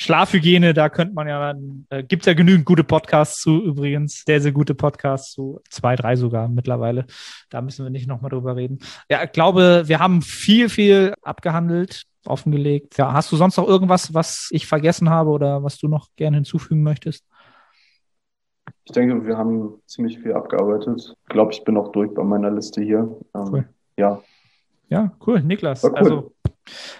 Schlafhygiene, 0.01 0.73
da 0.73 0.87
könnte 0.87 1.13
man 1.13 1.27
ja, 1.27 1.53
äh, 1.89 2.03
gibt 2.03 2.21
es 2.21 2.25
ja 2.25 2.33
genügend 2.33 2.65
gute 2.65 2.85
Podcasts 2.85 3.41
zu 3.41 3.61
übrigens, 3.61 4.23
sehr, 4.25 4.39
sehr 4.39 4.53
gute 4.53 4.73
Podcasts 4.73 5.33
zu, 5.33 5.59
zwei, 5.69 5.97
drei 5.97 6.15
sogar 6.15 6.47
mittlerweile. 6.47 7.05
Da 7.49 7.61
müssen 7.61 7.83
wir 7.83 7.89
nicht 7.89 8.07
nochmal 8.07 8.29
drüber 8.29 8.55
reden. 8.55 8.79
Ja, 9.11 9.25
ich 9.25 9.33
glaube, 9.33 9.83
wir 9.87 9.99
haben 9.99 10.21
viel, 10.21 10.69
viel 10.69 11.13
abgehandelt, 11.21 12.03
offengelegt. 12.25 12.97
Ja, 12.97 13.11
hast 13.11 13.29
du 13.33 13.35
sonst 13.35 13.57
noch 13.57 13.67
irgendwas, 13.67 14.13
was 14.13 14.47
ich 14.51 14.67
vergessen 14.67 15.09
habe 15.09 15.31
oder 15.31 15.63
was 15.63 15.77
du 15.77 15.89
noch 15.89 16.07
gerne 16.15 16.37
hinzufügen 16.37 16.81
möchtest? 16.81 17.25
Ich 18.85 18.93
denke, 18.93 19.27
wir 19.27 19.37
haben 19.37 19.81
ziemlich 19.85 20.17
viel 20.19 20.31
abgearbeitet. 20.31 21.13
Ich 21.23 21.29
glaube, 21.29 21.51
ich 21.51 21.65
bin 21.65 21.75
auch 21.75 21.91
durch 21.91 22.13
bei 22.13 22.23
meiner 22.23 22.51
Liste 22.51 22.81
hier. 22.81 23.17
Ähm, 23.35 23.47
cool. 23.51 23.69
Ja. 23.97 24.21
Ja, 24.87 25.11
cool, 25.27 25.41
Niklas. 25.41 25.83
Cool. 25.83 25.95
Also 25.95 26.31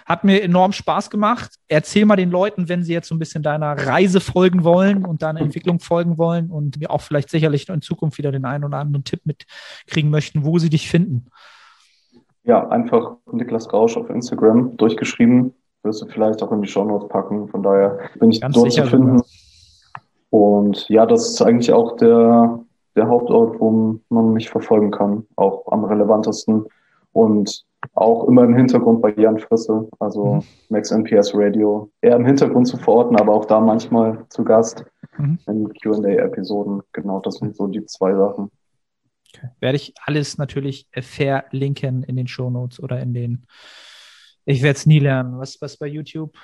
Hat 0.06 0.24
mir 0.24 0.42
enorm 0.42 0.72
Spaß 0.72 1.10
gemacht. 1.10 1.56
Erzähl 1.68 2.04
mal 2.04 2.16
den 2.16 2.30
Leuten, 2.30 2.68
wenn 2.68 2.82
sie 2.82 2.92
jetzt 2.92 3.08
so 3.08 3.14
ein 3.14 3.18
bisschen 3.18 3.42
deiner 3.42 3.72
Reise 3.72 4.20
folgen 4.20 4.64
wollen 4.64 5.04
und 5.04 5.22
deiner 5.22 5.40
Entwicklung 5.40 5.80
folgen 5.80 6.18
wollen 6.18 6.50
und 6.50 6.78
mir 6.80 6.90
auch 6.90 7.00
vielleicht 7.00 7.30
sicherlich 7.30 7.68
in 7.68 7.82
Zukunft 7.82 8.18
wieder 8.18 8.32
den 8.32 8.44
einen 8.44 8.64
oder 8.64 8.78
anderen 8.78 9.04
Tipp 9.04 9.20
mitkriegen 9.24 10.10
möchten, 10.10 10.44
wo 10.44 10.58
sie 10.58 10.70
dich 10.70 10.88
finden. 10.88 11.26
Ja, 12.44 12.68
einfach 12.68 13.16
Niklas 13.30 13.72
Rausch 13.72 13.96
auf 13.96 14.10
Instagram 14.10 14.76
durchgeschrieben. 14.76 15.54
Wirst 15.82 16.02
du 16.02 16.06
vielleicht 16.06 16.42
auch 16.42 16.52
in 16.52 16.62
die 16.62 16.68
Show 16.68 16.84
Notes 16.84 17.08
packen. 17.08 17.48
Von 17.48 17.62
daher 17.62 17.98
bin 18.18 18.30
ich 18.30 18.40
Ganz 18.40 18.54
dort 18.54 18.72
zu 18.72 18.84
finden. 18.86 19.18
Sogar. 19.18 19.26
Und 20.30 20.88
ja, 20.88 21.06
das 21.06 21.30
ist 21.30 21.42
eigentlich 21.42 21.72
auch 21.72 21.96
der, 21.96 22.60
der 22.96 23.08
Hauptort, 23.08 23.60
wo 23.60 23.98
man 24.08 24.32
mich 24.32 24.48
verfolgen 24.48 24.90
kann, 24.90 25.26
auch 25.36 25.70
am 25.70 25.84
relevantesten. 25.84 26.66
Und 27.12 27.64
auch 27.94 28.28
immer 28.28 28.44
im 28.44 28.54
Hintergrund 28.54 29.02
bei 29.02 29.12
Jan 29.14 29.38
Frisse, 29.38 29.88
also 29.98 30.34
mhm. 30.34 30.42
Max 30.68 30.90
NPS 30.90 31.32
Radio. 31.34 31.90
Eher 32.00 32.16
im 32.16 32.26
Hintergrund 32.26 32.68
zu 32.68 32.76
verorten, 32.76 33.16
aber 33.16 33.34
auch 33.34 33.44
da 33.44 33.60
manchmal 33.60 34.26
zu 34.28 34.44
Gast 34.44 34.84
mhm. 35.18 35.38
in 35.46 35.72
QA-Episoden. 35.74 36.82
Genau, 36.92 37.20
das 37.20 37.36
sind 37.36 37.56
so 37.56 37.66
die 37.66 37.84
zwei 37.86 38.14
Sachen. 38.14 38.50
Okay. 39.34 39.48
Werde 39.60 39.76
ich 39.76 39.94
alles 40.04 40.38
natürlich 40.38 40.88
verlinken 40.92 42.02
in 42.02 42.16
den 42.16 42.26
Shownotes 42.26 42.82
oder 42.82 43.00
in 43.00 43.14
den. 43.14 43.46
Ich 44.44 44.62
werde 44.62 44.76
es 44.76 44.86
nie 44.86 44.98
lernen. 44.98 45.38
Was, 45.38 45.60
was 45.60 45.76
bei 45.76 45.86
YouTube? 45.86 46.34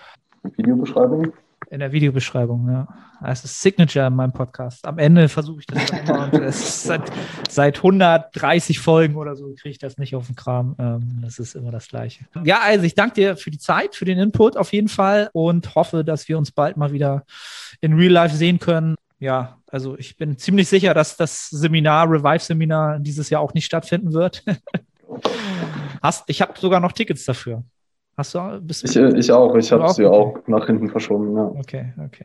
Videobeschreibung? 0.43 1.33
In 1.71 1.81
der 1.81 1.93
Videobeschreibung, 1.93 2.71
ja. 2.71 2.87
Das 3.23 3.45
ist 3.45 3.61
Signature 3.61 4.07
in 4.07 4.15
meinem 4.15 4.33
Podcast. 4.33 4.87
Am 4.87 4.99
Ende 4.99 5.29
versuche 5.29 5.61
ich 5.61 5.67
das 5.67 5.91
immer 5.91 6.31
und 6.33 6.53
seit, 6.55 7.11
seit 7.49 7.77
130 7.79 8.79
Folgen 8.79 9.17
oder 9.17 9.35
so 9.35 9.47
kriege 9.55 9.71
ich 9.71 9.79
das 9.79 9.97
nicht 9.97 10.15
auf 10.15 10.27
den 10.27 10.37
Kram. 10.37 10.77
Ähm, 10.79 11.21
das 11.23 11.39
ist 11.39 11.55
immer 11.55 11.71
das 11.71 11.89
Gleiche. 11.89 12.27
Ja, 12.45 12.61
also 12.63 12.85
ich 12.85 12.95
danke 12.95 13.15
dir 13.15 13.37
für 13.37 13.51
die 13.51 13.59
Zeit, 13.59 13.95
für 13.95 14.05
den 14.05 14.19
Input 14.19 14.57
auf 14.57 14.73
jeden 14.73 14.89
Fall 14.89 15.31
und 15.33 15.75
hoffe, 15.75 16.05
dass 16.05 16.29
wir 16.29 16.37
uns 16.39 16.53
bald 16.53 16.77
mal 16.77 16.93
wieder 16.93 17.25
in 17.81 17.95
Real 17.95 18.13
Life 18.13 18.37
sehen 18.37 18.59
können. 18.59 18.97
Ja, 19.19 19.59
also 19.67 19.99
ich 19.99 20.17
bin 20.17 20.37
ziemlich 20.37 20.69
sicher, 20.69 20.93
dass 20.93 21.17
das 21.17 21.49
Seminar, 21.49 22.11
Revive-Seminar 22.11 23.01
dieses 23.01 23.31
Jahr 23.31 23.41
auch 23.41 23.55
nicht 23.55 23.65
stattfinden 23.65 24.13
wird. 24.13 24.45
Hast, 26.03 26.29
ich 26.29 26.43
habe 26.43 26.59
sogar 26.59 26.81
noch 26.81 26.93
Tickets 26.93 27.25
dafür. 27.25 27.65
Hast 28.17 28.35
du? 28.35 28.61
Bist 28.63 28.85
ich, 28.85 28.97
ich 28.97 29.33
auch. 29.33 29.55
Ich 29.57 29.71
habe 29.73 29.89
sie 29.91 30.07
auch 30.07 30.39
nach 30.47 30.67
hinten 30.67 30.89
verschoben. 30.89 31.37
Ja. 31.37 31.45
Okay, 31.61 31.93
okay. 31.99 32.25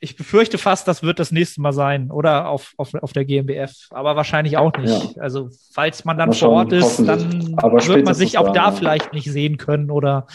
Ich 0.00 0.16
befürchte 0.16 0.58
fast, 0.58 0.88
das 0.88 1.02
wird 1.02 1.18
das 1.18 1.30
nächste 1.30 1.60
Mal 1.60 1.72
sein 1.72 2.10
oder 2.10 2.48
auf, 2.48 2.72
auf, 2.76 2.94
auf 2.94 3.12
der 3.12 3.24
GmbF, 3.24 3.72
aber 3.90 4.16
wahrscheinlich 4.16 4.56
auch 4.56 4.76
nicht. 4.76 5.16
Ja. 5.16 5.22
Also 5.22 5.50
falls 5.72 6.04
man 6.04 6.16
dann 6.18 6.32
vor 6.32 6.50
Ort 6.50 6.72
ist, 6.72 6.98
dann 6.98 7.56
wird 7.56 8.04
man 8.04 8.14
sich 8.14 8.38
auch 8.38 8.52
da 8.52 8.66
ja. 8.66 8.72
vielleicht 8.72 9.12
nicht 9.12 9.30
sehen 9.30 9.58
können 9.58 9.90
oder 9.90 10.26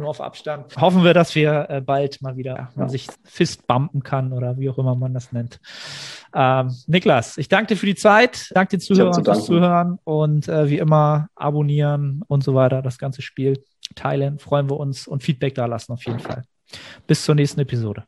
nur 0.00 0.08
auf 0.08 0.20
Abstand. 0.20 0.76
Hoffen 0.76 1.04
wir, 1.04 1.14
dass 1.14 1.34
wir 1.34 1.66
äh, 1.68 1.80
bald 1.80 2.20
mal 2.22 2.36
wieder 2.36 2.70
ja. 2.76 2.88
sich 2.88 3.06
fistbumpen 3.24 4.02
kann 4.02 4.32
oder 4.32 4.58
wie 4.58 4.68
auch 4.68 4.78
immer 4.78 4.96
man 4.96 5.14
das 5.14 5.30
nennt. 5.32 5.60
Ähm, 6.34 6.74
Niklas, 6.86 7.38
ich 7.38 7.48
danke 7.48 7.74
dir 7.74 7.76
für 7.76 7.86
die 7.86 7.94
Zeit, 7.94 8.50
danke 8.52 8.76
dir 8.76 8.82
Zuhörern 8.82 9.24
fürs 9.24 9.44
Zuhören 9.44 9.98
und 10.04 10.48
äh, 10.48 10.68
wie 10.68 10.78
immer 10.78 11.28
abonnieren 11.36 12.22
und 12.26 12.42
so 12.42 12.54
weiter, 12.54 12.82
das 12.82 12.98
ganze 12.98 13.22
Spiel 13.22 13.62
teilen, 13.94 14.38
freuen 14.38 14.68
wir 14.68 14.78
uns 14.78 15.06
und 15.06 15.22
Feedback 15.22 15.54
da 15.54 15.66
lassen 15.66 15.92
auf 15.92 16.04
jeden 16.04 16.20
Fall. 16.20 16.44
Bis 17.06 17.24
zur 17.24 17.34
nächsten 17.34 17.60
Episode. 17.60 18.04